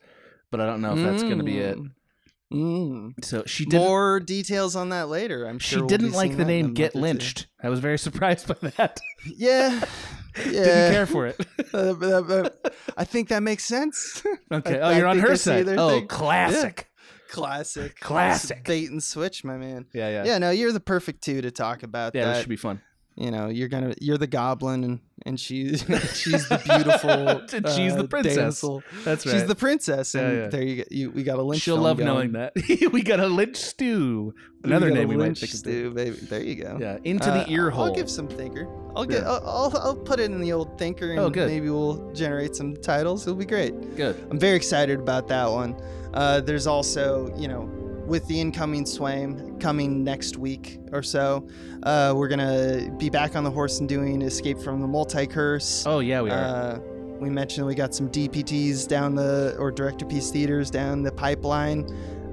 but 0.50 0.60
I 0.62 0.66
don't 0.66 0.82
know 0.82 0.94
if 0.96 1.04
that's 1.04 1.24
going 1.24 1.38
to 1.40 1.44
be 1.44 1.60
it. 1.60 1.78
Mm. 2.54 3.24
So 3.26 3.44
she 3.46 3.66
didn't. 3.66 3.86
More 3.86 4.20
details 4.22 4.76
on 4.76 4.90
that 4.90 5.10
later. 5.10 5.46
I'm 5.46 5.60
she 5.60 5.72
sure 5.76 5.80
we'll 5.82 5.90
didn't 5.90 6.12
like 6.14 6.32
the 6.32 6.38
that 6.38 6.44
in 6.44 6.50
a 6.50 6.52
name 6.64 6.74
"Get. 6.74 6.96
Lynched." 6.96 7.48
I 7.62 7.68
was 7.70 7.80
very 7.80 7.98
surprised 8.08 8.48
by 8.48 8.70
that. 8.78 9.00
Yeah, 9.36 9.84
yeah. 10.38 10.52
Didn't 10.52 10.92
care 10.94 11.06
for 11.08 11.26
it. 11.28 11.36
Uh, 11.74 11.94
but, 11.94 12.30
uh, 12.32 12.50
I 12.96 13.04
think 13.04 13.28
that 13.30 13.42
makes 13.44 13.66
sense. 13.66 14.24
Okay. 14.52 14.80
I- 14.80 14.80
oh, 14.80 14.90
I 14.94 14.98
you're 14.98 15.08
on 15.08 15.20
her 15.20 15.36
side. 15.36 15.68
Oh, 15.68 15.90
thing. 15.90 16.08
classic. 16.08 16.90
Classic, 17.30 18.00
Classic. 18.00 18.64
bait 18.64 18.90
and 18.90 19.04
switch, 19.04 19.44
my 19.44 19.58
man. 19.58 19.86
Yeah, 19.94 20.08
yeah, 20.10 20.24
Yeah, 20.24 20.38
no, 20.38 20.50
you're 20.50 20.72
the 20.72 20.80
perfect 20.80 21.22
two 21.22 21.42
to 21.42 21.52
talk 21.52 21.84
about 21.84 22.16
Yeah, 22.16 22.24
that. 22.26 22.40
should 22.40 22.48
be 22.48 22.56
fun. 22.56 22.82
You 23.18 23.32
know, 23.32 23.48
you're 23.48 23.68
gonna 23.68 23.94
you're 24.00 24.18
the 24.18 24.28
goblin 24.28 24.84
and 24.84 25.00
and 25.26 25.40
she's 25.40 25.82
she's 26.14 26.48
the 26.48 26.58
beautiful 26.64 27.42
she's 27.76 27.96
the 27.96 28.04
uh, 28.04 28.08
princess. 28.08 28.36
damsel. 28.36 28.84
That's 29.04 29.26
right. 29.26 29.32
She's 29.34 29.46
the 29.46 29.56
princess, 29.56 30.14
and 30.16 30.28
Yeah, 30.38 30.44
yeah. 30.44 30.48
there 30.50 30.62
you 30.64 30.76
go. 30.78 30.84
You, 30.92 31.12
we 31.12 31.24
got 31.24 31.40
a 31.40 31.42
lynch. 31.42 31.62
She'll 31.64 31.78
love 31.78 31.98
going. 31.98 32.08
knowing 32.08 32.32
that. 32.34 32.54
we 32.94 33.02
got 33.02 33.20
a 33.20 33.28
lynch 33.28 33.58
stew. 33.58 34.34
Another 34.64 34.90
name 34.92 35.08
we 35.08 35.16
might 35.18 35.26
lynch 35.26 35.40
think 35.40 35.54
of. 35.54 35.60
stew, 35.60 35.92
baby. 35.94 36.16
There 36.18 36.42
you 36.44 36.56
go. 36.56 36.78
Yeah, 36.80 36.98
into 37.04 37.30
Uh, 37.32 37.44
the 37.44 37.52
ear 37.52 37.70
hole. 37.70 37.86
I'll 37.86 37.96
give 37.96 38.10
some 38.10 38.28
thinker. 38.28 38.68
I'll 38.96 39.06
get. 39.06 39.24
Yeah. 39.24 39.32
I'll, 39.32 39.48
I'll 39.74 39.78
I'll 39.78 39.96
put 39.96 40.20
it 40.20 40.26
in 40.32 40.40
the 40.40 40.52
old 40.54 40.78
thinker, 40.78 41.12
and 41.12 41.20
Oh, 41.20 41.30
good. 41.30 41.48
maybe 41.48 41.70
we'll 41.70 42.12
generate 42.14 42.56
some 42.56 42.76
titles. 42.76 43.24
It'll 43.26 43.36
be 43.38 43.46
great. 43.46 43.96
Good. 43.96 44.16
I'm 44.30 44.40
very 44.40 44.56
excited 44.56 45.00
about 45.00 45.28
that 45.30 45.50
one. 45.50 45.76
Uh, 46.14 46.42
there's 46.42 46.66
also, 46.68 47.34
you 47.38 47.48
know, 47.48 47.70
with 48.08 48.26
the 48.28 48.40
incoming 48.40 48.86
Swaim 48.86 49.60
coming 49.60 50.04
next 50.04 50.38
week 50.38 50.80
or 50.92 51.04
so, 51.04 51.48
uh, 51.84 52.14
we're 52.16 52.28
gonna 52.30 52.90
be 52.98 53.10
back 53.10 53.36
on 53.36 53.44
the 53.44 53.52
horse 53.52 53.80
and 53.80 53.88
doing 53.90 54.22
Escape 54.22 54.60
from 54.60 54.82
the 54.82 54.88
Multi 54.88 55.28
Curse. 55.28 55.84
Oh 55.86 56.00
yeah, 56.00 56.22
we 56.22 56.32
are. 56.32 56.34
Uh, 56.34 56.80
we 57.20 57.30
mentioned 57.30 57.66
we 57.68 57.76
got 57.76 57.94
some 57.94 58.10
DPTs 58.10 58.88
down 58.88 59.16
the 59.16 59.56
or 59.60 59.72
director 59.72 60.06
piece 60.06 60.30
theaters 60.32 60.70
down 60.72 61.04
the 61.04 61.12
pipeline. 61.12 61.86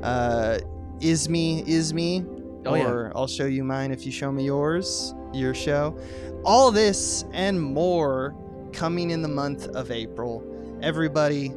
Uh, 0.02 0.60
Isme, 1.00 1.66
Isme, 1.66 2.26
Oh, 2.66 2.74
yeah. 2.74 2.88
or 2.88 3.12
I'll 3.16 3.26
show 3.26 3.46
you 3.46 3.64
mine 3.64 3.90
if 3.90 4.06
you 4.06 4.12
show 4.12 4.30
me 4.32 4.44
yours. 4.44 5.14
Your 5.32 5.54
show. 5.54 5.98
All 6.44 6.70
this 6.70 7.24
and 7.32 7.60
more 7.60 8.34
coming 8.72 9.10
in 9.10 9.22
the 9.22 9.28
month 9.28 9.66
of 9.68 9.90
April. 9.90 10.42
Everybody, 10.82 11.52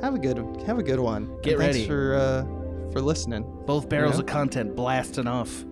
have 0.00 0.14
a 0.14 0.18
good 0.18 0.38
have 0.66 0.78
a 0.78 0.82
good 0.82 1.00
one. 1.00 1.24
And 1.24 1.42
Get 1.42 1.58
thanks 1.58 1.76
ready. 1.76 1.86
for 1.86 2.14
uh, 2.14 2.61
for 2.92 3.00
listening. 3.00 3.44
Both 3.66 3.88
barrels 3.88 4.14
know? 4.14 4.20
of 4.20 4.26
content 4.26 4.76
blasting 4.76 5.26
off. 5.26 5.64